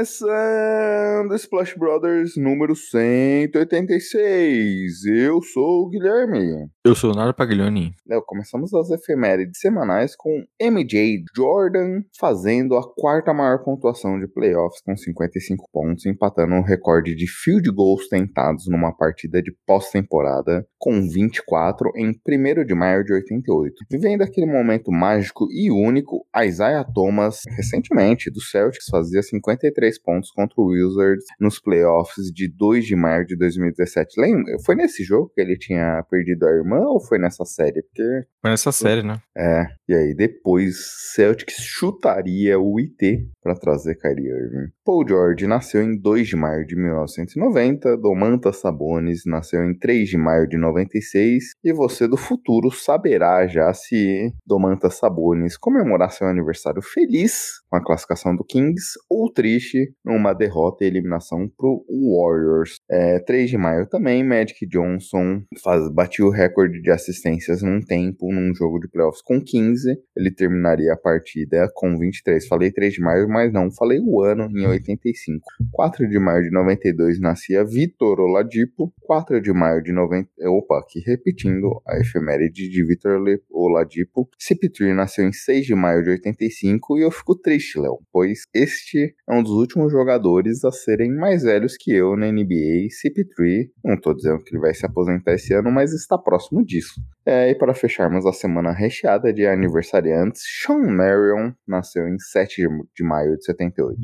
Começando 0.00 1.34
Splash 1.34 1.74
Brothers 1.76 2.34
número 2.34 2.74
186. 2.74 5.04
Eu 5.04 5.42
sou 5.42 5.82
o 5.82 5.90
Guilherme. 5.90 6.70
Eu 6.82 6.94
sou 6.94 7.12
o 7.12 7.14
Naro 7.14 7.34
Paglioni. 7.34 7.92
Léo, 8.08 8.22
começamos 8.24 8.72
as 8.72 8.88
efemérides 8.88 9.60
semanais 9.60 10.16
com 10.16 10.42
MJ 10.58 11.22
Jordan 11.36 12.00
fazendo 12.18 12.76
a 12.76 12.94
quarta 12.94 13.34
maior 13.34 13.62
pontuação 13.62 14.18
de 14.18 14.26
playoffs 14.26 14.80
com 14.80 14.96
55 14.96 15.68
pontos, 15.70 16.06
empatando 16.06 16.54
o 16.54 16.62
recorde 16.62 17.14
de 17.14 17.26
field 17.26 17.70
goals 17.70 18.08
tentados 18.08 18.68
numa 18.68 18.96
partida 18.96 19.42
de 19.42 19.54
pós-temporada 19.66 20.66
com 20.78 21.02
24 21.02 21.90
em 21.94 22.18
1 22.26 22.64
de 22.64 22.74
maio 22.74 23.04
de 23.04 23.12
88. 23.12 23.74
Vivendo 23.90 24.22
aquele 24.22 24.46
momento 24.46 24.90
mágico 24.90 25.46
e 25.52 25.70
único, 25.70 26.26
Isaiah 26.42 26.84
Thomas, 26.84 27.42
recentemente 27.54 28.30
do 28.30 28.40
Celtics, 28.40 28.86
fazia 28.90 29.22
53 29.22 29.89
pontos 29.98 30.30
contra 30.30 30.54
o 30.58 30.66
Wizards 30.66 31.24
nos 31.38 31.58
playoffs 31.58 32.26
de 32.32 32.48
2 32.48 32.84
de 32.86 32.96
maio 32.96 33.26
de 33.26 33.36
2017. 33.36 34.20
Lembra? 34.20 34.56
Foi 34.64 34.74
nesse 34.74 35.02
jogo 35.02 35.30
que 35.34 35.40
ele 35.40 35.56
tinha 35.56 36.04
perdido 36.10 36.46
a 36.46 36.50
irmã 36.50 36.80
ou 36.80 37.00
foi 37.00 37.18
nessa 37.18 37.44
série? 37.44 37.82
Porque 37.82 38.26
Foi 38.40 38.50
nessa 38.50 38.72
série, 38.72 39.02
né? 39.02 39.20
é, 39.36 39.66
e 39.88 39.94
aí 39.94 40.14
depois 40.14 40.76
Celtics 41.14 41.56
chutaria 41.56 42.58
o 42.58 42.78
IT 42.78 43.28
para 43.42 43.54
trazer 43.54 43.96
Kyrie 43.96 44.28
Irving. 44.28 44.70
Paul 44.84 45.06
George 45.06 45.46
nasceu 45.46 45.82
em 45.82 45.98
2 45.98 46.28
de 46.28 46.36
maio 46.36 46.66
de 46.66 46.76
1990, 46.76 47.96
Domantas 47.96 48.56
Sabonis 48.60 49.22
nasceu 49.24 49.64
em 49.64 49.76
3 49.78 50.08
de 50.08 50.18
maio 50.18 50.48
de 50.48 50.56
96, 50.56 51.44
e 51.64 51.72
você 51.72 52.06
do 52.06 52.16
futuro 52.16 52.70
saberá 52.70 53.46
já 53.46 53.72
se 53.72 54.32
Domantas 54.46 54.94
Sabonis 54.94 55.56
comemorar 55.56 56.10
seu 56.10 56.26
aniversário 56.26 56.82
feliz 56.82 57.59
com 57.70 57.76
a 57.76 57.84
classificação 57.84 58.34
do 58.34 58.44
Kings 58.44 58.98
ou 59.08 59.32
triste 59.32 59.94
numa 60.04 60.34
derrota 60.34 60.84
e 60.84 60.88
eliminação 60.88 61.48
pro 61.56 61.84
Warriors. 61.88 62.76
É, 62.90 63.20
3 63.20 63.50
de 63.50 63.56
maio 63.56 63.86
também, 63.88 64.24
Magic 64.24 64.66
Johnson 64.66 65.42
faz, 65.62 65.88
batiu 65.92 66.26
o 66.26 66.30
recorde 66.30 66.82
de 66.82 66.90
assistências 66.90 67.62
num 67.62 67.80
tempo, 67.80 68.32
num 68.32 68.52
jogo 68.54 68.80
de 68.80 68.88
playoffs 68.88 69.22
com 69.22 69.40
15. 69.40 69.96
Ele 70.16 70.30
terminaria 70.30 70.92
a 70.92 70.96
partida 70.96 71.70
com 71.74 71.96
23. 71.96 72.46
Falei 72.48 72.72
3 72.72 72.94
de 72.94 73.00
maio, 73.00 73.28
mas 73.28 73.52
não 73.52 73.70
falei 73.70 74.00
o 74.00 74.20
ano 74.20 74.48
em 74.50 74.66
85. 74.66 75.44
4 75.70 76.08
de 76.08 76.18
maio 76.18 76.42
de 76.42 76.50
92 76.50 77.20
nascia 77.20 77.64
Vitor 77.64 78.20
Oladipo. 78.20 78.92
4 79.02 79.40
de 79.40 79.52
maio 79.52 79.82
de 79.82 79.92
90. 79.92 80.28
Opa, 80.48 80.78
aqui 80.80 81.00
repetindo 81.06 81.80
a 81.86 81.98
efeméride 81.98 82.68
de 82.68 82.84
Vitor 82.84 83.20
Oladipo. 83.50 84.28
CP3 84.40 84.94
nasceu 84.94 85.26
em 85.26 85.32
6 85.32 85.66
de 85.66 85.74
maio 85.74 86.02
de 86.02 86.10
85 86.10 86.98
e 86.98 87.02
eu 87.02 87.10
fico 87.10 87.36
triste, 87.36 87.59
Léo, 87.76 87.98
pois 88.12 88.40
este 88.54 89.14
é 89.28 89.34
um 89.34 89.42
dos 89.42 89.52
últimos 89.52 89.92
jogadores 89.92 90.64
a 90.64 90.70
serem 90.70 91.12
mais 91.14 91.42
velhos 91.42 91.76
que 91.78 91.92
eu 91.92 92.16
na 92.16 92.30
NBA. 92.30 92.88
CP3, 92.90 93.68
não 93.84 93.98
tô 93.98 94.14
dizendo 94.14 94.42
que 94.42 94.54
ele 94.54 94.60
vai 94.60 94.74
se 94.74 94.84
aposentar 94.84 95.34
esse 95.34 95.52
ano, 95.54 95.70
mas 95.70 95.92
está 95.92 96.18
próximo 96.18 96.64
disso. 96.64 97.00
É, 97.24 97.50
e 97.50 97.54
para 97.54 97.74
fecharmos 97.74 98.24
a 98.26 98.32
semana 98.32 98.72
recheada 98.72 99.32
de 99.32 99.46
aniversariantes, 99.46 100.42
Sean 100.62 100.90
Marion 100.90 101.52
nasceu 101.66 102.08
em 102.08 102.18
7 102.18 102.62
de 102.96 103.04
maio 103.04 103.36
de 103.36 103.44
78. 103.44 104.00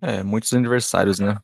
É, 0.00 0.22
muitos 0.22 0.52
aniversários, 0.52 1.18
né? 1.18 1.36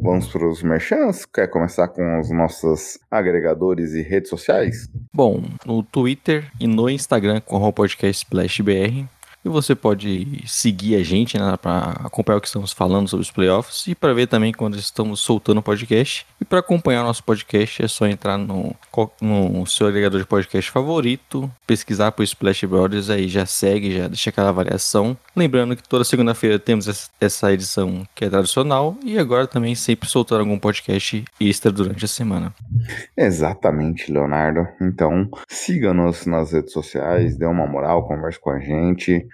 Vamos 0.00 0.28
para 0.28 0.48
os 0.48 0.62
merchants? 0.62 1.26
Quer 1.26 1.48
começar 1.48 1.88
com 1.88 2.20
os 2.20 2.30
nossos 2.30 2.98
agregadores 3.10 3.92
e 3.92 4.02
redes 4.02 4.30
sociais? 4.30 4.88
Bom, 5.14 5.42
no 5.64 5.82
Twitter 5.82 6.50
e 6.58 6.66
no 6.66 6.88
Instagram 6.88 7.40
com 7.40 7.56
o 7.56 7.72
podcast 7.72 8.24
SplashBR. 8.24 9.06
E 9.46 9.48
você 9.48 9.76
pode 9.76 10.42
seguir 10.44 10.96
a 10.96 11.04
gente 11.04 11.38
né, 11.38 11.56
para 11.56 11.90
acompanhar 12.04 12.38
o 12.38 12.40
que 12.40 12.48
estamos 12.48 12.72
falando 12.72 13.06
sobre 13.06 13.22
os 13.22 13.30
playoffs 13.30 13.86
e 13.86 13.94
para 13.94 14.12
ver 14.12 14.26
também 14.26 14.52
quando 14.52 14.76
estamos 14.76 15.20
soltando 15.20 15.58
o 15.58 15.62
podcast. 15.62 16.26
E 16.40 16.44
para 16.44 16.58
acompanhar 16.58 17.04
nosso 17.04 17.22
podcast 17.22 17.80
é 17.80 17.86
só 17.86 18.08
entrar 18.08 18.36
no, 18.36 18.74
no 19.20 19.64
seu 19.64 19.86
agregador 19.86 20.18
de 20.20 20.26
podcast 20.26 20.68
favorito, 20.68 21.48
pesquisar 21.64 22.10
por 22.10 22.24
Splash 22.24 22.64
Brothers, 22.64 23.08
aí 23.08 23.28
já 23.28 23.46
segue, 23.46 23.96
já 23.96 24.08
deixa 24.08 24.30
aquela 24.30 24.48
avaliação. 24.48 25.16
Lembrando 25.36 25.76
que 25.76 25.88
toda 25.88 26.02
segunda-feira 26.02 26.58
temos 26.58 26.88
essa- 26.88 27.08
essa 27.20 27.52
edição 27.52 28.04
que 28.16 28.24
é 28.24 28.28
tradicional 28.28 28.96
e 29.04 29.16
agora 29.16 29.46
também 29.46 29.76
sempre 29.76 30.08
soltando 30.08 30.40
algum 30.40 30.58
podcast 30.58 31.24
extra 31.38 31.70
durante 31.70 32.04
a 32.04 32.08
semana. 32.08 32.52
Exatamente, 33.16 34.10
Leonardo. 34.10 34.66
Então, 34.82 35.30
siga-nos 35.48 36.26
nas 36.26 36.50
redes 36.52 36.72
sociais, 36.72 37.36
dê 37.36 37.46
uma 37.46 37.66
moral, 37.66 38.08
converse 38.08 38.40
com 38.40 38.50
a 38.50 38.58
gente. 38.58 39.24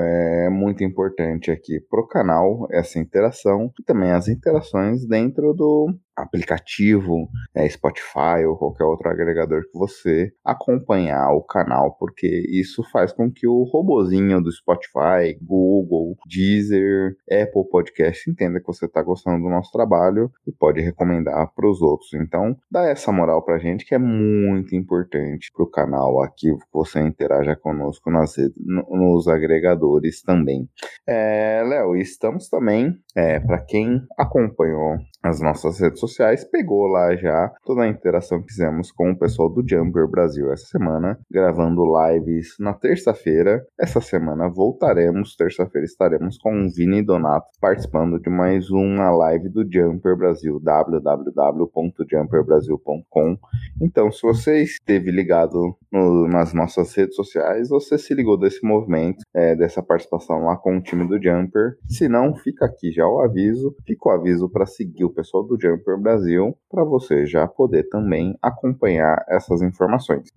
É 0.00 0.50
muito 0.50 0.84
importante 0.84 1.50
aqui 1.50 1.80
pro 1.88 2.06
canal 2.06 2.66
essa 2.70 2.98
interação 2.98 3.72
e 3.78 3.84
também 3.84 4.12
as 4.12 4.28
interações 4.28 5.06
dentro 5.06 5.54
do 5.54 5.94
aplicativo, 6.20 7.28
é, 7.54 7.68
Spotify 7.68 8.44
ou 8.46 8.56
qualquer 8.56 8.84
outro 8.84 9.08
agregador 9.08 9.62
que 9.62 9.78
você 9.78 10.32
acompanhar 10.44 11.32
o 11.32 11.42
canal, 11.42 11.96
porque 11.98 12.26
isso 12.48 12.82
faz 12.90 13.12
com 13.12 13.30
que 13.30 13.46
o 13.46 13.64
robozinho 13.64 14.40
do 14.40 14.50
Spotify, 14.50 15.38
Google, 15.40 16.16
Deezer, 16.26 17.16
Apple 17.30 17.68
Podcast 17.70 18.30
entenda 18.30 18.60
que 18.60 18.66
você 18.66 18.86
está 18.86 19.02
gostando 19.02 19.42
do 19.42 19.50
nosso 19.50 19.70
trabalho 19.72 20.30
e 20.46 20.52
pode 20.52 20.80
recomendar 20.80 21.52
para 21.54 21.68
os 21.68 21.80
outros. 21.82 22.12
Então, 22.14 22.56
dá 22.70 22.88
essa 22.88 23.12
moral 23.12 23.42
pra 23.42 23.58
gente 23.58 23.84
que 23.84 23.94
é 23.94 23.98
muito 23.98 24.74
importante 24.74 25.50
pro 25.52 25.70
canal 25.70 26.22
aqui 26.22 26.48
você 26.72 27.00
interaja 27.00 27.56
conosco 27.56 28.10
nas 28.10 28.36
nos 28.56 29.28
agregadores 29.28 30.22
também. 30.22 30.68
É, 31.06 31.62
Léo, 31.64 31.96
estamos 31.96 32.48
também, 32.48 32.98
é, 33.16 33.40
para 33.40 33.58
quem 33.64 34.02
acompanhou 34.18 34.98
as 35.22 35.40
nossas 35.40 35.78
redes 35.80 36.00
sociais, 36.00 36.09
pegou 36.50 36.86
lá 36.86 37.14
já 37.16 37.52
toda 37.64 37.82
a 37.82 37.88
interação 37.88 38.40
que 38.42 38.48
fizemos 38.52 38.90
com 38.92 39.10
o 39.10 39.18
pessoal 39.18 39.48
do 39.48 39.66
Jumper 39.68 40.06
Brasil 40.08 40.52
essa 40.52 40.66
semana, 40.66 41.18
gravando 41.30 41.82
lives 42.08 42.54
na 42.58 42.72
terça-feira. 42.74 43.64
Essa 43.78 44.00
semana 44.00 44.48
voltaremos, 44.48 45.36
terça-feira 45.36 45.84
estaremos 45.84 46.38
com 46.38 46.66
o 46.66 46.70
Vini 46.70 47.02
Donato 47.02 47.46
participando 47.60 48.20
de 48.20 48.30
mais 48.30 48.70
uma 48.70 49.10
live 49.10 49.48
do 49.48 49.64
Jumper 49.70 50.16
Brasil, 50.16 50.60
www.jumperbrasil.com. 50.60 53.36
Então, 53.80 54.10
se 54.10 54.22
você 54.22 54.62
esteve 54.62 55.10
ligado 55.10 55.76
no- 55.92 56.28
nas 56.28 56.52
nossas 56.54 56.94
redes 56.94 57.16
sociais, 57.16 57.68
você 57.68 57.98
se 57.98 58.14
ligou 58.14 58.38
desse 58.38 58.64
movimento, 58.64 59.18
é, 59.34 59.54
dessa 59.56 59.82
participação 59.82 60.44
lá 60.44 60.56
com 60.56 60.76
o 60.76 60.82
time 60.82 61.06
do 61.06 61.20
Jumper. 61.22 61.76
Se 61.88 62.08
não, 62.08 62.34
fica 62.36 62.64
aqui 62.66 62.90
já 62.92 63.06
o 63.06 63.20
aviso. 63.20 63.74
Fica 63.86 64.08
o 64.08 64.12
aviso 64.12 64.48
para 64.48 64.66
seguir 64.66 65.04
o 65.04 65.12
pessoal 65.12 65.44
do 65.44 65.58
Jumper 65.60 65.99
Brasil, 66.00 66.56
para 66.70 66.84
você 66.84 67.26
já 67.26 67.46
poder 67.46 67.88
também 67.88 68.36
acompanhar 68.42 69.24
essas 69.28 69.62
informações. 69.62 70.28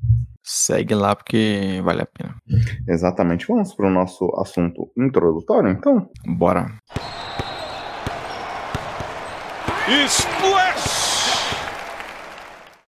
Segue 0.44 0.94
lá 0.94 1.16
porque 1.16 1.82
vale 1.84 2.02
a 2.02 2.06
pena. 2.06 2.36
Exatamente. 2.88 3.48
Vamos 3.48 3.74
para 3.74 3.88
o 3.88 3.92
nosso 3.92 4.30
assunto 4.38 4.92
introdutório, 4.98 5.70
então? 5.70 6.10
Bora. 6.26 6.68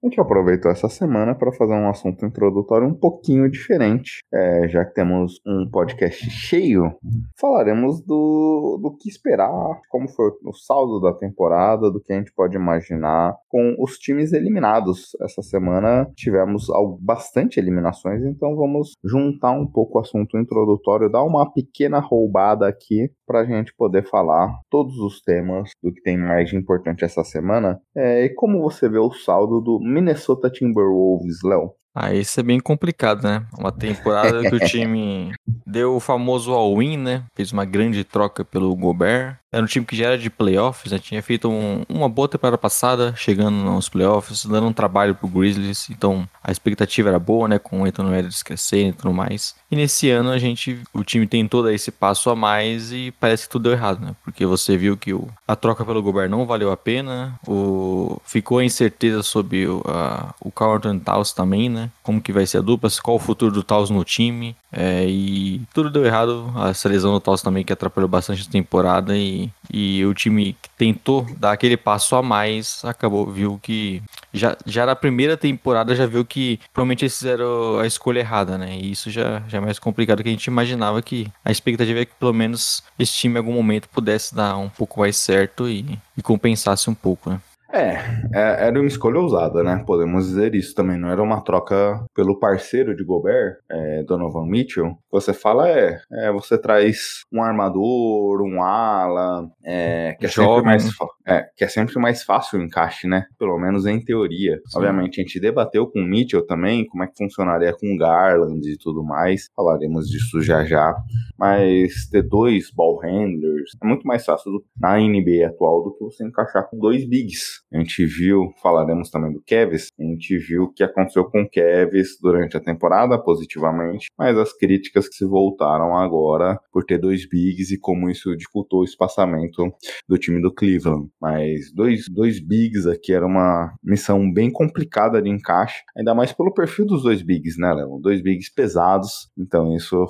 A 0.01 0.07
gente 0.07 0.19
aproveitou 0.21 0.71
essa 0.71 0.87
semana 0.87 1.35
para 1.35 1.51
fazer 1.51 1.73
um 1.73 1.89
assunto 1.89 2.25
introdutório 2.25 2.87
um 2.87 2.93
pouquinho 2.93 3.51
diferente. 3.51 4.19
É, 4.33 4.65
já 4.69 4.85
que 4.85 4.93
temos 4.93 5.41
um 5.45 5.69
podcast 5.69 6.29
cheio, 6.29 6.95
falaremos 7.37 8.01
do, 8.05 8.79
do 8.81 8.95
que 8.95 9.09
esperar, 9.09 9.81
como 9.89 10.07
foi 10.07 10.31
o 10.45 10.53
saldo 10.53 11.01
da 11.01 11.11
temporada, 11.11 11.91
do 11.91 11.99
que 11.99 12.13
a 12.13 12.15
gente 12.15 12.31
pode 12.33 12.55
imaginar 12.55 13.35
com 13.49 13.75
os 13.77 13.97
times 13.97 14.31
eliminados. 14.31 15.17
Essa 15.21 15.41
semana 15.41 16.09
tivemos 16.15 16.67
bastante 17.01 17.59
eliminações, 17.59 18.23
então 18.23 18.55
vamos 18.55 18.93
juntar 19.03 19.51
um 19.51 19.67
pouco 19.67 19.97
o 19.97 20.01
assunto 20.01 20.37
introdutório, 20.37 21.11
dar 21.11 21.23
uma 21.23 21.51
pequena 21.51 21.99
roubada 21.99 22.65
aqui 22.65 23.11
para 23.29 23.41
a 23.41 23.45
gente 23.45 23.71
poder 23.77 24.09
falar 24.09 24.59
todos 24.71 24.97
os 24.97 25.21
temas 25.21 25.69
do 25.83 25.93
que 25.93 26.01
tem 26.01 26.17
mais 26.17 26.49
de 26.49 26.57
importante 26.57 27.05
essa 27.05 27.23
semana. 27.23 27.79
É, 27.95 28.25
e 28.25 28.33
como 28.33 28.59
você 28.59 28.89
vê 28.89 28.97
o 28.97 29.11
saldo 29.11 29.61
do 29.61 29.79
Minnesota 29.79 30.49
Timberwolves, 30.49 31.37
Léo? 31.43 31.71
Ah, 31.93 32.13
isso 32.13 32.39
é 32.39 32.43
bem 32.43 32.59
complicado, 32.59 33.23
né? 33.23 33.45
Uma 33.57 33.71
temporada 33.71 34.41
que 34.47 34.55
o 34.55 34.59
time 34.65 35.33
deu 35.65 35.95
o 35.95 35.99
famoso 35.99 36.53
all-in, 36.53 36.97
né? 36.97 37.23
Fez 37.35 37.51
uma 37.51 37.65
grande 37.65 38.03
troca 38.03 38.45
pelo 38.45 38.75
Gobert. 38.75 39.37
Era 39.51 39.63
um 39.63 39.67
time 39.67 39.83
que 39.83 39.95
já 39.95 40.05
era 40.07 40.17
de 40.17 40.29
playoffs, 40.29 40.91
né? 40.91 40.99
Tinha 40.99 41.23
feito 41.23 41.49
um, 41.49 41.83
uma 41.89 42.07
boa 42.07 42.27
temporada 42.27 42.57
passada, 42.57 43.15
chegando 43.15 43.55
nos 43.55 43.89
playoffs, 43.89 44.45
dando 44.45 44.67
um 44.67 44.73
trabalho 44.73 45.15
pro 45.15 45.27
Grizzlies. 45.27 45.89
Então 45.89 46.29
a 46.43 46.51
expectativa 46.51 47.09
era 47.09 47.17
boa, 47.17 47.47
né? 47.47 47.57
Com 47.57 47.81
o 47.81 47.85
Anthony 47.85 48.15
Edwards 48.15 48.43
crescendo 48.43 48.89
e 48.89 48.93
tudo 48.93 49.13
mais. 49.13 49.55
E 49.71 49.75
nesse 49.75 50.09
ano 50.09 50.29
a 50.29 50.37
gente, 50.37 50.81
o 50.93 51.03
time 51.03 51.25
tentou 51.25 51.63
dar 51.63 51.73
esse 51.73 51.91
passo 51.91 52.29
a 52.29 52.35
mais 52.35 52.91
e 52.91 53.11
parece 53.19 53.45
que 53.45 53.49
tudo 53.49 53.63
deu 53.63 53.71
errado, 53.71 53.99
né? 54.05 54.15
Porque 54.23 54.45
você 54.45 54.77
viu 54.77 54.95
que 54.95 55.13
o, 55.13 55.27
a 55.47 55.55
troca 55.55 55.83
pelo 55.83 56.01
Gobert 56.03 56.29
não 56.29 56.45
valeu 56.45 56.71
a 56.71 56.77
pena. 56.77 57.39
O, 57.47 58.21
ficou 58.23 58.59
a 58.59 58.63
incerteza 58.63 59.23
sobre 59.23 59.67
o, 59.67 59.81
a, 59.85 60.33
o 60.39 60.51
Carlton 60.51 60.99
Towns 60.99 61.33
também, 61.33 61.69
né? 61.69 61.78
Como 62.03 62.21
que 62.21 62.33
vai 62.33 62.45
ser 62.45 62.57
a 62.57 62.61
dupla, 62.61 62.89
qual 63.01 63.17
o 63.17 63.19
futuro 63.19 63.51
do 63.51 63.63
Towns 63.63 63.89
no 63.89 64.03
time. 64.03 64.55
É, 64.71 65.05
e 65.07 65.61
tudo 65.73 65.89
deu 65.89 66.05
errado. 66.05 66.51
Essa 66.69 66.89
lesão 66.89 67.13
do 67.13 67.19
Towns 67.19 67.41
também 67.41 67.63
que 67.63 67.73
atrapalhou 67.73 68.09
bastante 68.09 68.45
a 68.47 68.51
temporada 68.51 69.15
e 69.17 69.49
e, 69.71 70.03
o 70.05 70.13
time 70.13 70.55
que 70.59 70.69
tentou 70.77 71.25
dar 71.37 71.51
aquele 71.51 71.77
passo 71.77 72.15
a 72.15 72.23
mais 72.23 72.83
acabou, 72.83 73.29
viu 73.29 73.59
que 73.61 74.01
já, 74.33 74.57
já 74.65 74.85
na 74.85 74.95
primeira 74.95 75.37
temporada 75.37 75.95
já 75.95 76.05
viu 76.05 76.25
que 76.25 76.59
provavelmente 76.73 77.03
eles 77.03 77.17
fizeram 77.17 77.79
a 77.79 77.85
escolha 77.85 78.19
errada, 78.19 78.57
né? 78.57 78.75
E 78.75 78.91
isso 78.91 79.11
já, 79.11 79.43
já 79.47 79.59
é 79.59 79.61
mais 79.61 79.77
complicado 79.77 80.23
que 80.23 80.29
a 80.29 80.31
gente 80.31 80.45
imaginava 80.45 81.01
que 81.01 81.31
a 81.45 81.51
expectativa 81.51 81.99
é 81.99 82.05
que 82.05 82.13
pelo 82.19 82.33
menos 82.33 82.83
esse 82.97 83.13
time 83.13 83.35
em 83.35 83.37
algum 83.37 83.53
momento 83.53 83.87
pudesse 83.89 84.33
dar 84.33 84.57
um 84.57 84.69
pouco 84.69 84.99
mais 84.99 85.15
certo 85.17 85.69
e, 85.69 85.99
e 86.17 86.21
compensasse 86.21 86.89
um 86.89 86.95
pouco, 86.95 87.29
né? 87.29 87.39
É, 87.71 87.93
é, 88.33 88.67
era 88.67 88.79
uma 88.79 88.87
escolha 88.87 89.19
ousada, 89.19 89.63
né? 89.63 89.83
Podemos 89.85 90.25
dizer 90.25 90.55
isso 90.55 90.73
também. 90.73 90.97
Não 90.97 91.09
era 91.09 91.21
uma 91.21 91.41
troca 91.41 92.03
pelo 92.15 92.39
parceiro 92.39 92.95
de 92.95 93.03
Gobert, 93.03 93.57
é, 93.69 94.03
Donovan 94.03 94.45
Mitchell. 94.45 94.97
Você 95.11 95.33
fala, 95.33 95.69
é, 95.69 96.01
é, 96.11 96.31
você 96.31 96.57
traz 96.57 97.25
um 97.31 97.41
armador, 97.41 98.41
um 98.41 98.63
ala, 98.63 99.47
é, 99.63 100.15
que, 100.19 100.25
é 100.25 100.29
sempre 100.29 100.63
mais, 100.63 100.89
é, 101.29 101.47
que 101.55 101.63
é 101.63 101.67
sempre 101.67 101.99
mais 101.99 102.23
fácil 102.23 102.59
o 102.59 102.63
encaixe, 102.63 103.07
né? 103.07 103.25
Pelo 103.37 103.57
menos 103.59 103.85
em 103.85 104.03
teoria. 104.03 104.55
Sim. 104.65 104.77
Obviamente, 104.77 105.19
a 105.19 105.23
gente 105.23 105.39
debateu 105.39 105.87
com 105.87 105.99
o 105.99 106.05
Mitchell 106.05 106.45
também, 106.45 106.85
como 106.87 107.03
é 107.03 107.07
que 107.07 107.17
funcionaria 107.17 107.73
com 107.73 107.97
Garland 107.97 108.67
e 108.67 108.77
tudo 108.77 109.03
mais. 109.03 109.47
Falaremos 109.55 110.07
disso 110.07 110.41
já 110.41 110.63
já. 110.63 110.95
Mas 111.37 112.07
ter 112.09 112.23
dois 112.23 112.71
ball 112.71 112.99
handlers 112.99 113.71
é 113.81 113.87
muito 113.87 114.05
mais 114.05 114.25
fácil 114.25 114.51
do, 114.51 114.65
na 114.79 114.97
NBA 114.97 115.47
atual 115.47 115.83
do 115.83 115.93
que 115.93 116.03
você 116.03 116.25
encaixar 116.25 116.69
com 116.69 116.77
dois 116.77 117.07
bigs. 117.07 117.61
A 117.71 117.77
gente 117.77 118.05
viu, 118.05 118.51
falaremos 118.61 119.09
também 119.09 119.31
do 119.31 119.41
Kevs, 119.41 119.89
a 119.99 120.03
gente 120.03 120.37
viu 120.37 120.63
o 120.63 120.73
que 120.73 120.83
aconteceu 120.83 121.25
com 121.25 121.43
o 121.43 121.49
Kevs 121.49 122.17
durante 122.21 122.57
a 122.57 122.59
temporada 122.59 123.17
positivamente, 123.21 124.07
mas 124.17 124.37
as 124.37 124.53
críticas 124.53 125.07
que 125.07 125.15
se 125.15 125.25
voltaram 125.25 125.95
agora 125.95 126.59
por 126.71 126.83
ter 126.83 126.97
dois 126.97 127.27
bigs 127.27 127.71
e 127.71 127.79
como 127.79 128.09
isso 128.09 128.35
dificultou 128.35 128.81
o 128.81 128.85
espaçamento 128.85 129.71
do 130.07 130.17
time 130.17 130.41
do 130.41 130.53
Cleveland. 130.53 131.09
Mas 131.21 131.71
dois, 131.73 132.05
dois 132.09 132.39
bigs 132.39 132.87
aqui 132.87 133.13
era 133.13 133.25
uma 133.25 133.73
missão 133.83 134.31
bem 134.31 134.51
complicada 134.51 135.21
de 135.21 135.29
encaixe, 135.29 135.83
ainda 135.97 136.15
mais 136.15 136.31
pelo 136.31 136.53
perfil 136.53 136.85
dos 136.85 137.03
dois 137.03 137.21
bigs, 137.21 137.57
né, 137.57 137.73
Léo? 137.73 137.99
Dois 138.01 138.21
bigs 138.21 138.53
pesados, 138.53 139.29
então 139.37 139.75
isso 139.75 140.05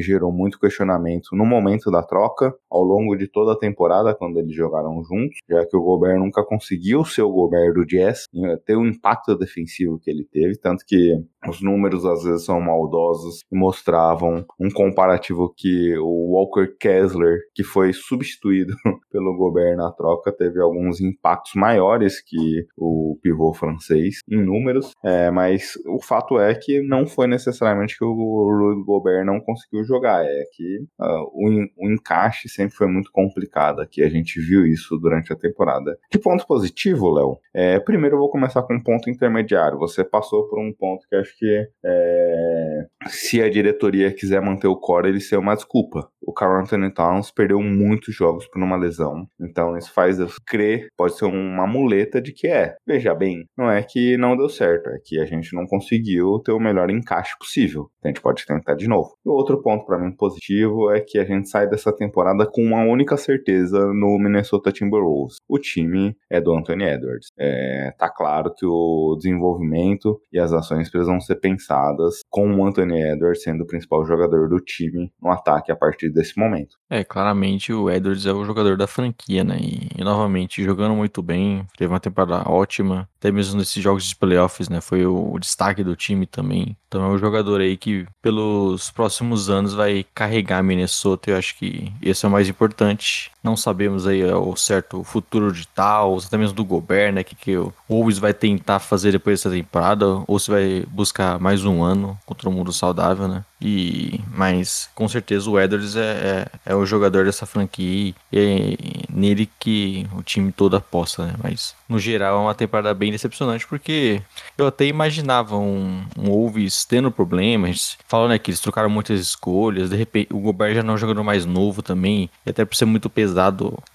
gerou 0.00 0.32
muito 0.32 0.58
questionamento 0.58 1.28
no 1.32 1.44
momento 1.44 1.90
da 1.90 2.02
troca, 2.02 2.54
ao 2.70 2.82
longo 2.82 3.16
de 3.16 3.26
toda 3.26 3.52
a 3.52 3.58
temporada, 3.58 4.14
quando 4.14 4.38
eles 4.38 4.54
jogaram 4.54 5.02
juntos, 5.02 5.38
já 5.48 5.66
que 5.66 5.76
o 5.76 5.82
Gobert 5.82 6.18
nunca 6.18 6.44
conseguiu 6.44 7.04
ser 7.04 7.22
o 7.22 7.32
Gobert 7.32 7.74
do 7.74 7.84
Jazz, 7.84 8.26
ter 8.64 8.76
o 8.76 8.86
impacto 8.86 9.36
defensivo 9.36 9.98
que 9.98 10.10
ele 10.10 10.24
teve, 10.24 10.58
tanto 10.58 10.84
que 10.86 11.14
os 11.48 11.62
números 11.62 12.04
às 12.04 12.22
vezes 12.22 12.44
são 12.44 12.60
maldosos 12.60 13.40
e 13.50 13.56
mostravam 13.56 14.44
um 14.58 14.70
comparativo 14.70 15.52
que 15.56 15.96
o 15.98 16.32
Walker 16.34 16.74
Kessler, 16.78 17.38
que 17.54 17.62
foi 17.62 17.92
substituído 17.92 18.74
pelo 19.10 19.36
Gobert 19.36 19.76
na 19.76 19.90
troca, 19.92 20.32
teve 20.36 20.60
alguns 20.60 21.00
impactos 21.00 21.52
maiores 21.54 22.20
que 22.20 22.66
o 22.76 23.18
pivô 23.22 23.52
francês 23.52 24.20
em 24.28 24.42
números, 24.42 24.92
é, 25.04 25.30
mas 25.30 25.74
o 25.86 26.00
fato 26.02 26.38
é 26.38 26.54
que 26.54 26.80
não 26.80 27.06
foi 27.06 27.26
necessariamente 27.26 27.96
que 27.96 28.04
o 28.04 28.12
Rudy 28.12 28.84
Gobert 28.84 29.24
não 29.24 29.40
conseguiu 29.40 29.84
jogar, 29.84 30.24
é 30.24 30.44
que 30.52 30.78
uh, 31.00 31.22
o, 31.32 31.66
o 31.76 31.90
encaixe 31.90 32.48
sempre 32.48 32.76
foi 32.76 32.86
muito 32.86 33.10
complicado 33.12 33.80
aqui, 33.80 34.02
a 34.02 34.08
gente 34.08 34.40
viu 34.40 34.66
isso 34.66 34.96
durante 34.98 35.32
a 35.32 35.36
temporada. 35.36 35.98
De 36.10 36.18
ponto 36.18 36.46
positivo, 36.46 37.10
Léo, 37.12 37.38
é, 37.54 37.78
primeiro 37.80 38.16
eu 38.16 38.20
vou 38.20 38.30
começar 38.30 38.62
com 38.62 38.74
um 38.74 38.82
ponto 38.82 39.10
intermediário, 39.10 39.78
você 39.78 40.04
passou 40.04 40.48
por 40.48 40.58
um 40.58 40.72
ponto 40.72 41.06
que 41.08 41.16
acho 41.16 41.36
que 41.38 41.68
é, 41.84 42.86
se 43.06 43.42
a 43.42 43.48
diretoria 43.48 44.12
quiser 44.12 44.40
manter 44.40 44.68
o 44.68 44.76
core, 44.76 45.08
ele 45.08 45.20
ser 45.20 45.38
uma 45.38 45.54
desculpa. 45.54 46.08
O 46.20 46.32
Carl 46.32 46.60
Anthony 46.60 46.92
Towns 46.92 47.30
perdeu 47.30 47.60
muitos 47.60 48.14
jogos 48.14 48.46
por 48.48 48.60
uma 48.62 48.76
lesão, 48.76 49.28
então 49.40 49.76
isso 49.76 49.92
faz 49.92 50.18
eu 50.26 50.32
crer, 50.46 50.88
pode 50.96 51.16
ser 51.16 51.24
uma 51.24 51.66
muleta 51.66 52.20
de 52.20 52.32
que 52.32 52.46
é. 52.46 52.74
Veja 52.86 53.14
bem, 53.14 53.44
não 53.56 53.70
é 53.70 53.82
que 53.82 54.16
não 54.16 54.36
deu 54.36 54.48
certo, 54.48 54.90
é 54.90 54.98
que 55.04 55.18
a 55.20 55.24
gente 55.24 55.54
não 55.54 55.66
conseguiu 55.66 56.40
ter 56.44 56.52
o 56.52 56.60
melhor 56.60 56.90
encaixe 56.90 57.34
possível. 57.38 57.88
A 58.04 58.08
gente 58.08 58.20
pode 58.20 58.44
tentar 58.44 58.74
de 58.74 58.88
novo. 58.88 59.14
E 59.24 59.28
outro 59.28 59.60
ponto 59.60 59.84
para 59.84 59.98
mim 59.98 60.12
positivo 60.12 60.90
é 60.92 61.00
que 61.00 61.18
a 61.18 61.24
gente 61.24 61.48
sai 61.48 61.68
dessa 61.68 61.92
temporada 61.92 62.46
com 62.46 62.62
uma 62.62 62.84
única 62.84 63.16
certeza 63.16 63.78
no 63.92 64.18
Minnesota 64.18 64.72
Timberwolves. 64.72 65.36
O 65.48 65.58
time 65.58 66.16
é 66.30 66.40
do 66.40 66.52
Anthony 66.52 66.84
Edwards. 66.84 67.28
É, 67.38 67.92
tá 67.98 68.08
claro 68.08 68.52
que 68.54 68.66
o 68.66 69.16
desenvolvimento 69.16 70.20
e 70.32 70.38
as 70.38 70.52
ações 70.52 70.90
precisam 70.90 71.20
ser 71.20 71.36
pensadas 71.36 72.20
com 72.30 72.48
o 72.54 72.66
Anthony 72.66 73.00
Edwards 73.00 73.42
sendo 73.42 73.62
o 73.64 73.66
principal 73.66 74.04
jogador 74.04 74.48
do 74.48 74.60
time 74.60 75.10
no 75.20 75.30
ataque 75.30 75.72
a 75.72 75.76
partir 75.76 76.10
desse 76.10 76.38
momento. 76.38 76.76
É, 76.90 77.02
claramente 77.02 77.72
o 77.72 77.90
Edwards 77.90 78.26
é 78.26 78.32
o 78.32 78.44
jogador 78.44 78.76
da 78.76 78.86
franquia, 78.86 79.42
né? 79.42 79.56
E, 79.60 80.00
e 80.00 80.04
novamente 80.16 80.62
jogando 80.62 80.94
muito 80.94 81.22
bem, 81.22 81.66
teve 81.76 81.92
uma 81.92 82.00
temporada 82.00 82.48
ótima, 82.48 83.08
até 83.18 83.30
mesmo 83.30 83.58
nesses 83.58 83.82
jogos 83.82 84.04
de 84.04 84.16
playoffs, 84.16 84.68
né? 84.68 84.80
Foi 84.80 85.04
o, 85.06 85.38
destaque 85.38 85.84
do 85.84 85.94
time 85.94 86.26
também. 86.26 86.76
Então 86.88 87.04
é 87.04 87.08
um 87.08 87.18
jogador 87.18 87.60
aí 87.60 87.76
que 87.76 88.06
pelos 88.22 88.90
próximos 88.90 89.50
anos 89.50 89.74
vai 89.74 90.04
carregar 90.14 90.62
Minnesota. 90.62 91.30
Eu 91.30 91.36
acho 91.36 91.56
que 91.56 91.92
esse 92.00 92.24
é 92.24 92.28
o 92.28 92.32
mais 92.32 92.48
importante. 92.48 93.30
Não 93.46 93.56
sabemos 93.56 94.08
aí 94.08 94.24
o 94.24 94.56
certo 94.56 95.04
futuro 95.04 95.52
de 95.52 95.68
tal, 95.68 96.18
até 96.18 96.36
mesmo 96.36 96.56
do 96.56 96.64
Gobert, 96.64 97.14
né? 97.14 97.22
Que, 97.22 97.36
que 97.36 97.56
o 97.56 97.72
Wolves 97.88 98.18
vai 98.18 98.34
tentar 98.34 98.80
fazer 98.80 99.12
depois 99.12 99.38
dessa 99.38 99.54
temporada, 99.54 100.04
ou 100.26 100.36
se 100.36 100.50
vai 100.50 100.84
buscar 100.88 101.38
mais 101.38 101.64
um 101.64 101.80
ano 101.80 102.18
contra 102.26 102.48
o 102.48 102.52
mundo 102.52 102.72
saudável, 102.72 103.28
né? 103.28 103.44
E, 103.60 104.20
mas 104.34 104.90
com 104.94 105.08
certeza 105.08 105.48
o 105.48 105.58
Edwards 105.58 105.96
é, 105.96 106.00
é, 106.00 106.72
é, 106.72 106.74
o 106.74 106.84
jogador 106.84 107.24
dessa 107.24 107.46
franquia 107.46 108.14
e 108.30 108.38
é 108.38 108.76
nele 109.10 109.48
que 109.58 110.06
o 110.12 110.22
time 110.22 110.52
todo 110.52 110.76
aposta, 110.76 111.24
né? 111.24 111.34
Mas 111.42 111.74
no 111.88 111.98
geral 111.98 112.38
é 112.38 112.42
uma 112.42 112.54
temporada 112.54 112.92
bem 112.92 113.10
decepcionante 113.10 113.66
porque 113.66 114.20
eu 114.58 114.66
até 114.66 114.84
imaginava 114.84 115.56
um, 115.56 116.04
um 116.18 116.26
Wolves 116.26 116.84
tendo 116.84 117.10
problemas. 117.10 117.96
Falando 118.06 118.30
né, 118.30 118.38
que 118.38 118.50
eles 118.50 118.60
trocaram 118.60 118.90
muitas 118.90 119.20
escolhas, 119.20 119.88
de 119.88 119.96
repente 119.96 120.34
o 120.34 120.38
Gobert 120.38 120.74
já 120.74 120.82
não 120.82 120.92
é 120.92 120.94
um 120.96 120.98
jogador 120.98 121.22
mais 121.22 121.46
novo 121.46 121.82
também, 121.82 122.28
e 122.44 122.50
até 122.50 122.64
por 122.64 122.74
ser 122.74 122.84
muito 122.84 123.08
pesado, 123.08 123.35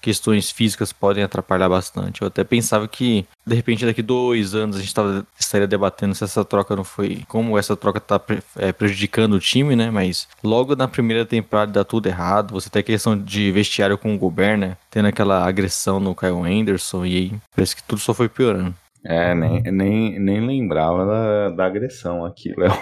questões 0.00 0.50
físicas 0.50 0.92
podem 0.92 1.24
atrapalhar 1.24 1.68
bastante. 1.68 2.22
Eu 2.22 2.28
até 2.28 2.44
pensava 2.44 2.86
que 2.86 3.26
de 3.46 3.54
repente 3.54 3.84
daqui 3.84 4.02
dois 4.02 4.54
anos 4.54 4.76
a 4.76 4.80
gente 4.80 4.94
tava, 4.94 5.26
estaria 5.38 5.66
debatendo 5.66 6.14
se 6.14 6.24
essa 6.24 6.44
troca 6.44 6.76
não 6.76 6.84
foi. 6.84 7.22
como 7.28 7.58
essa 7.58 7.76
troca 7.76 8.00
tá 8.00 8.20
é, 8.56 8.72
prejudicando 8.72 9.34
o 9.34 9.40
time, 9.40 9.76
né? 9.76 9.90
Mas 9.90 10.28
logo 10.42 10.76
na 10.76 10.88
primeira 10.88 11.24
temporada 11.24 11.72
dá 11.72 11.84
tudo 11.84 12.06
errado. 12.06 12.52
Você 12.54 12.70
tem 12.70 12.80
a 12.80 12.84
questão 12.84 13.18
de 13.18 13.50
vestiário 13.52 13.98
com 13.98 14.14
o 14.14 14.18
Gobert, 14.18 14.58
né? 14.58 14.76
Tendo 14.90 15.08
aquela 15.08 15.46
agressão 15.46 15.98
no 16.00 16.14
Kyle 16.14 16.42
Anderson 16.42 17.04
e 17.04 17.16
aí 17.16 17.34
parece 17.54 17.76
que 17.76 17.82
tudo 17.82 18.00
só 18.00 18.14
foi 18.14 18.28
piorando. 18.28 18.74
É, 19.04 19.34
nem, 19.34 19.62
nem, 19.62 20.18
nem 20.18 20.46
lembrava 20.46 21.04
da, 21.04 21.50
da 21.50 21.66
agressão 21.66 22.24
aqui, 22.24 22.52
Léo. 22.56 22.72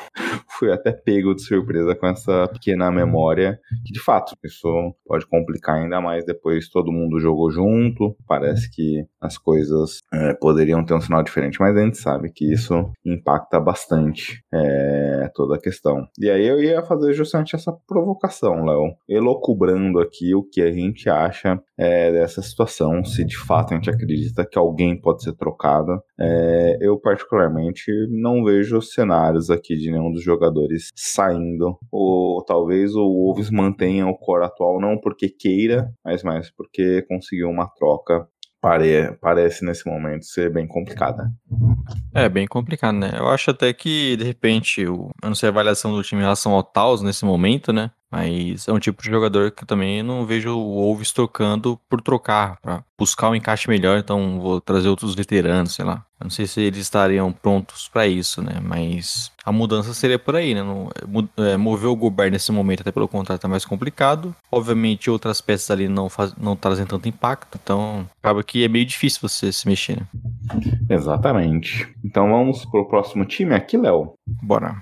Fui 0.49 0.71
até 0.71 0.93
pego 0.93 1.35
de 1.35 1.43
surpresa 1.43 1.95
com 1.95 2.07
essa 2.07 2.47
pequena 2.49 2.91
memória, 2.91 3.59
que 3.85 3.93
de 3.93 4.01
fato, 4.01 4.35
isso 4.45 4.95
pode 5.07 5.27
complicar 5.27 5.77
ainda 5.77 6.01
mais 6.01 6.25
depois 6.25 6.69
todo 6.69 6.93
mundo 6.93 7.19
jogou 7.19 7.51
junto, 7.51 8.15
parece 8.27 8.71
que 8.71 9.05
as 9.21 9.39
coisas 9.39 9.99
é, 10.13 10.35
poderiam 10.35 10.85
ter 10.85 10.95
um 10.95 11.01
sinal 11.01 11.23
diferente, 11.23 11.59
mas 11.61 11.77
a 11.77 11.81
gente 11.81 11.97
sabe 11.97 12.31
que 12.31 12.53
isso 12.53 12.91
impacta 13.05 13.59
bastante 13.59 14.45
é, 14.53 15.31
toda 15.35 15.57
a 15.57 15.61
questão. 15.61 16.07
E 16.19 16.31
aí 16.31 16.47
eu 16.47 16.63
ia 16.63 16.83
fazer 16.83 17.15
justamente 17.15 17.57
essa 17.57 17.73
provocação, 17.87 18.65
Léo, 18.65 18.95
elocubrando 19.09 19.99
aqui 20.01 20.35
o 20.35 20.43
que 20.43 20.61
a 20.61 20.71
gente 20.71 21.09
acha 21.09 21.61
é, 21.81 22.13
dessa 22.13 22.43
situação, 22.43 23.03
se 23.03 23.25
de 23.25 23.39
fato 23.39 23.73
a 23.73 23.77
gente 23.77 23.89
acredita 23.89 24.45
que 24.45 24.59
alguém 24.59 25.01
pode 25.01 25.23
ser 25.23 25.33
trocado 25.33 26.03
é, 26.21 26.77
eu, 26.81 26.99
particularmente, 26.99 27.91
não 28.11 28.45
vejo 28.45 28.83
cenários 28.83 29.49
aqui 29.49 29.75
de 29.77 29.91
nenhum 29.91 30.13
dos 30.13 30.23
jogadores 30.23 30.91
saindo. 30.95 31.79
Ou 31.91 32.45
talvez 32.45 32.95
o 32.95 33.03
Wolves 33.03 33.51
mantenha 33.51 34.07
o 34.07 34.15
core 34.15 34.45
atual, 34.45 34.79
não 34.79 34.99
porque 34.99 35.31
queira, 35.31 35.91
mas 36.05 36.23
mais 36.23 36.51
porque 36.51 37.03
conseguiu 37.09 37.49
uma 37.49 37.67
troca 37.67 38.29
pare, 38.61 39.17
parece 39.21 39.65
nesse 39.65 39.89
momento 39.89 40.27
ser 40.27 40.53
bem 40.53 40.69
complicada. 40.69 41.31
É, 42.15 42.29
bem 42.29 42.47
complicado, 42.47 42.99
né? 42.99 43.13
Eu 43.17 43.29
acho 43.29 43.51
até 43.51 43.73
que, 43.73 44.17
de 44.19 44.25
repente, 44.25 44.87
o, 44.87 45.11
eu 45.23 45.29
não 45.29 45.35
sei 45.35 45.49
a 45.49 45.53
avaliação 45.53 45.93
do 45.93 46.03
time 46.03 46.21
em 46.21 46.25
relação 46.25 46.53
ao 46.53 46.63
Taos 46.63 47.01
nesse 47.01 47.25
momento, 47.25 47.73
né? 47.73 47.91
Mas 48.11 48.67
é 48.67 48.73
um 48.73 48.79
tipo 48.81 49.03
de 49.03 49.11
jogador 49.11 49.53
que 49.53 49.63
eu 49.63 49.67
também 49.67 50.03
não 50.03 50.27
vejo 50.27 50.51
o 50.51 50.75
Wolves 50.75 51.13
trocando 51.13 51.81
por 51.89 52.01
trocar, 52.01 52.59
para 52.61 52.85
buscar 52.99 53.31
um 53.31 53.35
encaixe 53.35 53.69
melhor, 53.69 53.99
então 53.99 54.41
vou 54.41 54.61
trazer 54.61 54.89
outros 54.89 55.15
veteranos, 55.15 55.75
sei 55.75 55.85
lá. 55.85 56.05
Eu 56.21 56.25
não 56.25 56.31
sei 56.31 56.47
se 56.47 56.61
eles 56.61 56.81
estariam 56.81 57.33
prontos 57.33 57.89
para 57.89 58.07
isso, 58.07 58.43
né? 58.43 58.61
Mas 58.63 59.33
a 59.45 59.51
mudança 59.51 59.95
seria 59.95 60.19
por 60.19 60.37
aí, 60.37 60.55
né? 60.55 60.63
No, 60.63 60.91
é, 61.39 61.57
mover 61.57 61.89
o 61.89 61.97
Gobert 61.97 62.31
nesse 62.31 62.53
momento, 62.53 62.83
até 62.83 62.93
pelo 62.93 63.09
contrato, 63.09 63.47
é 63.47 63.49
mais 63.49 63.65
complicado. 63.65 64.35
Obviamente, 64.53 65.11
outras 65.11 65.41
peças 65.41 65.71
ali 65.71 65.89
não, 65.89 66.11
faz, 66.11 66.35
não 66.37 66.55
trazem 66.55 66.85
tanto 66.85 67.09
impacto, 67.09 67.59
então 67.63 68.07
acaba 68.23 68.45
que 68.45 68.65
é 68.65 68.69
meio 68.69 68.85
difícil 68.85 69.21
você 69.27 69.51
se 69.51 69.67
mexer, 69.67 69.97
né? 69.97 70.07
Exatamente. 70.91 71.89
Então 72.05 72.29
vamos 72.29 72.67
pro 72.67 72.87
próximo 72.87 73.25
time 73.25 73.55
aqui, 73.55 73.77
Léo. 73.77 74.13
Bora. 74.43 74.77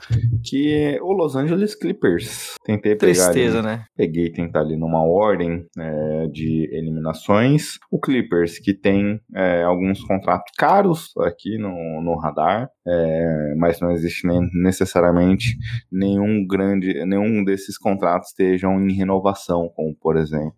Que 0.45 0.73
é 0.75 1.03
o 1.03 1.13
Los 1.13 1.37
Angeles 1.37 1.75
Clippers. 1.75 2.55
Tentei 2.65 2.97
pegar. 2.97 3.13
Tristeza, 3.13 3.63
né? 3.63 3.85
Peguei 3.97 4.31
tentar 4.31 4.61
ali 4.61 4.77
numa 4.77 5.03
ordem 5.03 5.67
é, 5.79 6.27
de 6.27 6.69
eliminações. 6.73 7.79
O 7.91 8.01
Clippers, 8.01 8.59
que 8.59 8.75
tem 8.75 9.21
é, 9.35 9.63
alguns 9.63 10.03
contratos 10.03 10.53
caros 10.57 11.13
aqui 11.29 11.59
no, 11.59 12.03
no 12.03 12.17
radar, 12.17 12.69
é, 12.87 13.55
mas 13.57 13.81
não 13.81 13.91
existe 13.91 14.27
nem, 14.27 14.41
necessariamente 14.63 15.57
nenhum 15.91 16.47
grande, 16.47 17.05
nenhum 17.05 17.45
desses 17.45 17.77
contratos 17.79 18.29
estejam 18.29 18.81
em 18.81 18.93
renovação, 18.93 19.71
como 19.75 19.95
por 19.95 20.17
exemplo, 20.17 20.55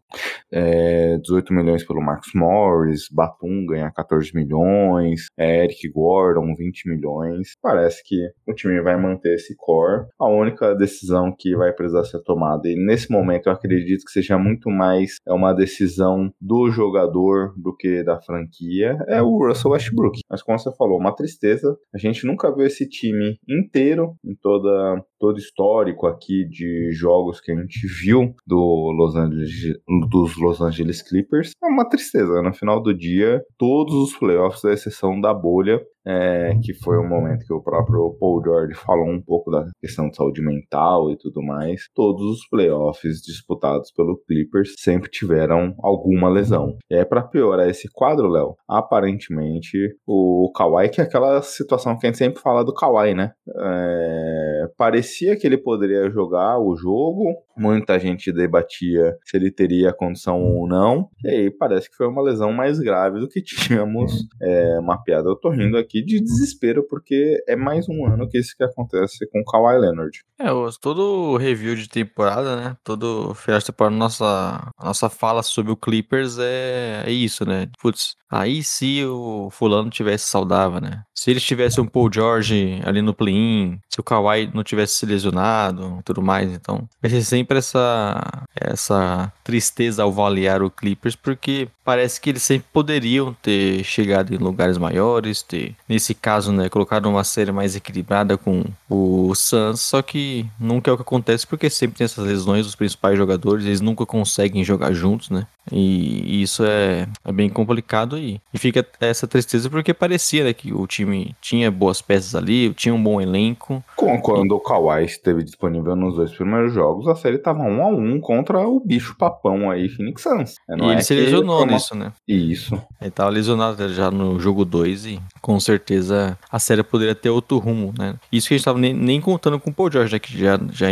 é, 0.52 1.18
18 1.18 1.52
milhões 1.52 1.84
pelo 1.84 2.00
Marcus 2.00 2.32
Morris, 2.34 3.08
Batum 3.10 3.66
ganha 3.66 3.90
14 3.90 4.34
milhões, 4.34 5.26
é, 5.38 5.64
Eric 5.64 5.88
Gordon 5.90 6.54
20 6.54 6.88
milhões. 6.88 7.56
Parece 7.62 8.02
que 8.04 8.16
o 8.46 8.54
time 8.54 8.80
vai 8.80 9.00
manter 9.00 9.34
esse 9.34 9.54
core. 9.56 10.06
A 10.18 10.28
única 10.28 10.74
decisão 10.74 11.34
que 11.36 11.56
vai 11.56 11.72
precisar 11.72 12.04
ser 12.04 12.22
tomada, 12.22 12.68
e 12.68 12.74
nesse 12.74 13.10
momento 13.10 13.46
eu 13.46 13.52
acredito 13.52 14.04
que 14.04 14.12
seja 14.12 14.38
muito 14.38 14.70
mais 14.70 15.16
é 15.26 15.32
uma 15.32 15.52
decisão 15.52 16.32
do 16.40 16.70
jogador 16.70 17.54
do 17.56 17.74
que 17.74 18.02
da 18.02 18.20
franquia, 18.20 18.96
é 19.08 19.22
o 19.22 19.46
Russell 19.46 19.72
Westbrook. 19.72 20.20
Mas 20.28 20.42
como 20.42 20.58
você 20.60 20.74
falou, 20.76 20.98
uma 20.98 21.14
tristeza. 21.14 21.76
A 21.94 21.98
gente 21.98 22.26
nunca 22.26 22.54
viu 22.54 22.66
esse 22.66 22.88
time 22.88 23.38
inteiro 23.48 24.14
em 24.24 24.34
toda 24.34 25.04
todo 25.18 25.38
histórico 25.38 26.06
aqui 26.06 26.48
de 26.48 26.90
jogos 26.92 27.40
que 27.40 27.52
a 27.52 27.54
gente 27.54 27.86
viu 28.02 28.34
do 28.46 28.90
Los 28.90 29.14
Angeles, 29.14 29.78
dos 30.08 30.36
Los 30.38 30.60
Angeles 30.62 31.02
Clippers. 31.02 31.52
É 31.62 31.66
uma 31.66 31.86
tristeza. 31.86 32.40
No 32.40 32.54
final 32.54 32.82
do 32.82 32.94
dia, 32.94 33.42
todos 33.58 33.94
os 33.94 34.16
playoffs, 34.16 34.64
à 34.64 34.72
exceção 34.72 35.20
da 35.20 35.34
bolha, 35.34 35.78
é, 36.06 36.54
que 36.62 36.74
foi 36.74 36.98
um 36.98 37.08
momento 37.08 37.46
que 37.46 37.52
o 37.52 37.62
próprio 37.62 38.16
Paul 38.18 38.42
George 38.42 38.74
falou 38.74 39.08
um 39.08 39.22
pouco 39.22 39.50
da 39.50 39.66
questão 39.80 40.08
de 40.08 40.16
saúde 40.16 40.42
mental 40.42 41.10
e 41.10 41.16
tudo 41.16 41.42
mais. 41.42 41.82
Todos 41.94 42.22
os 42.22 42.48
playoffs 42.48 43.20
disputados 43.20 43.90
pelo 43.92 44.18
Clippers 44.26 44.74
sempre 44.78 45.10
tiveram 45.10 45.74
alguma 45.82 46.28
lesão. 46.28 46.76
E 46.90 46.96
é 46.96 47.04
para 47.04 47.22
piorar 47.22 47.68
esse 47.68 47.88
quadro, 47.92 48.28
Léo, 48.28 48.54
aparentemente 48.68 49.94
o 50.06 50.50
Kawhi, 50.54 50.88
que 50.88 51.00
é 51.00 51.04
aquela 51.04 51.42
situação 51.42 51.98
que 51.98 52.06
a 52.06 52.08
gente 52.08 52.18
sempre 52.18 52.40
fala 52.40 52.64
do 52.64 52.74
Kawhi, 52.74 53.14
né? 53.14 53.32
É, 53.48 54.68
parecia 54.76 55.36
que 55.36 55.46
ele 55.46 55.58
poderia 55.58 56.10
jogar 56.10 56.58
o 56.58 56.76
jogo, 56.76 57.34
muita 57.56 57.98
gente 57.98 58.32
debatia 58.32 59.16
se 59.24 59.36
ele 59.36 59.50
teria 59.50 59.92
condição 59.92 60.42
ou 60.42 60.66
não, 60.66 61.08
e 61.24 61.28
aí 61.28 61.50
parece 61.50 61.90
que 61.90 61.96
foi 61.96 62.06
uma 62.06 62.22
lesão 62.22 62.52
mais 62.52 62.78
grave 62.78 63.20
do 63.20 63.28
que 63.28 63.42
tínhamos 63.42 64.26
é, 64.40 64.80
mapeado. 64.80 65.28
Eu 65.28 65.36
tô 65.36 65.50
rindo 65.50 65.76
aqui 65.76 65.89
aqui 65.90 66.02
de 66.02 66.20
desespero, 66.20 66.86
porque 66.88 67.42
é 67.48 67.56
mais 67.56 67.88
um 67.88 68.06
ano 68.06 68.28
que 68.28 68.38
isso 68.38 68.56
que 68.56 68.62
acontece 68.62 69.26
com 69.30 69.40
o 69.40 69.44
Kawhi 69.44 69.78
Leonard. 69.78 70.20
É, 70.38 70.46
todo 70.80 71.36
review 71.36 71.74
de 71.74 71.88
temporada, 71.88 72.56
né? 72.56 72.76
Todo 72.84 73.34
final 73.34 73.58
de 73.58 73.66
temporada, 73.66 73.96
nossa, 73.96 74.70
nossa 74.82 75.10
fala 75.10 75.42
sobre 75.42 75.72
o 75.72 75.76
Clippers 75.76 76.38
é, 76.38 77.02
é 77.04 77.10
isso, 77.10 77.44
né? 77.44 77.68
Putz, 77.80 78.14
aí 78.30 78.62
se 78.62 79.04
o 79.04 79.50
fulano 79.50 79.90
tivesse 79.90 80.26
saudável, 80.26 80.80
né? 80.80 81.02
Se 81.20 81.30
ele 81.30 81.38
tivesse 81.38 81.78
um 81.78 81.86
Paul 81.86 82.10
George 82.10 82.80
ali 82.82 83.02
no 83.02 83.12
play-in, 83.12 83.78
se 83.90 84.00
o 84.00 84.02
Kawhi 84.02 84.50
não 84.54 84.64
tivesse 84.64 84.94
se 84.94 85.04
lesionado 85.04 86.00
tudo 86.02 86.22
mais, 86.22 86.50
então 86.50 86.88
vai 86.98 87.10
ser 87.10 87.22
sempre 87.22 87.58
essa, 87.58 88.46
essa 88.54 89.30
tristeza 89.44 90.02
ao 90.02 90.08
avaliar 90.08 90.62
o 90.62 90.70
Clippers, 90.70 91.14
porque 91.14 91.68
parece 91.84 92.18
que 92.18 92.30
eles 92.30 92.42
sempre 92.42 92.68
poderiam 92.72 93.36
ter 93.42 93.84
chegado 93.84 94.34
em 94.34 94.38
lugares 94.38 94.78
maiores, 94.78 95.42
ter 95.42 95.76
nesse 95.86 96.14
caso, 96.14 96.52
né, 96.52 96.70
colocado 96.70 97.04
uma 97.04 97.22
série 97.22 97.52
mais 97.52 97.76
equilibrada 97.76 98.38
com 98.38 98.64
o 98.88 99.34
Suns, 99.34 99.82
só 99.82 100.00
que 100.00 100.46
nunca 100.58 100.90
é 100.90 100.94
o 100.94 100.96
que 100.96 101.02
acontece 101.02 101.46
porque 101.46 101.68
sempre 101.68 101.98
tem 101.98 102.06
essas 102.06 102.24
lesões 102.24 102.64
dos 102.64 102.74
principais 102.74 103.18
jogadores, 103.18 103.66
eles 103.66 103.82
nunca 103.82 104.06
conseguem 104.06 104.64
jogar 104.64 104.94
juntos, 104.94 105.28
né? 105.28 105.46
E 105.70 106.42
isso 106.42 106.64
é, 106.64 107.06
é 107.24 107.32
bem 107.32 107.48
complicado 107.48 108.18
e, 108.18 108.40
e 108.52 108.58
fica 108.58 108.86
essa 109.00 109.26
tristeza 109.26 109.68
porque 109.68 109.94
parecia 109.94 110.44
né, 110.44 110.52
que 110.52 110.72
o 110.72 110.86
time 110.86 111.09
tinha 111.40 111.70
boas 111.70 112.00
peças 112.02 112.34
ali, 112.34 112.72
tinha 112.74 112.94
um 112.94 113.02
bom 113.02 113.20
elenco. 113.20 113.82
Quando 113.96 114.54
e... 114.54 114.56
o 114.56 114.60
Kawhi 114.60 115.04
esteve 115.04 115.42
disponível 115.42 115.94
nos 115.96 116.16
dois 116.16 116.32
primeiros 116.32 116.72
jogos, 116.72 117.06
a 117.08 117.14
série 117.14 117.38
tava 117.38 117.62
um 117.62 117.82
a 117.82 117.88
um 117.88 118.20
contra 118.20 118.66
o 118.66 118.80
bicho 118.80 119.16
papão 119.16 119.70
aí, 119.70 119.88
Phoenix 119.88 120.22
Suns. 120.22 120.54
Não 120.68 120.86
e 120.86 120.90
é 120.90 120.92
ele 120.94 121.02
se 121.02 121.14
lesionou 121.14 121.62
uma... 121.62 121.72
nisso, 121.72 121.94
né? 121.94 122.12
Isso. 122.26 122.80
Ele 123.00 123.10
tava 123.10 123.30
lesionado 123.30 123.88
já 123.92 124.10
no 124.10 124.38
jogo 124.38 124.64
2 124.64 125.06
e 125.06 125.20
com 125.40 125.58
certeza 125.58 126.38
a 126.50 126.58
série 126.58 126.82
poderia 126.82 127.14
ter 127.14 127.30
outro 127.30 127.58
rumo, 127.58 127.92
né? 127.98 128.14
Isso 128.30 128.48
que 128.48 128.54
a 128.54 128.56
gente 128.56 128.64
tava 128.64 128.78
nem, 128.78 128.92
nem 128.92 129.20
contando 129.20 129.58
com 129.58 129.70
o 129.70 129.74
Paul 129.74 129.90
George, 129.90 130.12
né, 130.12 130.18
que 130.18 130.36
já, 130.36 130.58
já, 130.72 130.88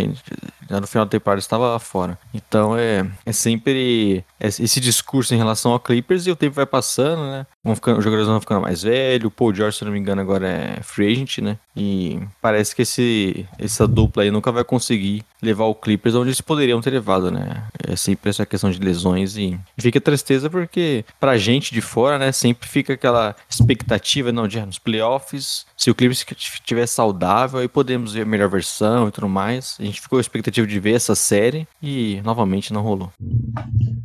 já 0.68 0.80
no 0.80 0.86
final 0.86 1.04
da 1.04 1.10
temporada 1.10 1.40
estava 1.40 1.78
fora. 1.78 2.18
Então 2.32 2.76
é, 2.76 3.06
é 3.24 3.32
sempre 3.32 4.24
esse 4.40 4.80
discurso 4.80 5.34
em 5.34 5.38
relação 5.38 5.72
ao 5.72 5.80
Clippers 5.80 6.26
e 6.26 6.30
o 6.30 6.36
tempo 6.36 6.54
vai 6.54 6.66
passando, 6.66 7.22
né? 7.22 7.46
Vão 7.64 7.74
ficando, 7.74 7.98
os 7.98 8.04
jogadores 8.04 8.28
vão 8.28 8.40
ficando 8.40 8.60
mais 8.60 8.82
velhos. 8.82 9.26
O 9.26 9.30
Paul 9.30 9.54
George, 9.54 9.78
se 9.78 9.84
não 9.84 9.92
me 9.92 9.98
engano, 9.98 10.20
agora 10.20 10.48
é 10.48 10.82
free 10.82 11.12
agent, 11.12 11.38
né? 11.38 11.58
E 11.76 12.20
parece 12.40 12.74
que 12.74 12.82
esse, 12.82 13.46
essa 13.58 13.86
dupla 13.86 14.22
aí 14.22 14.30
nunca 14.30 14.52
vai 14.52 14.64
conseguir 14.64 15.24
levar 15.42 15.64
o 15.64 15.74
Clippers 15.74 16.14
onde 16.14 16.28
eles 16.28 16.40
poderiam 16.40 16.80
ter 16.80 16.90
levado, 16.90 17.30
né? 17.30 17.62
É 17.86 17.96
sempre 17.96 18.30
essa 18.30 18.44
questão 18.44 18.70
de 18.70 18.78
lesões 18.78 19.36
e, 19.36 19.58
fica 19.78 20.00
tristeza 20.00 20.50
porque 20.50 21.04
pra 21.20 21.38
gente 21.38 21.72
de 21.72 21.80
fora, 21.80 22.18
né, 22.18 22.32
sempre 22.32 22.68
fica 22.68 22.94
aquela 22.94 23.34
expectativa, 23.48 24.32
não, 24.32 24.48
de 24.48 24.60
nos 24.60 24.78
playoffs, 24.78 25.66
se 25.78 25.92
o 25.92 25.94
Clippers 25.94 26.26
estiver 26.36 26.86
saudável, 26.86 27.60
aí 27.60 27.68
podemos 27.68 28.12
ver 28.12 28.22
a 28.22 28.26
melhor 28.26 28.48
versão 28.48 29.06
e 29.06 29.12
tudo 29.12 29.28
mais. 29.28 29.76
A 29.78 29.84
gente 29.84 30.00
ficou 30.00 30.18
expectativa 30.18 30.66
de 30.66 30.80
ver 30.80 30.94
essa 30.94 31.14
série 31.14 31.68
e 31.80 32.20
novamente 32.24 32.72
não 32.72 32.82
rolou. 32.82 33.12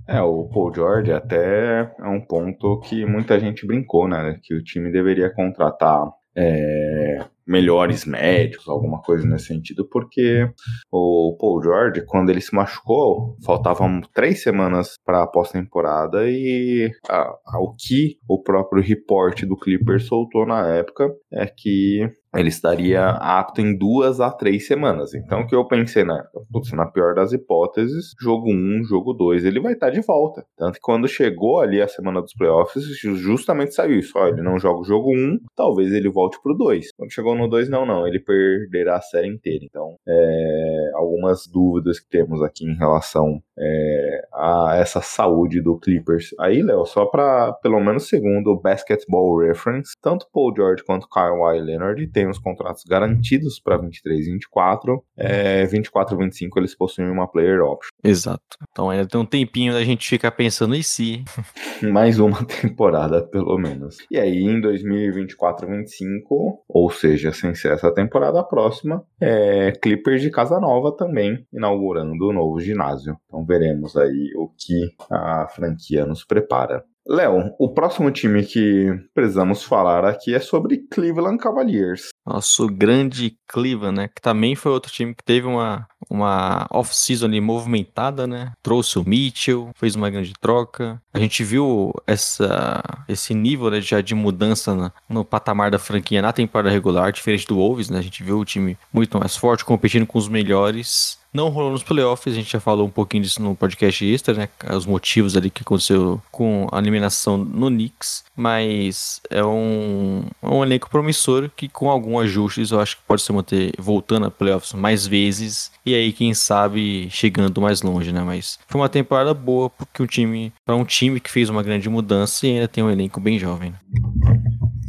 É, 0.08 0.22
o 0.22 0.44
Paul 0.54 0.72
George 0.72 1.12
até 1.12 1.92
é 2.00 2.08
um 2.08 2.22
ponto 2.22 2.80
que 2.82 3.04
muita 3.08 3.40
gente 3.40 3.66
brincou, 3.66 4.08
né? 4.08 4.40
Que 4.44 4.54
o 4.54 4.64
time 4.64 4.92
deveria 4.92 5.34
contratar 5.34 6.06
é, 6.36 7.26
melhores 7.46 8.06
médicos, 8.06 8.68
alguma 8.68 9.02
coisa 9.02 9.28
nesse 9.28 9.48
sentido, 9.48 9.88
porque 9.88 10.50
o 10.92 11.36
Paul 11.40 11.62
George, 11.62 12.06
quando 12.06 12.30
ele 12.30 12.42
se 12.42 12.56
machucou, 12.56 13.38
faltavam 13.46 14.02
três 14.14 14.42
semanas 14.42 14.98
para 15.06 15.24
a 15.24 15.28
pós-temporada 15.28 16.24
e 16.30 16.92
a, 17.10 17.22
a, 17.46 17.60
o 17.60 17.76
que 17.76 18.18
o 18.28 18.42
próprio 18.42 18.82
report 18.82 19.44
do 19.44 19.58
Clippers 19.58 20.06
soltou 20.08 20.46
na 20.46 20.68
época 20.76 21.10
é 21.32 21.46
que 21.46 22.10
ele 22.36 22.50
estaria 22.50 23.10
apto 23.10 23.62
em 23.62 23.78
duas 23.78 24.20
a 24.20 24.32
três 24.32 24.68
semanas. 24.68 25.14
Então, 25.14 25.42
o 25.42 25.48
que 25.48 25.56
eu 25.56 25.66
pensei 25.66 26.04
na 26.04 26.24
putz, 26.52 26.72
na 26.72 26.86
pior 26.86 27.14
das 27.14 27.32
hipóteses, 27.34 28.14
jogo 28.20 28.52
1, 28.52 28.54
um, 28.54 28.84
jogo 28.84 29.14
2, 29.14 29.46
ele 29.46 29.60
vai 29.60 29.74
estar 29.74 29.90
de 29.90 30.02
volta. 30.02 30.46
Tanto 30.58 30.76
que 30.76 30.82
quando 30.82 31.08
chegou 31.08 31.60
ali 31.60 31.82
a 31.82 31.88
semana 31.88 32.22
dos 32.22 32.34
playoffs, 32.34 32.84
justamente 33.02 33.74
saiu 33.74 34.00
isso. 34.00 34.14
Ó, 34.16 34.28
ele 34.28 34.42
não 34.42 34.58
joga 34.60 34.82
o 34.82 34.86
jogo 34.86 35.10
1, 35.10 35.16
um, 35.16 35.40
talvez 35.56 35.92
ele 35.92 36.10
volte 36.10 36.42
pro 36.42 36.56
2. 36.56 36.92
Quando 36.98 37.12
chegou 37.12 37.36
no 37.36 37.48
2, 37.48 37.70
não, 37.70 37.86
não, 37.86 38.08
ele 38.08 38.20
perderá 38.20 38.98
a 38.98 39.02
série 39.02 39.28
inteira. 39.28 39.64
Então, 39.64 39.96
é, 40.08 40.92
algumas 40.96 41.48
dúvidas 41.48 42.00
que 42.00 42.10
temos 42.10 42.42
aqui 42.42 42.66
em 42.66 42.76
relação 42.76 43.42
é, 43.58 44.28
a 44.34 44.76
essa 44.78 45.02
saúde 45.02 45.62
do 45.62 45.78
Clippers. 45.78 46.30
Aí, 46.40 46.62
Léo, 46.62 46.86
só 46.86 47.06
para 47.06 47.54
pelo 47.54 47.80
menos 47.80 48.08
segundo 48.08 48.52
o 48.52 48.60
Basketball 48.60 49.38
Reference, 49.40 49.94
tanto 50.02 50.28
Paul 50.32 50.54
George 50.56 50.84
quanto 50.84 51.08
Kawhi 51.08 51.60
Leonard 51.60 52.06
têm 52.08 52.23
os 52.30 52.40
contratos 52.40 52.84
garantidos 52.84 53.60
para 53.60 53.78
23 53.78 54.28
e 54.28 54.32
24. 54.32 55.04
É, 55.18 55.66
24 55.66 56.16
e 56.16 56.18
25 56.26 56.60
eles 56.60 56.76
possuem 56.76 57.10
uma 57.10 57.28
player 57.28 57.62
option. 57.62 57.90
Exato. 58.04 58.58
Então 58.72 58.90
ainda 58.90 59.08
tem 59.08 59.20
um 59.20 59.26
tempinho 59.26 59.74
da 59.74 59.84
gente 59.84 60.08
ficar 60.08 60.32
pensando 60.32 60.76
em 60.76 60.84
si. 60.84 61.24
Mais 61.82 62.20
uma 62.20 62.44
temporada, 62.46 63.22
pelo 63.22 63.58
menos. 63.58 63.98
E 64.10 64.18
aí, 64.18 64.44
em 64.44 64.60
2024 64.60 65.68
25, 65.68 66.64
ou 66.68 66.90
seja, 66.90 67.32
sem 67.32 67.54
ser 67.56 67.74
essa 67.74 67.94
temporada 67.94 68.44
próxima, 68.44 69.04
é 69.20 69.72
Clippers 69.82 70.22
de 70.22 70.30
Casa 70.30 70.60
Nova 70.60 70.96
também 70.96 71.46
inaugurando 71.52 72.28
o 72.28 72.34
novo 72.34 72.60
ginásio. 72.60 73.18
Então 73.28 73.46
veremos 73.46 73.96
aí 73.98 74.32
o 74.36 74.50
que 74.50 74.94
a 75.12 75.48
franquia 75.48 76.06
nos 76.06 76.24
prepara. 76.24 76.84
Léo, 77.06 77.54
o 77.60 77.74
próximo 77.74 78.10
time 78.12 78.46
que 78.46 78.88
precisamos 79.14 79.62
falar 79.62 80.06
aqui 80.06 80.34
é 80.34 80.40
sobre 80.40 80.88
Cleveland 80.90 81.38
Cavaliers. 81.38 82.13
Nosso 82.26 82.68
grande 82.68 83.36
Cleveland, 83.48 83.96
né? 83.96 84.08
Que 84.08 84.22
também 84.22 84.56
foi 84.56 84.72
outro 84.72 84.92
time 84.92 85.14
que 85.14 85.24
teve 85.24 85.46
uma, 85.46 85.88
uma 86.10 86.66
off-season 86.72 87.26
ali 87.26 87.42
movimentada, 87.42 88.26
né? 88.26 88.54
Trouxe 88.62 88.98
o 88.98 89.08
Mitchell, 89.08 89.72
fez 89.76 89.96
uma 89.96 90.10
grande 90.10 90.34
troca. 90.40 91.02
A 91.14 91.20
gente 91.20 91.44
viu 91.44 91.94
essa, 92.08 92.82
esse 93.08 93.34
nível 93.34 93.70
né, 93.70 93.82
já 93.82 94.02
de 94.02 94.16
mudança 94.16 94.74
no, 94.74 94.92
no 95.10 95.26
patamar 95.26 95.70
da 95.70 95.80
franquia 95.80 96.22
na 96.22 96.32
temporada 96.32 96.70
regular, 96.70 97.12
diferente 97.12 97.46
do 97.48 97.58
Wolves, 97.58 97.90
né? 97.90 98.00
A 98.00 98.04
gente 98.04 98.24
viu 98.24 98.40
o 98.40 98.46
time 98.46 98.78
muito 98.92 99.20
mais 99.20 99.36
forte, 99.36 99.66
competindo 99.66 100.08
com 100.08 100.18
os 100.18 100.28
melhores 100.28 101.22
não 101.34 101.50
rolou 101.50 101.72
nos 101.72 101.82
playoffs, 101.82 102.32
a 102.32 102.38
gente 102.38 102.52
já 102.52 102.60
falou 102.60 102.86
um 102.86 102.92
pouquinho 102.92 103.24
disso 103.24 103.42
no 103.42 103.56
podcast 103.56 104.06
extra, 104.06 104.34
né? 104.36 104.50
Os 104.70 104.86
motivos 104.86 105.36
ali 105.36 105.50
que 105.50 105.64
aconteceu 105.64 106.22
com 106.32 106.68
a 106.72 106.78
eliminação 106.78 107.38
no 107.38 107.68
Knicks. 107.68 108.24
Mas 108.36 109.20
é 109.32 109.44
um, 109.44 110.26
é 110.42 110.48
um 110.48 110.64
elenco 110.64 110.90
promissor 110.90 111.50
que, 111.56 111.68
com 111.68 111.90
alguns 112.14 112.24
ajustes, 112.24 112.72
eu 112.72 112.80
acho 112.80 112.98
que 112.98 113.04
pode 113.08 113.22
se 113.22 113.32
manter 113.32 113.72
voltando 113.78 114.26
a 114.26 114.32
playoffs 114.32 114.74
mais 114.74 115.06
vezes. 115.06 115.72
E 115.86 115.94
aí, 115.94 116.14
quem 116.14 116.34
sabe, 116.34 117.10
chegando 117.10 117.62
mais 117.62 117.82
longe, 117.82 118.12
né? 118.12 118.22
Mas 118.22 118.60
foi 118.68 118.82
uma 118.82 118.90
temporada 118.90 119.34
boa 119.34 119.70
porque 119.70 120.02
um 120.02 120.08
time, 120.08 120.54
para 120.66 120.76
um 120.76 120.86
time 120.86 121.20
que 121.20 121.32
fez 121.32 121.50
uma 121.50 121.64
grande 121.64 121.90
mudança 121.90 122.46
e 122.48 122.52
ainda 122.52 122.68
tem 122.68 122.84
um 122.84 122.90
elenco 122.90 123.20
bem 123.20 123.38
jovem. 123.38 123.72
Né? 123.72 124.44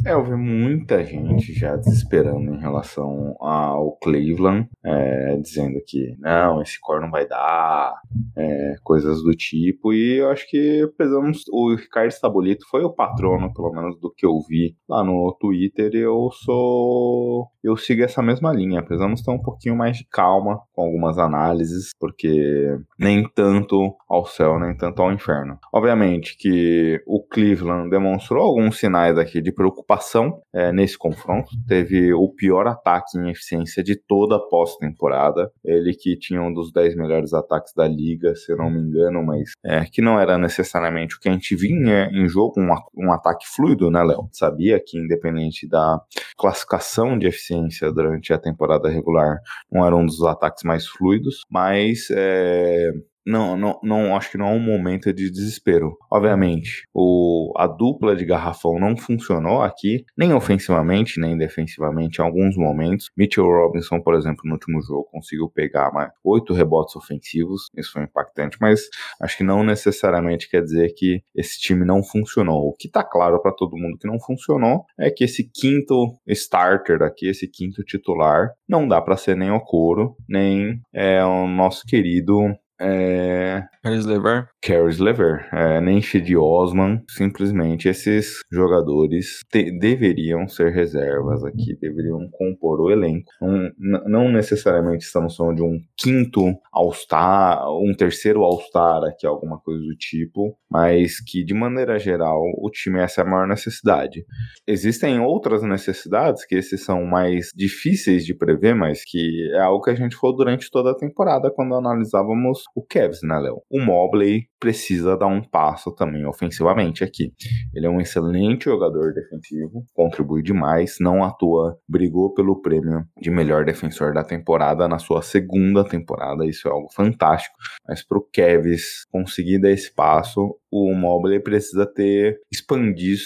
É, 0.05 0.13
eu 0.13 0.23
vi 0.23 0.35
muita 0.35 1.03
gente 1.03 1.51
já 1.51 1.75
desesperando 1.75 2.53
em 2.53 2.59
relação 2.59 3.35
ao 3.39 3.97
Cleveland, 3.97 4.69
é, 4.83 5.35
dizendo 5.37 5.81
que 5.83 6.15
não, 6.19 6.61
esse 6.61 6.79
core 6.79 7.01
não 7.01 7.09
vai 7.09 7.27
dar, 7.27 7.99
é, 8.37 8.75
coisas 8.83 9.23
do 9.23 9.31
tipo, 9.31 9.91
e 9.93 10.17
eu 10.17 10.29
acho 10.29 10.47
que 10.47 10.87
precisamos. 10.95 11.43
O 11.51 11.73
Ricardo 11.73 12.11
Stabolito 12.11 12.67
foi 12.69 12.83
o 12.83 12.93
patrono, 12.93 13.51
pelo 13.51 13.71
menos 13.71 13.99
do 13.99 14.11
que 14.11 14.27
eu 14.27 14.39
vi 14.47 14.75
lá 14.87 15.03
no 15.03 15.35
Twitter, 15.39 15.95
eu 15.95 16.29
sou. 16.31 17.14
Eu 17.63 17.75
sigo 17.75 18.03
essa 18.03 18.21
mesma 18.21 18.53
linha. 18.53 18.83
Precisamos 18.83 19.21
ter 19.21 19.31
um 19.31 19.41
pouquinho 19.41 19.75
mais 19.75 19.97
de 19.97 20.05
calma 20.05 20.61
com 20.73 20.83
algumas 20.83 21.17
análises, 21.17 21.89
porque 21.99 22.77
nem 22.97 23.27
tanto 23.27 23.95
ao 24.07 24.25
céu, 24.25 24.59
nem 24.59 24.75
tanto 24.75 25.01
ao 25.01 25.11
inferno. 25.11 25.57
Obviamente 25.73 26.37
que 26.37 27.01
o 27.07 27.21
Cleveland 27.21 27.89
demonstrou 27.89 28.43
alguns 28.43 28.77
sinais 28.77 29.17
aqui 29.17 29.41
de 29.41 29.51
preocupação 29.51 30.41
é, 30.53 30.71
nesse 30.71 30.97
confronto. 30.97 31.49
Teve 31.67 32.13
o 32.13 32.29
pior 32.29 32.67
ataque 32.67 33.17
em 33.17 33.29
eficiência 33.29 33.83
de 33.83 33.95
toda 33.95 34.35
a 34.35 34.39
pós-temporada. 34.39 35.51
Ele 35.63 35.93
que 35.93 36.17
tinha 36.17 36.41
um 36.41 36.53
dos 36.53 36.71
10 36.71 36.95
melhores 36.95 37.33
ataques 37.33 37.73
da 37.73 37.87
liga, 37.87 38.35
se 38.35 38.51
eu 38.51 38.57
não 38.57 38.69
me 38.69 38.79
engano, 38.79 39.23
mas 39.23 39.51
é, 39.63 39.83
que 39.85 40.01
não 40.01 40.19
era 40.19 40.37
necessariamente 40.37 41.15
o 41.15 41.19
que 41.19 41.29
a 41.29 41.31
gente 41.31 41.55
vinha 41.55 42.09
em 42.11 42.27
jogo, 42.27 42.59
um, 42.59 42.69
um 42.95 43.11
ataque 43.11 43.45
fluido, 43.47 43.89
né, 43.89 44.03
Léo? 44.03 44.29
Sabia 44.31 44.79
que 44.79 44.97
independente 44.97 45.67
da 45.67 45.99
classificação 46.37 47.04
de 47.17 47.27
eficiência 47.27 47.91
durante 47.91 48.33
a 48.33 48.37
temporada 48.37 48.89
regular, 48.89 49.37
não 49.71 49.85
era 49.85 49.95
um 49.95 50.05
dos 50.05 50.23
ataques 50.23 50.63
mais 50.63 50.87
fluidos, 50.87 51.41
mas 51.49 52.07
é, 52.11 52.91
não, 53.25 53.57
não, 53.57 53.79
não, 53.81 54.15
acho 54.15 54.31
que 54.31 54.37
não 54.37 54.47
é 54.47 54.51
um 54.51 54.59
momento 54.59 55.11
de 55.11 55.31
desespero. 55.31 55.97
Obviamente, 56.11 56.87
o, 56.93 57.51
a 57.57 57.67
dupla 57.67 58.15
de 58.15 58.25
garrafão 58.25 58.79
não 58.79 58.95
funcionou 58.95 59.61
aqui, 59.61 60.05
nem 60.17 60.33
ofensivamente, 60.33 61.19
nem 61.19 61.37
defensivamente, 61.37 62.19
em 62.19 62.23
alguns 62.23 62.55
momentos. 62.55 63.09
Mitchell 63.17 63.45
Robinson, 63.45 63.99
por 64.01 64.13
exemplo, 64.13 64.41
no 64.45 64.53
último 64.53 64.81
jogo, 64.81 65.09
conseguiu 65.11 65.49
pegar 65.49 65.91
mais 65.91 66.11
oito 66.23 66.53
rebotes 66.53 66.95
ofensivos, 66.95 67.69
isso 67.75 67.93
foi 67.93 68.03
impactante, 68.03 68.57
mas 68.61 68.81
acho 69.21 69.37
que 69.37 69.43
não 69.43 69.63
necessariamente 69.63 70.49
quer 70.49 70.61
dizer 70.61 70.93
que 70.95 71.21
esse 71.33 71.59
time 71.59 71.85
não 71.85 72.03
funcionou. 72.03 72.69
O 72.69 72.73
que 72.73 72.89
tá 72.89 73.03
claro 73.03 73.41
para 73.41 73.51
todo 73.51 73.77
mundo 73.77 73.97
que 73.97 74.07
não 74.07 74.19
funcionou 74.19 74.85
é 74.99 75.09
que 75.09 75.23
esse 75.23 75.49
quinto 75.51 76.13
starter 76.27 77.01
aqui, 77.01 77.27
esse 77.27 77.47
quinto 77.47 77.83
titular, 77.83 78.51
não 78.67 78.87
dá 78.87 79.01
para 79.01 79.17
ser 79.17 79.35
nem 79.35 79.51
o 79.51 79.59
Coro, 79.59 80.15
nem 80.27 80.79
é, 80.93 81.23
o 81.23 81.47
nosso 81.47 81.85
querido 81.85 82.55
é... 82.79 83.63
Caris 83.81 84.05
Lever? 84.05 84.47
Caris 84.61 84.99
Lever, 84.99 85.47
é, 85.53 85.79
Nenche 85.79 86.19
de 86.19 86.35
Osman, 86.35 87.01
simplesmente 87.09 87.87
esses 87.87 88.39
jogadores 88.51 89.41
te, 89.49 89.71
deveriam 89.77 90.47
ser 90.47 90.71
reservas 90.71 91.43
aqui, 91.43 91.77
deveriam 91.79 92.27
compor 92.31 92.81
o 92.81 92.91
elenco. 92.91 93.31
Não, 93.39 94.03
não 94.05 94.31
necessariamente 94.31 95.05
estamos 95.05 95.35
falando 95.35 95.57
de 95.57 95.63
um 95.63 95.79
quinto 95.97 96.53
All-Star, 96.73 97.65
um 97.79 97.93
terceiro 97.95 98.43
All-Star 98.43 99.03
aqui, 99.03 99.25
alguma 99.25 99.59
coisa 99.59 99.81
do 99.81 99.95
tipo, 99.95 100.57
mas 100.69 101.19
que 101.21 101.43
de 101.43 101.53
maneira 101.53 101.97
geral 101.97 102.41
o 102.57 102.69
time 102.69 102.99
essa 102.99 103.21
é 103.21 103.23
a 103.23 103.29
maior 103.29 103.47
necessidade. 103.47 104.25
Existem 104.67 105.19
outras 105.19 105.63
necessidades 105.63 106.45
que 106.45 106.55
esses 106.55 106.83
são 106.83 107.05
mais 107.05 107.51
difíceis 107.55 108.25
de 108.25 108.33
prever, 108.33 108.75
mas 108.75 109.03
que 109.05 109.49
é 109.53 109.61
algo 109.61 109.83
que 109.83 109.91
a 109.91 109.95
gente 109.95 110.15
falou 110.15 110.35
durante 110.35 110.69
toda 110.69 110.91
a 110.91 110.97
temporada 110.97 111.51
quando 111.51 111.75
analisávamos 111.75 112.64
o 112.75 112.81
Cavs, 112.81 113.19
né, 113.23 113.37
Léo? 113.39 113.61
O 113.69 113.81
Mobley 113.81 114.47
precisa 114.59 115.17
dar 115.17 115.27
um 115.27 115.41
passo 115.41 115.93
também 115.93 116.25
ofensivamente 116.25 117.03
aqui. 117.03 117.31
Ele 117.73 117.85
é 117.85 117.89
um 117.89 118.01
excelente 118.01 118.65
jogador 118.65 119.13
defensivo, 119.13 119.85
contribui 119.93 120.41
demais, 120.41 120.97
não 120.99 121.23
atua, 121.23 121.77
brigou 121.87 122.33
pelo 122.33 122.61
prêmio 122.61 123.05
de 123.21 123.29
melhor 123.29 123.65
defensor 123.65 124.13
da 124.13 124.23
temporada 124.23 124.87
na 124.87 124.97
sua 124.97 125.21
segunda 125.21 125.83
temporada, 125.83 126.45
isso 126.45 126.67
é 126.67 126.71
algo 126.71 126.87
fantástico. 126.93 127.55
Mas 127.87 128.05
para 128.05 128.17
o 128.17 128.27
Cavs 128.33 129.05
conseguir 129.11 129.59
dar 129.59 129.71
esse 129.71 129.93
passo, 129.93 130.57
o 130.75 130.93
Mobley 130.93 131.39
precisa 131.39 131.85
ter 131.85 132.37
expandir 132.51 133.17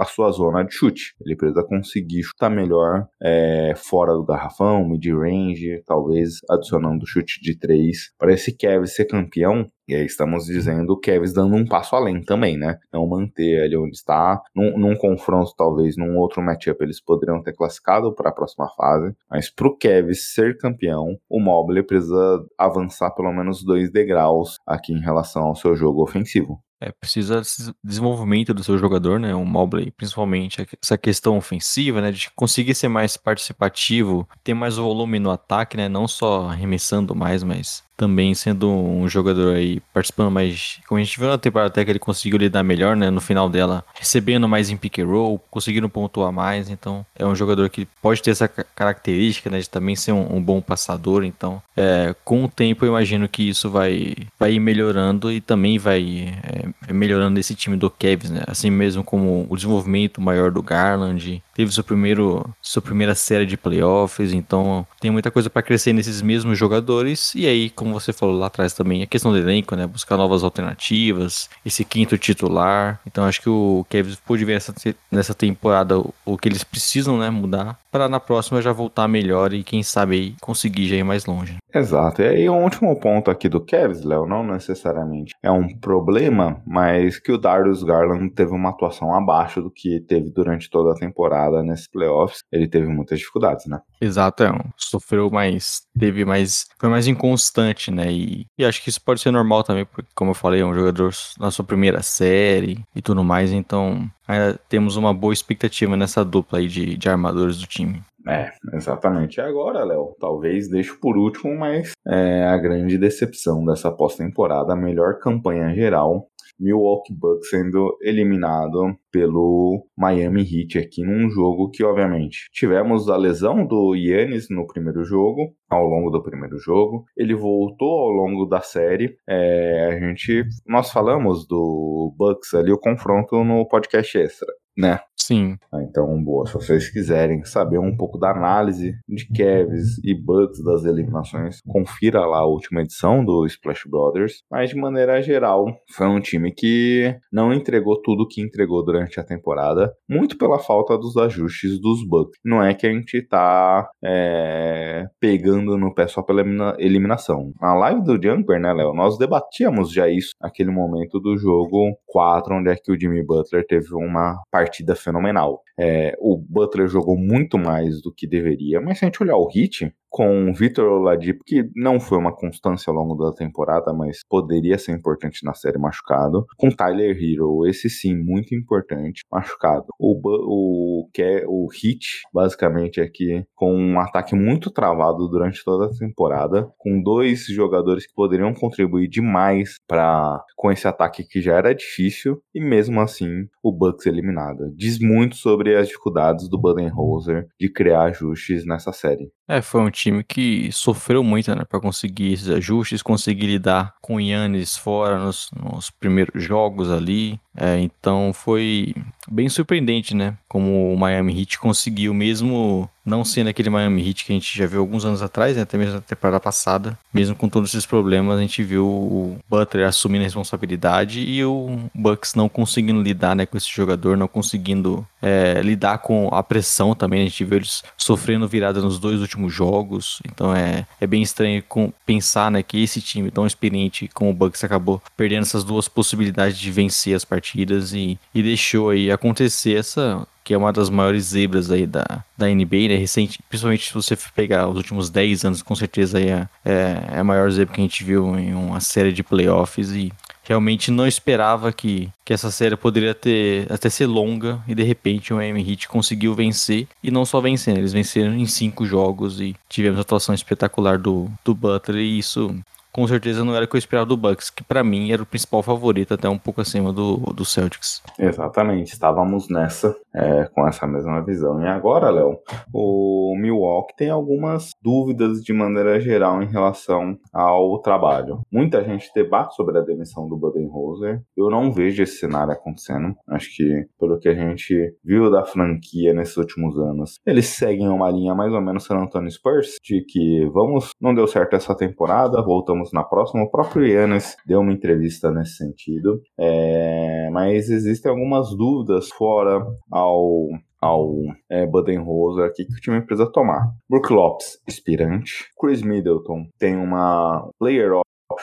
a 0.00 0.04
sua 0.04 0.32
zona 0.32 0.64
de 0.64 0.74
chute. 0.74 1.14
Ele 1.24 1.36
precisa 1.36 1.62
conseguir 1.62 2.24
chutar 2.24 2.50
melhor 2.50 3.06
é, 3.22 3.72
fora 3.76 4.12
do 4.12 4.24
garrafão, 4.24 4.88
mid-range, 4.88 5.80
talvez 5.86 6.40
adicionando 6.50 7.06
chute 7.06 7.40
de 7.40 7.56
três. 7.56 8.10
Para 8.18 8.32
esse 8.32 8.56
Cavs 8.56 8.94
ser 8.96 9.04
campeão, 9.04 9.64
e 9.88 9.94
aí 9.94 10.04
estamos 10.04 10.46
dizendo 10.46 10.92
o 10.92 10.98
Kevs 10.98 11.32
dando 11.32 11.54
um 11.54 11.66
passo 11.66 11.94
além 11.94 12.22
também, 12.22 12.56
né? 12.56 12.78
Não 12.92 13.06
manter 13.06 13.62
ali 13.62 13.76
onde 13.76 13.96
está. 13.96 14.42
Num, 14.54 14.76
num 14.78 14.96
confronto, 14.96 15.54
talvez, 15.56 15.96
num 15.96 16.16
outro 16.18 16.42
matchup, 16.42 16.82
eles 16.82 17.00
poderiam 17.00 17.42
ter 17.42 17.54
classificado 17.54 18.12
para 18.12 18.30
a 18.30 18.32
próxima 18.32 18.68
fase. 18.76 19.14
Mas 19.30 19.50
para 19.50 19.68
o 19.68 19.76
Kevs 19.76 20.32
ser 20.34 20.58
campeão, 20.58 21.18
o 21.28 21.40
Mobley 21.40 21.82
precisa 21.82 22.44
avançar 22.58 23.10
pelo 23.12 23.32
menos 23.32 23.62
dois 23.62 23.90
degraus 23.90 24.58
aqui 24.66 24.92
em 24.92 25.00
relação 25.00 25.44
ao 25.44 25.56
seu 25.56 25.76
jogo 25.76 26.02
ofensivo. 26.02 26.60
É, 26.78 26.92
precisa 26.92 27.40
de 27.40 27.72
desenvolvimento 27.82 28.52
do 28.52 28.62
seu 28.62 28.76
jogador, 28.76 29.18
né? 29.18 29.34
O 29.34 29.46
Mobley, 29.46 29.90
principalmente, 29.90 30.66
essa 30.82 30.98
questão 30.98 31.38
ofensiva, 31.38 32.02
né? 32.02 32.12
De 32.12 32.30
conseguir 32.32 32.74
ser 32.74 32.88
mais 32.88 33.16
participativo, 33.16 34.28
ter 34.44 34.52
mais 34.52 34.76
volume 34.76 35.18
no 35.18 35.30
ataque, 35.30 35.76
né? 35.76 35.88
Não 35.88 36.06
só 36.06 36.48
arremessando 36.48 37.14
mais, 37.14 37.42
mas 37.42 37.82
também 37.96 38.34
sendo 38.34 38.70
um 38.70 39.08
jogador 39.08 39.56
aí 39.56 39.80
participando 39.92 40.30
mais. 40.30 40.78
Como 40.86 41.00
a 41.00 41.04
gente 41.04 41.18
viu 41.18 41.28
na 41.28 41.38
temporada 41.38 41.68
até 41.68 41.84
que 41.84 41.90
ele 41.90 41.98
conseguiu 41.98 42.38
lidar 42.38 42.62
melhor, 42.62 42.94
né? 42.94 43.10
No 43.10 43.20
final 43.20 43.48
dela, 43.48 43.84
recebendo 43.94 44.48
mais 44.48 44.70
em 44.70 44.76
pick 44.76 44.98
and 44.98 45.06
roll, 45.06 45.40
conseguindo 45.50 45.88
pontuar 45.88 46.30
mais. 46.30 46.68
Então, 46.68 47.04
é 47.18 47.24
um 47.24 47.34
jogador 47.34 47.68
que 47.70 47.88
pode 48.02 48.22
ter 48.22 48.30
essa 48.30 48.48
característica, 48.48 49.48
né? 49.48 49.58
De 49.58 49.68
também 49.68 49.96
ser 49.96 50.12
um, 50.12 50.36
um 50.36 50.42
bom 50.42 50.60
passador. 50.60 51.24
Então, 51.24 51.62
é, 51.76 52.14
com 52.24 52.44
o 52.44 52.48
tempo, 52.48 52.84
eu 52.84 52.90
imagino 52.90 53.28
que 53.28 53.48
isso 53.48 53.70
vai, 53.70 54.14
vai 54.38 54.52
ir 54.52 54.60
melhorando 54.60 55.32
e 55.32 55.40
também 55.40 55.78
vai 55.78 56.34
é, 56.42 56.92
melhorando 56.92 57.40
esse 57.40 57.54
time 57.54 57.76
do 57.76 57.90
Cavs, 57.90 58.30
né? 58.30 58.42
Assim 58.46 58.70
mesmo 58.70 59.02
como 59.02 59.46
o 59.48 59.56
desenvolvimento 59.56 60.20
maior 60.20 60.50
do 60.50 60.62
Garland. 60.62 61.42
Teve 61.56 61.72
seu 61.72 61.82
primeiro, 61.82 62.44
sua 62.60 62.82
primeira 62.82 63.14
série 63.14 63.46
de 63.46 63.56
playoffs. 63.56 64.30
Então, 64.34 64.86
tem 65.00 65.10
muita 65.10 65.30
coisa 65.30 65.48
para 65.48 65.62
crescer 65.62 65.94
nesses 65.94 66.20
mesmos 66.20 66.58
jogadores. 66.58 67.34
E 67.34 67.46
aí, 67.46 67.70
como 67.70 67.94
você 67.94 68.12
falou 68.12 68.38
lá 68.38 68.48
atrás 68.48 68.74
também, 68.74 69.02
a 69.02 69.06
questão 69.06 69.32
do 69.32 69.38
elenco, 69.38 69.74
né? 69.74 69.86
Buscar 69.86 70.18
novas 70.18 70.44
alternativas, 70.44 71.48
esse 71.64 71.82
quinto 71.82 72.18
titular. 72.18 73.00
Então 73.06 73.24
acho 73.24 73.40
que 73.40 73.48
o 73.48 73.86
Kevin 73.88 74.14
pôde 74.26 74.44
ver 74.44 74.58
essa, 74.58 74.74
nessa 75.10 75.32
temporada 75.32 75.98
o, 75.98 76.12
o 76.26 76.36
que 76.36 76.46
eles 76.46 76.62
precisam, 76.62 77.18
né? 77.18 77.30
Mudar 77.30 77.78
para 77.96 78.10
na 78.10 78.20
próxima 78.20 78.60
já 78.60 78.72
voltar 78.72 79.08
melhor 79.08 79.54
e 79.54 79.64
quem 79.64 79.82
sabe 79.82 80.14
aí 80.14 80.34
conseguir 80.42 80.86
já 80.86 80.96
ir 80.96 81.02
mais 81.02 81.24
longe. 81.24 81.56
Exato. 81.74 82.20
E 82.20 82.28
aí, 82.28 82.48
o 82.48 82.54
último 82.54 82.94
ponto 83.00 83.30
aqui 83.30 83.48
do 83.48 83.58
Kevs, 83.58 84.04
Léo, 84.04 84.26
não 84.26 84.42
necessariamente 84.42 85.34
é 85.42 85.50
um 85.50 85.66
problema, 85.78 86.60
mas 86.66 87.18
que 87.18 87.32
o 87.32 87.38
Darius 87.38 87.82
Garland 87.82 88.28
teve 88.30 88.52
uma 88.52 88.68
atuação 88.68 89.14
abaixo 89.14 89.62
do 89.62 89.70
que 89.70 89.98
teve 90.00 90.30
durante 90.30 90.68
toda 90.68 90.92
a 90.92 90.94
temporada 90.94 91.45
nesses 91.62 91.88
playoffs. 91.88 92.40
Ele 92.52 92.68
teve 92.68 92.86
muitas 92.86 93.18
dificuldades, 93.18 93.66
né? 93.66 93.80
Exato, 94.00 94.44
é, 94.44 94.52
sofreu 94.76 95.30
mais, 95.30 95.82
teve 95.98 96.24
mais, 96.24 96.66
foi 96.78 96.88
mais 96.88 97.06
inconstante, 97.06 97.90
né? 97.90 98.10
E, 98.10 98.46
e 98.58 98.64
acho 98.64 98.82
que 98.82 98.88
isso 98.88 99.00
pode 99.00 99.20
ser 99.20 99.30
normal 99.30 99.62
também, 99.62 99.84
porque, 99.84 100.08
como 100.14 100.30
eu 100.30 100.34
falei, 100.34 100.60
é 100.60 100.66
um 100.66 100.74
jogador 100.74 101.12
na 101.38 101.50
sua 101.50 101.64
primeira 101.64 102.02
série 102.02 102.84
e 102.94 103.02
tudo 103.02 103.22
mais, 103.24 103.52
então 103.52 104.08
ainda 104.26 104.58
temos 104.68 104.96
uma 104.96 105.14
boa 105.14 105.32
expectativa 105.32 105.96
nessa 105.96 106.24
dupla 106.24 106.58
aí 106.58 106.66
de, 106.66 106.96
de 106.96 107.08
armadores 107.08 107.58
do 107.58 107.66
time. 107.66 108.02
É, 108.28 108.50
exatamente. 108.74 109.36
E 109.36 109.40
agora, 109.40 109.84
Léo, 109.84 110.16
talvez 110.18 110.68
deixo 110.68 110.98
por 111.00 111.16
último, 111.16 111.56
mas 111.56 111.92
é 112.06 112.44
a 112.44 112.56
grande 112.58 112.98
decepção 112.98 113.64
dessa 113.64 113.90
pós-temporada, 113.90 114.72
a 114.72 114.76
melhor 114.76 115.20
campanha 115.20 115.72
geral 115.74 116.26
Milwaukee 116.58 117.14
Bucks 117.14 117.48
sendo 117.50 117.96
eliminado 118.00 118.96
pelo 119.10 119.86
Miami 119.96 120.42
Heat 120.42 120.78
aqui 120.78 121.02
num 121.02 121.30
jogo 121.30 121.70
que, 121.70 121.84
obviamente, 121.84 122.48
tivemos 122.52 123.08
a 123.08 123.16
lesão 123.16 123.66
do 123.66 123.94
Yannis 123.94 124.48
no 124.50 124.66
primeiro 124.66 125.04
jogo, 125.04 125.54
ao 125.68 125.84
longo 125.84 126.10
do 126.10 126.22
primeiro 126.22 126.58
jogo. 126.58 127.04
Ele 127.16 127.34
voltou 127.34 127.88
ao 127.88 128.10
longo 128.10 128.46
da 128.46 128.60
série. 128.60 129.16
É, 129.28 129.90
a 129.92 130.00
gente, 130.00 130.44
nós 130.66 130.90
falamos 130.90 131.46
do 131.46 132.14
Bucks 132.16 132.54
ali, 132.54 132.72
o 132.72 132.78
confronto 132.78 133.42
no 133.44 133.66
podcast 133.66 134.18
extra 134.18 134.52
né? 134.76 135.00
Sim. 135.18 135.56
Ah, 135.72 135.82
então, 135.82 136.22
boa, 136.22 136.46
se 136.46 136.52
vocês 136.52 136.90
quiserem 136.90 137.42
saber 137.44 137.78
um 137.78 137.96
pouco 137.96 138.18
da 138.18 138.30
análise 138.30 138.94
de 139.08 139.26
Cavs 139.28 139.98
e 140.04 140.14
Bucks 140.14 140.62
das 140.62 140.84
eliminações, 140.84 141.60
confira 141.66 142.24
lá 142.24 142.38
a 142.38 142.46
última 142.46 142.82
edição 142.82 143.24
do 143.24 143.44
Splash 143.46 143.88
Brothers. 143.88 144.44
Mas, 144.50 144.70
de 144.70 144.76
maneira 144.76 145.20
geral, 145.22 145.66
foi 145.90 146.06
um 146.06 146.20
time 146.20 146.52
que 146.52 147.16
não 147.32 147.52
entregou 147.52 148.00
tudo 148.00 148.28
que 148.28 148.40
entregou 148.40 148.84
durante 148.84 149.18
a 149.18 149.24
temporada, 149.24 149.92
muito 150.08 150.36
pela 150.36 150.58
falta 150.58 150.96
dos 150.96 151.16
ajustes 151.16 151.80
dos 151.80 152.06
Bucks. 152.06 152.38
Não 152.44 152.62
é 152.62 152.74
que 152.74 152.86
a 152.86 152.92
gente 152.92 153.22
tá 153.22 153.88
é, 154.04 155.06
pegando 155.18 155.76
no 155.76 155.94
pé 155.94 156.06
só 156.06 156.22
pela 156.22 156.42
eliminação. 156.78 157.52
Na 157.60 157.74
live 157.74 158.04
do 158.04 158.22
Jumper, 158.22 158.60
né, 158.60 158.72
Léo, 158.72 158.92
nós 158.92 159.18
debatíamos 159.18 159.92
já 159.92 160.08
isso 160.08 160.30
naquele 160.40 160.70
momento 160.70 161.18
do 161.18 161.36
jogo 161.36 161.96
4, 162.06 162.54
onde 162.54 162.70
é 162.70 162.76
que 162.76 162.92
o 162.92 163.00
Jimmy 163.00 163.24
Butler 163.24 163.66
teve 163.66 163.94
uma 163.94 164.40
partida 164.50 164.65
partida 164.66 164.96
fenomenal. 164.96 165.62
É, 165.78 166.16
o 166.18 166.36
Butler 166.36 166.88
jogou 166.88 167.16
muito 167.16 167.56
mais 167.56 168.02
do 168.02 168.12
que 168.12 168.26
deveria, 168.26 168.80
mas 168.80 168.98
se 168.98 169.04
a 169.04 169.06
gente 169.06 169.22
olhar 169.22 169.36
o 169.36 169.48
hit, 169.48 169.94
com 170.16 170.50
Vitor 170.54 170.86
Oladipo, 170.86 171.44
que 171.44 171.68
não 171.76 172.00
foi 172.00 172.16
uma 172.16 172.34
constância 172.34 172.90
ao 172.90 172.96
longo 172.96 173.14
da 173.22 173.34
temporada, 173.34 173.92
mas 173.92 174.20
poderia 174.26 174.78
ser 174.78 174.92
importante 174.92 175.44
na 175.44 175.52
série 175.52 175.76
machucado. 175.76 176.46
Com 176.56 176.70
Tyler 176.70 177.14
Hero, 177.14 177.66
esse 177.66 177.90
sim, 177.90 178.16
muito 178.16 178.54
importante, 178.54 179.24
machucado. 179.30 179.84
O, 180.00 180.18
o, 180.24 181.10
que 181.12 181.44
o 181.46 181.66
Hit, 181.70 182.22
basicamente, 182.32 182.98
aqui 182.98 183.44
com 183.54 183.70
um 183.76 184.00
ataque 184.00 184.34
muito 184.34 184.70
travado 184.70 185.28
durante 185.28 185.62
toda 185.62 185.84
a 185.84 185.98
temporada, 185.98 186.66
com 186.78 187.02
dois 187.02 187.44
jogadores 187.48 188.06
que 188.06 188.14
poderiam 188.14 188.54
contribuir 188.54 189.08
demais 189.08 189.74
para 189.86 190.42
com 190.56 190.72
esse 190.72 190.88
ataque 190.88 191.24
que 191.24 191.42
já 191.42 191.56
era 191.56 191.74
difícil, 191.74 192.40
e 192.54 192.60
mesmo 192.60 193.02
assim, 193.02 193.46
o 193.62 193.70
Bucks 193.70 194.06
eliminado. 194.06 194.72
Diz 194.74 194.98
muito 194.98 195.36
sobre 195.36 195.76
as 195.76 195.88
dificuldades 195.88 196.48
do 196.48 196.58
Budenholzer 196.58 197.48
de 197.60 197.70
criar 197.70 198.04
ajustes 198.04 198.64
nessa 198.64 198.92
série. 198.92 199.30
É, 199.48 199.60
foi 199.60 199.80
um 199.82 199.90
time 199.90 200.05
que 200.22 200.70
sofreu 200.72 201.22
muito, 201.22 201.54
né, 201.54 201.64
para 201.64 201.80
conseguir 201.80 202.32
esses 202.32 202.48
ajustes, 202.48 203.02
conseguir 203.02 203.46
lidar 203.46 203.94
com 204.00 204.20
Yannis 204.20 204.76
fora 204.76 205.18
nos, 205.18 205.50
nos 205.52 205.90
primeiros 205.90 206.42
jogos 206.42 206.90
ali. 206.90 207.40
É, 207.56 207.78
então 207.80 208.32
foi 208.32 208.94
bem 209.30 209.48
surpreendente, 209.48 210.14
né? 210.14 210.36
Como 210.48 210.92
o 210.92 210.98
Miami 210.98 211.40
Heat 211.40 211.58
conseguiu, 211.58 212.14
mesmo 212.14 212.88
não 213.06 213.24
sendo 213.24 213.48
aquele 213.48 213.70
Miami 213.70 214.06
Heat 214.06 214.24
que 214.24 214.32
a 214.32 214.34
gente 214.34 214.58
já 214.58 214.66
viu 214.66 214.80
alguns 214.80 215.04
anos 215.04 215.22
atrás, 215.22 215.56
né? 215.56 215.62
até 215.62 215.78
mesmo 215.78 215.94
na 215.94 216.00
temporada 216.00 216.40
passada, 216.40 216.98
mesmo 217.14 217.36
com 217.36 217.48
todos 217.48 217.70
esses 217.70 217.86
problemas, 217.86 218.36
a 218.36 218.42
gente 218.42 218.64
viu 218.64 218.84
o 218.84 219.38
Butler 219.48 219.86
assumindo 219.86 220.22
a 220.22 220.24
responsabilidade 220.24 221.20
e 221.20 221.44
o 221.44 221.78
Bucks 221.94 222.34
não 222.34 222.48
conseguindo 222.48 223.00
lidar 223.00 223.36
né, 223.36 223.46
com 223.46 223.56
esse 223.56 223.70
jogador, 223.72 224.16
não 224.16 224.26
conseguindo 224.26 225.06
é, 225.22 225.60
lidar 225.62 225.98
com 225.98 226.28
a 226.32 226.42
pressão 226.42 226.94
também. 226.94 227.22
A 227.22 227.28
gente 227.28 227.44
viu 227.44 227.58
eles 227.58 227.84
sofrendo 227.96 228.48
virada 228.48 228.80
nos 228.80 228.98
dois 228.98 229.20
últimos 229.20 229.54
jogos, 229.54 230.20
então 230.24 230.54
é, 230.54 230.84
é 231.00 231.06
bem 231.06 231.22
estranho 231.22 231.62
com, 231.68 231.92
pensar 232.04 232.50
né, 232.50 232.62
que 232.62 232.82
esse 232.82 233.00
time 233.00 233.30
tão 233.30 233.46
experiente 233.46 234.10
como 234.12 234.30
o 234.30 234.34
Bucks 234.34 234.64
acabou 234.64 235.00
perdendo 235.16 235.42
essas 235.42 235.62
duas 235.62 235.86
possibilidades 235.86 236.58
de 236.58 236.72
vencer 236.72 237.14
as 237.14 237.24
partidas 237.24 237.92
e, 237.92 238.18
e 238.34 238.42
deixou 238.42 238.90
aí 238.90 239.12
acontecer 239.16 239.76
essa 239.76 240.26
que 240.46 240.54
é 240.54 240.56
uma 240.56 240.72
das 240.72 240.88
maiores 240.88 241.24
zebras 241.24 241.72
aí 241.72 241.88
da, 241.88 242.24
da 242.38 242.46
NBA, 242.46 242.86
né? 242.88 242.94
Recente, 242.94 243.40
principalmente 243.48 243.88
se 243.88 243.92
você 243.92 244.16
pegar 244.32 244.68
os 244.68 244.76
últimos 244.76 245.10
10 245.10 245.44
anos, 245.44 245.60
com 245.60 245.74
certeza 245.74 246.18
aí 246.18 246.28
é, 246.28 246.48
é, 246.64 247.02
é 247.14 247.18
a 247.18 247.24
maior 247.24 247.50
zebra 247.50 247.74
que 247.74 247.80
a 247.80 247.82
gente 247.82 248.04
viu 248.04 248.38
em 248.38 248.54
uma 248.54 248.78
série 248.78 249.12
de 249.12 249.24
playoffs 249.24 249.90
e 249.90 250.12
realmente 250.44 250.92
não 250.92 251.04
esperava 251.04 251.72
que, 251.72 252.08
que 252.24 252.32
essa 252.32 252.52
série 252.52 252.76
poderia 252.76 253.12
ter 253.12 253.66
até 253.68 253.90
ser 253.90 254.06
longa 254.06 254.60
e 254.68 254.74
de 254.76 254.84
repente 254.84 255.32
o 255.32 255.36
Miami 255.36 255.68
Heat 255.68 255.88
conseguiu 255.88 256.32
vencer 256.32 256.86
e 257.02 257.10
não 257.10 257.24
só 257.24 257.40
vencer, 257.40 257.74
né? 257.74 257.80
eles 257.80 257.92
venceram 257.92 258.32
em 258.32 258.46
cinco 258.46 258.86
jogos 258.86 259.40
e 259.40 259.56
tivemos 259.68 259.98
a 259.98 260.02
atuação 260.02 260.32
espetacular 260.32 260.96
do, 260.96 261.28
do 261.44 261.54
Butler 261.54 262.00
e 262.00 262.18
isso 262.18 262.54
com 262.96 263.06
certeza 263.06 263.44
não 263.44 263.54
era 263.54 263.66
o 263.66 263.68
que 263.68 263.76
eu 263.76 263.78
esperava 263.78 264.06
do 264.06 264.16
Bucks, 264.16 264.48
que 264.48 264.64
para 264.64 264.82
mim 264.82 265.12
era 265.12 265.22
o 265.22 265.26
principal 265.26 265.62
favorito, 265.62 266.14
até 266.14 266.26
um 266.30 266.38
pouco 266.38 266.62
acima 266.62 266.94
do, 266.94 267.18
do 267.18 267.44
Celtics. 267.44 268.02
Exatamente, 268.18 268.94
estávamos 268.94 269.50
nessa, 269.50 269.94
é, 270.14 270.48
com 270.54 270.66
essa 270.66 270.86
mesma 270.86 271.22
visão. 271.22 271.60
E 271.62 271.66
agora, 271.66 272.08
Léo, 272.08 272.38
o 272.72 273.36
Milwaukee 273.38 273.94
tem 273.98 274.08
algumas 274.08 274.70
dúvidas 274.82 275.42
de 275.42 275.52
maneira 275.52 276.00
geral 276.00 276.42
em 276.42 276.46
relação 276.46 277.18
ao 277.34 277.78
trabalho. 277.82 278.40
Muita 278.50 278.82
gente 278.82 279.10
debate 279.14 279.54
sobre 279.56 279.76
a 279.76 279.82
demissão 279.82 280.26
do 280.26 280.38
Budenholzer. 280.38 281.20
Eu 281.36 281.50
não 281.50 281.70
vejo 281.70 282.02
esse 282.02 282.16
cenário 282.16 282.54
acontecendo. 282.54 283.14
Acho 283.28 283.54
que, 283.54 283.86
pelo 284.00 284.18
que 284.18 284.30
a 284.30 284.34
gente 284.34 284.94
viu 285.04 285.30
da 285.30 285.44
franquia 285.44 286.14
nesses 286.14 286.38
últimos 286.38 286.78
anos, 286.78 287.18
eles 287.26 287.48
seguem 287.48 287.90
uma 287.90 288.10
linha 288.10 288.34
mais 288.34 288.54
ou 288.54 288.62
menos 288.62 288.84
San 288.84 288.96
Antonio 288.96 289.30
Spurs, 289.30 289.76
de 289.84 290.00
que 290.00 290.46
vamos, 290.46 290.92
não 290.98 291.14
deu 291.14 291.26
certo 291.26 291.56
essa 291.56 291.76
temporada, 291.76 292.40
voltamos 292.40 292.85
na 292.92 293.04
próxima. 293.04 293.42
O 293.42 293.50
próprio 293.50 293.86
Yannis 293.86 294.36
deu 294.46 294.60
uma 294.60 294.72
entrevista 294.72 295.30
nesse 295.30 295.56
sentido, 295.56 296.20
é, 296.38 297.28
mas 297.30 297.68
existem 297.70 298.10
algumas 298.10 298.56
dúvidas 298.56 299.10
fora 299.10 299.64
ao 299.90 300.48
ao 300.78 301.14
é, 301.50 301.66
Budenholzer 301.66 302.44
aqui 302.44 302.64
que 302.64 302.74
o 302.74 302.80
time 302.80 303.00
precisa 303.00 303.30
tomar. 303.32 303.72
Brook 303.88 304.12
Lopes, 304.12 304.58
aspirante. 304.68 305.50
Chris 305.58 305.82
Middleton 305.82 306.46
tem 306.58 306.76
uma 306.76 307.50
player 307.58 307.92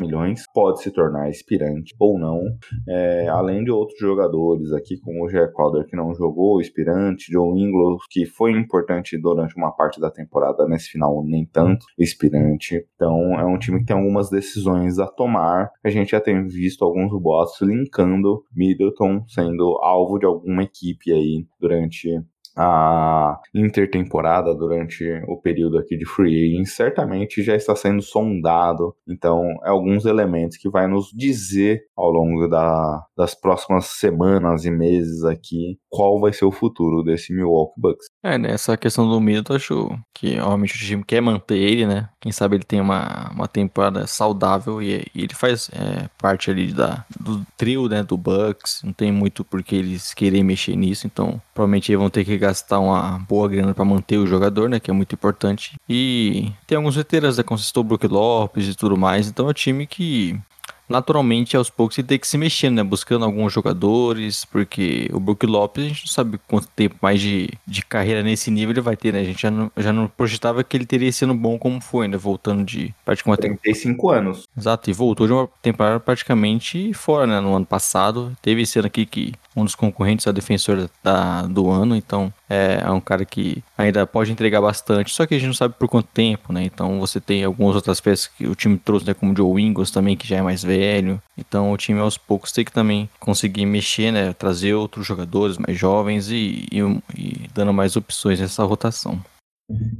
milhões, 0.01 0.43
pode 0.53 0.81
se 0.81 0.91
tornar 0.91 1.27
aspirante 1.27 1.93
ou 1.99 2.19
não, 2.19 2.41
é, 2.87 3.27
além 3.27 3.63
de 3.63 3.71
outros 3.71 3.99
jogadores 3.99 4.71
aqui, 4.71 4.99
como 4.99 5.25
o 5.25 5.29
Jair 5.29 5.53
Crowder, 5.53 5.85
que 5.85 5.95
não 5.95 6.13
jogou, 6.13 6.59
aspirante, 6.59 7.31
Joe 7.31 7.59
Ingles, 7.59 8.01
que 8.09 8.25
foi 8.25 8.51
importante 8.51 9.17
durante 9.17 9.55
uma 9.55 9.71
parte 9.71 9.99
da 9.99 10.09
temporada, 10.09 10.67
nesse 10.67 10.89
final 10.89 11.23
nem 11.25 11.45
tanto, 11.45 11.85
aspirante. 11.99 12.85
Então 12.95 13.39
é 13.39 13.45
um 13.45 13.57
time 13.57 13.79
que 13.79 13.85
tem 13.85 13.97
algumas 13.97 14.29
decisões 14.29 14.99
a 14.99 15.07
tomar. 15.07 15.69
A 15.83 15.89
gente 15.89 16.11
já 16.11 16.21
tem 16.21 16.45
visto 16.47 16.83
alguns 16.83 17.11
boatos 17.21 17.61
linkando 17.61 18.43
Middleton 18.55 19.23
sendo 19.27 19.77
alvo 19.81 20.19
de 20.19 20.25
alguma 20.25 20.63
equipe 20.63 21.11
aí 21.11 21.45
durante 21.59 22.09
a 22.55 23.39
intertemporada 23.53 24.53
durante 24.53 25.03
o 25.27 25.39
período 25.39 25.77
aqui 25.77 25.97
de 25.97 26.05
free 26.05 26.51
agent 26.51 26.67
certamente 26.67 27.41
já 27.41 27.55
está 27.55 27.75
sendo 27.75 28.01
sondado. 28.01 28.95
Então, 29.07 29.43
é 29.63 29.69
alguns 29.69 30.05
elementos 30.05 30.57
que 30.57 30.69
vai 30.69 30.87
nos 30.87 31.09
dizer 31.13 31.83
ao 31.95 32.11
longo 32.11 32.47
da, 32.47 33.03
das 33.17 33.33
próximas 33.33 33.85
semanas 33.85 34.65
e 34.65 34.71
meses 34.71 35.23
aqui 35.23 35.77
qual 35.89 36.19
vai 36.19 36.33
ser 36.33 36.45
o 36.45 36.51
futuro 36.51 37.03
desse 37.03 37.33
Milwaukee 37.33 37.79
Bucks. 37.79 38.07
É, 38.25 38.37
nessa 38.37 38.77
questão 38.77 39.09
do 39.09 39.19
Middleton, 39.19 39.53
acho 39.53 39.99
que 40.13 40.39
obviamente 40.39 40.75
o 40.75 40.77
time 40.77 41.03
quer 41.03 41.21
manter 41.21 41.57
ele, 41.57 41.85
né? 41.85 42.07
Quem 42.21 42.31
sabe 42.31 42.55
ele 42.55 42.63
tem 42.63 42.79
uma, 42.79 43.29
uma 43.31 43.49
temporada 43.49 44.07
saudável 44.07 44.81
e, 44.81 45.05
e 45.13 45.23
ele 45.23 45.35
faz 45.35 45.69
é, 45.73 46.07
parte 46.17 46.49
ali 46.49 46.71
da, 46.71 47.03
do 47.19 47.45
trio, 47.57 47.89
né, 47.89 48.01
do 48.01 48.15
Bucks. 48.15 48.79
Não 48.81 48.93
tem 48.93 49.11
muito 49.11 49.43
por 49.43 49.61
que 49.61 49.75
eles 49.75 50.13
querem 50.13 50.41
mexer 50.41 50.77
nisso, 50.77 51.05
então 51.05 51.41
provavelmente 51.53 51.91
eles 51.91 51.99
vão 51.99 52.09
ter 52.09 52.23
que 52.23 52.37
gastar 52.37 52.79
uma 52.79 53.19
boa 53.27 53.49
grana 53.49 53.73
para 53.73 53.83
manter 53.83 54.17
o 54.17 54.25
jogador, 54.25 54.69
né? 54.69 54.79
Que 54.79 54.89
é 54.89 54.93
muito 54.93 55.13
importante. 55.13 55.77
E 55.89 56.49
tem 56.65 56.77
alguns 56.77 56.95
veteranos, 56.95 57.37
né? 57.37 57.43
Como 57.43 57.59
Brook 57.83 58.07
Lopes 58.07 58.69
e 58.69 58.73
tudo 58.73 58.95
mais. 58.95 59.27
Então 59.27 59.47
é 59.47 59.49
um 59.49 59.53
time 59.53 59.85
que 59.85 60.39
naturalmente 60.93 61.57
aos 61.57 61.71
poucos 61.71 61.97
ele 61.97 62.07
tem 62.07 62.19
que 62.19 62.27
se 62.27 62.37
mexendo, 62.37 62.75
né? 62.75 62.83
Buscando 62.83 63.25
alguns 63.25 63.51
jogadores, 63.51 64.45
porque 64.45 65.09
o 65.11 65.19
Brook 65.19 65.43
Lopes 65.47 65.83
a 65.83 65.87
gente 65.87 66.05
não 66.05 66.13
sabe 66.13 66.39
quanto 66.47 66.67
tempo 66.67 66.95
mais 67.01 67.19
de, 67.19 67.49
de 67.65 67.83
carreira 67.83 68.21
nesse 68.21 68.51
nível 68.51 68.73
ele 68.73 68.81
vai 68.81 68.95
ter, 68.95 69.11
né? 69.11 69.21
A 69.21 69.23
gente 69.23 69.41
já 69.41 69.49
não, 69.49 69.71
já 69.75 69.91
não 69.91 70.07
projetava 70.07 70.63
que 70.63 70.77
ele 70.77 70.85
teria 70.85 71.11
sendo 71.11 71.33
bom 71.33 71.57
como 71.57 71.81
foi, 71.81 72.07
né? 72.07 72.15
Voltando 72.15 72.63
de 72.63 72.93
praticamente 73.03 73.41
35 73.41 74.09
anos. 74.11 74.47
Exato, 74.55 74.89
e 74.91 74.93
voltou 74.93 75.25
de 75.25 75.33
uma 75.33 75.49
temporada 75.63 75.99
praticamente 75.99 76.93
fora, 76.93 77.25
né? 77.25 77.39
No 77.39 77.55
ano 77.55 77.65
passado. 77.65 78.31
Teve 78.39 78.63
ano 78.77 78.87
aqui 78.87 79.05
que 79.05 79.33
um 79.55 79.63
dos 79.63 79.75
concorrentes 79.75 80.25
é 80.27 80.33
defensor 80.33 80.89
da, 81.03 81.43
do 81.43 81.69
ano, 81.69 81.95
então 81.95 82.33
é, 82.49 82.81
é, 82.83 82.91
um 82.91 82.99
cara 82.99 83.25
que 83.25 83.63
ainda 83.77 84.05
pode 84.05 84.31
entregar 84.31 84.61
bastante, 84.61 85.13
só 85.13 85.25
que 85.25 85.35
a 85.35 85.37
gente 85.37 85.47
não 85.47 85.53
sabe 85.53 85.75
por 85.77 85.87
quanto 85.87 86.07
tempo, 86.07 86.51
né? 86.51 86.63
Então 86.63 86.99
você 86.99 87.19
tem 87.19 87.43
algumas 87.43 87.75
outras 87.75 87.99
peças 87.99 88.27
que 88.27 88.47
o 88.47 88.55
time 88.55 88.77
trouxe, 88.77 89.05
né? 89.05 89.13
Como 89.13 89.33
o 89.33 89.35
Joe 89.35 89.61
Ingles 89.61 89.91
também, 89.91 90.17
que 90.17 90.27
já 90.27 90.37
é 90.37 90.41
mais 90.41 90.63
velho. 90.63 91.21
Então 91.37 91.71
o 91.71 91.77
time 91.77 91.99
aos 91.99 92.17
poucos 92.17 92.51
tem 92.51 92.65
que 92.65 92.71
também 92.71 93.09
conseguir 93.19 93.65
mexer, 93.65 94.11
né? 94.11 94.33
Trazer 94.33 94.73
outros 94.73 95.05
jogadores 95.05 95.57
mais 95.57 95.77
jovens 95.77 96.29
e, 96.29 96.67
e, 96.71 96.79
e 97.15 97.49
dando 97.53 97.73
mais 97.73 97.95
opções 97.95 98.39
nessa 98.39 98.63
rotação. 98.63 99.21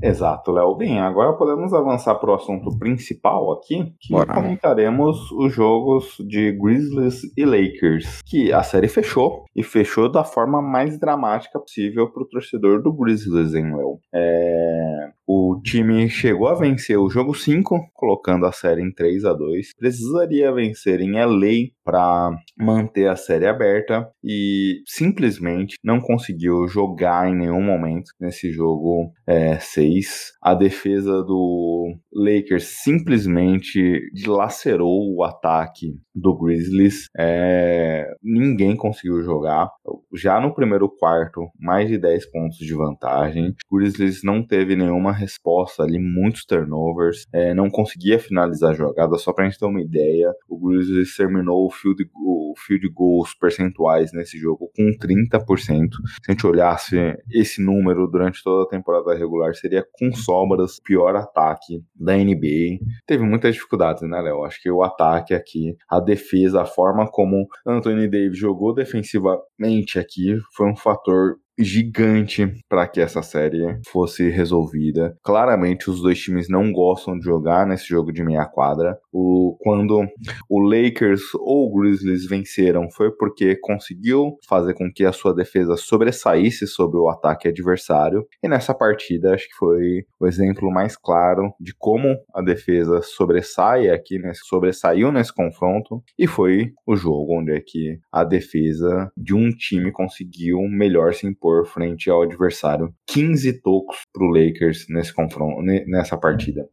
Exato, 0.02 0.52
Léo. 0.52 0.76
Bem, 0.76 1.00
agora 1.00 1.34
podemos 1.34 1.74
avançar 1.74 2.16
para 2.16 2.32
o 2.32 2.36
assunto 2.36 2.78
principal 2.78 3.54
aqui, 3.54 3.94
que 4.00 4.14
Bora. 4.14 4.34
comentaremos 4.34 5.32
os 5.32 5.54
jogos 5.54 6.18
de 6.28 6.52
Grizzlies 6.52 7.22
e 7.38 7.46
Lakers, 7.46 8.22
que 8.26 8.52
a 8.52 8.62
série 8.64 8.88
fechou 8.88 9.46
e 9.56 9.64
fechou 9.64 10.12
da 10.12 10.24
forma 10.24 10.62
mais 10.62 11.00
dramática 11.00 11.60
possível 11.60 12.12
para 12.12 12.24
o 12.24 12.28
torcedor 12.28 12.82
do 12.82 12.92
Grizzlies, 12.94 13.54
hein, 13.54 13.76
Léo? 13.76 14.00
É, 14.14 15.12
O 15.26 15.62
time 15.64 16.10
chegou 16.10 16.48
a 16.48 16.56
vencer 16.56 16.98
o 16.98 17.10
jogo 17.10 17.34
5, 17.34 17.80
colocando 17.94 18.46
a 18.46 18.52
série 18.52 18.82
em 18.82 18.92
3 18.92 19.24
a 19.24 19.34
2 19.34 19.74
Precisaria 19.78 20.52
vencer 20.52 21.00
em 21.00 21.14
LA 21.14 21.72
para 21.84 22.32
manter 22.58 23.08
a 23.08 23.16
série 23.16 23.48
aberta 23.48 24.10
e 24.24 24.82
simplesmente 24.86 25.78
não 25.84 26.02
conseguiu 26.02 26.68
jogar 26.68 27.30
em 27.30 27.36
nenhum 27.36 27.62
momento 27.62 28.12
nesse 28.20 28.52
jogo 28.52 29.12
6. 29.60 30.34
a 30.42 30.54
defesa 30.54 31.24
do 31.24 31.96
Lakers 32.14 32.66
simplesmente 32.84 34.02
dilacerou 34.14 35.16
o 35.16 35.24
ataque 35.24 35.96
do 36.14 36.38
Grizzlies. 36.38 37.08
É, 37.18 38.06
ninguém 38.22 38.76
conseguiu 38.76 39.22
jogar. 39.24 39.70
Já 40.14 40.40
no 40.40 40.54
primeiro 40.54 40.90
quarto, 40.90 41.48
mais 41.60 41.88
de 41.90 41.98
10 41.98 42.32
pontos 42.32 42.58
de 42.58 42.74
vantagem. 42.74 43.54
O 43.72 43.78
Grizzlies 43.78 44.22
não 44.24 44.46
teve 44.46 44.76
nenhuma 44.76 45.12
resposta 45.12 45.84
ali, 45.84 46.00
muitos 46.00 46.46
turnovers. 46.46 47.26
é, 47.34 47.54
não 47.54 47.70
conseguia 47.70 48.20
finalizar 48.20 48.72
a 48.72 48.76
jogada. 48.76 49.18
Só 49.18 49.34
pra 49.34 49.46
gente 49.46 49.60
ter 49.60 49.66
uma 49.66 49.82
ideia, 49.82 50.32
o 50.48 50.60
Grizzlies 50.60 51.16
terminou 51.16 51.66
o 51.66 51.72
field, 51.72 52.04
o 52.16 52.54
field 52.58 52.88
goals 52.90 53.34
percentuais 53.34 54.12
nesse 54.14 54.38
jogo 54.38 54.70
com 54.76 54.92
30%. 54.98 55.56
Se 55.58 56.30
a 56.30 56.32
gente 56.32 56.46
olhasse 56.46 56.98
esse 57.32 57.64
número 57.64 58.08
durante 58.08 58.44
toda 58.44 58.64
a 58.64 58.68
temporada 58.68 59.16
regular, 59.16 59.43
seria 59.54 59.86
com 59.94 60.14
sobras 60.14 60.78
o 60.78 60.84
pior 60.84 61.16
ataque 61.16 61.84
da 61.96 62.16
NBA. 62.16 62.80
Teve 63.06 63.24
muitas 63.24 63.56
dificuldades, 63.56 64.02
né, 64.04 64.22
Léo? 64.22 64.44
Acho 64.44 64.62
que 64.62 64.72
o 64.72 64.84
ataque 64.84 65.34
aqui, 65.34 65.76
a 65.90 66.00
defesa, 66.00 66.62
a 66.62 66.66
forma 66.66 67.10
como 67.10 67.48
Anthony 67.66 68.08
Davis 68.08 68.38
jogou 68.38 68.74
defensivamente 68.74 70.00
aqui 70.00 70.38
foi 70.56 70.70
um 70.70 70.76
fator 70.76 71.38
gigante 71.58 72.52
para 72.68 72.88
que 72.88 73.00
essa 73.00 73.22
série 73.22 73.80
fosse 73.88 74.30
resolvida. 74.30 75.16
Claramente 75.24 75.90
os 75.90 76.02
dois 76.02 76.20
times 76.20 76.50
não 76.50 76.72
gostam 76.72 77.18
de 77.18 77.24
jogar 77.24 77.66
nesse 77.68 77.88
jogo 77.88 78.12
de 78.12 78.24
meia 78.24 78.46
quadra. 78.46 78.98
O 79.12 79.58
quando 79.60 80.06
o 80.50 80.60
Lakers 80.60 81.22
ou 81.36 81.68
o 81.68 81.74
Grizzlies 81.80 82.26
venceram 82.28 82.90
foi 82.92 83.12
porque 83.12 83.56
conseguiu 83.56 84.38
fazer 84.48 84.74
com 84.74 84.92
que 84.92 85.06
a 85.06 85.12
sua 85.12 85.34
defesa 85.34 85.78
sobressaísse 85.78 86.68
sobre 86.68 86.98
o 86.98 87.10
ataque 87.10 87.48
adversário. 87.48 88.26
E 88.42 88.48
nessa 88.48 88.74
partida 88.74 89.34
acho 89.34 89.48
que 89.48 89.56
foi 89.56 90.06
o 90.20 90.28
exemplo 90.28 90.72
mais 90.72 90.98
claro 90.98 91.54
de 91.60 91.74
como 91.78 92.18
a 92.34 92.42
defesa 92.42 93.02
sobressai 93.02 93.90
aqui, 93.90 94.18
né, 94.18 94.32
sobressaiu 94.34 95.12
nesse 95.12 95.34
confronto 95.34 96.04
e 96.18 96.28
foi 96.28 96.72
o 96.86 96.96
jogo 96.96 97.40
onde 97.40 97.52
é 97.52 97.60
que 97.60 98.00
a 98.12 98.24
defesa 98.24 99.12
de 99.16 99.34
um 99.34 99.50
time 99.50 99.92
conseguiu 99.92 100.60
melhor 100.70 101.14
se 101.14 101.28
impor 101.44 101.66
frente 101.66 102.10
ao 102.10 102.24
adversário. 102.24 102.94
15 103.08 103.62
tocos 103.62 103.98
pro 104.14 104.28
Lakers 104.28 104.86
nesse 104.90 105.14
confronto, 105.14 105.62
ne- 105.62 105.86
nessa 105.86 106.18
partida. 106.18 106.68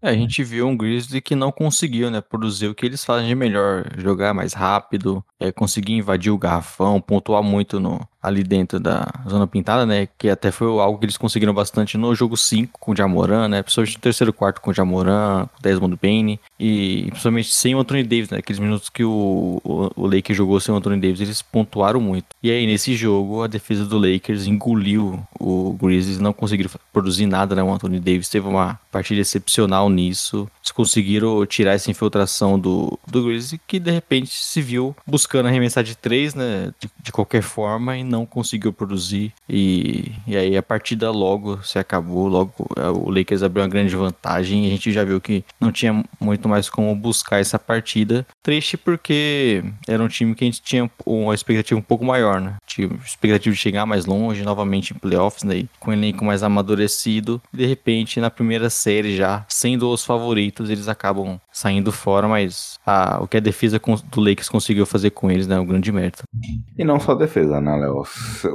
É, 0.00 0.10
a 0.10 0.14
gente 0.14 0.42
viu 0.42 0.66
um 0.66 0.76
Grizzly 0.76 1.20
que 1.20 1.34
não 1.34 1.52
conseguiu, 1.52 2.10
né, 2.10 2.20
produzir 2.20 2.68
o 2.68 2.74
que 2.74 2.86
eles 2.86 3.04
fazem 3.04 3.28
de 3.28 3.34
melhor, 3.34 3.84
jogar 3.98 4.32
mais 4.32 4.52
rápido, 4.52 5.22
é, 5.40 5.50
conseguir 5.52 5.94
invadir 5.94 6.30
o 6.30 6.38
garrafão, 6.38 7.00
pontuar 7.00 7.42
muito 7.42 7.80
no, 7.80 8.00
ali 8.22 8.44
dentro 8.44 8.78
da 8.78 9.06
zona 9.28 9.46
pintada, 9.46 9.84
né, 9.84 10.08
que 10.18 10.28
até 10.28 10.50
foi 10.50 10.68
algo 10.80 10.98
que 10.98 11.04
eles 11.04 11.16
conseguiram 11.16 11.52
bastante 11.52 11.98
no 11.98 12.14
jogo 12.14 12.36
5 12.36 12.78
com 12.78 12.92
o 12.92 12.96
Jamoran, 12.96 13.48
né, 13.48 13.62
principalmente 13.62 13.96
no 13.96 14.00
terceiro 14.00 14.32
quarto 14.32 14.60
com 14.60 14.70
o 14.70 14.74
Jamoran, 14.74 15.46
com 15.46 15.58
o 15.58 15.62
Desmond 15.62 15.98
Bain 16.00 16.38
e 16.60 17.06
principalmente 17.10 17.52
sem 17.52 17.74
o 17.74 17.80
Anthony 17.80 18.02
Davis, 18.04 18.30
né, 18.30 18.38
aqueles 18.38 18.60
minutos 18.60 18.88
que 18.88 19.02
o, 19.02 19.60
o, 19.64 19.90
o 19.96 20.06
Lakers 20.06 20.36
jogou 20.36 20.60
sem 20.60 20.72
o 20.72 20.78
Anthony 20.78 21.00
Davis, 21.00 21.20
eles 21.20 21.42
pontuaram 21.42 22.00
muito. 22.00 22.26
E 22.40 22.50
aí 22.50 22.66
nesse 22.66 22.94
jogo 22.94 23.42
a 23.42 23.48
defesa 23.58 23.84
do 23.84 23.98
Lakers 23.98 24.46
engoliu 24.46 25.22
o 25.38 25.76
Grizzlies, 25.80 26.18
não 26.18 26.32
conseguiram 26.32 26.70
produzir 26.92 27.26
nada, 27.26 27.54
né, 27.54 27.62
o 27.62 27.72
Anthony 27.72 28.00
Davis 28.00 28.28
teve 28.28 28.46
uma 28.46 28.78
partida 28.90 29.20
excepcional 29.20 29.90
nisso, 29.90 30.48
eles 30.60 30.70
conseguiram 30.70 31.44
tirar 31.46 31.72
essa 31.72 31.90
infiltração 31.90 32.58
do, 32.58 32.98
do 33.06 33.24
Grizzlies 33.24 33.60
que 33.66 33.78
de 33.78 33.90
repente 33.90 34.30
se 34.32 34.60
viu 34.62 34.94
buscando 35.06 35.46
arremessar 35.46 35.84
de 35.84 35.96
três, 35.96 36.34
né, 36.34 36.72
de, 36.80 36.90
de 37.02 37.12
qualquer 37.12 37.42
forma 37.42 37.96
e 37.96 38.04
não 38.04 38.24
conseguiu 38.24 38.72
produzir 38.72 39.32
e, 39.48 40.12
e 40.26 40.36
aí 40.36 40.56
a 40.56 40.62
partida 40.62 41.10
logo 41.10 41.62
se 41.62 41.78
acabou, 41.78 42.28
logo 42.28 42.52
é, 42.76 42.88
o 42.88 43.10
Lakers 43.10 43.42
abriu 43.42 43.62
uma 43.62 43.68
grande 43.68 43.94
vantagem 43.96 44.64
e 44.64 44.68
a 44.68 44.70
gente 44.70 44.92
já 44.92 45.04
viu 45.04 45.20
que 45.20 45.44
não 45.60 45.72
tinha 45.72 46.04
muito 46.20 46.48
mais 46.48 46.68
como 46.68 46.94
buscar 46.94 47.40
essa 47.40 47.58
partida. 47.58 48.26
Triste 48.42 48.76
porque 48.76 49.64
era 49.86 50.02
um 50.02 50.08
time 50.08 50.34
que 50.34 50.44
a 50.44 50.46
gente 50.46 50.62
tinha 50.62 50.90
uma 51.04 51.34
expectativa 51.34 51.78
um 51.78 51.82
pouco 51.82 52.04
maior, 52.04 52.40
né? 52.40 52.56
Tinha 52.66 52.88
expectativa 53.04 53.47
de 53.50 53.56
chegar 53.56 53.86
mais 53.86 54.06
longe, 54.06 54.42
novamente 54.42 54.92
em 54.92 54.98
playoffs, 54.98 55.44
né? 55.44 55.64
Com 55.78 55.90
o 55.90 55.94
elenco 55.94 56.24
mais 56.24 56.42
amadurecido. 56.42 57.40
De 57.52 57.66
repente, 57.66 58.20
na 58.20 58.30
primeira 58.30 58.70
série 58.70 59.16
já, 59.16 59.44
sendo 59.48 59.90
os 59.90 60.04
favoritos, 60.04 60.70
eles 60.70 60.88
acabam 60.88 61.40
saindo 61.52 61.90
fora, 61.90 62.28
mas 62.28 62.78
a, 62.86 63.22
o 63.22 63.26
que 63.26 63.36
a 63.36 63.40
defesa 63.40 63.80
do 64.10 64.20
Lakers 64.20 64.48
conseguiu 64.48 64.86
fazer 64.86 65.10
com 65.10 65.30
eles, 65.30 65.46
né? 65.46 65.56
É 65.56 65.60
um 65.60 65.66
grande 65.66 65.90
mérito. 65.90 66.22
E 66.76 66.84
não 66.84 67.00
só 67.00 67.14
defesa, 67.14 67.60
né, 67.60 67.76
Léo? 67.76 68.02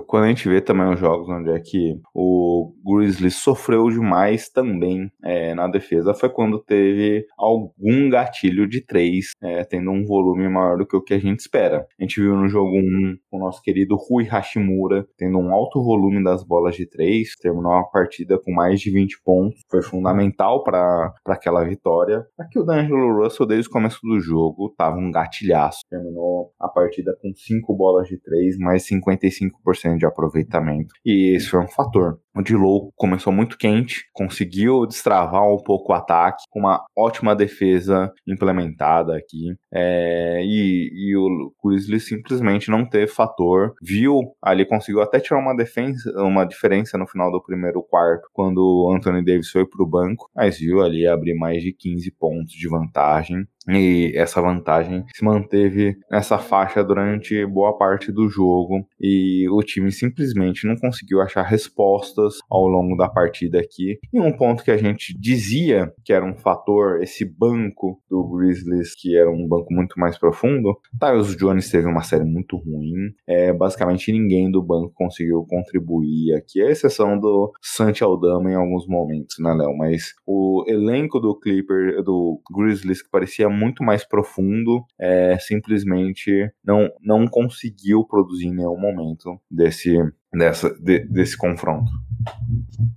Quando 0.08 0.24
a 0.24 0.28
gente 0.28 0.48
vê 0.48 0.62
também 0.62 0.94
os 0.94 1.00
jogos 1.00 1.28
onde 1.30 1.52
é 1.52 1.60
que 1.60 2.00
o 2.14 2.74
Grizzlies 2.86 3.36
sofreu 3.36 3.90
demais 3.90 4.50
também 4.50 5.12
é, 5.24 5.54
na 5.54 5.68
defesa, 5.68 6.14
foi 6.14 6.30
quando 6.30 6.60
teve 6.60 7.26
algum 7.38 8.10
gatilho 8.10 8.68
de 8.68 8.82
três, 8.82 9.32
é, 9.42 9.64
tendo 9.64 9.92
um 9.92 10.06
volume 10.06 10.48
maior 10.50 10.78
do 10.78 10.86
que 10.86 10.96
o 10.96 11.02
que 11.02 11.14
a 11.14 11.20
gente 11.20 11.40
espera. 11.40 11.86
A 12.00 12.04
gente 12.04 12.22
viu 12.22 12.36
no 12.36 12.48
jogo 12.48 12.72
1 12.78 13.18
o 13.32 13.40
nosso 13.40 13.62
querido 13.62 13.96
Rui 13.96 14.26
Hashimura 14.26 14.83
tendo 15.18 15.38
um 15.38 15.54
alto 15.54 15.84
volume 15.84 16.24
das 16.24 16.44
bolas 16.44 16.76
de 16.76 16.88
três, 16.88 17.36
terminou 17.42 17.74
a 17.74 17.84
partida 17.84 18.40
com 18.40 18.52
mais 18.52 18.80
de 18.80 18.92
20 18.92 19.22
pontos, 19.24 19.62
foi 19.70 19.82
fundamental 19.82 20.64
para 20.64 21.14
aquela 21.26 21.64
vitória. 21.64 22.26
Aqui 22.38 22.60
o 22.60 22.64
D'Angelo 22.64 23.24
Russell, 23.24 23.46
desde 23.46 23.70
o 23.70 23.72
começo 23.72 24.00
do 24.04 24.20
jogo, 24.20 24.74
tava 24.78 24.98
um 24.98 25.12
gatilhaço, 25.12 25.82
terminou 25.90 26.52
a 26.60 26.68
partida 26.68 27.16
com 27.22 27.34
5 27.34 27.76
bolas 27.76 28.08
de 28.08 28.20
três, 28.20 28.58
mais 28.58 28.86
55% 28.88 29.98
de 29.98 30.06
aproveitamento. 30.06 30.94
E 31.06 31.36
esse 31.36 31.50
foi 31.50 31.60
um 31.60 31.68
fator. 31.68 32.20
O 32.36 32.42
Dilow 32.42 32.92
começou 32.96 33.32
muito 33.32 33.58
quente, 33.58 34.06
conseguiu 34.12 34.88
destravar 34.88 35.44
um 35.48 35.62
pouco 35.62 35.92
o 35.92 35.96
ataque, 35.96 36.44
com 36.50 36.62
uma 36.62 36.84
ótima 36.98 37.36
defesa 37.36 38.12
implementada 38.28 39.16
aqui. 39.16 39.56
É, 39.72 40.42
e, 40.44 40.90
e 40.94 41.16
o 41.16 41.54
Grizzlies 41.64 42.08
simplesmente 42.08 42.72
não 42.72 42.90
teve 42.90 43.08
fator. 43.08 43.74
Viu 43.84 44.20
ali, 44.42 44.66
conseguiu 44.74 45.02
até 45.02 45.20
tirar 45.20 45.40
uma, 45.40 45.56
defensa, 45.56 46.12
uma 46.18 46.46
diferença 46.46 46.98
no 46.98 47.06
final 47.06 47.32
do 47.32 47.42
primeiro 47.42 47.84
quarto, 47.84 48.28
quando 48.34 48.58
o 48.58 48.92
Anthony 48.92 49.24
Davis 49.24 49.50
foi 49.50 49.68
para 49.68 49.84
o 49.84 49.88
banco, 49.88 50.30
mas 50.36 50.58
viu 50.58 50.82
ali 50.82 51.06
abrir 51.08 51.36
mais 51.36 51.62
de 51.62 51.72
15 51.72 52.12
pontos 52.18 52.54
de 52.54 52.68
vantagem. 52.68 53.48
E 53.70 54.12
essa 54.16 54.42
vantagem 54.42 55.04
se 55.14 55.24
manteve 55.24 55.96
nessa 56.12 56.38
faixa 56.38 56.84
durante 56.84 57.46
boa 57.46 57.78
parte 57.78 58.12
do 58.12 58.28
jogo. 58.28 58.86
E 59.00 59.48
o 59.50 59.60
time 59.62 59.92
simplesmente 59.92 60.68
não 60.68 60.76
conseguiu 60.76 61.22
achar 61.22 61.44
respostas 61.44 62.36
ao 62.50 62.68
longo 62.68 62.96
da 62.96 63.10
partida 63.10 63.60
aqui. 63.60 64.00
E 64.12 64.20
um 64.20 64.36
ponto 64.36 64.64
que 64.64 64.72
a 64.72 64.78
gente 64.78 65.14
dizia 65.20 65.92
que 66.04 66.14
era 66.14 66.26
um 66.26 66.36
fator, 66.36 67.02
esse 67.02 67.26
banco 67.26 68.00
do 68.10 68.24
Grizzlies, 68.28 68.96
que 68.96 69.18
era 69.18 69.30
um 69.30 69.48
banco 69.48 69.74
muito 69.74 70.00
mais 70.00 70.18
profundo. 70.18 70.78
Tyus 71.00 71.36
Jones 71.36 71.70
teve 71.70 71.88
uma 71.88 72.04
série 72.04 72.24
muito 72.24 72.58
ruim. 72.58 73.14
É, 73.28 73.54
basicamente 73.54 74.12
ninguém 74.12 74.52
do 74.52 74.62
banco 74.62 74.92
conseguiu 74.94 75.46
contribuir 75.48 76.36
aqui, 76.36 76.62
à 76.62 76.70
exceção 76.70 77.20
do 77.20 77.52
Santi 77.62 78.04
Aldama 78.04 78.52
em 78.52 78.56
alguns 78.56 78.88
momentos, 78.88 79.36
né, 79.40 79.54
Léo? 79.54 79.76
Mas 79.78 80.14
o 80.26 80.64
elenco 80.68 81.20
do 81.20 81.38
Clipper, 81.38 82.02
do 82.04 82.40
Grizzlies, 82.52 83.02
que 83.02 83.10
parecia 83.10 83.50
muito 83.54 83.84
mais 83.84 84.06
profundo, 84.08 84.84
é, 85.00 85.38
simplesmente 85.40 86.52
não, 86.64 86.90
não 87.02 87.28
conseguiu 87.28 88.06
produzir 88.06 88.48
em 88.48 88.56
nenhum 88.56 88.78
momento 88.80 89.40
desse, 89.50 89.96
dessa, 90.34 90.70
de- 90.80 91.06
desse 91.08 91.38
confronto. 91.38 91.92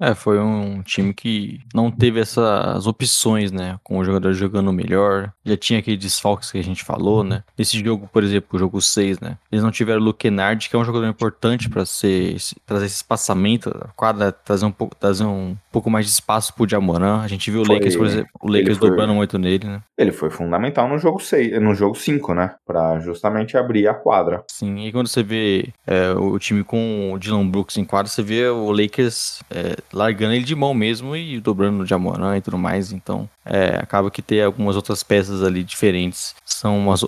É, 0.01 0.15
foi 0.15 0.39
um 0.39 0.83
time 0.83 1.15
que 1.15 1.61
não 1.75 1.91
teve 1.91 2.21
essas 2.21 2.87
opções, 2.87 3.51
né? 3.51 3.79
Com 3.83 3.99
o 3.99 4.05
jogador 4.05 4.33
jogando 4.33 4.73
melhor. 4.73 5.33
Já 5.45 5.57
tinha 5.57 5.79
aquele 5.79 5.97
desfalques 5.97 6.51
que 6.51 6.59
a 6.59 6.65
gente 6.65 6.85
falou, 6.85 7.25
né? 7.25 7.43
Nesse 7.57 7.79
jogo, 7.83 8.09
por 8.13 8.23
exemplo, 8.23 8.49
o 8.53 8.59
jogo 8.59 8.81
6, 8.81 9.21
né? 9.21 9.39
Eles 9.51 9.65
não 9.65 9.71
tiveram 9.71 10.01
o 10.01 10.05
Luke 10.05 10.27
que 10.69 10.77
é 10.77 10.79
um 10.79 10.85
jogador 10.85 11.07
importante 11.07 11.69
para 11.69 11.85
ser 11.87 12.37
trazer 12.65 12.87
esse 12.87 12.97
espaçamento, 12.97 13.71
da 13.71 13.87
quadra, 13.97 14.33
trazer 14.33 14.67
um 14.67 14.73
pouco, 14.73 14.95
trazer 14.95 15.25
um 15.25 15.57
pouco 15.73 15.89
mais 15.91 16.07
de 16.07 16.13
espaço 16.13 16.53
pro 16.55 16.69
Jamoran. 16.69 17.21
A 17.21 17.29
gente 17.29 17.51
viu 17.51 17.63
o 17.63 17.65
Foi- 17.65 17.77
Lakers, 17.77 17.97
por 17.97 18.07
exemplo, 18.07 18.31
o 18.41 18.51
Lakers 18.51 18.79
foi- 18.79 18.91
dobrando 18.91 19.15
muito 19.15 19.39
nele, 19.39 19.67
né? 19.67 19.83
Ele 19.97 20.13
foi 20.13 20.31
fundamental 20.31 20.89
no 20.89 20.99
jogo 20.99 21.21
6, 21.21 21.61
no 21.61 21.75
jogo 21.75 21.95
5, 21.95 22.35
né? 22.35 22.55
Pra 22.67 22.99
justamente 23.01 23.57
abrir 23.57 23.89
a 23.89 23.95
quadra. 23.95 24.45
Sim, 24.51 24.87
e 24.87 24.93
quando 24.93 25.07
você 25.09 25.23
vê 25.23 25.73
é, 25.87 26.11
o 26.13 26.39
time 26.39 26.63
com 26.65 27.13
o 27.13 27.19
Dylan 27.19 27.49
Brooks 27.49 27.77
em 27.79 27.85
quadra, 27.85 28.11
você 28.11 28.23
vê 28.23 28.49
o 28.49 28.71
Lakers 28.71 29.16
É, 29.51 29.77
largando 29.93 30.35
ele 30.35 30.45
de 30.45 30.55
mão 30.55 30.75
mesmo 30.75 31.17
e 31.17 31.41
dobrando 31.41 31.79
no 31.79 31.87
Jamoran 31.87 32.37
e 32.37 32.41
tudo 32.41 32.59
mais. 32.59 32.93
Então, 32.93 33.29
é, 33.45 33.79
acaba 33.81 34.11
que 34.11 34.21
ter 34.21 34.43
algumas 34.43 34.77
outras 34.77 35.03
peças 35.03 35.43
ali 35.43 35.63
diferentes 35.63 36.35
são 36.45 36.79
umas, 36.79 37.05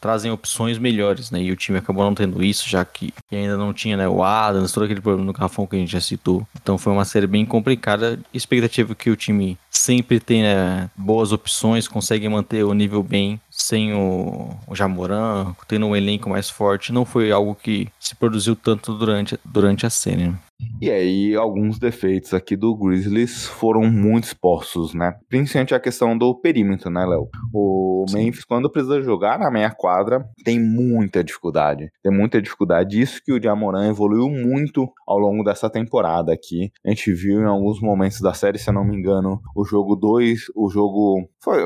trazem 0.00 0.30
opções 0.30 0.78
melhores, 0.78 1.30
né? 1.30 1.42
E 1.42 1.50
o 1.50 1.56
time 1.56 1.78
acabou 1.78 2.04
não 2.04 2.14
tendo 2.14 2.42
isso, 2.42 2.68
já 2.68 2.84
que 2.84 3.12
ainda 3.30 3.56
não 3.56 3.72
tinha 3.72 3.96
né, 3.96 4.08
o 4.08 4.22
Adams, 4.22 4.72
todo 4.72 4.84
aquele 4.84 5.00
problema 5.00 5.26
no 5.26 5.32
garrafão 5.32 5.66
que 5.66 5.76
a 5.76 5.78
gente 5.78 5.92
já 5.92 6.00
citou. 6.00 6.46
Então 6.60 6.78
foi 6.78 6.92
uma 6.92 7.04
série 7.04 7.26
bem 7.26 7.44
complicada. 7.44 8.18
Expectativa 8.32 8.94
que 8.94 9.10
o 9.10 9.16
time 9.16 9.58
sempre 9.70 10.20
tem 10.20 10.42
né, 10.42 10.88
boas 10.96 11.32
opções, 11.32 11.88
consegue 11.88 12.28
manter 12.28 12.64
o 12.64 12.74
nível 12.74 13.02
bem 13.02 13.40
sem 13.52 13.92
o, 13.92 14.48
o 14.66 14.74
Jamoran, 14.74 15.54
tendo 15.68 15.86
um 15.86 15.94
elenco 15.94 16.30
mais 16.30 16.48
forte, 16.48 16.90
não 16.90 17.04
foi 17.04 17.30
algo 17.30 17.54
que 17.54 17.86
se 18.00 18.16
produziu 18.16 18.56
tanto 18.56 18.94
durante, 18.94 19.38
durante 19.44 19.84
a 19.84 19.90
série. 19.90 20.32
E 20.80 20.90
aí, 20.90 21.34
alguns 21.34 21.78
defeitos 21.78 22.34
aqui 22.34 22.56
do 22.56 22.74
Grizzlies 22.74 23.46
foram 23.46 23.82
muito 23.82 24.24
expostos, 24.24 24.94
né? 24.94 25.14
Principalmente 25.28 25.74
a 25.74 25.80
questão 25.80 26.16
do 26.16 26.34
perímetro, 26.34 26.90
né, 26.90 27.04
Léo? 27.04 27.28
O 27.52 28.04
Sim. 28.08 28.24
Memphis, 28.24 28.44
quando 28.44 28.70
precisa 28.70 29.00
jogar 29.00 29.38
na 29.38 29.50
meia 29.50 29.70
quadra, 29.70 30.24
tem 30.44 30.60
muita 30.60 31.22
dificuldade. 31.22 31.90
Tem 32.02 32.12
muita 32.12 32.42
dificuldade. 32.42 33.00
Isso 33.00 33.20
que 33.24 33.32
o 33.32 33.38
Diamorã 33.38 33.88
evoluiu 33.88 34.28
muito 34.28 34.88
ao 35.06 35.18
longo 35.18 35.44
dessa 35.44 35.70
temporada 35.70 36.32
aqui. 36.32 36.72
A 36.84 36.90
gente 36.90 37.12
viu 37.12 37.40
em 37.40 37.46
alguns 37.46 37.80
momentos 37.80 38.20
da 38.20 38.34
série, 38.34 38.58
se 38.58 38.68
eu 38.68 38.74
não 38.74 38.84
me 38.84 38.96
engano, 38.96 39.40
o 39.54 39.64
jogo 39.64 39.94
2, 39.94 40.46
o 40.56 40.68
jogo. 40.68 41.28
Foi, 41.40 41.64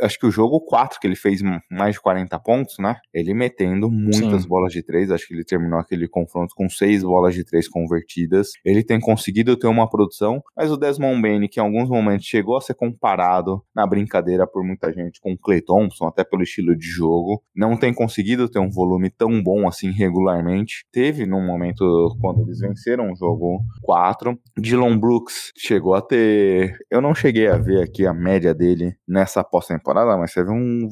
acho 0.00 0.18
que 0.18 0.26
o 0.26 0.30
jogo 0.30 0.60
4 0.60 1.00
que 1.00 1.06
ele 1.06 1.16
fez 1.24 1.40
mais 1.70 1.94
de 1.94 2.00
40 2.00 2.38
pontos, 2.40 2.76
né? 2.78 2.96
Ele 3.12 3.32
metendo 3.32 3.90
muitas 3.90 4.42
Sim. 4.42 4.48
bolas 4.48 4.72
de 4.72 4.82
três. 4.82 5.10
Acho 5.10 5.26
que 5.26 5.34
ele 5.34 5.44
terminou 5.44 5.78
aquele 5.78 6.06
confronto 6.06 6.54
com 6.54 6.68
seis 6.68 7.02
bolas 7.02 7.34
de 7.34 7.44
três 7.44 7.66
convertidas 7.68 8.52
ele 8.64 8.82
tem 8.82 9.00
conseguido 9.00 9.56
ter 9.56 9.66
uma 9.66 9.88
produção, 9.88 10.42
mas 10.56 10.70
o 10.70 10.76
Desmond 10.76 11.20
Bain, 11.20 11.48
que 11.48 11.60
em 11.60 11.62
alguns 11.62 11.88
momentos 11.88 12.26
chegou 12.26 12.56
a 12.56 12.60
ser 12.60 12.74
comparado 12.74 13.62
na 13.74 13.86
brincadeira 13.86 14.46
por 14.46 14.64
muita 14.64 14.92
gente 14.92 15.20
com 15.20 15.32
o 15.32 15.38
Clay 15.38 15.60
Thompson, 15.60 16.06
até 16.06 16.24
pelo 16.24 16.42
estilo 16.42 16.76
de 16.76 16.86
jogo, 16.86 17.42
não 17.54 17.76
tem 17.76 17.92
conseguido 17.92 18.48
ter 18.48 18.58
um 18.58 18.70
volume 18.70 19.10
tão 19.10 19.42
bom 19.42 19.66
assim 19.68 19.90
regularmente. 19.90 20.84
Teve 20.92 21.26
num 21.26 21.44
momento 21.44 22.16
quando 22.20 22.42
eles 22.42 22.60
venceram 22.60 23.12
o 23.12 23.16
jogo 23.16 23.60
4. 23.82 24.38
Dylan 24.58 24.98
Brooks 24.98 25.52
chegou 25.56 25.94
a 25.94 26.02
ter. 26.02 26.76
Eu 26.90 27.00
não 27.00 27.14
cheguei 27.14 27.48
a 27.48 27.56
ver 27.56 27.82
aqui 27.82 28.06
a 28.06 28.14
média 28.14 28.54
dele 28.54 28.96
nessa 29.06 29.44
pós-temporada, 29.44 30.16
mas 30.16 30.32
teve 30.32 30.50
um 30.50 30.88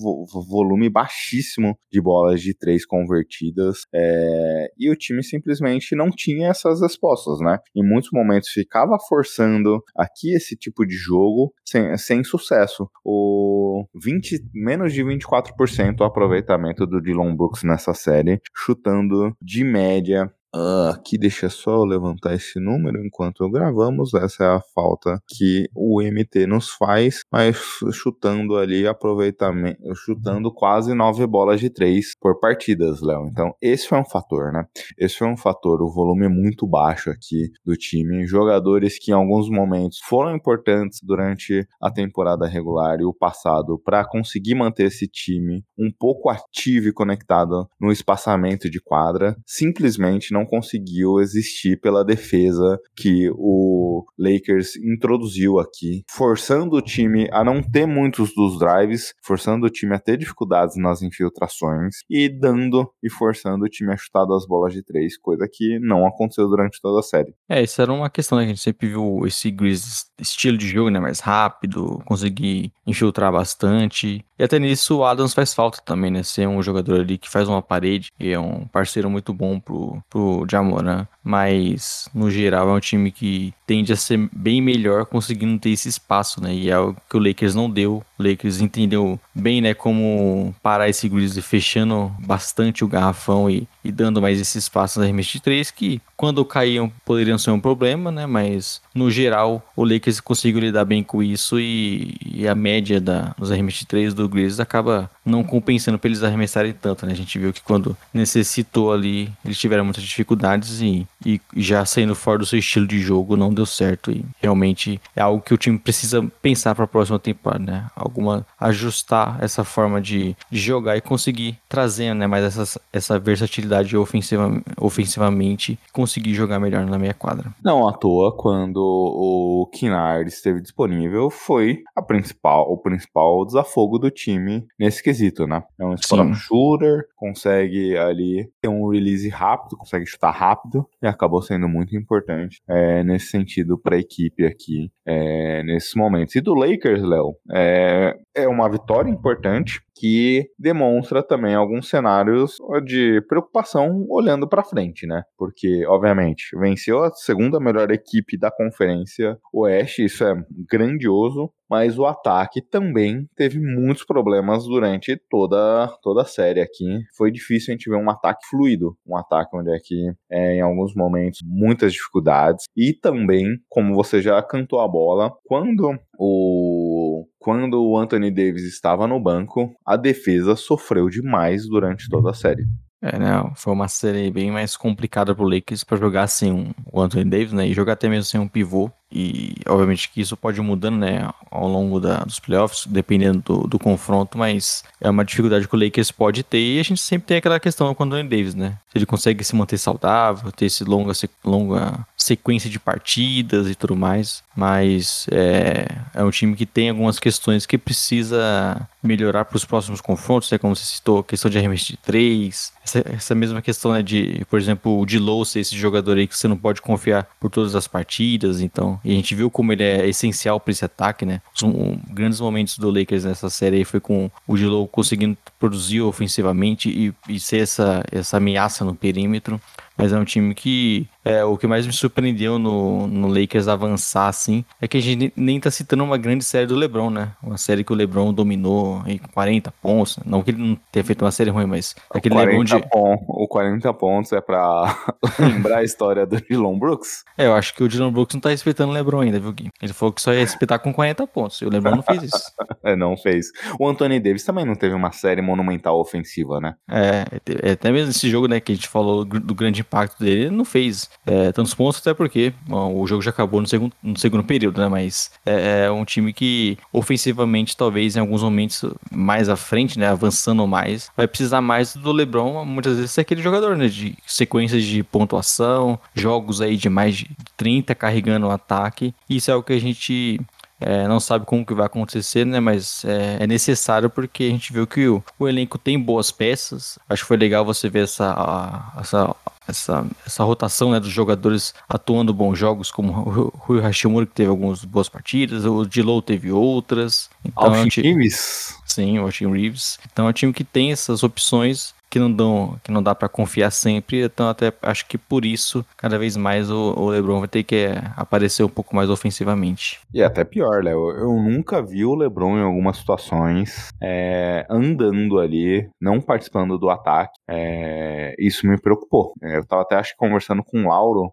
volume 0.49 0.89
baixíssimo 0.89 1.77
de 1.91 2.01
bolas 2.01 2.41
de 2.41 2.57
três 2.57 2.87
convertidas. 2.87 3.81
É... 3.95 4.69
E 4.79 4.91
o 4.91 4.97
time 4.97 5.23
simplesmente 5.23 5.95
não 5.95 6.11
tinha 6.11 6.49
essas 6.49 6.81
respostas 6.81 7.33
né? 7.41 7.59
Em 7.75 7.83
muitos 7.83 8.11
momentos 8.13 8.49
ficava 8.51 8.97
forçando 9.09 9.83
aqui 9.97 10.35
esse 10.35 10.57
tipo 10.57 10.87
de 10.87 10.95
jogo 10.95 11.53
sem, 11.65 11.97
sem 11.97 12.25
sucesso. 12.25 12.89
O 13.05 13.85
20, 14.03 14.41
menos 14.55 14.93
de 14.93 15.03
24% 15.03 16.01
o 16.01 16.05
aproveitamento 16.05 16.87
do 16.87 17.01
Dylan 17.01 17.35
Brooks 17.37 17.63
nessa 17.63 17.95
série, 17.95 18.41
chutando 18.55 19.35
de 19.41 19.65
média 19.65 20.31
aqui 20.55 21.17
deixa 21.17 21.49
só 21.49 21.73
eu 21.73 21.85
levantar 21.85 22.35
esse 22.35 22.61
número 22.61 23.05
enquanto 23.05 23.49
gravamos. 23.51 24.15
Essa 24.15 24.45
é 24.45 24.49
a 24.49 24.61
falta 24.75 25.23
que 25.27 25.69
o 25.75 26.03
MT 26.03 26.47
nos 26.47 26.71
faz, 26.71 27.25
mas 27.33 27.57
chutando 27.93 28.57
ali 28.57 28.87
aproveitamento, 28.87 29.81
chutando 29.95 30.53
quase 30.53 30.95
nove 30.95 31.27
bolas 31.27 31.61
de 31.61 31.71
três 31.71 32.13
por 32.21 32.39
partidas, 32.39 33.01
Léo. 33.01 33.27
Então 33.27 33.55
esse 33.61 33.89
foi 33.89 33.99
um 33.99 34.05
fator, 34.05 34.53
né? 34.53 34.67
Esse 34.99 35.19
foi 35.19 35.29
um 35.29 35.37
fator. 35.37 35.83
O 35.83 35.91
volume 35.91 36.27
é 36.27 36.29
muito 36.29 36.67
baixo 36.67 37.11
aqui 37.11 37.51
do 37.65 37.77
time. 37.77 38.27
Jogadores 38.27 38.99
que 38.99 39.11
em 39.11 39.15
alguns 39.15 39.49
momentos 39.49 39.99
foram 40.05 40.35
importantes 40.35 41.01
durante 41.03 41.67
a 41.81 41.91
temporada 41.91 42.47
regular 42.47 43.01
e 43.01 43.05
o 43.05 43.15
passado 43.15 43.81
para 43.85 44.05
conseguir 44.05 44.55
manter 44.55 44.87
esse 44.87 45.07
time 45.07 45.65
um 45.79 45.91
pouco 45.91 46.29
ativo 46.29 46.89
e 46.89 46.93
conectado 46.93 47.69
no 47.81 47.91
espaçamento 47.91 48.71
de 48.71 48.81
quadra, 48.81 49.37
simplesmente 49.47 50.33
não 50.33 50.42
não 50.43 50.47
conseguiu 50.47 51.21
existir 51.21 51.81
pela 51.81 52.05
defesa 52.05 52.79
que 52.97 53.31
o 53.35 54.05
Lakers 54.19 54.77
introduziu 54.77 55.59
aqui, 55.59 56.03
forçando 56.11 56.77
o 56.77 56.83
time 56.83 57.29
a 57.33 57.45
não 57.45 57.63
ter 57.63 57.87
muitos 57.87 58.35
dos 58.35 58.59
drives, 58.59 59.15
forçando 59.23 59.67
o 59.67 59.71
time 59.71 59.95
a 59.95 59.99
ter 59.99 60.17
dificuldades 60.17 60.77
nas 60.77 61.03
infiltrações 61.03 61.97
e 62.11 62.29
dando 62.29 62.91
e 63.03 63.09
forçando 63.09 63.65
o 63.65 63.69
time 63.69 63.93
a 63.93 63.97
chutar 63.97 64.27
das 64.27 64.47
bolas 64.47 64.73
de 64.73 64.83
três, 64.83 65.17
coisa 65.17 65.49
que 65.51 65.79
não 65.79 66.07
aconteceu 66.07 66.49
durante 66.49 66.81
toda 66.81 67.01
a 67.01 67.03
série. 67.03 67.35
É, 67.49 67.63
isso 67.63 67.81
era 67.81 67.93
uma 67.93 68.11
questão 68.11 68.39
né, 68.39 68.45
a 68.45 68.49
gente 68.49 68.61
sempre 68.61 68.89
viu 68.89 69.21
esse 69.27 69.51
Grizzlies 69.51 70.11
estilo 70.19 70.57
de 70.57 70.69
jogo, 70.69 70.91
né, 70.91 71.01
mais 71.01 71.21
rápido, 71.21 72.01
conseguir 72.05 72.73
infiltrar 72.87 73.33
bastante. 73.33 74.25
E 74.39 74.45
até 74.45 74.59
nisso 74.59 74.99
o 74.99 75.05
Adams 75.05 75.35
faz 75.35 75.53
falta 75.53 75.81
também, 75.85 76.11
né, 76.11 76.23
ser 76.23 76.47
um 76.49 76.63
jogador 76.63 77.01
ali 77.01 77.19
que 77.19 77.29
faz 77.29 77.49
uma 77.49 77.63
parede 77.63 78.11
e 78.19 78.31
é 78.31 78.39
um 78.39 78.67
parceiro 78.67 79.11
muito 79.11 79.33
bom 79.33 79.61
pro, 79.61 80.03
pro 80.09 80.32
o 80.41 80.47
Jamoran, 80.51 81.07
mas 81.23 82.09
no 82.15 82.31
geral 82.31 82.69
é 82.69 82.73
um 82.73 82.81
time 82.81 83.11
que 83.11 83.53
tende 83.67 83.93
a 83.93 83.97
ser 83.97 84.29
bem 84.33 84.61
melhor 84.61 85.07
conseguindo 85.07 85.59
ter 85.59 85.71
esse 85.71 85.89
espaço, 85.89 86.43
né? 86.43 86.55
E 86.55 86.71
é 86.71 86.79
o 86.79 86.95
que 87.09 87.17
o 87.17 87.21
Lakers 87.21 87.55
não 87.55 87.71
deu. 87.71 88.03
O 88.19 88.23
Lakers 88.23 88.61
entendeu 88.61 89.19
bem, 89.35 89.61
né, 89.61 89.75
como 89.75 90.55
parar 90.63 90.89
esse 90.89 91.09
Grizzlies 91.09 91.47
fechando 91.47 92.13
bastante 92.21 92.85
o 92.85 92.89
garrafão 92.89 93.49
e, 93.51 93.67
e 93.85 93.91
dando 93.91 94.21
mais 94.21 94.41
esse 94.41 94.59
espaço 94.59 94.99
nas 94.99 95.05
arremessos 95.05 95.41
de 95.41 95.73
que 95.75 96.01
quando 96.17 96.45
caíam 96.45 96.93
poderiam 97.05 97.39
ser 97.39 97.51
um 97.51 97.61
problema, 97.61 98.11
né? 98.11 98.27
Mas 98.27 98.81
no 98.95 99.11
geral 99.11 99.67
o 99.75 99.85
Lakers 99.85 100.21
conseguiu 100.21 100.61
lidar 100.61 100.85
bem 100.85 101.03
com 101.03 101.23
isso 101.23 101.59
e, 101.59 102.17
e 102.25 102.47
a 102.47 102.55
média 102.55 103.01
da, 103.01 103.35
dos 103.37 103.51
arremessos 103.51 103.87
de 103.89 104.11
do 104.11 104.29
Grizzlies 104.29 104.61
acaba 104.61 105.11
não 105.25 105.43
compensando 105.43 105.99
para 105.99 106.09
eles 106.09 106.23
arremessarem 106.23 106.73
tanto, 106.73 107.07
né? 107.07 107.13
A 107.13 107.17
gente 107.17 107.39
viu 107.39 107.53
que 107.53 107.63
quando 107.63 107.97
necessitou 108.13 108.93
ali 108.93 109.33
eles 109.45 109.59
tiveram 109.59 109.85
muitas 109.85 110.03
dificuldades 110.03 110.81
e, 110.81 111.07
e 111.25 111.41
já 111.57 111.85
saindo 111.85 112.15
fora 112.15 112.39
do 112.39 112.47
seu 112.47 112.59
estilo 112.59 112.87
de 112.87 113.01
jogo 113.01 113.37
não 113.37 113.53
deu 113.53 113.67
certo 113.67 114.11
e 114.11 114.25
realmente 114.41 115.01
é 115.17 115.23
algo 115.23 115.43
que 115.43 115.55
o 115.55 115.59
time 115.59 115.79
precisa 115.79 116.23
pensar 116.41 116.75
para 116.75 116.85
a 116.85 116.89
próxima 116.89 117.19
temporada, 117.19 117.65
né? 117.65 117.87
Alguma 117.97 118.47
ajustar 118.59 119.39
essa 119.41 119.65
forma 119.65 120.01
de, 120.01 120.37
de 120.51 120.61
jogar 120.61 120.97
e 120.97 121.01
conseguir 121.01 121.59
trazer, 121.69 122.15
né, 122.15 122.27
mais 122.27 122.45
essa, 122.45 122.81
essa 122.93 123.19
versatilidade 123.19 123.72
ofensiva, 123.97 124.63
ofensivamente, 124.81 125.79
conseguir 125.93 126.35
jogar 126.35 126.59
melhor 126.59 126.85
na 126.87 126.99
meia 126.99 127.15
quadra. 127.15 127.53
Não 127.63 127.87
à 127.87 127.93
toa 127.93 128.37
quando 128.37 128.79
o 128.79 129.69
Kinnard 129.73 130.29
esteve 130.29 130.61
disponível 130.61 131.31
foi 131.31 131.83
a 131.95 132.03
principal 132.03 132.71
o 132.71 132.77
principal 132.77 133.45
desafogo 133.45 133.99
do 133.99 134.11
time 134.11 134.67
nesse 134.79 135.03
quesito, 135.03 135.47
né? 135.47 135.63
É 135.79 135.85
um 135.85 135.95
spot 135.95 136.35
shooter, 136.35 137.07
consegue 137.17 137.97
ali 137.97 138.49
ter 138.61 138.69
um 138.69 138.89
release 138.89 139.29
rápido, 139.29 139.77
consegue 139.77 140.07
chutar 140.07 140.31
rápido 140.31 140.87
e 141.03 141.07
acabou 141.07 141.43
sendo 141.43 141.69
muito 141.69 141.97
importante 141.97 142.61
é, 142.69 143.03
nesse 143.03 143.27
sentido 143.27 143.79
para 143.79 143.97
a 143.97 143.99
equipe 143.99 144.45
aqui 144.45 144.91
é, 145.07 145.63
nesses 145.63 145.95
momentos. 145.95 146.35
E 146.35 146.41
do 146.41 146.55
Lakers, 146.55 147.03
Léo, 147.03 147.37
é, 147.51 148.17
é 148.35 148.49
uma 148.49 148.69
vitória 148.69 149.11
importante 149.11 149.81
que 149.95 150.51
demonstra 150.59 151.23
também 151.23 151.55
alguns 151.55 151.89
cenários 151.89 152.57
de 152.85 153.21
preocupação 153.29 153.62
olhando 154.09 154.49
para 154.49 154.65
frente, 154.65 155.07
né? 155.07 155.23
Porque, 155.37 155.87
obviamente, 155.87 156.57
venceu 156.59 157.03
a 157.03 157.11
segunda 157.13 157.61
melhor 157.61 157.91
equipe 157.91 158.39
da 158.39 158.51
Conferência 158.51 159.39
Oeste, 159.53 160.05
isso 160.05 160.25
é 160.25 160.35
grandioso, 160.71 161.51
mas 161.73 161.99
o 161.99 162.05
ataque 162.05 162.61
também 162.61 163.27
teve 163.35 163.59
muitos 163.59 164.05
problemas 164.05 164.65
durante 164.65 165.19
toda, 165.31 165.89
toda 166.03 166.21
a 166.21 166.27
série 166.27 166.61
aqui. 166.61 167.01
Foi 167.17 167.31
difícil 167.31 167.73
a 167.73 167.75
gente 167.75 167.89
ver 167.89 167.97
um 167.97 168.11
ataque 168.11 168.47
fluido, 168.51 168.95
um 169.07 169.17
ataque 169.17 169.57
onde 169.57 169.75
é 169.75 169.79
que, 169.83 170.13
é, 170.31 170.57
em 170.57 170.61
alguns 170.61 170.95
momentos, 170.95 171.41
muitas 171.43 171.95
dificuldades. 171.95 172.67
E 172.77 172.93
também, 172.93 173.47
como 173.71 173.95
você 173.95 174.21
já 174.21 174.43
cantou 174.43 174.81
a 174.81 174.89
bola, 174.89 175.33
quando 175.45 175.99
o 176.19 177.27
quando 177.39 177.83
o 177.83 177.99
Anthony 177.99 178.31
Davis 178.31 178.65
estava 178.65 179.07
no 179.07 179.19
banco, 179.19 179.75
a 179.85 179.97
defesa 179.97 180.55
sofreu 180.55 181.09
demais 181.09 181.67
durante 181.67 182.09
toda 182.09 182.31
a 182.31 182.35
série. 182.35 182.65
É, 183.03 183.19
né? 183.19 183.53
Foi 183.57 183.73
uma 183.73 183.89
série 183.89 184.31
bem 184.31 184.51
mais 184.53 184.77
complicada 184.77 185.35
pro 185.35 185.45
Lakers 185.49 185.83
para 185.83 185.97
jogar 185.97 186.29
sem 186.29 186.53
um, 186.53 186.73
o 186.93 187.01
Anthony 187.01 187.25
Davis, 187.29 187.53
né? 187.53 187.67
E 187.67 187.75
jogar 187.75 187.95
até 187.95 188.09
mesmo 188.09 188.25
sem 188.25 188.41
um 188.41 188.47
pivô. 188.47 188.91
E 189.13 189.55
obviamente 189.69 190.09
que 190.11 190.21
isso 190.21 190.37
pode 190.37 190.59
ir 190.59 190.63
mudando, 190.63 190.97
né, 190.97 191.29
ao 191.51 191.69
longo 191.69 192.01
da, 192.01 192.19
dos 192.21 192.39
playoffs, 192.39 192.87
dependendo 192.87 193.43
do, 193.45 193.69
do, 193.69 193.79
confronto, 193.79 194.39
mas 194.39 194.83
é 195.01 195.11
uma 195.11 195.25
dificuldade 195.25 195.69
que 195.69 195.77
o 195.77 195.79
Lakers 195.79 196.11
pode 196.11 196.43
ter 196.43 196.59
e 196.59 196.81
a 196.81 196.83
gente 196.83 197.01
sempre 197.01 197.27
tem 197.27 197.37
aquela 197.37 197.61
questão 197.61 197.95
com 197.95 198.03
o 198.03 198.07
Anthony 198.07 198.29
Davis, 198.29 198.55
né? 198.55 198.79
Se 198.91 198.99
ele 198.99 199.07
consegue 199.07 199.45
se 199.45 199.55
manter 199.55 199.79
saudável, 199.79 200.51
ter 200.53 200.67
esse 200.67 200.85
longa, 200.85 201.13
longa 201.45 202.07
sequência 202.17 202.71
de 202.71 202.79
partidas 202.79 203.69
e 203.69 203.75
tudo 203.75 203.97
mais, 203.97 204.43
mas 204.57 205.27
é, 205.31 205.87
é 206.15 206.25
um 206.25 206.31
time 206.31 206.57
que 206.57 206.67
tem 206.67 206.91
algumas 206.91 207.19
questões 207.19 207.67
que 207.67 207.77
precisa 207.77 208.89
melhorar 209.03 209.45
para 209.45 209.57
os 209.57 209.65
próximos 209.65 210.01
confrontos, 210.01 210.51
né? 210.51 210.59
Como 210.59 210.75
você 210.75 210.85
citou, 210.85 211.23
questão 211.23 211.51
de 211.51 211.59
arremesso 211.59 211.87
de 211.87 211.97
três, 211.97 212.73
essa, 212.85 213.03
essa 213.07 213.35
mesma 213.35 213.63
questão, 213.63 213.93
né, 213.93 214.03
de, 214.03 214.45
por 214.51 214.59
exemplo, 214.59 215.01
o 215.01 215.07
Dilow 215.07 215.45
ser 215.45 215.61
esse 215.61 215.77
jogador 215.77 216.17
aí 216.17 216.27
que 216.27 216.37
você 216.37 216.49
não 216.49 216.57
pode 216.57 216.83
confiar 216.83 217.27
por 217.41 217.51
todas 217.51 217.75
as 217.75 217.87
partidas, 217.87 218.61
então, 218.61 219.01
e 219.05 219.13
a 219.13 219.15
gente 219.15 219.35
viu 219.35 219.51
como 219.51 219.73
ele 219.73 219.83
é 219.83 220.09
essencial 220.09 220.61
para 220.61 220.71
esse 220.71 220.85
ataque, 220.85 221.25
né? 221.25 221.41
Um, 221.63 221.99
grandes 222.11 222.41
momentos 222.41 222.79
do 222.79 222.91
Lakers 222.91 223.25
nessa 223.25 223.51
série 223.51 223.77
aí 223.77 223.85
foi 223.85 224.01
com 224.01 224.31
o 224.47 224.57
Dilow 224.57 224.87
conseguindo 224.87 225.37
produzir 225.59 226.01
ofensivamente 226.01 226.89
e, 226.89 227.15
e 227.35 227.41
ser 227.41 227.59
essa, 227.59 228.03
essa 228.11 228.37
ameaça 228.37 228.85
no 228.85 228.95
perímetro. 228.95 229.61
Mas 229.97 230.13
é 230.13 230.19
um 230.19 230.25
time 230.25 230.55
que 230.55 231.07
é, 231.25 231.45
o 231.45 231.57
que 231.57 231.67
mais 231.67 231.87
me 231.87 231.93
surpreendeu 231.93 232.59
no, 232.59 233.07
no 233.07 233.29
Lakers 233.29 233.69
avançar, 233.69 234.29
assim, 234.29 234.65
é 234.81 234.89
que 234.89 234.97
a 234.97 235.01
gente 235.01 235.33
nem 235.37 235.61
tá 235.61 235.71
citando 235.71 236.03
uma 236.03 236.19
grande 236.19 236.45
série 236.45 236.67
do 236.67 236.75
LeBron, 236.75 237.11
né? 237.11 237.33
Uma 237.43 237.57
série 237.57 237.85
que 237.85 237.93
o 237.93 237.97
LeBron 237.97 238.33
dominou 238.33 239.03
em 239.07 239.19
40 239.19 239.73
pontos. 239.81 240.19
Não 240.25 240.43
que 240.43 240.51
ele 240.51 240.59
não 240.59 240.79
tenha 240.91 241.05
feito 241.05 241.25
uma 241.25 241.31
série 241.31 241.51
ruim, 241.51 241.67
mas 241.67 241.95
aquele 242.11 242.35
LeBron 242.35 242.65
de... 242.65 242.75
O 242.93 243.47
40 243.47 243.93
pontos 243.95 244.33
é 244.33 244.41
pra 244.41 244.99
lembrar 245.39 245.79
a 245.79 245.85
história 245.85 246.27
do 246.27 246.41
Dylan 246.41 246.79
Brooks? 246.79 247.25
É, 247.39 247.47
eu 247.47 247.55
acho 247.55 247.75
que 247.75 247.85
o 247.85 247.89
Dylan 247.89 248.13
Brooks 248.13 248.35
não 248.35 248.41
tá 248.41 248.49
respeitando 248.49 248.91
o 248.91 248.95
LeBron 248.95 249.21
ainda, 249.21 249.39
viu, 249.39 249.53
Gui? 249.53 249.71
Ele 249.81 249.93
falou 249.93 250.13
que 250.13 250.21
só 250.21 250.33
ia 250.33 250.41
respeitar 250.41 250.79
com 250.81 250.93
40 250.93 251.27
pontos. 251.27 251.61
E 251.61 251.65
o 251.65 251.71
LeBron 251.71 251.97
não 251.97 252.03
fez 252.03 252.25
isso. 252.25 252.53
é, 252.83 252.97
não 252.97 253.17
fez. 253.17 253.47
O 253.79 253.89
Anthony 253.89 254.19
Davis 254.19 254.45
também 254.45 254.65
não 254.65 254.75
teve 254.75 254.95
uma 254.95 255.13
série 255.13 255.41
monumental 255.41 256.01
ofensiva, 256.01 256.61
né? 256.61 256.75
É, 256.91 257.25
é, 257.47 257.71
é 257.71 257.73
até 257.73 257.93
mesmo 257.93 258.11
esse 258.11 258.29
jogo, 258.29 258.49
né, 258.49 258.59
que 258.59 258.73
a 258.73 258.75
gente 258.75 258.89
falou 258.89 259.25
do 259.25 259.55
grande 259.55 259.81
impacto 259.81 260.19
dele, 260.19 260.47
ele 260.47 260.51
não 260.51 260.65
fez 260.65 261.12
é, 261.25 261.53
tantos 261.53 261.75
pontos, 261.75 262.01
até 262.01 262.13
porque 262.15 262.53
bom, 262.67 263.01
o 263.01 263.07
jogo 263.07 263.23
já 263.23 263.31
acabou 263.31 263.61
no 263.61 263.67
segundo, 263.67 263.93
no 264.03 264.19
segundo 264.19 264.45
período, 264.45 264.81
né? 264.81 264.89
Mas 264.89 265.31
é, 265.47 265.85
é, 265.85 265.91
um 265.91 266.05
time 266.05 266.33
que 266.33 266.77
ofensivamente, 266.93 267.77
talvez 267.77 268.17
em 268.17 268.21
alguns 268.21 268.43
momentos 268.43 268.85
mais 269.11 269.49
à 269.49 269.57
frente, 269.57 269.99
né? 269.99 270.09
Avançando 270.09 270.67
mais, 270.67 271.11
vai 271.17 271.29
precisar 271.29 271.61
mais 271.61 271.95
do 271.95 272.13
LeBron, 272.13 272.65
muitas 272.65 272.97
vezes 272.97 273.13
ser 273.13 273.21
aquele 273.21 273.43
jogador, 273.43 273.77
né? 273.77 273.89
De 273.89 274.17
sequências 274.27 274.83
de 274.83 275.03
pontuação, 275.03 275.99
jogos 276.15 276.61
aí 276.61 276.77
de 276.77 276.89
mais 276.89 277.17
de 277.17 277.31
30 277.57 277.95
carregando 277.95 278.47
o 278.47 278.51
ataque. 278.51 279.15
Isso 279.29 279.51
é 279.51 279.55
o 279.55 279.63
que 279.63 279.73
a 279.73 279.81
gente 279.81 280.41
é, 280.85 281.09
não 281.09 281.21
sabe 281.21 281.45
como 281.47 281.65
que 281.65 281.75
vai 281.75 281.87
acontecer, 281.87 282.45
né? 282.45 282.61
Mas 282.61 283.05
é, 283.05 283.39
é 283.41 283.47
necessário 283.47 284.11
porque 284.11 284.45
a 284.45 284.49
gente 284.49 284.73
viu 284.73 284.87
que 284.87 285.09
o, 285.09 285.23
o, 285.39 285.49
elenco 285.49 285.79
tem 285.79 285.99
boas 285.99 286.31
peças. 286.31 286.99
Acho 287.09 287.23
que 287.23 287.29
foi 287.29 287.37
legal 287.37 287.65
você 287.65 287.89
ver 287.89 288.05
essa, 288.05 288.33
a, 288.33 289.01
essa, 289.01 289.37
essa, 289.67 290.07
essa 290.27 290.45
rotação 290.45 290.91
né, 290.91 291.01
dos 291.01 291.11
jogadores 291.11 291.75
atuando 291.89 292.35
bons 292.35 292.59
jogos, 292.59 292.91
como 292.91 293.13
o 293.13 293.53
Rui 293.57 293.81
Hashimura, 293.81 294.27
que 294.27 294.35
teve 294.35 294.51
algumas 294.51 294.85
boas 294.85 295.09
partidas, 295.09 295.65
o 295.65 295.85
Dilow 295.85 296.21
teve 296.21 296.51
outras. 296.51 297.31
Então, 297.45 297.75
Austin 297.75 298.01
é 298.01 298.03
um 298.03 298.17
Reeves? 298.17 298.77
Sim, 298.85 299.19
o 299.19 299.23
Austin 299.23 299.51
Reeves. 299.51 299.99
Então 300.13 300.27
é 300.27 300.31
um 300.31 300.33
time 300.33 300.53
que 300.53 300.65
tem 300.65 300.93
essas 300.93 301.23
opções 301.23 301.95
que 302.13 302.19
não 302.19 302.31
dão, 302.31 302.77
que 302.85 302.93
não 302.93 303.03
dá 303.03 303.15
para 303.15 303.27
confiar 303.27 303.71
sempre. 303.71 304.23
Então 304.23 304.47
até 304.47 304.71
acho 304.83 305.09
que 305.09 305.17
por 305.17 305.47
isso 305.47 305.83
cada 305.97 306.19
vez 306.19 306.37
mais 306.37 306.71
o, 306.71 306.93
o 306.95 307.09
LeBron 307.09 307.39
vai 307.39 307.49
ter 307.49 307.63
que 307.63 307.75
é, 307.75 307.95
aparecer 308.15 308.63
um 308.63 308.69
pouco 308.69 308.95
mais 308.95 309.09
ofensivamente. 309.09 309.99
E 310.13 310.23
até 310.23 310.45
pior, 310.45 310.85
Léo, 310.85 311.11
eu 311.13 311.33
nunca 311.43 311.81
vi 311.81 312.05
o 312.05 312.15
LeBron 312.15 312.59
em 312.59 312.63
algumas 312.63 312.99
situações 312.99 313.89
é, 314.03 314.67
andando 314.69 315.39
ali, 315.39 315.89
não 315.99 316.21
participando 316.21 316.77
do 316.77 316.91
ataque. 316.91 317.33
É, 317.49 318.35
isso 318.39 318.67
me 318.67 318.79
preocupou. 318.79 319.33
É, 319.43 319.57
eu 319.57 319.67
tava 319.67 319.81
até 319.81 319.97
acho 319.97 320.15
conversando 320.19 320.63
com 320.63 320.85
o 320.85 320.89
Lauro, 320.89 321.33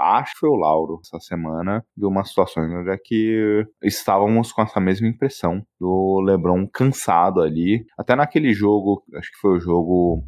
acho 0.00 0.32
que 0.32 0.40
foi 0.40 0.48
o 0.48 0.56
Lauro 0.56 0.98
essa 1.04 1.20
semana, 1.20 1.84
de 1.96 2.04
umas 2.04 2.30
situações 2.30 2.68
onde 2.72 2.90
é 2.90 2.98
que 2.98 3.64
estávamos 3.80 4.50
com 4.50 4.62
essa 4.62 4.80
mesma 4.80 5.06
impressão 5.06 5.62
do 5.80 6.20
LeBron 6.20 6.66
cansado 6.66 7.40
ali. 7.40 7.84
Até 7.98 8.16
naquele 8.16 8.52
jogo, 8.52 9.02
acho 9.14 9.30
que 9.30 9.38
foi 9.38 9.56
o 9.56 9.60
jogo 9.60 10.22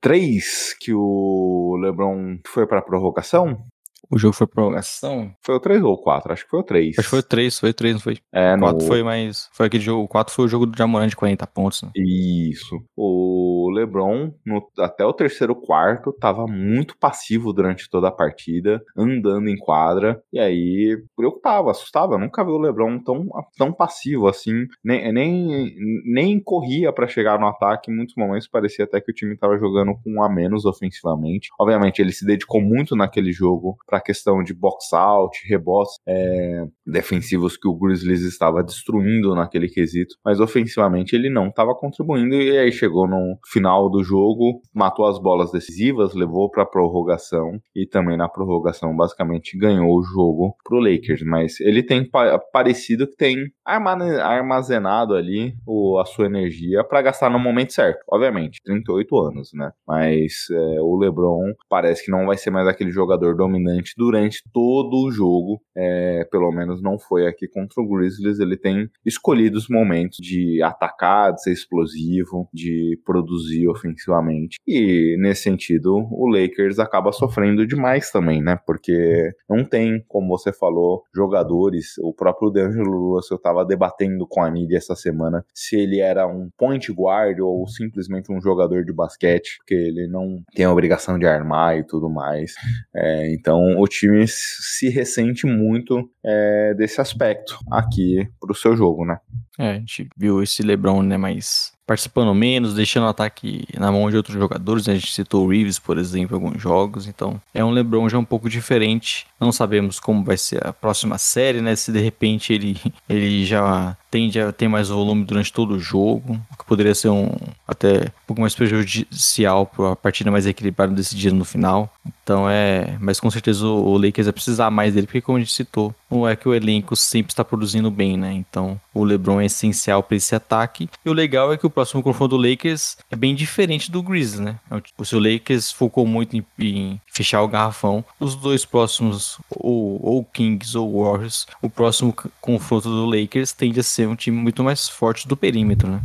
3 0.00 0.76
que 0.80 0.92
o 0.94 1.76
LeBron 1.80 2.38
foi 2.46 2.66
para 2.66 2.82
prorrogação. 2.82 3.64
O 4.10 4.18
jogo 4.18 4.34
foi 4.34 4.46
prorrogação? 4.46 5.32
Foi 5.40 5.54
o 5.54 5.60
3 5.60 5.82
ou 5.82 5.94
o 5.94 5.98
4? 5.98 6.32
Acho 6.32 6.44
que 6.44 6.50
foi 6.50 6.60
o 6.60 6.64
3. 6.64 6.98
Acho 6.98 7.06
que 7.06 7.10
foi 7.10 7.18
o 7.20 7.22
3, 7.22 7.58
foi 7.60 7.70
o 7.70 7.74
3, 7.74 7.94
não 7.94 8.00
foi? 8.00 8.18
É, 8.32 8.54
o 8.56 8.58
4 8.58 8.78
no... 8.78 8.86
foi 8.86 9.02
mais. 9.04 9.48
Foi 9.52 9.66
aquele 9.66 9.84
jogo. 9.84 10.02
O 10.02 10.08
4 10.08 10.34
foi 10.34 10.44
o 10.46 10.48
jogo 10.48 10.66
do 10.66 10.76
Jamoran 10.76 11.06
de 11.06 11.14
40 11.14 11.46
pontos. 11.46 11.82
Né? 11.82 11.90
Isso. 11.94 12.82
O 12.96 13.70
LeBron, 13.72 14.32
no, 14.44 14.68
até 14.80 15.04
o 15.04 15.12
terceiro 15.12 15.54
quarto, 15.54 16.12
tava 16.12 16.46
muito 16.48 16.98
passivo 16.98 17.52
durante 17.52 17.88
toda 17.88 18.08
a 18.08 18.12
partida, 18.12 18.82
andando 18.96 19.48
em 19.48 19.56
quadra. 19.56 20.20
E 20.32 20.40
aí 20.40 21.00
preocupava, 21.16 21.70
assustava. 21.70 22.14
Eu 22.14 22.18
nunca 22.18 22.44
vi 22.44 22.50
o 22.50 22.58
LeBron 22.58 22.98
tão, 22.98 23.28
tão 23.56 23.72
passivo 23.72 24.26
assim. 24.26 24.66
Nem, 24.84 25.12
nem, 25.12 25.74
nem 26.04 26.40
corria 26.42 26.92
para 26.92 27.06
chegar 27.06 27.38
no 27.38 27.46
ataque. 27.46 27.92
Em 27.92 27.94
muitos 27.94 28.16
momentos 28.16 28.48
parecia 28.48 28.84
até 28.84 29.00
que 29.00 29.12
o 29.12 29.14
time 29.14 29.36
tava 29.36 29.56
jogando 29.56 29.92
com 30.02 30.14
um 30.16 30.22
a 30.22 30.28
menos 30.28 30.64
ofensivamente. 30.64 31.50
Obviamente, 31.60 32.00
ele 32.00 32.12
se 32.12 32.26
dedicou 32.26 32.60
muito 32.60 32.96
naquele 32.96 33.32
jogo 33.32 33.76
para 33.86 33.99
a 34.00 34.02
questão 34.02 34.42
de 34.42 34.54
box 34.54 34.92
out, 34.92 35.38
rebotes 35.46 35.94
é, 36.08 36.64
defensivos 36.86 37.56
que 37.56 37.68
o 37.68 37.74
Grizzlies 37.74 38.22
estava 38.22 38.62
destruindo 38.62 39.34
naquele 39.34 39.68
quesito, 39.68 40.16
mas 40.24 40.40
ofensivamente 40.40 41.14
ele 41.14 41.30
não 41.30 41.48
estava 41.48 41.74
contribuindo 41.74 42.34
e 42.34 42.58
aí 42.58 42.72
chegou 42.72 43.06
no 43.06 43.38
final 43.46 43.88
do 43.88 44.02
jogo, 44.02 44.60
matou 44.74 45.06
as 45.06 45.20
bolas 45.20 45.52
decisivas, 45.52 46.14
levou 46.14 46.50
para 46.50 46.66
prorrogação 46.66 47.60
e 47.74 47.86
também 47.86 48.16
na 48.16 48.28
prorrogação 48.28 48.96
basicamente 48.96 49.56
ganhou 49.56 49.96
o 49.96 50.02
jogo 50.02 50.56
pro 50.64 50.80
Lakers, 50.80 51.22
mas 51.22 51.60
ele 51.60 51.82
tem 51.82 52.08
pa 52.08 52.38
parecido 52.52 53.06
que 53.06 53.16
tem 53.16 53.36
armazenado 53.64 55.14
ali 55.14 55.54
o, 55.66 55.98
a 55.98 56.04
sua 56.04 56.26
energia 56.26 56.82
para 56.82 57.02
gastar 57.02 57.30
no 57.30 57.38
momento 57.38 57.72
certo, 57.72 58.00
obviamente, 58.08 58.60
38 58.64 59.18
anos, 59.18 59.50
né? 59.52 59.70
Mas 59.86 60.46
é, 60.50 60.80
o 60.80 60.96
LeBron 60.96 61.52
parece 61.68 62.04
que 62.04 62.10
não 62.10 62.26
vai 62.26 62.36
ser 62.36 62.50
mais 62.50 62.66
aquele 62.66 62.90
jogador 62.90 63.36
dominante 63.36 63.89
durante 63.96 64.42
todo 64.52 65.06
o 65.06 65.10
jogo. 65.10 65.60
É, 65.76 66.26
pelo 66.30 66.50
menos 66.50 66.82
não 66.82 66.98
foi 66.98 67.26
aqui 67.26 67.48
contra 67.48 67.82
o 67.82 67.88
Grizzlies. 67.88 68.38
Ele 68.38 68.56
tem 68.56 68.88
escolhido 69.04 69.58
os 69.58 69.68
momentos 69.68 70.18
de 70.20 70.62
atacar, 70.62 71.32
de 71.32 71.42
ser 71.42 71.52
explosivo, 71.52 72.48
de 72.52 72.98
produzir 73.04 73.68
ofensivamente. 73.68 74.58
E 74.66 75.16
nesse 75.20 75.42
sentido, 75.42 76.06
o 76.10 76.26
Lakers 76.28 76.78
acaba 76.78 77.12
sofrendo 77.12 77.66
demais 77.66 78.10
também, 78.10 78.42
né? 78.42 78.58
Porque 78.66 79.32
não 79.48 79.64
tem, 79.64 80.04
como 80.08 80.28
você 80.28 80.52
falou, 80.52 81.04
jogadores. 81.14 81.98
O 82.02 82.12
próprio 82.12 82.50
D'Angelo 82.50 83.14
Russell 83.14 83.36
estava 83.36 83.64
debatendo 83.64 84.26
com 84.26 84.42
a 84.42 84.50
mídia 84.50 84.76
essa 84.76 84.94
semana 84.94 85.44
se 85.54 85.76
ele 85.76 86.00
era 86.00 86.26
um 86.26 86.48
point 86.56 86.92
guard 86.92 87.38
ou 87.40 87.66
simplesmente 87.68 88.32
um 88.32 88.40
jogador 88.40 88.84
de 88.84 88.92
basquete, 88.92 89.58
porque 89.58 89.74
ele 89.74 90.06
não 90.06 90.42
tem 90.54 90.64
a 90.64 90.72
obrigação 90.72 91.18
de 91.18 91.26
armar 91.26 91.78
e 91.78 91.84
tudo 91.84 92.08
mais. 92.08 92.54
É, 92.94 93.32
então 93.32 93.78
o 93.80 93.88
time 93.88 94.24
se 94.26 94.88
ressente 94.88 95.46
muito 95.46 96.10
é, 96.24 96.74
desse 96.74 97.00
aspecto 97.00 97.58
aqui 97.70 98.28
pro 98.40 98.54
seu 98.54 98.76
jogo, 98.76 99.04
né? 99.04 99.18
É, 99.58 99.70
a 99.72 99.74
gente 99.74 100.08
viu 100.16 100.42
esse 100.42 100.62
LeBron, 100.62 101.02
né, 101.02 101.16
mais 101.16 101.72
participando 101.90 102.32
menos, 102.32 102.72
deixando 102.72 103.02
o 103.02 103.08
ataque 103.08 103.64
na 103.76 103.90
mão 103.90 104.08
de 104.08 104.16
outros 104.16 104.38
jogadores. 104.38 104.86
Né? 104.86 104.92
A 104.92 104.96
gente 104.96 105.12
citou 105.12 105.44
o 105.44 105.50
Reeves, 105.50 105.76
por 105.76 105.98
exemplo, 105.98 106.36
em 106.36 106.40
alguns 106.40 106.62
jogos. 106.62 107.08
Então, 107.08 107.40
é 107.52 107.64
um 107.64 107.72
LeBron 107.72 108.08
já 108.08 108.16
um 108.16 108.24
pouco 108.24 108.48
diferente. 108.48 109.26
Não 109.40 109.50
sabemos 109.50 109.98
como 109.98 110.22
vai 110.22 110.36
ser 110.36 110.64
a 110.64 110.72
próxima 110.72 111.18
série, 111.18 111.60
né? 111.60 111.74
Se 111.74 111.90
de 111.90 111.98
repente 111.98 112.52
ele, 112.52 112.80
ele 113.10 113.44
já 113.44 113.96
tende 114.08 114.40
a 114.40 114.52
ter 114.52 114.68
mais 114.68 114.88
volume 114.88 115.24
durante 115.24 115.52
todo 115.52 115.74
o 115.74 115.80
jogo, 115.80 116.40
o 116.52 116.56
que 116.56 116.64
poderia 116.64 116.94
ser 116.94 117.08
um 117.08 117.28
até 117.66 117.98
um 117.98 118.26
pouco 118.26 118.40
mais 118.40 118.54
prejudicial 118.54 119.66
para 119.66 119.92
a 119.92 119.96
partida 119.96 120.30
mais 120.30 120.46
equilibrada 120.46 120.92
decidida 120.92 121.34
no 121.34 121.44
final. 121.44 121.92
Então 122.22 122.48
é, 122.48 122.96
mas 123.00 123.18
com 123.18 123.30
certeza 123.30 123.66
o, 123.66 123.92
o 123.92 123.96
Lakers 123.96 124.26
vai 124.26 124.32
precisar 124.32 124.70
mais 124.70 124.94
dele, 124.94 125.06
porque 125.06 125.20
como 125.20 125.38
a 125.38 125.40
gente 125.40 125.52
citou, 125.52 125.94
não 126.10 126.26
é 126.26 126.34
que 126.34 126.48
o 126.48 126.54
elenco 126.54 126.96
sempre 126.96 127.32
está 127.32 127.44
produzindo 127.44 127.90
bem, 127.90 128.16
né? 128.16 128.32
Então 128.32 128.80
o 128.92 129.04
LeBron 129.04 129.40
é 129.40 129.46
essencial 129.46 130.02
para 130.02 130.16
esse 130.16 130.34
ataque. 130.34 130.88
E 131.04 131.10
o 131.10 131.12
legal 131.12 131.52
é 131.52 131.56
que 131.56 131.66
o 131.66 131.70
próximo 131.70 132.02
confronto 132.02 132.36
do 132.36 132.48
Lakers 132.48 132.96
é 133.10 133.16
bem 133.16 133.34
diferente 133.34 133.90
do 133.90 134.02
Grizzlies, 134.02 134.40
né? 134.40 134.58
O 134.98 135.04
seu 135.04 135.20
Lakers 135.20 135.70
focou 135.72 136.06
muito 136.06 136.36
em, 136.36 136.44
em, 136.58 137.00
fechar 137.06 137.42
o 137.42 137.48
garrafão. 137.48 138.04
Os 138.18 138.34
dois 138.34 138.64
próximos, 138.64 139.38
ou, 139.48 140.00
ou 140.02 140.24
Kings 140.24 140.76
ou 140.76 141.04
Warriors, 141.04 141.46
o 141.62 141.70
próximo 141.70 142.14
confronto 142.40 142.88
do 142.88 143.06
Lakers 143.06 143.52
tende 143.52 143.80
a 143.80 143.82
ser 143.82 144.08
um 144.08 144.16
time 144.16 144.36
muito 144.36 144.62
mais 144.62 144.88
forte 144.88 145.28
do 145.28 145.36
perímetro, 145.36 145.88
né? 145.88 146.00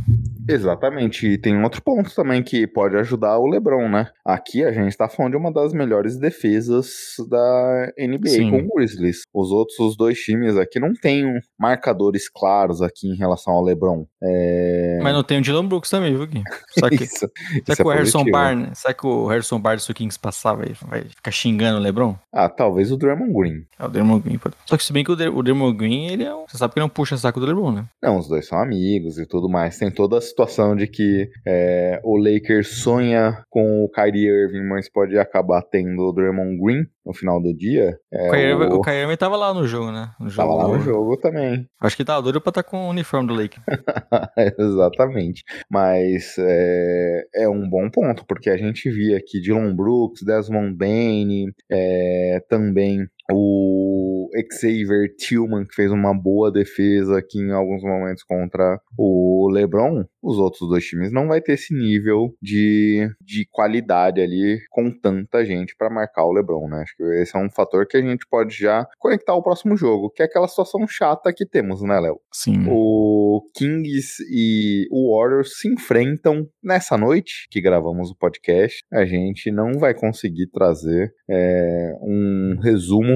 Exatamente, 0.48 1.26
e 1.26 1.38
tem 1.38 1.62
outro 1.62 1.82
ponto 1.82 2.14
também 2.14 2.42
que 2.42 2.66
pode 2.66 2.96
ajudar 2.96 3.38
o 3.38 3.46
LeBron, 3.46 3.88
né? 3.88 4.08
Aqui 4.24 4.64
a 4.64 4.72
gente 4.72 4.96
tá 4.96 5.08
falando 5.08 5.32
de 5.32 5.38
uma 5.38 5.52
das 5.52 5.72
melhores 5.72 6.16
defesas 6.18 7.14
da 7.28 7.92
NBA 7.98 8.28
Sim. 8.28 8.50
com 8.50 8.58
o 8.58 8.74
Grizzlies. 8.76 9.22
Os 9.34 9.50
outros 9.50 9.78
os 9.78 9.96
dois 9.96 10.18
times 10.18 10.56
aqui 10.56 10.78
não 10.80 10.92
têm 10.94 11.38
marcadores 11.58 12.28
claros 12.28 12.82
aqui 12.82 13.08
em 13.08 13.16
relação 13.16 13.52
ao 13.54 13.64
LeBron. 13.64 14.06
É... 14.22 14.98
Mas 15.02 15.12
não 15.14 15.22
tem 15.22 15.38
o 15.38 15.42
Dylan 15.42 15.66
Brooks 15.66 15.90
também, 15.90 16.14
viu, 16.16 16.26
Gui? 16.26 16.42
Só 16.78 16.88
que, 16.88 16.96
Isso, 17.04 17.18
será 17.18 17.30
isso 17.68 17.76
que 17.76 17.82
é 17.82 17.84
o 17.84 17.88
Harrison 17.88 18.18
positivo. 18.18 18.32
Barnes, 18.38 18.78
será 18.78 18.94
que 18.94 19.06
o 19.06 19.26
Harrison 19.26 19.60
Barnes 19.60 19.86
do 19.86 19.94
Kings 19.94 20.18
passar 20.18 20.54
vai, 20.54 20.72
vai 20.86 21.02
ficar 21.04 21.30
xingando 21.30 21.78
o 21.78 21.82
LeBron? 21.82 22.16
Ah, 22.32 22.48
talvez 22.48 22.90
o 22.90 22.96
Draymond 22.96 23.32
Green. 23.32 23.64
É 23.78 23.84
o 23.84 23.88
Draymond 23.88 24.22
Green. 24.22 24.38
pode- 24.38 24.54
Só 24.66 24.76
que 24.76 24.84
se 24.84 24.92
bem 24.92 25.04
que 25.04 25.12
o, 25.12 25.16
Dr- 25.16 25.34
o 25.36 25.42
Draymond 25.42 25.76
Green, 25.76 26.06
ele 26.08 26.24
é 26.24 26.34
um, 26.34 26.44
você 26.48 26.56
sabe 26.58 26.72
que 26.74 26.78
ele 26.78 26.84
não 26.84 26.90
puxa 26.90 27.16
saco 27.16 27.38
do 27.40 27.46
LeBron, 27.46 27.72
né? 27.72 27.84
Não, 28.02 28.18
os 28.18 28.28
dois 28.28 28.46
são 28.46 28.58
amigos 28.58 29.18
e 29.18 29.26
tudo 29.26 29.48
mais. 29.48 29.78
Tem 29.78 29.90
toda 29.90 30.16
a 30.18 30.20
situação 30.36 30.76
de 30.76 30.86
que 30.86 31.30
é, 31.46 31.98
o 32.04 32.18
Lakers 32.18 32.80
sonha 32.82 33.42
com 33.48 33.84
o 33.84 33.88
Kyrie 33.90 34.26
Irving, 34.28 34.68
mas 34.68 34.90
pode 34.90 35.16
acabar 35.18 35.62
tendo 35.62 36.02
o 36.02 36.12
Draymond 36.12 36.58
Green 36.62 36.84
no 37.04 37.14
final 37.14 37.40
do 37.40 37.54
dia. 37.56 37.96
É, 38.12 38.28
o, 38.28 38.30
Kyrie, 38.32 38.50
Irving- 38.50 38.64
o- 38.74 38.76
o 38.76 38.80
Kyrie 38.82 39.02
Irving 39.02 39.16
tava 39.16 39.36
lá 39.36 39.54
no 39.54 39.66
jogo, 39.66 39.90
né? 39.90 40.10
No 40.20 40.30
Tava 40.30 40.50
jogo, 40.52 40.56
lá 40.58 40.68
no 40.76 40.80
jogo 40.84 41.16
também. 41.16 41.66
Acho 41.80 41.96
que 41.96 42.04
tava 42.04 42.20
doido 42.22 42.40
pra 42.40 42.50
estar 42.50 42.62
com 42.64 42.86
o 42.86 42.90
uniforme 42.90 43.26
do 43.28 43.34
Lakers. 43.34 43.62
Exatamente. 44.58 45.42
Mas 45.70 46.34
é, 46.38 47.24
é 47.34 47.48
um 47.48 47.68
bom 47.68 47.88
ponto, 47.90 48.24
porque 48.26 48.50
a 48.50 48.56
gente 48.56 48.90
via 48.90 49.16
aqui 49.16 49.40
Dylan 49.40 49.74
Brooks, 49.74 50.22
Desmond 50.22 50.76
Bain, 50.76 51.46
é, 51.70 52.40
também 52.48 53.06
o 53.32 54.28
Xavier 54.52 55.14
Tillman, 55.16 55.64
que 55.64 55.74
fez 55.74 55.90
uma 55.90 56.14
boa 56.14 56.50
defesa 56.50 57.18
aqui 57.18 57.38
em 57.38 57.52
alguns 57.52 57.82
momentos 57.82 58.22
contra 58.22 58.80
o 58.98 59.48
LeBron. 59.50 60.04
Os 60.22 60.38
outros 60.38 60.68
dois 60.68 60.84
times 60.84 61.12
não 61.12 61.28
vai 61.28 61.40
ter 61.40 61.52
esse 61.52 61.74
nível 61.74 62.34
de, 62.42 63.08
de 63.20 63.46
qualidade 63.50 64.20
ali 64.20 64.58
com 64.70 64.90
tanta 64.90 65.44
gente 65.44 65.74
para 65.78 65.90
marcar 65.90 66.24
o 66.24 66.32
LeBron, 66.32 66.68
né? 66.68 66.82
Acho 66.82 66.96
que 66.96 67.04
esse 67.22 67.36
é 67.36 67.40
um 67.40 67.50
fator 67.50 67.86
que 67.86 67.96
a 67.96 68.02
gente 68.02 68.26
pode 68.28 68.56
já 68.56 68.86
conectar 68.98 69.32
ao 69.32 69.42
próximo 69.42 69.76
jogo, 69.76 70.10
que 70.10 70.22
é 70.22 70.26
aquela 70.26 70.48
situação 70.48 70.86
chata 70.88 71.32
que 71.34 71.46
temos, 71.46 71.82
né, 71.82 71.98
Léo? 72.00 72.18
Sim. 72.32 72.66
O 72.68 73.42
Kings 73.54 74.22
e 74.30 74.86
o 74.90 75.16
Warriors 75.16 75.58
se 75.58 75.68
enfrentam 75.68 76.46
nessa 76.62 76.96
noite 76.96 77.46
que 77.50 77.60
gravamos 77.60 78.10
o 78.10 78.16
podcast. 78.16 78.80
A 78.92 79.04
gente 79.04 79.50
não 79.50 79.78
vai 79.78 79.94
conseguir 79.94 80.48
trazer 80.50 81.12
é, 81.30 81.92
um 82.02 82.58
resumo 82.62 83.15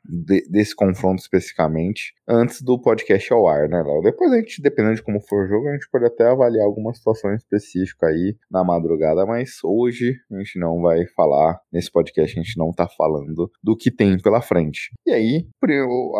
de- 0.25 0.45
desse 0.49 0.75
confronto 0.75 1.21
especificamente 1.21 2.13
antes 2.27 2.61
do 2.61 2.79
podcast 2.79 3.31
ao 3.33 3.47
ar, 3.47 3.67
né, 3.69 3.81
Léo? 3.81 4.01
Depois 4.01 4.31
a 4.31 4.37
gente, 4.37 4.61
dependendo 4.61 4.95
de 4.95 5.03
como 5.03 5.19
for 5.21 5.45
o 5.45 5.47
jogo, 5.47 5.67
a 5.69 5.73
gente 5.73 5.89
pode 5.91 6.05
até 6.05 6.25
avaliar 6.27 6.65
alguma 6.65 6.93
situação 6.93 7.33
específica 7.33 8.07
aí 8.07 8.35
na 8.49 8.63
madrugada, 8.63 9.25
mas 9.25 9.51
hoje 9.63 10.15
a 10.31 10.37
gente 10.37 10.59
não 10.59 10.81
vai 10.81 11.05
falar, 11.15 11.59
nesse 11.71 11.91
podcast 11.91 12.37
a 12.39 12.43
gente 12.43 12.57
não 12.57 12.71
tá 12.71 12.87
falando 12.87 13.49
do 13.63 13.75
que 13.75 13.89
tem 13.91 14.17
pela 14.21 14.41
frente. 14.41 14.91
E 15.05 15.11
aí, 15.11 15.47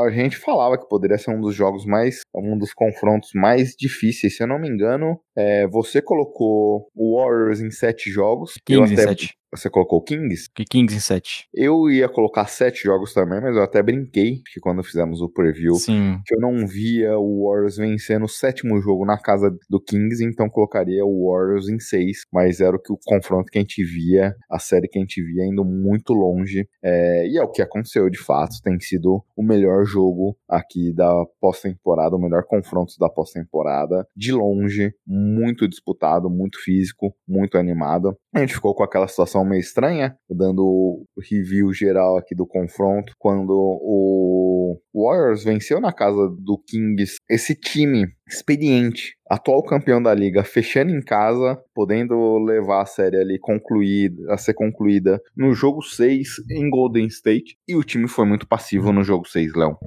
a 0.05 0.09
gente 0.11 0.37
falava 0.37 0.77
que 0.77 0.87
poderia 0.87 1.17
ser 1.17 1.31
um 1.31 1.41
dos 1.41 1.55
jogos 1.55 1.85
mais, 1.85 2.21
um 2.35 2.57
dos 2.57 2.73
confrontos 2.73 3.31
mais 3.35 3.75
difíceis, 3.77 4.37
se 4.37 4.43
eu 4.43 4.47
não 4.47 4.59
me 4.59 4.69
engano, 4.69 5.19
é, 5.35 5.67
você 5.67 6.01
colocou 6.01 6.87
o 6.95 7.17
Warriors 7.17 7.61
em 7.61 7.71
sete 7.71 8.09
jogos. 8.09 8.53
eu 8.69 8.81
Kings 8.83 8.91
em 8.93 8.97
até- 8.97 9.07
7. 9.09 9.37
Você 9.53 9.69
colocou 9.69 9.99
o 9.99 10.01
Kings? 10.01 10.49
Que 10.55 10.63
Kings 10.63 10.95
em 10.95 10.99
7. 11.01 11.49
Eu 11.53 11.89
ia 11.89 12.07
colocar 12.07 12.45
sete 12.47 12.83
jogos 12.83 13.13
também, 13.13 13.41
mas 13.41 13.53
eu 13.53 13.61
até 13.61 13.80
brinquei 13.83 14.41
que 14.51 14.59
quando 14.59 14.83
fizemos 14.83 15.21
o 15.21 15.29
preview 15.29 15.75
Sim. 15.75 16.19
que 16.25 16.35
eu 16.35 16.39
não 16.39 16.65
via 16.67 17.17
o 17.17 17.45
Warriors 17.47 17.77
vencendo 17.77 18.25
o 18.25 18.29
sétimo 18.29 18.79
jogo 18.81 19.05
na 19.05 19.17
casa 19.17 19.55
do 19.69 19.79
Kings, 19.81 20.23
então 20.23 20.49
colocaria 20.49 21.05
o 21.05 21.29
Warriors 21.29 21.69
em 21.69 21.79
seis, 21.79 22.25
mas 22.31 22.59
era 22.59 22.75
o, 22.75 22.79
que, 22.79 22.91
o 22.91 22.97
confronto 23.05 23.51
que 23.51 23.57
a 23.57 23.61
gente 23.61 23.83
via, 23.83 24.35
a 24.49 24.59
série 24.59 24.87
que 24.87 24.97
a 24.97 25.01
gente 25.01 25.21
via 25.23 25.45
indo 25.45 25.63
muito 25.63 26.13
longe, 26.13 26.67
é, 26.83 27.27
e 27.27 27.37
é 27.37 27.43
o 27.43 27.49
que 27.49 27.61
aconteceu 27.61 28.09
de 28.09 28.19
fato, 28.19 28.61
tem 28.63 28.79
sido 28.79 29.23
o 29.35 29.43
melhor 29.43 29.85
jogo 29.85 30.35
aqui 30.47 30.93
da 30.93 31.11
pós-temporada, 31.39 32.15
o 32.15 32.21
melhor 32.21 32.43
confronto 32.43 32.93
da 32.99 33.09
pós-temporada, 33.09 34.05
de 34.15 34.31
longe, 34.31 34.93
muito 35.05 35.67
disputado, 35.67 36.29
muito 36.29 36.59
físico, 36.61 37.15
muito 37.27 37.57
animado. 37.57 38.15
A 38.33 38.39
gente 38.39 38.53
ficou 38.53 38.73
com 38.73 38.83
aquela 38.83 39.07
situação 39.09 39.43
meio 39.43 39.59
estranha, 39.59 40.17
dando 40.29 40.63
o 40.63 41.05
review 41.21 41.73
geral 41.73 42.17
aqui 42.17 42.33
do 42.33 42.47
confronto, 42.47 43.13
quando 43.19 43.51
o 43.51 44.79
Warriors 44.93 45.43
venceu 45.43 45.81
na 45.81 45.91
casa 45.91 46.29
do 46.39 46.57
Kings 46.57 47.17
esse 47.29 47.53
time 47.53 48.07
experiente, 48.33 49.15
atual 49.29 49.63
campeão 49.63 50.01
da 50.01 50.13
liga, 50.13 50.43
fechando 50.43 50.91
em 50.91 51.01
casa, 51.01 51.57
podendo 51.73 52.37
levar 52.39 52.81
a 52.81 52.85
série 52.85 53.17
ali 53.17 53.39
concluída, 53.39 54.33
a 54.33 54.37
ser 54.37 54.53
concluída 54.53 55.21
no 55.35 55.53
jogo 55.53 55.81
6 55.81 56.27
em 56.51 56.69
Golden 56.69 57.07
State, 57.07 57.57
e 57.67 57.75
o 57.75 57.83
time 57.83 58.07
foi 58.07 58.25
muito 58.25 58.47
passivo 58.47 58.91
no 58.91 59.03
jogo 59.03 59.27
6, 59.27 59.53
Léo. 59.53 59.77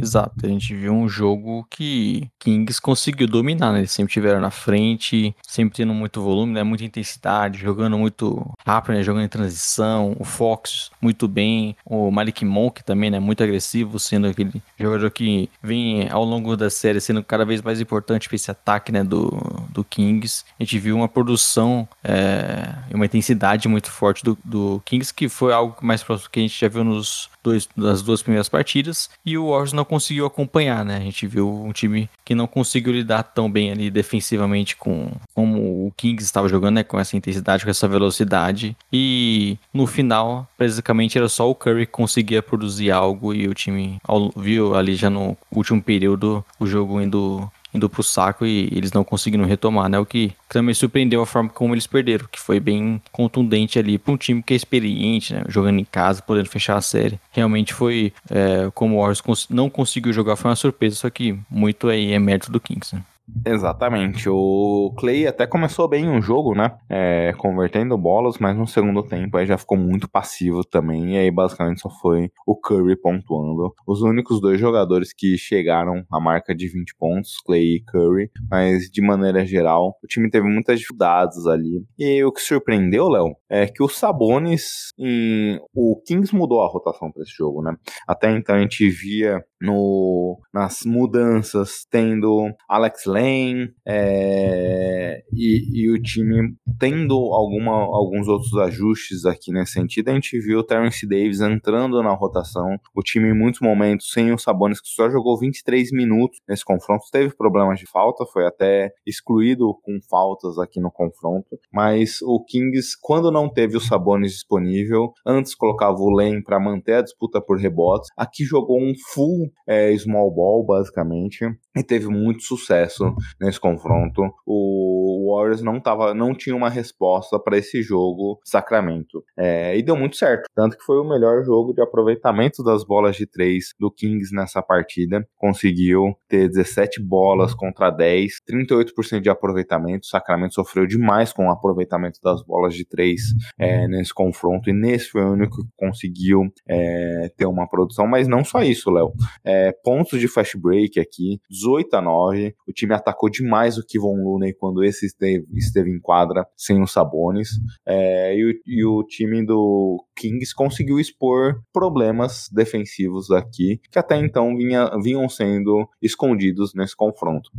Exato, 0.00 0.46
a 0.46 0.48
gente 0.48 0.74
viu 0.74 0.92
um 0.92 1.08
jogo 1.08 1.66
que 1.68 2.28
Kings 2.38 2.80
conseguiu 2.80 3.26
dominar, 3.26 3.72
né? 3.72 3.80
Eles 3.80 3.90
sempre 3.90 4.12
tiveram 4.12 4.40
na 4.40 4.50
frente, 4.50 5.34
sempre 5.42 5.78
tendo 5.78 5.92
muito 5.92 6.22
volume, 6.22 6.52
né? 6.52 6.62
Muita 6.62 6.84
intensidade, 6.84 7.58
jogando 7.58 7.98
muito 7.98 8.48
rápido, 8.64 8.94
né? 8.94 9.02
Jogando 9.02 9.24
em 9.24 9.28
transição. 9.28 10.14
O 10.20 10.24
Fox 10.24 10.90
muito 11.02 11.26
bem, 11.26 11.74
o 11.84 12.12
Malik 12.12 12.44
Monk 12.44 12.84
também, 12.84 13.10
né? 13.10 13.18
Muito 13.18 13.42
agressivo, 13.42 13.98
sendo 13.98 14.28
aquele 14.28 14.62
jogador 14.78 15.10
que 15.10 15.50
vem 15.60 16.08
ao 16.10 16.24
longo 16.24 16.56
da 16.56 16.70
série 16.70 17.00
sendo 17.00 17.24
cada 17.24 17.44
vez 17.44 17.60
mais 17.60 17.77
importante 17.80 18.28
para 18.28 18.36
esse 18.36 18.50
ataque, 18.50 18.92
né? 18.92 19.02
Do, 19.02 19.30
do 19.70 19.84
Kings. 19.84 20.44
A 20.58 20.62
gente 20.62 20.78
viu 20.78 20.96
uma 20.96 21.08
produção 21.08 21.88
é, 22.02 22.74
e 22.90 22.94
uma 22.94 23.06
intensidade 23.06 23.68
muito 23.68 23.90
forte 23.90 24.24
do, 24.24 24.38
do 24.44 24.82
Kings, 24.84 25.12
que 25.12 25.28
foi 25.28 25.52
algo 25.52 25.76
mais 25.82 26.02
próximo 26.02 26.30
que 26.30 26.40
a 26.40 26.42
gente 26.42 26.58
já 26.58 26.68
viu 26.68 26.84
nos 26.84 27.30
dois, 27.42 27.68
das 27.76 28.02
duas 28.02 28.22
primeiras 28.22 28.48
partidas. 28.48 29.10
E 29.24 29.36
o 29.38 29.50
Warriors 29.50 29.72
não 29.72 29.84
conseguiu 29.84 30.26
acompanhar, 30.26 30.84
né? 30.84 30.96
A 30.96 31.00
gente 31.00 31.26
viu 31.26 31.48
um 31.48 31.72
time 31.72 32.08
que 32.24 32.34
não 32.34 32.46
conseguiu 32.46 32.92
lidar 32.92 33.22
tão 33.22 33.50
bem 33.50 33.70
ali 33.70 33.90
defensivamente 33.90 34.76
com 34.76 35.10
como 35.34 35.86
o 35.86 35.92
Kings 35.96 36.24
estava 36.24 36.48
jogando, 36.48 36.76
né? 36.76 36.84
Com 36.84 36.98
essa 36.98 37.16
intensidade, 37.16 37.64
com 37.64 37.70
essa 37.70 37.88
velocidade. 37.88 38.76
E 38.92 39.58
no 39.72 39.86
final, 39.86 40.46
basicamente, 40.58 41.18
era 41.18 41.28
só 41.28 41.48
o 41.48 41.54
Curry 41.54 41.86
que 41.86 41.92
conseguia 41.92 42.42
produzir 42.42 42.90
algo 42.90 43.32
e 43.34 43.48
o 43.48 43.54
time 43.54 43.98
viu 44.36 44.74
ali 44.74 44.94
já 44.94 45.10
no 45.10 45.36
último 45.50 45.82
período 45.82 46.44
o 46.58 46.66
jogo 46.66 47.00
indo 47.00 47.50
indo 47.72 47.88
pro 47.88 48.02
saco 48.02 48.46
e 48.46 48.68
eles 48.72 48.92
não 48.92 49.04
conseguiram 49.04 49.44
retomar, 49.44 49.88
né? 49.88 49.98
O 49.98 50.06
que 50.06 50.32
também 50.48 50.74
surpreendeu 50.74 51.22
a 51.22 51.26
forma 51.26 51.48
como 51.50 51.74
eles 51.74 51.86
perderam, 51.86 52.26
que 52.30 52.40
foi 52.40 52.60
bem 52.60 53.00
contundente 53.12 53.78
ali 53.78 53.98
para 53.98 54.12
um 54.12 54.16
time 54.16 54.42
que 54.42 54.54
é 54.54 54.56
experiente, 54.56 55.34
né? 55.34 55.44
Jogando 55.48 55.78
em 55.78 55.84
casa, 55.84 56.22
podendo 56.22 56.48
fechar 56.48 56.76
a 56.76 56.80
série. 56.80 57.20
Realmente 57.30 57.74
foi, 57.74 58.12
é, 58.30 58.70
como 58.74 58.96
o 58.96 58.98
Warriors 59.00 59.46
não 59.50 59.68
conseguiu 59.68 60.12
jogar, 60.12 60.36
foi 60.36 60.50
uma 60.50 60.56
surpresa, 60.56 60.96
só 60.96 61.10
que 61.10 61.38
muito 61.50 61.88
aí 61.88 62.12
é 62.12 62.18
mérito 62.18 62.50
do 62.50 62.60
Kings, 62.60 62.94
né? 62.94 63.02
Exatamente. 63.46 64.28
O 64.28 64.94
Clay 64.98 65.26
até 65.26 65.46
começou 65.46 65.88
bem 65.88 66.08
o 66.08 66.20
jogo, 66.20 66.54
né? 66.54 66.76
É, 66.88 67.32
convertendo 67.36 67.96
bolas, 67.96 68.38
mas 68.38 68.56
no 68.56 68.66
segundo 68.66 69.02
tempo 69.02 69.36
aí 69.36 69.46
já 69.46 69.58
ficou 69.58 69.76
muito 69.76 70.08
passivo 70.08 70.64
também. 70.64 71.14
E 71.14 71.18
aí 71.18 71.30
basicamente 71.30 71.80
só 71.80 71.90
foi 71.90 72.30
o 72.46 72.56
Curry 72.56 72.96
pontuando. 73.00 73.72
Os 73.86 74.02
únicos 74.02 74.40
dois 74.40 74.60
jogadores 74.60 75.12
que 75.12 75.36
chegaram 75.36 76.04
à 76.10 76.20
marca 76.20 76.54
de 76.54 76.68
20 76.68 76.94
pontos, 76.96 77.36
Clay 77.44 77.76
e 77.76 77.84
Curry. 77.84 78.30
Mas 78.50 78.84
de 78.90 79.02
maneira 79.02 79.44
geral, 79.44 79.96
o 80.02 80.06
time 80.06 80.30
teve 80.30 80.48
muitas 80.48 80.78
dificuldades 80.78 81.46
ali. 81.46 81.82
E 81.98 82.22
o 82.24 82.32
que 82.32 82.40
surpreendeu, 82.40 83.08
Léo, 83.08 83.34
é 83.48 83.66
que 83.66 83.82
o 83.82 83.88
Sabonis. 83.88 84.92
Em... 84.98 85.58
O 85.74 86.00
Kings 86.06 86.34
mudou 86.34 86.62
a 86.62 86.68
rotação 86.68 87.10
para 87.10 87.22
esse 87.22 87.32
jogo, 87.36 87.62
né? 87.62 87.74
Até 88.06 88.30
então 88.30 88.56
a 88.56 88.60
gente 88.60 88.88
via 88.88 89.42
no, 89.60 90.38
nas 90.52 90.80
mudanças 90.84 91.86
tendo 91.90 92.50
Alex 92.68 93.06
Lane 93.18 93.70
é, 93.86 95.22
e, 95.32 95.82
e 95.82 95.90
o 95.90 96.00
time 96.00 96.54
tendo 96.78 97.14
alguma, 97.14 97.72
alguns 97.72 98.28
outros 98.28 98.54
ajustes 98.56 99.24
aqui 99.24 99.52
nesse 99.52 99.72
sentido. 99.72 100.10
A 100.10 100.14
gente 100.14 100.38
viu 100.40 100.60
o 100.60 100.62
Terence 100.62 101.06
Davis 101.06 101.40
entrando 101.40 102.02
na 102.02 102.14
rotação, 102.14 102.76
o 102.94 103.02
time 103.02 103.28
em 103.30 103.38
muitos 103.38 103.60
momentos 103.60 104.10
sem 104.12 104.32
o 104.32 104.38
Sabonis, 104.38 104.80
que 104.80 104.88
só 104.88 105.10
jogou 105.10 105.38
23 105.38 105.90
minutos 105.92 106.38
nesse 106.48 106.64
confronto, 106.64 107.04
teve 107.10 107.34
problemas 107.36 107.80
de 107.80 107.86
falta, 107.86 108.24
foi 108.26 108.46
até 108.46 108.92
excluído 109.06 109.74
com 109.82 109.98
faltas 110.08 110.58
aqui 110.58 110.80
no 110.80 110.90
confronto, 110.90 111.58
mas 111.72 112.22
o 112.22 112.44
Kings, 112.44 112.96
quando 113.00 113.30
não 113.30 113.48
teve 113.48 113.76
o 113.76 113.80
Sabonis 113.80 114.32
disponível, 114.32 115.12
antes 115.26 115.54
colocava 115.54 115.98
o 115.98 116.10
Lane 116.10 116.42
para 116.42 116.60
manter 116.60 116.94
a 116.94 117.02
disputa 117.02 117.40
por 117.40 117.58
rebotes, 117.58 118.08
aqui 118.16 118.44
jogou 118.44 118.80
um 118.80 118.92
full 119.12 119.50
é, 119.66 119.96
small 119.96 120.32
ball, 120.32 120.64
basicamente, 120.64 121.44
e 121.78 121.82
teve 121.82 122.08
muito 122.08 122.42
sucesso 122.42 123.14
nesse 123.40 123.60
confronto. 123.60 124.22
O 124.46 125.34
Warriors 125.34 125.62
não, 125.62 125.80
tava, 125.80 126.14
não 126.14 126.34
tinha 126.34 126.56
uma 126.56 126.68
resposta 126.68 127.38
para 127.38 127.58
esse 127.58 127.82
jogo 127.82 128.40
Sacramento. 128.44 129.24
É, 129.36 129.76
e 129.76 129.82
deu 129.82 129.96
muito 129.96 130.16
certo. 130.16 130.44
Tanto 130.54 130.76
que 130.76 130.84
foi 130.84 130.98
o 130.98 131.08
melhor 131.08 131.44
jogo 131.44 131.72
de 131.72 131.80
aproveitamento 131.80 132.62
das 132.62 132.84
bolas 132.84 133.16
de 133.16 133.26
três 133.26 133.74
do 133.78 133.90
Kings 133.90 134.34
nessa 134.34 134.62
partida. 134.62 135.26
Conseguiu 135.36 136.16
ter 136.28 136.48
17 136.48 137.02
bolas 137.02 137.54
contra 137.54 137.90
10, 137.90 138.40
38% 138.48 139.20
de 139.20 139.30
aproveitamento. 139.30 140.04
O 140.04 140.10
Sacramento 140.10 140.54
sofreu 140.54 140.86
demais 140.86 141.32
com 141.32 141.46
o 141.46 141.50
aproveitamento 141.50 142.20
das 142.22 142.42
bolas 142.42 142.74
de 142.74 142.84
três 142.84 143.20
é, 143.58 143.86
nesse 143.86 144.12
confronto. 144.12 144.68
E 144.70 144.72
nesse 144.72 145.10
foi 145.10 145.22
o 145.22 145.32
único 145.32 145.56
que 145.56 145.70
conseguiu 145.76 146.52
é, 146.68 147.30
ter 147.36 147.46
uma 147.46 147.68
produção. 147.68 148.06
Mas 148.06 148.26
não 148.26 148.44
só 148.44 148.62
isso, 148.62 148.90
Léo. 148.90 149.12
É, 149.44 149.72
pontos 149.84 150.18
de 150.18 150.28
fast 150.28 150.58
break 150.58 150.98
aqui, 150.98 151.40
18 151.50 151.67
a 151.92 152.00
9. 152.00 152.54
O 152.66 152.72
time 152.72 152.94
atacou 152.94 153.28
demais 153.28 153.78
o 153.78 153.84
Kivon 153.84 154.22
Looney 154.22 154.54
quando 154.54 154.82
esse 154.84 155.06
esteve, 155.06 155.46
esteve 155.54 155.90
em 155.90 156.00
quadra 156.00 156.46
sem 156.56 156.82
os 156.82 156.92
Sabonis. 156.92 157.50
É, 157.86 158.36
e, 158.36 158.44
o, 158.44 158.54
e 158.66 158.84
o 158.84 159.04
time 159.04 159.44
do 159.44 160.04
Kings 160.16 160.54
conseguiu 160.54 160.98
expor 160.98 161.60
problemas 161.72 162.48
defensivos 162.52 163.30
aqui 163.30 163.80
que 163.90 163.98
até 163.98 164.16
então 164.16 164.56
vinha, 164.56 164.90
vinham 165.02 165.28
sendo 165.28 165.88
escondidos 166.02 166.74
nesse 166.74 166.96
confronto. 166.96 167.50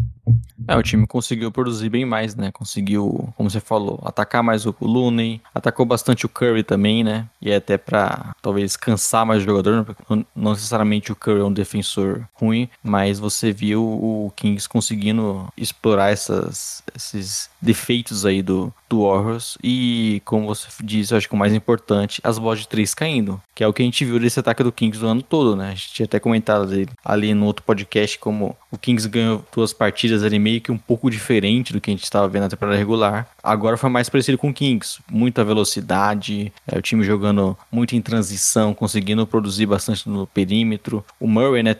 É, 0.68 0.76
o 0.76 0.84
time 0.84 1.07
conseguiu 1.07 1.51
produzir 1.51 1.89
bem 1.89 2.05
mais, 2.05 2.36
né? 2.36 2.51
Conseguiu, 2.51 3.30
como 3.36 3.49
você 3.49 3.60
falou, 3.60 3.99
atacar 4.03 4.43
mais 4.43 4.66
o 4.66 4.76
Looney, 4.82 5.41
atacou 5.53 5.86
bastante 5.86 6.26
o 6.26 6.30
Curry 6.30 6.64
também, 6.64 7.03
né? 7.03 7.28
E 7.41 7.49
é 7.49 7.55
até 7.55 7.78
para 7.78 8.36
talvez 8.41 8.76
cansar 8.76 9.26
mais 9.26 9.41
o 9.41 9.45
jogador, 9.45 9.95
não 10.36 10.51
necessariamente 10.51 11.12
o 11.12 11.16
Curry 11.16 11.41
é 11.41 11.43
um 11.43 11.53
defensor 11.53 12.28
ruim, 12.34 12.70
mas 12.84 13.20
você 13.20 13.51
viu 13.51 13.99
o 14.00 14.32
Kings 14.34 14.68
conseguindo 14.68 15.52
explorar 15.58 16.12
essas, 16.12 16.82
esses 16.95 17.50
defeitos 17.62 18.26
aí 18.26 18.41
do, 18.41 18.74
do 18.88 19.04
Warriors 19.04 19.58
e, 19.62 20.22
como 20.24 20.47
você 20.47 20.68
disse, 20.82 21.14
eu 21.14 21.18
acho 21.18 21.28
que 21.28 21.34
o 21.36 21.38
mais 21.38 21.54
importante, 21.54 22.22
as 22.24 22.39
bolas 22.39 22.60
de 22.60 22.68
três 22.68 22.93
caindo, 22.93 23.41
que 23.54 23.62
é 23.62 23.68
o 23.68 23.74
que 23.74 23.82
a 23.82 23.86
gente 23.86 24.06
viu 24.06 24.18
desse 24.18 24.39
ataque 24.39 24.64
do 24.64 24.72
Kings 24.72 24.97
do 24.97 25.06
ano 25.06 25.22
todo, 25.22 25.54
né? 25.54 25.68
A 25.68 25.72
gente 25.72 25.91
tinha 25.91 26.06
até 26.06 26.18
comentado 26.18 26.64
ali, 26.64 26.88
ali 27.04 27.34
no 27.34 27.45
outro 27.45 27.64
podcast 27.66 28.18
como 28.18 28.56
o 28.72 28.78
Kings 28.78 29.08
ganhou 29.10 29.43
duas 29.54 29.74
partidas 29.74 30.24
ali 30.24 30.39
meio 30.39 30.62
que 30.62 30.72
um 30.72 30.78
pouco 30.78 31.12
diferente 31.12 31.74
do 31.74 31.82
que 31.82 31.91
a 31.91 31.93
gente 31.93 32.04
estava 32.04 32.28
vendo 32.30 32.43
na 32.43 32.50
temporada 32.50 32.78
regular. 32.78 33.30
Agora 33.43 33.76
foi 33.76 33.89
mais 33.89 34.08
parecido 34.08 34.38
com 34.38 34.50
o 34.50 34.54
Kings, 34.54 35.00
muita 35.12 35.43
velocidade, 35.43 36.54
é, 36.66 36.78
o 36.78 36.82
time 36.82 37.04
jogando 37.04 37.58
muito 37.70 37.95
em 37.95 38.02
transição, 38.02 38.74
conseguindo 38.74 39.28
produzir 39.28 39.66
bastante 39.66 40.08
no 40.08 40.26
perímetro. 40.26 41.04
O 41.20 41.28
Murray, 41.28 41.64
né, 41.64 41.76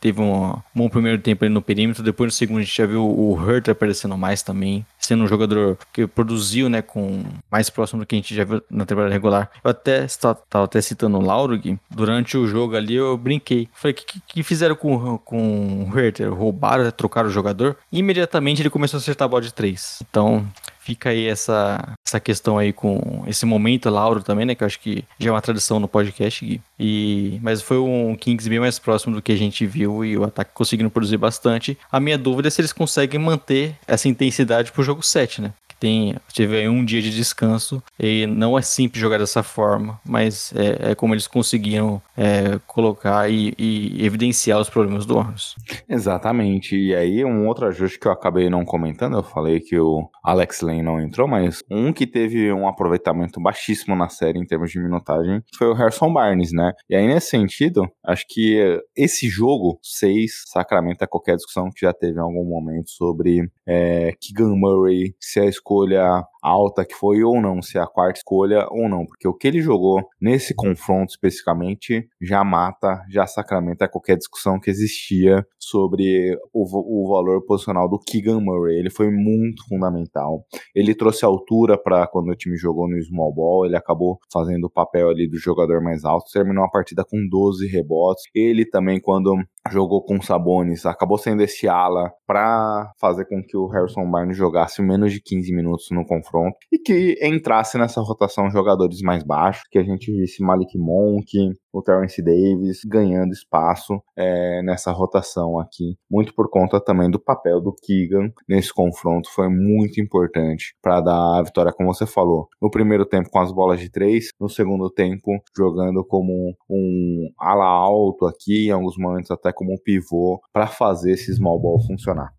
teve 0.00 0.22
um 0.22 0.54
bom 0.74 0.88
primeiro 0.88 1.20
tempo 1.20 1.39
no 1.48 1.62
perímetro, 1.62 2.02
depois 2.02 2.28
no 2.28 2.32
segundo 2.32 2.58
a 2.58 2.62
gente 2.62 2.76
já 2.76 2.86
viu 2.86 3.04
o 3.04 3.34
Hurt 3.34 3.68
aparecendo 3.68 4.16
mais 4.16 4.42
também, 4.42 4.84
sendo 4.98 5.24
um 5.24 5.28
jogador 5.28 5.78
que 5.92 6.06
produziu, 6.06 6.68
né, 6.68 6.82
com 6.82 7.24
mais 7.50 7.70
próximo 7.70 8.00
do 8.00 8.06
que 8.06 8.14
a 8.14 8.18
gente 8.18 8.34
já 8.34 8.44
viu 8.44 8.62
na 8.70 8.84
temporada 8.84 9.12
regular. 9.12 9.50
Eu 9.64 9.70
até 9.70 10.04
estava 10.04 10.40
até 10.52 10.80
citando 10.80 11.18
o 11.18 11.22
Laurug, 11.22 11.78
durante 11.90 12.36
o 12.36 12.46
jogo 12.46 12.76
ali 12.76 12.94
eu 12.94 13.16
brinquei. 13.16 13.68
Falei, 13.72 13.92
o 13.92 13.96
que, 13.96 14.20
que, 14.26 14.42
fizeram 14.42 14.74
com, 14.74 15.18
com 15.18 15.88
o 15.90 15.98
Herter? 15.98 16.32
Roubaram, 16.32 16.90
trocaram 16.90 17.28
o 17.28 17.32
jogador? 17.32 17.76
E 17.90 17.98
imediatamente 17.98 18.62
ele 18.62 18.70
começou 18.70 18.98
a 18.98 19.00
acertar 19.00 19.26
a 19.26 19.28
bola 19.28 19.42
de 19.42 19.52
três. 19.52 20.02
Então, 20.08 20.46
fica 20.80 21.10
aí 21.10 21.26
essa, 21.26 21.94
essa 22.10 22.20
questão 22.20 22.58
aí 22.58 22.72
com 22.72 23.22
esse 23.26 23.46
momento 23.46 23.88
Lauro 23.88 24.22
também, 24.22 24.44
né? 24.44 24.54
Que 24.54 24.62
eu 24.62 24.66
acho 24.66 24.80
que 24.80 25.04
já 25.18 25.30
é 25.30 25.32
uma 25.32 25.40
tradição 25.40 25.78
no 25.78 25.86
podcast, 25.86 26.44
Gui. 26.44 26.60
E, 26.78 27.38
mas 27.42 27.62
foi 27.62 27.78
um 27.78 28.16
Kings 28.16 28.48
bem 28.48 28.58
mais 28.58 28.78
próximo 28.78 29.14
do 29.14 29.22
que 29.22 29.32
a 29.32 29.36
gente 29.36 29.64
viu 29.66 30.04
e 30.04 30.16
o 30.16 30.24
ataque 30.24 30.50
conseguindo 30.52 30.90
produzir 30.90 31.16
bastante. 31.16 31.78
A 31.90 32.00
minha 32.00 32.18
dúvida 32.18 32.48
é 32.48 32.50
se 32.50 32.60
eles 32.60 32.72
conseguem 32.72 33.20
manter 33.20 33.76
essa 33.86 34.08
intensidade 34.08 34.72
pro 34.72 34.82
jogo 34.82 35.02
7, 35.02 35.42
né? 35.42 35.52
tem 35.80 36.14
tive 36.30 36.68
um 36.68 36.84
dia 36.84 37.00
de 37.00 37.10
descanso 37.10 37.82
e 37.98 38.26
não 38.26 38.56
é 38.56 38.62
simples 38.62 39.00
jogar 39.00 39.18
dessa 39.18 39.42
forma, 39.42 39.98
mas 40.04 40.52
é, 40.54 40.90
é 40.90 40.94
como 40.94 41.14
eles 41.14 41.26
conseguiram 41.26 42.00
é, 42.16 42.60
colocar 42.66 43.28
e, 43.30 43.54
e, 43.58 44.04
evidenciar 44.04 44.60
os 44.60 44.68
problemas 44.68 45.06
do 45.06 45.16
Horns. 45.16 45.56
Exatamente. 45.88 46.76
E 46.76 46.94
aí 46.94 47.24
um 47.24 47.48
outro 47.48 47.66
ajuste 47.66 47.98
que 47.98 48.06
eu 48.06 48.12
acabei 48.12 48.50
não 48.50 48.64
comentando, 48.64 49.16
eu 49.16 49.22
falei 49.22 49.58
que 49.58 49.78
o 49.78 50.08
Alex 50.22 50.60
Lane 50.60 50.82
não 50.82 51.00
entrou, 51.00 51.26
mas 51.26 51.64
um 51.70 51.92
que 52.00 52.06
teve 52.06 52.50
um 52.50 52.66
aproveitamento 52.66 53.38
baixíssimo 53.38 53.94
na 53.94 54.08
série 54.08 54.38
em 54.38 54.46
termos 54.46 54.70
de 54.70 54.80
minutagem 54.80 55.42
foi 55.54 55.68
o 55.68 55.74
Harrison 55.74 56.10
Barnes, 56.10 56.50
né? 56.50 56.72
E 56.88 56.96
aí 56.96 57.06
nesse 57.06 57.28
sentido, 57.28 57.86
acho 58.02 58.24
que 58.26 58.80
esse 58.96 59.28
jogo 59.28 59.78
6 59.82 60.44
sacramenta 60.46 61.06
qualquer 61.06 61.36
discussão 61.36 61.68
que 61.68 61.84
já 61.84 61.92
teve 61.92 62.16
em 62.16 62.22
algum 62.22 62.42
momento 62.42 62.88
sobre 62.88 63.50
é, 63.68 64.14
Keegan 64.18 64.56
Murray, 64.56 65.14
se 65.20 65.40
a 65.40 65.44
escolha 65.44 66.24
alta 66.42 66.84
que 66.84 66.94
foi 66.94 67.22
ou 67.22 67.40
não, 67.40 67.60
se 67.62 67.78
é 67.78 67.80
a 67.80 67.86
quarta 67.86 68.18
escolha 68.18 68.66
ou 68.70 68.88
não, 68.88 69.04
porque 69.06 69.28
o 69.28 69.34
que 69.34 69.48
ele 69.48 69.60
jogou 69.60 70.02
nesse 70.20 70.54
confronto 70.54 71.10
especificamente 71.10 72.08
já 72.20 72.42
mata, 72.44 73.02
já 73.10 73.26
sacramenta 73.26 73.88
qualquer 73.88 74.16
discussão 74.16 74.58
que 74.58 74.70
existia 74.70 75.46
sobre 75.58 76.36
o, 76.52 76.64
o 76.64 77.08
valor 77.08 77.44
posicional 77.44 77.88
do 77.88 77.98
Keegan 77.98 78.40
Murray. 78.40 78.78
Ele 78.78 78.90
foi 78.90 79.10
muito 79.10 79.66
fundamental. 79.68 80.44
Ele 80.74 80.94
trouxe 80.94 81.24
altura 81.24 81.76
para 81.76 82.06
quando 82.06 82.30
o 82.30 82.36
time 82.36 82.56
jogou 82.56 82.88
no 82.88 83.00
small 83.02 83.32
ball, 83.32 83.66
ele 83.66 83.76
acabou 83.76 84.18
fazendo 84.32 84.64
o 84.64 84.70
papel 84.70 85.08
ali 85.08 85.28
do 85.28 85.38
jogador 85.38 85.82
mais 85.82 86.04
alto, 86.04 86.30
terminou 86.32 86.64
a 86.64 86.70
partida 86.70 87.04
com 87.04 87.26
12 87.28 87.66
rebotes. 87.68 88.24
Ele 88.34 88.64
também 88.64 89.00
quando 89.00 89.36
jogou 89.68 90.02
com 90.02 90.20
Sabonis, 90.22 90.86
acabou 90.86 91.18
sendo 91.18 91.42
esse 91.42 91.68
ala 91.68 92.10
para 92.26 92.90
fazer 93.00 93.26
com 93.26 93.42
que 93.42 93.56
o 93.56 93.66
Harrison 93.66 94.08
Barnes 94.10 94.36
jogasse 94.36 94.80
menos 94.80 95.12
de 95.12 95.20
15 95.20 95.54
minutos 95.54 95.86
no 95.90 96.04
confronto 96.06 96.56
e 96.72 96.78
que 96.78 97.18
entrasse 97.22 97.76
nessa 97.76 98.00
rotação 98.00 98.50
jogadores 98.50 99.00
mais 99.02 99.22
baixos, 99.22 99.62
que 99.70 99.78
a 99.78 99.82
gente 99.82 100.10
visse 100.12 100.42
Malik 100.42 100.78
Monk, 100.78 101.52
o 101.72 101.82
Terence 101.82 102.22
Davis 102.22 102.80
ganhando 102.84 103.32
espaço 103.32 104.00
é, 104.16 104.62
nessa 104.62 104.90
rotação 104.92 105.58
aqui, 105.58 105.96
muito 106.10 106.34
por 106.34 106.50
conta 106.50 106.80
também 106.80 107.10
do 107.10 107.20
papel 107.20 107.60
do 107.60 107.74
Keegan 107.74 108.32
nesse 108.48 108.72
confronto, 108.72 109.30
foi 109.32 109.48
muito 109.48 110.00
importante 110.00 110.74
para 110.82 111.00
dar 111.00 111.38
a 111.38 111.42
vitória, 111.42 111.72
como 111.72 111.92
você 111.92 112.06
falou. 112.06 112.48
No 112.60 112.70
primeiro 112.70 113.06
tempo 113.06 113.30
com 113.30 113.40
as 113.40 113.52
bolas 113.52 113.80
de 113.80 113.90
três, 113.90 114.28
no 114.40 114.48
segundo 114.48 114.90
tempo 114.90 115.30
jogando 115.56 116.04
como 116.04 116.54
um 116.68 117.28
ala 117.38 117.66
alto 117.66 118.26
aqui, 118.26 118.68
em 118.68 118.70
alguns 118.70 118.96
momentos 118.96 119.30
até 119.30 119.52
como 119.60 119.74
um 119.74 119.78
pivô, 119.78 120.40
para 120.54 120.66
fazer 120.66 121.12
esse 121.12 121.34
small 121.34 121.60
ball 121.60 121.78
funcionar. 121.86 122.32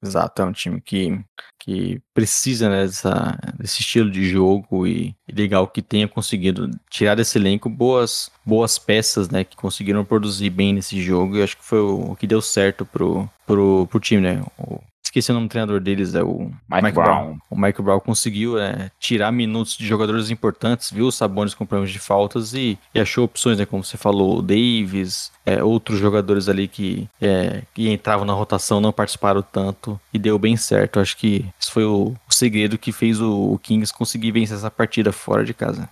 Exato, 0.00 0.42
é 0.42 0.44
um 0.44 0.52
time 0.52 0.80
que, 0.80 1.18
que 1.58 2.00
precisa 2.14 2.68
né, 2.68 2.86
dessa, 2.86 3.36
desse 3.58 3.80
estilo 3.80 4.08
de 4.08 4.28
jogo 4.28 4.86
e, 4.86 5.12
legal 5.28 5.66
que 5.66 5.82
tenha 5.82 6.06
conseguido 6.06 6.70
tirar 6.88 7.16
desse 7.16 7.36
elenco 7.36 7.68
boas, 7.68 8.30
boas 8.46 8.78
peças 8.78 9.28
né, 9.28 9.42
que 9.42 9.56
conseguiram 9.56 10.04
produzir 10.04 10.50
bem 10.50 10.72
nesse 10.72 11.02
jogo 11.02 11.36
e 11.36 11.42
acho 11.42 11.56
que 11.56 11.64
foi 11.64 11.80
o, 11.80 12.12
o 12.12 12.16
que 12.16 12.28
deu 12.28 12.40
certo 12.40 12.86
pro, 12.86 13.28
pro, 13.44 13.88
pro 13.88 13.98
time, 13.98 14.22
né? 14.22 14.44
O, 14.56 14.78
esqueci 15.08 15.30
o 15.30 15.34
nome 15.34 15.46
do 15.46 15.50
treinador 15.50 15.80
deles, 15.80 16.14
é 16.14 16.22
o 16.22 16.50
Mike, 16.68 16.82
Mike 16.82 16.92
Brown. 16.92 17.04
Brown. 17.04 17.38
O 17.50 17.58
Mike 17.58 17.82
Brown 17.82 18.00
conseguiu 18.00 18.58
é, 18.58 18.90
tirar 18.98 19.32
minutos 19.32 19.76
de 19.76 19.86
jogadores 19.86 20.30
importantes, 20.30 20.90
viu 20.90 21.06
os 21.06 21.16
Sabonis 21.16 21.54
com 21.54 21.66
problemas 21.66 21.90
de 21.90 21.98
faltas 21.98 22.54
e, 22.54 22.78
e 22.94 23.00
achou 23.00 23.24
opções, 23.24 23.58
né, 23.58 23.66
como 23.66 23.82
você 23.82 23.96
falou, 23.96 24.38
o 24.38 24.42
Davis, 24.42 25.32
é, 25.44 25.62
outros 25.62 25.98
jogadores 25.98 26.48
ali 26.48 26.68
que, 26.68 27.08
é, 27.20 27.62
que 27.74 27.90
entravam 27.90 28.26
na 28.26 28.32
rotação 28.32 28.80
não 28.80 28.92
participaram 28.92 29.42
tanto 29.42 29.98
e 30.12 30.18
deu 30.18 30.38
bem 30.38 30.56
certo. 30.56 31.00
Acho 31.00 31.16
que 31.16 31.44
isso 31.58 31.72
foi 31.72 31.84
o, 31.84 32.14
o 32.28 32.34
segredo 32.34 32.78
que 32.78 32.92
fez 32.92 33.20
o, 33.20 33.52
o 33.52 33.58
Kings 33.58 33.92
conseguir 33.92 34.32
vencer 34.32 34.56
essa 34.56 34.70
partida 34.70 35.10
fora 35.10 35.44
de 35.44 35.54
casa. 35.54 35.88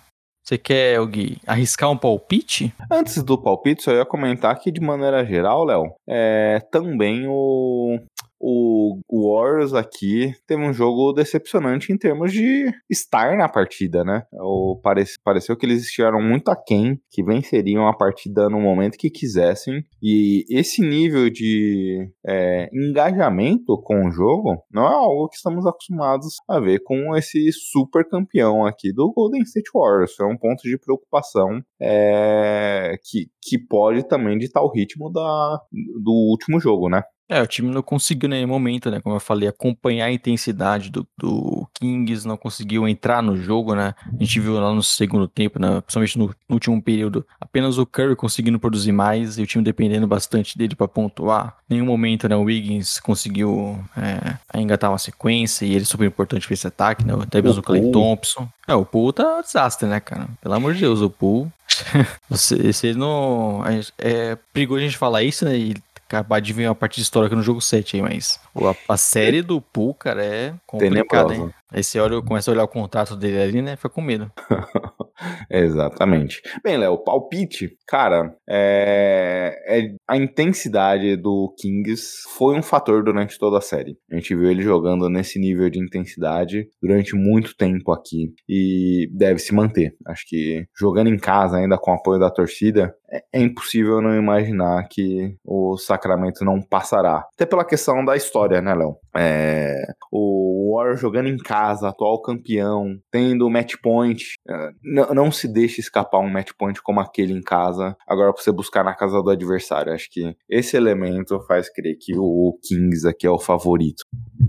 Você 0.46 0.56
quer, 0.56 1.04
Gui, 1.06 1.38
arriscar 1.44 1.90
um 1.90 1.98
palpite? 1.98 2.72
Antes 2.88 3.20
do 3.20 3.36
palpite, 3.36 3.82
só 3.82 3.90
ia 3.90 4.04
comentar 4.04 4.56
que, 4.56 4.70
de 4.70 4.80
maneira 4.80 5.26
geral, 5.26 5.64
Léo, 5.64 5.92
é, 6.08 6.60
também 6.70 7.26
o, 7.26 7.98
o 8.40 9.00
Warriors 9.10 9.74
aqui 9.74 10.34
teve 10.46 10.62
um 10.62 10.72
jogo 10.72 11.12
decepcionante 11.12 11.92
em 11.92 11.96
termos 11.96 12.32
de 12.32 12.70
estar 12.90 13.36
na 13.36 13.48
partida, 13.48 14.04
né? 14.04 14.22
O, 14.32 14.78
parece, 14.82 15.14
pareceu 15.24 15.56
que 15.56 15.64
eles 15.64 15.82
estiveram 15.82 16.20
muito 16.20 16.50
aquém, 16.50 17.00
que 17.10 17.22
venceriam 17.22 17.86
a 17.86 17.96
partida 17.96 18.48
no 18.48 18.60
momento 18.60 18.98
que 18.98 19.10
quisessem. 19.10 19.84
E 20.02 20.44
esse 20.50 20.82
nível 20.82 21.30
de 21.30 22.08
é, 22.26 22.68
engajamento 22.72 23.80
com 23.82 24.06
o 24.06 24.10
jogo 24.10 24.62
não 24.70 24.86
é 24.86 24.94
algo 24.94 25.28
que 25.28 25.36
estamos 25.36 25.66
acostumados 25.66 26.36
a 26.48 26.60
ver 26.60 26.80
com 26.84 27.16
esse 27.16 27.50
super 27.52 28.06
campeão 28.08 28.64
aqui 28.64 28.92
do 28.92 29.12
Golden 29.12 29.42
State 29.42 29.70
Warriors. 29.74 30.18
É 30.20 30.24
um 30.24 30.36
ponto 30.36 30.62
de 30.62 30.78
preocupação 30.78 31.62
é, 31.80 32.96
que, 33.04 33.28
que 33.42 33.58
pode 33.58 34.06
também 34.06 34.38
ditar 34.38 34.62
o 34.62 34.70
ritmo 34.70 35.10
da, 35.10 35.60
do 36.02 36.12
último 36.30 36.60
jogo, 36.60 36.88
né? 36.88 37.02
É, 37.28 37.42
o 37.42 37.46
time 37.46 37.72
não 37.72 37.82
conseguiu 37.82 38.28
em 38.28 38.30
nenhum 38.30 38.48
momento, 38.48 38.88
né? 38.88 39.00
Como 39.00 39.16
eu 39.16 39.20
falei, 39.20 39.48
acompanhar 39.48 40.06
a 40.06 40.12
intensidade 40.12 40.90
do, 40.90 41.06
do 41.18 41.66
Kings, 41.74 42.26
não 42.26 42.36
conseguiu 42.36 42.86
entrar 42.86 43.20
no 43.20 43.36
jogo, 43.36 43.74
né? 43.74 43.94
A 44.06 44.22
gente 44.22 44.38
viu 44.38 44.54
lá 44.60 44.72
no 44.72 44.82
segundo 44.82 45.26
tempo, 45.26 45.58
né? 45.58 45.80
principalmente 45.80 46.18
no, 46.18 46.26
no 46.48 46.54
último 46.54 46.80
período, 46.80 47.26
apenas 47.40 47.78
o 47.78 47.86
Curry 47.86 48.14
conseguindo 48.14 48.60
produzir 48.60 48.92
mais 48.92 49.38
e 49.38 49.42
o 49.42 49.46
time 49.46 49.64
dependendo 49.64 50.06
bastante 50.06 50.56
dele 50.56 50.76
para 50.76 50.86
pontuar. 50.86 51.56
Em 51.68 51.74
nenhum 51.74 51.86
momento, 51.86 52.28
né? 52.28 52.36
O 52.36 52.42
Wiggins 52.42 53.00
conseguiu 53.00 53.76
é, 53.96 54.60
engatar 54.60 54.92
uma 54.92 54.98
sequência 54.98 55.64
e 55.64 55.72
ele 55.72 55.82
é 55.82 55.86
super 55.86 56.06
importante 56.06 56.46
para 56.46 56.54
esse 56.54 56.66
ataque, 56.66 57.04
né? 57.04 57.12
Até 57.20 57.42
mesmo 57.42 57.58
o 57.58 57.62
Clay 57.62 57.90
Thompson. 57.90 58.48
É, 58.68 58.74
o 58.74 58.84
Pool 58.84 59.12
tá 59.12 59.38
um 59.38 59.42
desastre, 59.42 59.88
né, 59.88 59.98
cara? 59.98 60.28
Pelo 60.40 60.54
amor 60.54 60.74
de 60.74 60.80
Deus, 60.80 61.00
o 61.00 61.10
Pool. 61.10 61.50
você, 62.30 62.72
você 62.72 62.94
não. 62.94 63.64
É, 63.66 63.80
é 63.98 64.38
perigoso 64.52 64.80
a 64.80 64.84
gente 64.84 64.96
falar 64.96 65.24
isso, 65.24 65.44
né? 65.44 65.56
E 65.56 65.76
acabar 66.06 66.40
de 66.40 66.52
ver 66.52 66.68
uma 66.68 66.74
partida 66.74 67.02
histórica 67.02 67.34
no 67.34 67.42
jogo 67.42 67.60
7 67.60 67.96
aí, 67.96 68.02
mas 68.02 68.40
a, 68.54 68.94
a 68.94 68.96
série 68.96 69.42
do 69.42 69.60
Pool, 69.60 69.94
cara, 69.94 70.24
é 70.24 70.54
complicada, 70.66 71.34
hein? 71.34 71.52
Aí 71.76 71.84
você 71.84 72.00
olha, 72.00 72.22
começa 72.22 72.50
a 72.50 72.54
olhar 72.54 72.64
o 72.64 72.68
contrato 72.68 73.14
dele 73.14 73.38
ali, 73.38 73.60
né? 73.60 73.76
Fica 73.76 73.90
com 73.90 74.00
medo. 74.00 74.32
Exatamente. 75.50 76.40
Bem, 76.64 76.78
Léo, 76.78 76.96
palpite, 76.96 77.76
cara, 77.86 78.34
é... 78.48 79.54
é... 79.66 79.94
a 80.08 80.16
intensidade 80.16 81.16
do 81.16 81.54
Kings 81.58 82.22
foi 82.34 82.56
um 82.58 82.62
fator 82.62 83.04
durante 83.04 83.38
toda 83.38 83.58
a 83.58 83.60
série. 83.60 83.98
A 84.10 84.14
gente 84.14 84.34
viu 84.34 84.50
ele 84.50 84.62
jogando 84.62 85.10
nesse 85.10 85.38
nível 85.38 85.68
de 85.68 85.78
intensidade 85.78 86.66
durante 86.82 87.14
muito 87.14 87.54
tempo 87.54 87.92
aqui 87.92 88.32
e 88.48 89.10
deve 89.12 89.38
se 89.38 89.54
manter. 89.54 89.94
Acho 90.06 90.26
que 90.26 90.64
jogando 90.78 91.08
em 91.08 91.18
casa 91.18 91.58
ainda 91.58 91.76
com 91.76 91.90
o 91.90 91.94
apoio 91.94 92.18
da 92.18 92.30
torcida, 92.30 92.94
é, 93.10 93.22
é 93.34 93.40
impossível 93.40 94.00
não 94.00 94.16
imaginar 94.16 94.86
que 94.88 95.36
o 95.44 95.76
Sacramento 95.76 96.44
não 96.44 96.60
passará. 96.60 97.24
Até 97.34 97.46
pela 97.46 97.64
questão 97.64 98.04
da 98.04 98.16
história, 98.16 98.60
né, 98.60 98.74
Léo? 98.74 98.96
É... 99.18 99.74
O 100.10 100.74
Warriors 100.74 101.00
jogando 101.00 101.28
em 101.28 101.36
casa, 101.36 101.88
atual 101.88 102.22
campeão, 102.22 102.98
tendo 103.10 103.50
match 103.50 103.74
point. 103.82 104.22
É, 104.48 104.70
não, 104.82 105.30
se 105.30 105.46
deixe 105.52 105.80
escapar 105.80 106.20
um 106.20 106.30
match 106.30 106.52
point 106.58 106.80
como 106.82 107.00
aquele 107.00 107.32
em 107.32 107.42
casa, 107.42 107.96
agora 108.06 108.32
pra 108.32 108.42
você 108.42 108.52
buscar 108.52 108.84
na 108.84 108.94
casa 108.94 109.22
do 109.22 109.30
adversário. 109.30 109.92
Acho 109.92 110.08
que 110.10 110.34
esse 110.48 110.76
elemento 110.76 111.40
faz 111.46 111.68
crer 111.72 111.96
que 112.00 112.16
o 112.16 112.58
Kings 112.62 113.06
aqui 113.06 113.26
é 113.26 113.30
o 113.30 113.38
favorito. 113.38 114.04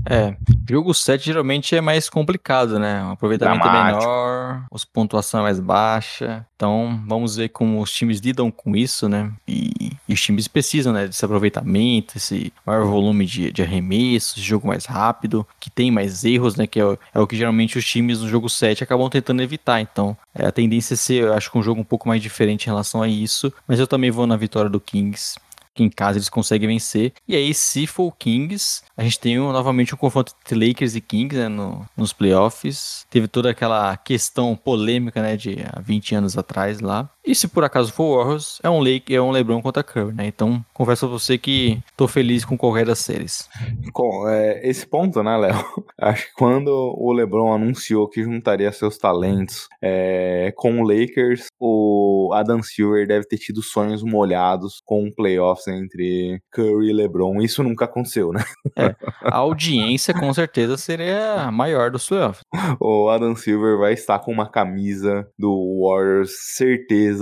É, 0.05 0.35
jogo 0.69 0.93
7 0.93 1.25
geralmente 1.25 1.75
é 1.75 1.81
mais 1.81 2.09
complicado, 2.09 2.79
né? 2.79 3.03
O 3.03 3.11
aproveitamento 3.11 3.59
é 3.59 3.69
Dramático. 3.69 4.03
é 4.03 4.07
menor, 4.07 4.65
a 4.71 4.77
pontuação 4.91 5.39
é 5.41 5.43
mais 5.43 5.59
baixa. 5.59 6.45
Então, 6.55 7.01
vamos 7.07 7.35
ver 7.35 7.49
como 7.49 7.81
os 7.81 7.91
times 7.91 8.19
lidam 8.19 8.49
com 8.49 8.75
isso, 8.75 9.07
né? 9.07 9.31
E, 9.47 9.91
e 10.07 10.13
os 10.13 10.21
times 10.21 10.47
precisam, 10.47 10.91
né, 10.91 11.07
desse 11.07 11.23
aproveitamento, 11.23 12.17
esse 12.17 12.51
maior 12.65 12.85
volume 12.85 13.25
de, 13.25 13.51
de 13.51 13.61
arremessos, 13.61 14.41
jogo 14.41 14.67
mais 14.67 14.85
rápido, 14.85 15.45
que 15.59 15.69
tem 15.69 15.91
mais 15.91 16.23
erros, 16.23 16.55
né? 16.55 16.65
Que 16.65 16.79
é, 16.79 16.97
é 17.13 17.19
o 17.19 17.27
que 17.27 17.35
geralmente 17.35 17.77
os 17.77 17.85
times 17.85 18.21
no 18.21 18.27
jogo 18.27 18.49
7 18.49 18.83
acabam 18.83 19.09
tentando 19.09 19.41
evitar. 19.41 19.81
Então, 19.81 20.17
é, 20.33 20.45
a 20.45 20.51
tendência 20.51 20.93
é 20.93 20.97
ser, 20.97 21.23
eu 21.23 21.33
acho 21.33 21.51
que 21.51 21.57
um 21.57 21.63
jogo 21.63 21.81
um 21.81 21.85
pouco 21.85 22.07
mais 22.07 22.21
diferente 22.21 22.65
em 22.65 22.69
relação 22.69 23.01
a 23.01 23.07
isso. 23.07 23.53
Mas 23.67 23.79
eu 23.79 23.87
também 23.87 24.09
vou 24.09 24.25
na 24.25 24.35
vitória 24.35 24.69
do 24.69 24.79
Kings 24.79 25.35
que 25.77 25.83
em 25.83 25.89
casa 25.89 26.17
eles 26.17 26.29
conseguem 26.29 26.67
vencer. 26.67 27.13
E 27.27 27.35
aí, 27.35 27.53
se 27.53 27.85
for 27.85 28.07
o 28.07 28.11
Kings, 28.11 28.81
a 28.97 29.03
gente 29.03 29.19
tem 29.19 29.39
um, 29.39 29.51
novamente 29.51 29.93
um 29.93 29.97
confronto 29.97 30.33
entre 30.41 30.67
Lakers 30.67 30.95
e 30.95 31.01
Kings 31.01 31.35
né, 31.35 31.47
no, 31.47 31.85
nos 31.95 32.11
playoffs. 32.11 33.05
Teve 33.09 33.27
toda 33.27 33.51
aquela 33.51 33.95
questão 33.95 34.55
polêmica 34.55 35.21
né, 35.21 35.37
de 35.37 35.57
há 35.71 35.79
20 35.79 36.15
anos 36.15 36.37
atrás 36.37 36.79
lá. 36.79 37.09
E 37.27 37.35
se 37.35 37.45
por 37.45 37.65
acaso 37.65 37.91
for 37.91 38.03
o 38.05 38.17
Warriors, 38.17 38.57
é 38.63 38.69
um 38.69 38.79
Lake, 38.79 39.13
é 39.13 39.21
um 39.21 39.31
LeBron 39.31 39.61
contra 39.61 39.83
Curry, 39.83 40.13
né? 40.13 40.27
Então, 40.27 40.63
confesso 40.73 41.07
a 41.07 41.09
você 41.09 41.37
que 41.37 41.77
tô 41.97 42.07
feliz 42.07 42.45
com 42.45 42.57
qualquer 42.57 42.85
das 42.85 42.99
séries. 42.99 43.49
Com 43.91 44.25
é, 44.29 44.65
esse 44.65 44.87
ponto, 44.87 45.21
né, 45.21 45.35
Léo? 45.35 45.53
Acho 45.99 46.27
que 46.27 46.33
quando 46.35 46.69
o 46.69 47.11
LeBron 47.11 47.53
anunciou 47.53 48.07
que 48.07 48.23
juntaria 48.23 48.71
seus 48.71 48.97
talentos 48.97 49.67
é, 49.81 50.53
com 50.55 50.79
o 50.79 50.87
Lakers, 50.87 51.47
o 51.59 52.31
Adam 52.33 52.63
Silver 52.63 53.05
deve 53.05 53.27
ter 53.27 53.37
tido 53.37 53.61
sonhos 53.61 54.01
molhados 54.03 54.81
com 54.85 55.11
playoffs 55.11 55.67
entre 55.67 56.39
Curry 56.49 56.91
e 56.91 56.93
LeBron. 56.93 57.41
Isso 57.41 57.61
nunca 57.61 57.83
aconteceu, 57.83 58.31
né? 58.31 58.41
É, 58.77 58.95
a 59.21 59.35
audiência 59.35 60.13
com 60.13 60.33
certeza 60.33 60.77
seria 60.77 61.41
a 61.41 61.51
maior 61.51 61.91
dos 61.91 62.07
playoffs. 62.07 62.41
O 62.79 63.09
Adam 63.09 63.35
Silver 63.35 63.77
vai 63.77 63.91
estar 63.91 64.19
com 64.19 64.31
uma 64.31 64.49
camisa 64.49 65.27
do 65.37 65.81
Warriors, 65.83 66.31
certeza 66.55 67.16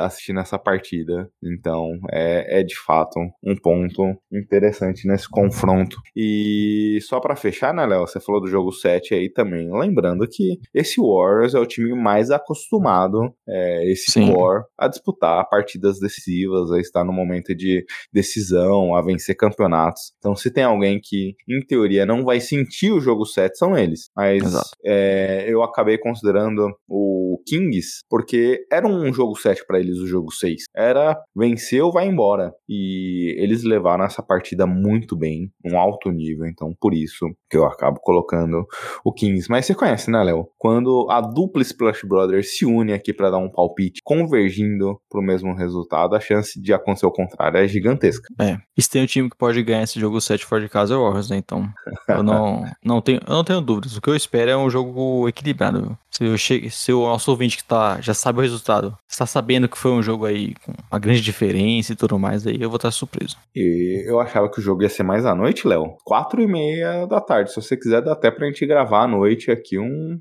assistindo 0.00 0.40
essa 0.40 0.58
partida. 0.58 1.28
Então, 1.42 1.98
é, 2.10 2.60
é 2.60 2.62
de 2.62 2.76
fato 2.76 3.18
um 3.44 3.56
ponto 3.56 4.02
interessante 4.32 5.06
nesse 5.06 5.28
confronto. 5.28 5.96
E 6.14 6.98
só 7.02 7.20
para 7.20 7.36
fechar, 7.36 7.74
né, 7.74 7.84
Léo? 7.86 8.06
Você 8.06 8.20
falou 8.20 8.40
do 8.40 8.48
jogo 8.48 8.72
7 8.72 9.14
aí 9.14 9.30
também. 9.30 9.68
Lembrando 9.72 10.26
que 10.28 10.58
esse 10.74 11.00
Warriors 11.00 11.54
é 11.54 11.58
o 11.58 11.66
time 11.66 11.94
mais 11.94 12.30
acostumado, 12.30 13.34
é, 13.48 13.90
esse 13.90 14.10
Sim. 14.10 14.32
War, 14.32 14.64
a 14.78 14.88
disputar 14.88 15.48
partidas 15.48 15.98
decisivas, 15.98 16.70
a 16.72 16.80
estar 16.80 17.04
no 17.04 17.12
momento 17.12 17.54
de 17.54 17.84
decisão, 18.12 18.94
a 18.94 19.02
vencer 19.02 19.36
campeonatos. 19.36 20.12
Então, 20.18 20.34
se 20.34 20.50
tem 20.50 20.64
alguém 20.64 21.00
que, 21.02 21.34
em 21.48 21.60
teoria, 21.60 22.06
não 22.06 22.24
vai 22.24 22.40
sentir 22.40 22.92
o 22.92 23.00
jogo 23.00 23.24
7, 23.24 23.56
são 23.56 23.76
eles. 23.76 24.10
Mas 24.16 24.42
é, 24.84 25.44
eu 25.48 25.62
acabei 25.62 25.98
considerando 25.98 26.68
o 26.88 27.42
Kings, 27.46 28.04
porque 28.08 28.66
era 28.70 28.86
um 28.86 29.12
jogo 29.12 29.35
7 29.36 29.64
para 29.66 29.78
eles 29.78 29.98
o 29.98 30.06
jogo 30.06 30.32
6. 30.32 30.64
Era 30.74 31.16
venceu, 31.34 31.90
vai 31.90 32.06
embora. 32.06 32.52
E 32.68 33.34
eles 33.38 33.62
levaram 33.62 34.04
essa 34.04 34.22
partida 34.22 34.66
muito 34.66 35.16
bem, 35.16 35.50
um 35.64 35.78
alto 35.78 36.10
nível, 36.10 36.46
então 36.46 36.74
por 36.80 36.94
isso 36.94 37.26
que 37.50 37.56
eu 37.56 37.64
acabo 37.64 38.00
colocando 38.00 38.66
o 39.04 39.12
Kings. 39.12 39.48
Mas 39.50 39.66
você 39.66 39.74
conhece, 39.74 40.10
né, 40.10 40.22
Léo? 40.22 40.48
Quando 40.58 41.06
a 41.10 41.20
dupla 41.20 41.62
Splash 41.62 42.02
Brothers 42.04 42.56
se 42.56 42.64
une 42.64 42.92
aqui 42.92 43.12
para 43.12 43.30
dar 43.30 43.38
um 43.38 43.50
palpite, 43.50 44.00
convergindo 44.04 44.98
pro 45.08 45.22
mesmo 45.22 45.54
resultado, 45.54 46.14
a 46.14 46.20
chance 46.20 46.60
de 46.60 46.72
acontecer 46.72 47.06
o 47.06 47.12
contrário 47.12 47.58
é 47.58 47.68
gigantesca. 47.68 48.28
É. 48.40 48.58
E 48.76 48.82
se 48.82 48.90
tem 48.90 49.02
um 49.02 49.06
time 49.06 49.30
que 49.30 49.36
pode 49.36 49.62
ganhar 49.62 49.82
esse 49.82 49.98
jogo 49.98 50.20
7 50.20 50.44
fora 50.44 50.62
de 50.62 50.68
casa 50.68 50.94
é 50.94 50.96
o 50.96 51.02
Warriors, 51.02 51.30
né? 51.30 51.36
Então, 51.36 51.68
eu 52.08 52.22
não, 52.22 52.64
não, 52.84 53.00
tenho, 53.00 53.20
eu 53.26 53.34
não 53.34 53.44
tenho 53.44 53.60
dúvidas. 53.60 53.96
O 53.96 54.00
que 54.00 54.10
eu 54.10 54.16
espero 54.16 54.50
é 54.50 54.56
um 54.56 54.70
jogo 54.70 55.28
equilibrado. 55.28 55.96
Se, 56.16 56.24
eu 56.24 56.38
chegue, 56.38 56.70
se 56.70 56.92
o 56.92 57.02
nosso 57.02 57.30
ouvinte 57.30 57.58
que 57.58 57.64
tá, 57.64 58.00
já 58.00 58.14
sabe 58.14 58.38
o 58.38 58.42
resultado, 58.42 58.96
está 59.06 59.26
sabendo 59.26 59.68
que 59.68 59.76
foi 59.76 59.90
um 59.90 60.02
jogo 60.02 60.24
aí 60.24 60.54
com 60.64 60.72
uma 60.90 60.98
grande 60.98 61.20
diferença 61.20 61.92
e 61.92 61.96
tudo 61.96 62.18
mais, 62.18 62.46
aí 62.46 62.56
eu 62.58 62.70
vou 62.70 62.76
estar 62.76 62.90
surpreso. 62.90 63.36
E 63.54 64.02
eu 64.06 64.18
achava 64.18 64.50
que 64.50 64.58
o 64.58 64.62
jogo 64.62 64.82
ia 64.82 64.88
ser 64.88 65.02
mais 65.02 65.26
à 65.26 65.34
noite, 65.34 65.68
Léo. 65.68 65.96
Quatro 66.04 66.40
e 66.40 66.46
meia 66.46 67.04
da 67.06 67.20
tarde. 67.20 67.50
Se 67.50 67.60
você 67.60 67.76
quiser, 67.76 68.00
dá 68.00 68.12
até 68.12 68.30
pra 68.30 68.46
gente 68.46 68.64
gravar 68.64 69.02
à 69.02 69.06
noite 69.06 69.50
aqui 69.50 69.78
um, 69.78 70.18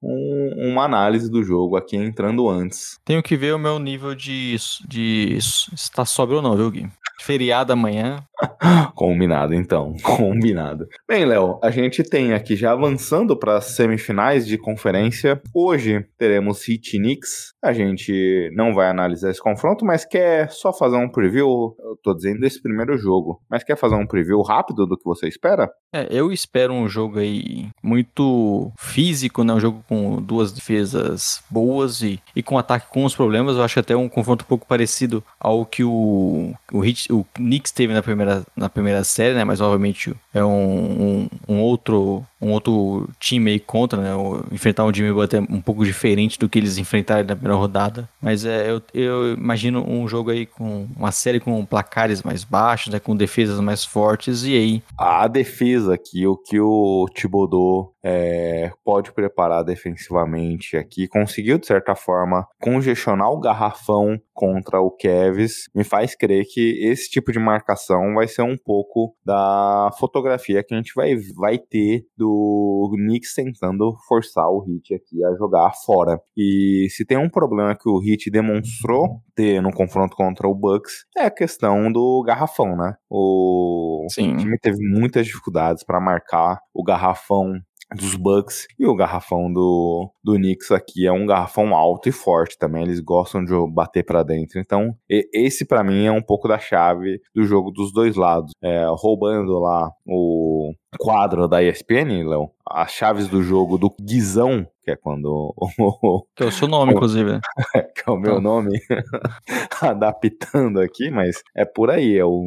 um 0.00 0.70
uma 0.70 0.84
análise 0.84 1.28
do 1.30 1.42
jogo 1.42 1.76
aqui 1.76 1.96
entrando 1.96 2.48
antes. 2.48 2.98
Tenho 3.04 3.22
que 3.22 3.36
ver 3.36 3.54
o 3.54 3.58
meu 3.58 3.78
nível 3.78 4.14
de, 4.14 4.56
de 4.86 5.36
estar 5.36 6.04
sóbrio 6.04 6.36
ou 6.36 6.42
não, 6.42 6.56
viu, 6.56 6.70
Gui? 6.70 6.88
Feriado 7.20 7.72
amanhã. 7.72 8.24
Combinado, 8.94 9.54
então. 9.54 9.94
Combinado. 10.02 10.86
Bem, 11.08 11.24
Léo, 11.24 11.58
a 11.62 11.70
gente 11.70 12.02
tem 12.02 12.32
aqui 12.32 12.56
já 12.56 12.72
avançando 12.72 13.36
para 13.36 13.56
as 13.56 13.66
semifinais 13.66 14.46
de 14.46 14.58
conferência. 14.58 15.40
Hoje 15.54 16.04
teremos 16.18 16.68
Heat 16.68 16.98
Knicks. 16.98 17.52
A 17.62 17.72
gente 17.72 18.50
não 18.54 18.74
vai 18.74 18.88
analisar 18.88 19.30
esse 19.30 19.40
confronto, 19.40 19.84
mas 19.84 20.04
quer 20.04 20.50
só 20.50 20.72
fazer 20.72 20.96
um 20.96 21.08
preview. 21.08 21.74
Eu 21.78 21.98
tô 22.02 22.14
dizendo 22.14 22.40
desse 22.40 22.60
primeiro 22.60 22.96
jogo, 22.96 23.40
mas 23.50 23.64
quer 23.64 23.76
fazer 23.76 23.94
um 23.94 24.06
preview 24.06 24.40
rápido 24.42 24.86
do 24.86 24.96
que 24.96 25.04
você 25.04 25.28
espera? 25.28 25.70
É, 25.92 26.08
eu 26.10 26.32
espero 26.32 26.72
um 26.72 26.88
jogo 26.88 27.18
aí 27.18 27.68
muito 27.82 28.72
físico, 28.78 29.44
né? 29.44 29.52
Um 29.52 29.60
jogo 29.60 29.84
com 29.88 30.20
duas 30.20 30.52
defesas 30.52 31.42
boas 31.48 32.02
e, 32.02 32.20
e 32.34 32.42
com 32.42 32.58
ataque 32.58 32.88
com 32.90 33.04
os 33.04 33.14
problemas. 33.14 33.56
Eu 33.56 33.62
acho 33.62 33.78
até 33.78 33.96
um 33.96 34.08
confronto 34.08 34.44
um 34.44 34.48
pouco 34.48 34.66
parecido 34.66 35.22
ao 35.38 35.64
que 35.64 35.84
o, 35.84 36.52
o, 36.72 36.84
Heat, 36.84 37.12
o 37.12 37.24
Knicks 37.34 37.72
teve 37.72 37.92
na 37.92 38.02
primeira, 38.02 38.23
na 38.56 38.68
primeira 38.68 39.04
série, 39.04 39.34
né? 39.34 39.44
Mas 39.44 39.60
obviamente 39.60 40.14
é 40.32 40.44
um, 40.44 40.48
um, 40.48 41.28
um 41.48 41.60
outro 41.60 42.24
um 42.44 42.52
outro 42.52 43.08
time 43.18 43.52
aí 43.52 43.60
contra, 43.60 44.00
né? 44.00 44.10
enfrentar 44.52 44.84
um 44.84 44.92
Jimmy 44.92 45.12
Butler 45.12 45.42
é 45.42 45.52
um 45.52 45.60
pouco 45.60 45.84
diferente 45.84 46.38
do 46.38 46.48
que 46.48 46.58
eles 46.58 46.76
enfrentaram 46.76 47.26
na 47.26 47.34
primeira 47.34 47.58
rodada. 47.58 48.08
Mas 48.20 48.44
é, 48.44 48.70
eu, 48.70 48.82
eu 48.92 49.32
imagino 49.32 49.84
um 49.88 50.06
jogo 50.06 50.30
aí 50.30 50.44
com 50.44 50.86
uma 50.96 51.10
série 51.10 51.40
com 51.40 51.64
placares 51.64 52.22
mais 52.22 52.44
baixos, 52.44 52.92
né? 52.92 53.00
Com 53.00 53.16
defesas 53.16 53.58
mais 53.60 53.84
fortes. 53.84 54.44
E 54.44 54.54
aí. 54.54 54.82
A 54.98 55.26
defesa 55.26 55.94
aqui, 55.94 56.26
o 56.26 56.36
que 56.36 56.60
o 56.60 57.06
Thibodeau 57.14 57.94
é, 58.04 58.70
pode 58.84 59.12
preparar 59.12 59.64
defensivamente 59.64 60.76
aqui, 60.76 61.08
conseguiu 61.08 61.58
de 61.58 61.66
certa 61.66 61.94
forma 61.94 62.46
congestionar 62.60 63.30
o 63.30 63.40
garrafão 63.40 64.20
contra 64.34 64.80
o 64.80 64.90
Kevs, 64.90 65.70
me 65.74 65.84
faz 65.84 66.14
crer 66.14 66.44
que 66.44 66.84
esse 66.84 67.08
tipo 67.08 67.32
de 67.32 67.38
marcação 67.38 68.14
vai 68.14 68.28
ser 68.28 68.42
um 68.42 68.58
pouco 68.58 69.16
da 69.24 69.90
fotografia 69.98 70.62
que 70.62 70.74
a 70.74 70.76
gente 70.76 70.92
vai, 70.94 71.14
vai 71.34 71.56
ter 71.56 72.04
do 72.16 72.33
o 72.34 72.96
Knicks 72.96 73.34
tentando 73.34 73.94
forçar 74.08 74.48
o 74.48 74.64
Heat 74.66 74.94
aqui 74.94 75.24
a 75.24 75.34
jogar 75.36 75.72
fora. 75.84 76.18
E 76.36 76.86
se 76.90 77.04
tem 77.04 77.18
um 77.18 77.30
problema 77.30 77.74
que 77.74 77.88
o 77.88 78.00
Heat 78.02 78.30
demonstrou 78.30 79.20
ter 79.34 79.60
no 79.60 79.72
confronto 79.72 80.16
contra 80.16 80.48
o 80.48 80.54
Bucks, 80.54 81.04
é 81.16 81.24
a 81.24 81.30
questão 81.30 81.90
do 81.90 82.22
garrafão, 82.26 82.76
né? 82.76 82.94
O, 83.10 84.06
Sim. 84.10 84.34
o 84.34 84.36
time 84.36 84.58
teve 84.58 84.78
muitas 84.80 85.26
dificuldades 85.26 85.84
para 85.84 86.00
marcar 86.00 86.58
o 86.72 86.82
garrafão 86.82 87.54
dos 87.94 88.14
Bucks 88.16 88.66
e 88.78 88.86
o 88.86 88.94
garrafão 88.94 89.52
do, 89.52 90.10
do 90.22 90.34
Knicks 90.34 90.70
aqui 90.70 91.06
é 91.06 91.12
um 91.12 91.26
garrafão 91.26 91.74
alto 91.74 92.08
e 92.08 92.12
forte 92.12 92.58
também, 92.58 92.82
eles 92.82 93.00
gostam 93.00 93.44
de 93.44 93.52
bater 93.72 94.04
para 94.04 94.22
dentro. 94.22 94.58
Então, 94.58 94.94
e, 95.08 95.28
esse 95.32 95.64
para 95.66 95.84
mim 95.84 96.06
é 96.06 96.12
um 96.12 96.22
pouco 96.22 96.48
da 96.48 96.58
chave 96.58 97.20
do 97.34 97.44
jogo 97.44 97.70
dos 97.70 97.92
dois 97.92 98.16
lados. 98.16 98.52
É, 98.62 98.86
roubando 98.88 99.58
lá 99.58 99.90
o 100.06 100.72
quadro 100.98 101.46
da 101.48 101.62
ESPN, 101.62 102.24
Léo, 102.28 102.50
as 102.68 102.90
chaves 102.92 103.28
do 103.28 103.42
jogo 103.42 103.76
do 103.78 103.94
Guizão, 104.00 104.66
que 104.82 104.90
é 104.90 104.96
quando 104.96 105.54
o, 105.56 106.26
Que 106.36 106.42
é 106.42 106.46
o 106.46 106.52
seu 106.52 106.68
nome, 106.68 106.92
inclusive. 106.94 107.40
que 107.94 108.02
é 108.08 108.12
o 108.12 108.16
meu 108.16 108.36
Tá. 108.36 108.40
nome, 108.40 108.78
adaptando 109.80 110.80
aqui, 110.80 111.10
mas 111.10 111.42
é 111.56 111.64
por 111.64 111.90
aí. 111.90 112.16
É 112.16 112.24
o, 112.24 112.42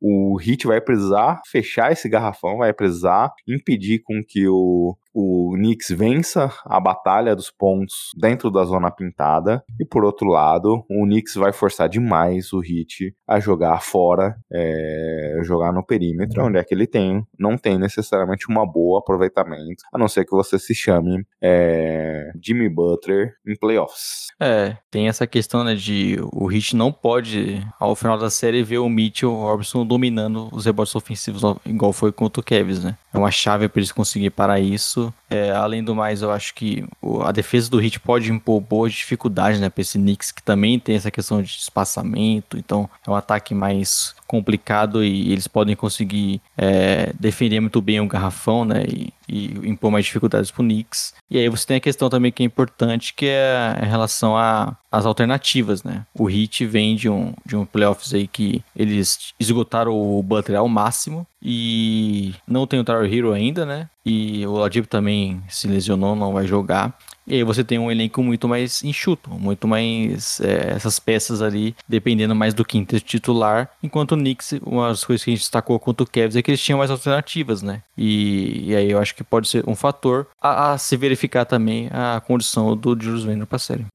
o 0.00 0.36
Hit 0.36 0.66
vai 0.66 0.80
precisar 0.80 1.40
fechar 1.50 1.92
esse 1.92 2.08
garrafão, 2.08 2.58
vai 2.58 2.72
precisar 2.72 3.32
impedir 3.46 4.00
com 4.04 4.20
que 4.26 4.46
o, 4.48 4.96
o 5.18 5.54
Knicks 5.54 5.88
vença 5.88 6.52
a 6.66 6.78
batalha 6.78 7.34
dos 7.34 7.50
pontos 7.50 8.10
dentro 8.14 8.50
da 8.50 8.64
zona 8.64 8.90
pintada. 8.90 9.64
E 9.80 9.84
por 9.84 10.04
outro 10.04 10.28
lado, 10.28 10.84
o 10.90 11.06
Knicks 11.06 11.34
vai 11.36 11.54
forçar 11.54 11.88
demais 11.88 12.52
o 12.52 12.60
Hit 12.60 13.14
a 13.26 13.40
jogar 13.40 13.80
fora, 13.80 14.36
é, 14.52 15.40
jogar 15.42 15.72
no 15.72 15.82
perímetro, 15.82 16.44
onde 16.44 16.58
é 16.58 16.64
que 16.64 16.74
ele 16.74 16.86
tem, 16.86 17.26
não 17.38 17.56
tem 17.56 17.78
necessariamente 17.78 18.46
uma 18.46 18.70
boa 18.70 18.98
aproveitamento, 18.98 19.82
a 19.90 19.96
não 19.96 20.06
ser 20.06 20.26
que 20.26 20.32
você 20.32 20.58
se 20.58 20.74
chame 20.74 21.24
é, 21.42 22.30
Jimmy 22.42 22.68
Butler 22.68 23.32
em 23.46 23.56
playoffs. 23.56 24.26
É, 24.38 24.76
tem 24.90 25.08
essa 25.08 25.26
questão, 25.26 25.64
né, 25.64 25.74
de 25.74 26.18
o 26.30 26.52
Heat 26.52 26.76
não 26.76 26.92
pode, 26.92 27.66
ao 27.80 27.96
final 27.96 28.18
da 28.18 28.28
série, 28.28 28.62
ver 28.62 28.78
o 28.78 28.88
Mitchell 28.88 29.32
Robinson 29.32 29.86
dominando 29.86 30.50
os 30.52 30.66
rebotes 30.66 30.94
ofensivos, 30.94 31.40
igual 31.64 31.92
foi 31.92 32.12
contra 32.12 32.40
o 32.40 32.44
Cavs, 32.44 32.84
né? 32.84 32.98
É 33.14 33.18
uma 33.18 33.30
chave 33.30 33.66
para 33.66 33.80
eles 33.80 33.92
conseguirem 33.92 34.30
parar 34.30 34.60
isso. 34.60 35.05
É, 35.28 35.50
além 35.50 35.82
do 35.82 35.94
mais, 35.94 36.22
eu 36.22 36.30
acho 36.30 36.54
que 36.54 36.84
o- 37.02 37.22
a 37.22 37.32
defesa 37.32 37.68
do 37.70 37.80
Heat 37.82 37.98
pode 38.00 38.30
impor 38.30 38.60
boas 38.60 38.92
dificuldades, 38.92 39.58
né, 39.60 39.68
para 39.68 39.80
esse 39.82 39.98
Knicks, 39.98 40.30
que 40.30 40.42
também 40.42 40.78
tem 40.78 40.94
essa 40.96 41.10
questão 41.10 41.42
de 41.42 41.50
espaçamento, 41.50 42.56
então 42.58 42.88
é 43.06 43.10
um 43.10 43.14
ataque 43.14 43.54
mais 43.54 44.14
complicado 44.26 45.04
e 45.04 45.32
eles 45.32 45.46
podem 45.46 45.76
conseguir 45.76 46.40
é, 46.56 47.12
defender 47.18 47.60
muito 47.60 47.80
bem 47.80 48.00
o 48.00 48.06
garrafão, 48.08 48.64
né, 48.64 48.84
e, 48.88 49.12
e 49.28 49.68
impor 49.68 49.90
mais 49.90 50.04
dificuldades 50.04 50.50
pro 50.50 50.62
Knicks. 50.62 51.14
E 51.30 51.38
aí 51.38 51.48
você 51.48 51.66
tem 51.66 51.76
a 51.76 51.80
questão 51.80 52.08
também 52.08 52.30
que 52.32 52.42
é 52.42 52.46
importante, 52.46 53.12
que 53.14 53.26
é 53.26 53.78
em 53.82 53.86
relação 53.86 54.36
a- 54.36 54.76
às 54.96 55.06
alternativas, 55.06 55.84
né? 55.84 56.06
O 56.14 56.30
Heat 56.30 56.64
vem 56.66 56.96
de 56.96 57.08
um, 57.08 57.34
de 57.44 57.54
um 57.54 57.66
playoffs 57.66 58.14
aí 58.14 58.26
que 58.26 58.62
eles 58.74 59.34
esgotaram 59.38 59.92
o 59.92 60.22
Butler 60.22 60.58
ao 60.58 60.68
máximo 60.68 61.26
e 61.42 62.34
não 62.46 62.66
tem 62.66 62.80
o 62.80 62.84
Tyler 62.84 63.12
Hero 63.12 63.32
ainda, 63.32 63.66
né? 63.66 63.88
E 64.04 64.46
o 64.46 64.52
Oladipo 64.52 64.88
também 64.88 65.42
se 65.48 65.68
lesionou, 65.68 66.16
não 66.16 66.32
vai 66.32 66.46
jogar. 66.46 66.96
E 67.26 67.34
aí 67.34 67.42
você 67.42 67.64
tem 67.64 67.76
um 67.76 67.90
elenco 67.90 68.22
muito 68.22 68.46
mais 68.48 68.84
enxuto, 68.84 69.30
muito 69.30 69.66
mais 69.66 70.40
é, 70.40 70.74
essas 70.76 71.00
peças 71.00 71.42
ali, 71.42 71.74
dependendo 71.88 72.34
mais 72.36 72.54
do 72.54 72.64
quinto 72.64 72.98
titular. 73.00 73.68
Enquanto 73.82 74.12
o 74.12 74.16
Knicks, 74.16 74.60
uma 74.64 74.88
das 74.88 75.04
coisas 75.04 75.24
que 75.24 75.30
a 75.30 75.34
gente 75.34 75.40
destacou 75.40 75.78
contra 75.80 76.04
o 76.04 76.06
Cavs 76.08 76.36
é 76.36 76.42
que 76.42 76.52
eles 76.52 76.62
tinham 76.62 76.78
mais 76.78 76.90
alternativas, 76.90 77.62
né? 77.62 77.82
E, 77.98 78.70
e 78.70 78.76
aí 78.76 78.90
eu 78.90 79.00
acho 79.00 79.14
que 79.14 79.24
pode 79.24 79.48
ser 79.48 79.68
um 79.68 79.74
fator 79.74 80.28
a, 80.40 80.72
a 80.72 80.78
se 80.78 80.96
verificar 80.96 81.44
também 81.44 81.88
a 81.90 82.20
condição 82.20 82.76
do 82.76 82.96
Julius 83.00 83.24
Randle 83.24 83.46
pra 83.46 83.58
série. 83.58 83.86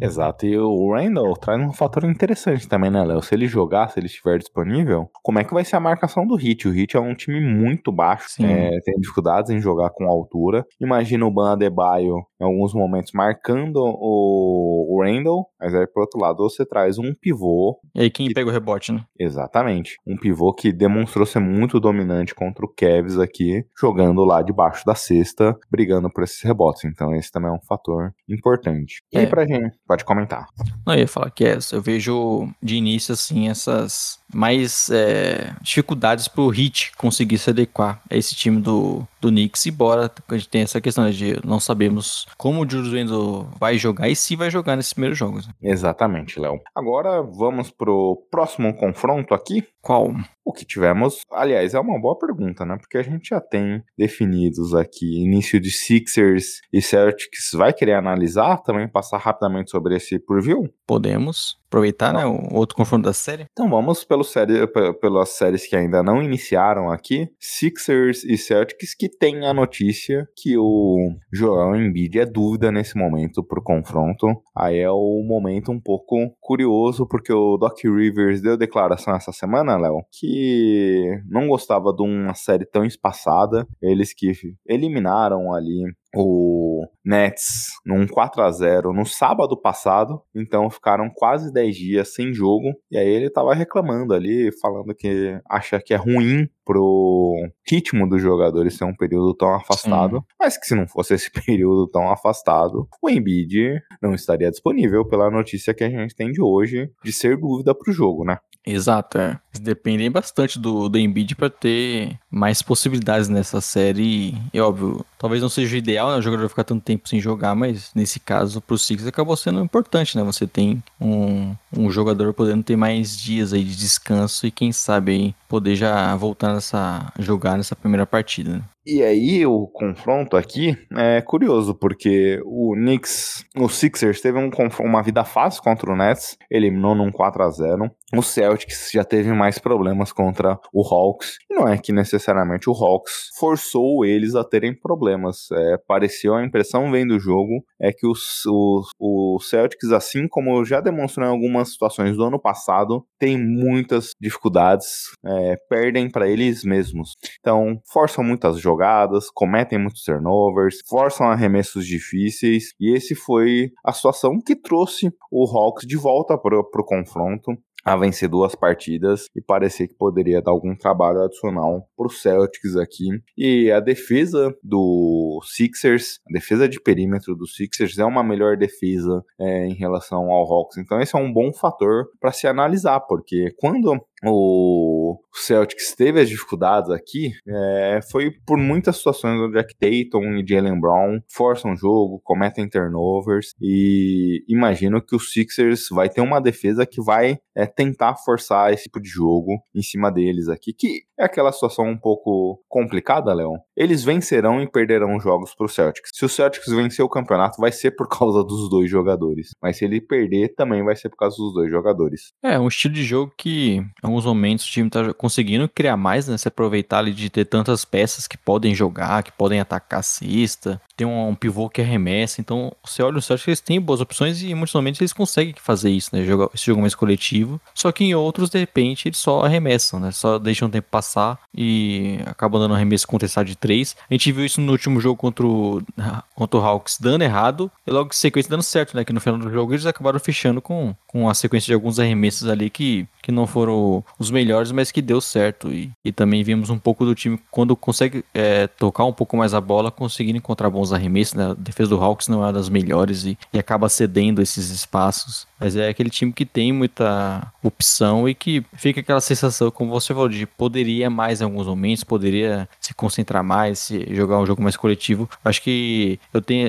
Exato, 0.00 0.46
e 0.46 0.56
o 0.58 0.92
Randall 0.94 1.34
traz 1.36 1.60
um 1.60 1.72
fator 1.72 2.04
interessante 2.04 2.68
também, 2.68 2.90
né, 2.90 3.02
Léo? 3.04 3.22
Se 3.22 3.34
ele 3.34 3.46
jogar, 3.46 3.88
se 3.88 3.98
ele 3.98 4.06
estiver 4.06 4.38
disponível, 4.38 5.08
como 5.22 5.38
é 5.38 5.44
que 5.44 5.54
vai 5.54 5.64
ser 5.64 5.76
a 5.76 5.80
marcação 5.80 6.26
do 6.26 6.36
Hit? 6.36 6.68
O 6.68 6.70
Hit 6.72 6.96
é 6.96 7.00
um 7.00 7.14
time 7.14 7.40
muito 7.40 7.90
baixo, 7.92 8.28
é, 8.40 8.80
tem 8.84 8.94
dificuldades 8.98 9.50
em 9.50 9.60
jogar 9.60 9.90
com 9.90 10.04
altura. 10.04 10.64
Imagina 10.80 11.26
o 11.26 11.30
Ban 11.30 11.52
Adebayo 11.52 12.16
em 12.40 12.44
alguns 12.44 12.72
momentos 12.72 13.12
marcando 13.12 13.76
o, 13.78 15.02
Randall, 15.02 15.46
mas 15.60 15.74
aí, 15.74 15.86
por 15.86 16.00
outro 16.00 16.20
lado, 16.20 16.38
você 16.38 16.64
traz 16.64 16.98
um 16.98 17.14
pivô 17.14 17.78
E 17.94 18.02
aí 18.02 18.10
quem 18.10 18.32
pega 18.32 18.48
o 18.48 18.52
rebote, 18.52 18.92
né? 18.92 19.02
Exatamente. 19.18 19.96
Um 20.06 20.16
pivô 20.16 20.52
que 20.52 20.72
demonstrou 20.72 21.26
ser 21.26 21.40
muito 21.40 21.80
dominante 21.80 22.34
contra 22.34 22.64
o 22.64 22.72
Cavs 22.72 23.18
aqui, 23.18 23.64
jogando 23.80 24.24
lá 24.24 24.42
debaixo 24.42 24.84
da 24.84 24.94
cesta, 24.94 25.56
brigando 25.70 26.10
por 26.10 26.24
esses 26.24 26.42
rebotes. 26.42 26.84
Então 26.84 27.14
esse 27.14 27.30
também 27.30 27.50
é 27.50 27.52
um 27.52 27.60
fator 27.60 28.12
importante. 28.28 29.02
E 29.12 29.18
aí 29.18 29.24
É. 29.24 29.28
pra 29.28 29.46
gente, 29.46 29.76
pode 29.88 30.04
comentar. 30.04 30.46
Não, 30.86 30.92
eu 30.94 31.00
ia 31.00 31.08
falar 31.08 31.30
que 31.30 31.44
é, 31.44 31.58
eu 31.72 31.80
vejo 31.80 32.48
de 32.62 32.76
início, 32.76 33.14
assim, 33.14 33.48
essas 33.48 34.20
mais 34.32 34.90
é, 34.90 35.54
dificuldades 35.62 36.28
pro 36.28 36.48
Hit 36.48 36.92
conseguir 36.96 37.38
se 37.38 37.50
adequar 37.50 38.00
a 38.10 38.16
esse 38.16 38.34
time 38.34 38.60
do, 38.60 39.06
do 39.20 39.28
Knicks, 39.28 39.66
embora 39.66 40.10
a 40.28 40.34
gente 40.34 40.48
tenha 40.48 40.64
essa 40.64 40.80
questão 40.80 41.04
né, 41.04 41.10
de 41.10 41.38
não 41.46 41.58
sabemos 41.58 42.26
como 42.36 42.62
o 42.62 42.70
Julius 42.70 42.92
Randle 42.92 43.48
vai 43.58 43.78
jogar 43.78 44.08
e 44.08 44.16
se 44.16 44.36
vai 44.36 44.50
jogar 44.50 44.76
nesses 44.76 44.92
primeiros 44.92 45.18
jogos. 45.18 45.46
né? 45.46 45.52
Exatamente, 45.62 46.38
Léo. 46.38 46.60
Agora 46.74 47.22
vamos 47.22 47.70
pro 47.70 48.26
próximo 48.30 48.74
confronto 48.74 49.34
aqui. 49.34 49.66
Qual? 49.80 50.12
O 50.44 50.52
que 50.52 50.64
tivemos, 50.64 51.20
aliás, 51.30 51.74
é 51.74 51.80
uma 51.80 52.00
boa 52.00 52.18
pergunta, 52.18 52.64
né? 52.64 52.76
Porque 52.78 52.98
a 52.98 53.02
gente 53.02 53.28
já 53.30 53.40
tem 53.40 53.82
definidos 53.96 54.74
aqui 54.74 55.22
início 55.22 55.60
de 55.60 55.70
Sixers 55.70 56.60
e 56.72 56.80
Celtics. 56.80 57.50
Vai 57.52 57.72
querer 57.72 57.94
analisar 57.94 58.58
também, 58.58 58.88
passar 58.88 59.18
rapidamente 59.18 59.70
sobre 59.70 59.96
esse 59.96 60.18
preview? 60.18 60.68
Podemos 60.86 61.57
aproveitar, 61.68 62.12
né, 62.12 62.24
o 62.26 62.54
outro 62.56 62.74
confronto 62.76 63.04
da 63.04 63.12
série? 63.12 63.46
Então 63.52 63.68
vamos 63.68 64.04
pelo 64.04 64.24
série, 64.24 64.66
pe- 64.66 64.92
pelas 64.94 65.30
séries 65.30 65.66
que 65.66 65.76
ainda 65.76 66.02
não 66.02 66.22
iniciaram 66.22 66.90
aqui. 66.90 67.28
Sixers 67.38 68.24
e 68.24 68.36
Celtics, 68.36 68.94
que 68.94 69.08
tem 69.08 69.46
a 69.46 69.52
notícia 69.54 70.26
que 70.36 70.56
o 70.56 71.10
Joel 71.32 71.76
Embiid 71.76 72.18
é 72.18 72.26
dúvida 72.26 72.72
nesse 72.72 72.96
momento 72.96 73.42
pro 73.44 73.62
confronto. 73.62 74.26
Aí 74.56 74.78
é 74.78 74.90
o 74.90 75.22
momento 75.22 75.70
um 75.70 75.80
pouco 75.80 76.16
curioso, 76.40 77.06
porque 77.06 77.32
o 77.32 77.56
Doc 77.56 77.78
Rivers 77.84 78.40
deu 78.40 78.56
declaração 78.56 79.14
essa 79.14 79.32
semana, 79.32 79.76
Léo, 79.76 80.00
que 80.18 81.20
não 81.28 81.46
gostava 81.48 81.92
de 81.92 82.02
uma 82.02 82.34
série 82.34 82.64
tão 82.64 82.84
espaçada. 82.84 83.66
Eles 83.82 84.12
que 84.14 84.32
eliminaram 84.66 85.52
ali 85.52 85.84
o 86.14 86.86
Nets 87.04 87.68
num 87.84 88.06
4 88.06 88.42
a 88.42 88.50
0 88.50 88.92
no 88.92 89.04
sábado 89.04 89.60
passado, 89.60 90.22
então 90.34 90.70
ficaram 90.70 91.10
quase 91.14 91.52
10 91.52 91.76
dias 91.76 92.14
sem 92.14 92.32
jogo, 92.32 92.72
e 92.90 92.96
aí 92.96 93.08
ele 93.08 93.30
tava 93.30 93.54
reclamando 93.54 94.14
ali, 94.14 94.50
falando 94.60 94.94
que 94.94 95.38
acha 95.48 95.80
que 95.80 95.92
é 95.92 95.96
ruim 95.96 96.48
pro 96.64 97.34
ritmo 97.66 98.08
dos 98.08 98.20
jogadores 98.20 98.76
ter 98.76 98.84
um 98.84 98.94
período 98.94 99.34
tão 99.34 99.54
afastado, 99.54 100.22
mas 100.38 100.58
que 100.58 100.66
se 100.66 100.74
não 100.74 100.86
fosse 100.86 101.14
esse 101.14 101.30
período 101.44 101.88
tão 101.88 102.10
afastado, 102.10 102.86
o 103.02 103.08
Embiid 103.08 103.80
não 104.02 104.14
estaria 104.14 104.50
disponível 104.50 105.06
pela 105.06 105.30
notícia 105.30 105.72
que 105.72 105.84
a 105.84 105.90
gente 105.90 106.14
tem 106.14 106.30
de 106.30 106.42
hoje 106.42 106.90
de 107.02 107.12
ser 107.12 107.38
dúvida 107.38 107.74
pro 107.74 107.92
jogo, 107.92 108.24
né? 108.24 108.38
Exato, 108.66 109.18
é. 109.18 109.40
Dependem 109.58 110.10
bastante 110.10 110.58
do, 110.58 110.88
do 110.88 110.98
Embiid 110.98 111.34
para 111.34 111.50
ter 111.50 112.18
mais 112.30 112.62
possibilidades 112.62 113.28
nessa 113.28 113.60
série. 113.60 114.34
E, 114.52 114.60
óbvio, 114.60 115.04
talvez 115.18 115.42
não 115.42 115.48
seja 115.48 115.74
o 115.74 115.78
ideal, 115.78 116.10
né? 116.10 116.18
O 116.18 116.22
jogador 116.22 116.48
ficar 116.48 116.64
tanto 116.64 116.82
tempo 116.82 117.08
sem 117.08 117.20
jogar, 117.20 117.54
mas 117.54 117.90
nesse 117.94 118.20
caso, 118.20 118.60
pro 118.60 118.78
Six 118.78 119.06
acabou 119.06 119.36
sendo 119.36 119.60
importante, 119.62 120.16
né? 120.16 120.22
Você 120.22 120.46
tem 120.46 120.82
um, 121.00 121.54
um 121.76 121.90
jogador 121.90 122.32
podendo 122.32 122.62
ter 122.62 122.76
mais 122.76 123.16
dias 123.16 123.52
aí 123.52 123.64
de 123.64 123.76
descanso 123.76 124.46
e 124.46 124.50
quem 124.50 124.72
sabe 124.72 125.12
aí 125.12 125.34
poder 125.48 125.74
já 125.74 126.14
voltar 126.16 126.52
nessa. 126.52 127.12
jogar 127.18 127.56
nessa 127.56 127.74
primeira 127.74 128.06
partida, 128.06 128.58
né? 128.58 128.64
E 128.90 129.02
aí 129.02 129.44
o 129.44 129.66
confronto 129.66 130.34
aqui 130.34 130.74
é 130.96 131.20
curioso, 131.20 131.74
porque 131.74 132.40
o 132.46 132.72
Knicks, 132.74 133.44
o 133.54 133.68
Sixers 133.68 134.22
teve 134.22 134.38
um, 134.38 134.50
uma 134.80 135.02
vida 135.02 135.24
fácil 135.24 135.62
contra 135.62 135.92
o 135.92 135.94
Nets, 135.94 136.38
eliminou 136.50 136.94
num 136.94 137.12
4 137.12 137.42
a 137.42 137.50
0 137.50 137.90
O 138.14 138.22
Celtics 138.22 138.88
já 138.90 139.04
teve 139.04 139.30
mais 139.34 139.58
problemas 139.58 140.10
contra 140.10 140.58
o 140.72 140.82
Hawks. 140.82 141.36
Não 141.50 141.68
é 141.68 141.76
que 141.76 141.92
necessariamente 141.92 142.70
o 142.70 142.72
Hawks 142.72 143.28
forçou 143.38 144.06
eles 144.06 144.34
a 144.34 144.42
terem 144.42 144.74
problemas. 144.74 145.50
É, 145.52 145.76
pareceu 145.86 146.34
a 146.34 146.42
impressão 146.42 146.90
vendo 146.90 147.16
o 147.16 147.20
jogo 147.20 147.62
é 147.78 147.92
que 147.92 148.06
os, 148.06 148.42
os, 148.46 148.88
o 148.98 149.38
Celtics, 149.40 149.92
assim 149.92 150.26
como 150.26 150.64
já 150.64 150.80
demonstrou 150.80 151.26
em 151.26 151.30
algumas 151.30 151.72
situações 151.72 152.16
do 152.16 152.24
ano 152.24 152.40
passado, 152.40 153.04
tem 153.18 153.36
muitas 153.36 154.12
dificuldades 154.18 155.10
é, 155.26 155.37
é, 155.38 155.56
perdem 155.68 156.10
para 156.10 156.28
eles 156.28 156.64
mesmos. 156.64 157.16
Então, 157.38 157.80
forçam 157.92 158.24
muitas 158.24 158.58
jogadas, 158.58 159.30
cometem 159.30 159.78
muitos 159.78 160.02
turnovers, 160.02 160.80
forçam 160.88 161.28
arremessos 161.28 161.86
difíceis, 161.86 162.72
e 162.80 162.94
esse 162.94 163.14
foi 163.14 163.70
a 163.84 163.92
situação 163.92 164.40
que 164.44 164.56
trouxe 164.56 165.10
o 165.30 165.44
Hawks 165.44 165.86
de 165.86 165.96
volta 165.96 166.36
para 166.36 166.58
o 166.58 166.84
confronto 166.84 167.52
a 167.84 167.96
vencer 167.96 168.28
duas 168.28 168.54
partidas 168.54 169.26
e 169.34 169.40
parecer 169.40 169.88
que 169.88 169.94
poderia 169.94 170.42
dar 170.42 170.50
algum 170.50 170.76
trabalho 170.76 171.22
adicional 171.22 171.88
para 171.96 172.06
os 172.06 172.20
Celtics 172.20 172.76
aqui. 172.76 173.08
E 173.36 173.70
a 173.70 173.80
defesa 173.80 174.54
do 174.62 175.40
Sixers, 175.44 176.20
a 176.28 176.32
defesa 176.32 176.68
de 176.68 176.80
perímetro 176.80 177.34
do 177.34 177.46
Sixers 177.46 177.98
é 177.98 178.04
uma 178.04 178.22
melhor 178.22 178.56
defesa 178.56 179.24
é, 179.40 179.66
em 179.66 179.74
relação 179.74 180.30
ao 180.30 180.52
Hawks. 180.52 180.76
Então 180.78 181.00
esse 181.00 181.16
é 181.16 181.18
um 181.18 181.32
bom 181.32 181.52
fator 181.52 182.08
para 182.20 182.32
se 182.32 182.46
analisar, 182.46 183.00
porque 183.00 183.54
quando 183.58 183.98
o 184.24 185.18
Celtics 185.34 185.94
teve 185.94 186.20
as 186.20 186.28
dificuldades 186.28 186.90
aqui 186.90 187.32
é, 187.46 188.00
foi 188.10 188.30
por 188.46 188.58
muitas 188.58 188.96
situações 188.96 189.40
onde 189.40 189.54
Jack 189.54 189.74
Tatum 189.76 190.36
e 190.36 190.44
Jalen 190.46 190.80
Brown 190.80 191.20
forçam 191.28 191.72
o 191.72 191.76
jogo, 191.76 192.20
cometem 192.24 192.68
turnovers 192.68 193.54
e 193.60 194.44
imagino 194.48 195.00
que 195.00 195.14
o 195.14 195.20
Sixers 195.20 195.88
vai 195.90 196.08
ter 196.08 196.20
uma 196.20 196.40
defesa 196.40 196.84
que 196.84 197.02
vai 197.02 197.38
é, 197.56 197.66
tentar 197.66 198.16
forçar 198.16 198.72
esse 198.72 198.84
tipo 198.84 199.00
de 199.00 199.08
jogo 199.08 199.60
em 199.74 199.82
cima 199.82 200.10
deles 200.10 200.48
aqui, 200.48 200.72
que 200.72 201.02
é 201.18 201.24
aquela 201.24 201.50
situação 201.50 201.86
um 201.86 201.98
pouco 201.98 202.62
complicada, 202.68 203.34
Leon. 203.34 203.56
Eles 203.76 204.04
vencerão 204.04 204.62
e 204.62 204.70
perderão 204.70 205.18
jogos 205.18 205.54
para 205.54 205.66
o 205.66 205.68
Celtics. 205.68 206.12
Se 206.14 206.24
o 206.24 206.28
Celtics 206.28 206.72
vencer 206.72 207.04
o 207.04 207.08
campeonato, 207.08 207.60
vai 207.60 207.72
ser 207.72 207.90
por 207.92 208.06
causa 208.08 208.44
dos 208.44 208.70
dois 208.70 208.88
jogadores. 208.88 209.50
Mas 209.60 209.76
se 209.76 209.84
ele 209.84 210.00
perder, 210.00 210.54
também 210.54 210.84
vai 210.84 210.94
ser 210.94 211.08
por 211.08 211.16
causa 211.16 211.36
dos 211.36 211.52
dois 211.52 211.68
jogadores. 211.70 212.32
É, 212.42 212.58
um 212.58 212.68
estilo 212.68 212.94
de 212.94 213.02
jogo 213.02 213.32
que, 213.36 213.82
alguns 214.08 214.24
momentos, 214.24 214.66
o 214.66 214.70
time 214.70 214.90
tá 214.90 215.12
conseguindo 215.14 215.68
criar 215.68 215.96
mais, 215.96 216.26
né? 216.28 216.36
Se 216.36 216.48
aproveitar 216.48 216.98
ali 216.98 217.12
de 217.12 217.30
ter 217.30 217.44
tantas 217.44 217.84
peças 217.84 218.26
que 218.26 218.36
podem 218.36 218.74
jogar, 218.74 219.22
que 219.22 219.32
podem 219.32 219.60
atacar 219.60 220.00
a 220.00 220.02
cesta, 220.02 220.80
tem 220.96 221.06
um, 221.06 221.28
um 221.28 221.34
pivô 221.34 221.68
que 221.68 221.80
arremessa. 221.80 222.40
Então, 222.40 222.72
você 222.84 223.02
olha 223.02 223.18
o 223.18 223.22
Celtics, 223.22 223.46
eles 223.46 223.60
têm 223.60 223.80
boas 223.80 224.00
opções 224.00 224.42
e 224.42 224.54
muitos 224.54 224.74
momentos 224.74 225.00
eles 225.00 225.12
conseguem 225.12 225.54
fazer 225.56 225.90
isso, 225.90 226.10
né? 226.12 226.24
Jogar 226.24 226.48
esse 226.52 226.66
jogo 226.66 226.80
mais 226.80 226.94
coletivo. 226.94 227.60
Só 227.74 227.92
que 227.92 228.04
em 228.04 228.14
outros, 228.14 228.50
de 228.50 228.58
repente, 228.58 229.08
eles 229.08 229.18
só 229.18 229.42
arremessam, 229.42 230.00
né? 230.00 230.10
Só 230.10 230.38
deixam 230.38 230.68
o 230.68 230.70
tempo 230.70 230.88
passar 230.90 231.38
e 231.54 232.18
acaba 232.26 232.58
dando 232.58 232.74
arremesso 232.74 233.06
contestado 233.06 233.48
de 233.48 233.56
3. 233.56 233.96
A 234.10 234.14
gente 234.14 234.32
viu 234.32 234.44
isso 234.44 234.60
no 234.60 234.72
último 234.72 235.00
jogo 235.00 235.16
contra 235.16 235.46
o, 235.46 235.80
contra 236.34 236.58
o 236.58 236.62
Hawks 236.62 236.98
dando 237.00 237.22
errado 237.22 237.70
e 237.86 237.90
logo 237.90 238.10
em 238.10 238.16
sequência 238.16 238.50
dando 238.50 238.62
certo, 238.62 238.96
né? 238.96 239.04
Que 239.04 239.12
no 239.12 239.20
final 239.20 239.38
do 239.38 239.50
jogo 239.50 239.72
eles 239.72 239.86
acabaram 239.86 240.18
fechando 240.18 240.60
com, 240.60 240.94
com 241.06 241.28
a 241.28 241.34
sequência 241.34 241.66
de 241.66 241.74
alguns 241.74 242.00
arremessos 242.00 242.48
ali 242.48 242.68
que, 242.68 243.06
que 243.22 243.30
não 243.30 243.46
foram 243.46 243.97
os 244.18 244.30
melhores, 244.30 244.72
mas 244.72 244.90
que 244.90 245.02
deu 245.02 245.20
certo. 245.20 245.72
E, 245.72 245.90
e 246.04 246.12
também 246.12 246.42
vimos 246.42 246.70
um 246.70 246.78
pouco 246.78 247.04
do 247.04 247.14
time 247.14 247.38
quando 247.50 247.76
consegue 247.76 248.24
é, 248.34 248.66
tocar 248.66 249.04
um 249.04 249.12
pouco 249.12 249.36
mais 249.36 249.54
a 249.54 249.60
bola, 249.60 249.90
conseguindo 249.90 250.38
encontrar 250.38 250.70
bons 250.70 250.92
arremessos. 250.92 251.34
Né? 251.34 251.50
A 251.50 251.54
defesa 251.54 251.90
do 251.90 252.02
Hawks 252.02 252.28
não 252.28 252.46
é 252.46 252.52
das 252.52 252.68
melhores 252.68 253.24
e, 253.24 253.38
e 253.52 253.58
acaba 253.58 253.88
cedendo 253.88 254.42
esses 254.42 254.70
espaços. 254.70 255.46
Mas 255.60 255.76
é 255.76 255.88
aquele 255.88 256.10
time 256.10 256.32
que 256.32 256.46
tem 256.46 256.72
muita 256.72 257.52
opção 257.62 258.28
e 258.28 258.34
que 258.34 258.64
fica 258.74 259.00
aquela 259.00 259.20
sensação, 259.20 259.70
como 259.70 259.90
você 259.90 260.14
falou, 260.14 260.28
de 260.28 260.46
poderia 260.46 261.10
mais 261.10 261.40
em 261.40 261.44
alguns 261.44 261.66
momentos, 261.66 262.04
poderia 262.04 262.68
se 262.80 262.94
concentrar 262.94 263.42
mais, 263.42 263.80
se 263.80 264.06
jogar 264.14 264.38
um 264.38 264.46
jogo 264.46 264.62
mais 264.62 264.76
coletivo. 264.76 265.28
Acho 265.44 265.62
que 265.62 266.20
eu 266.32 266.40
tenho. 266.40 266.68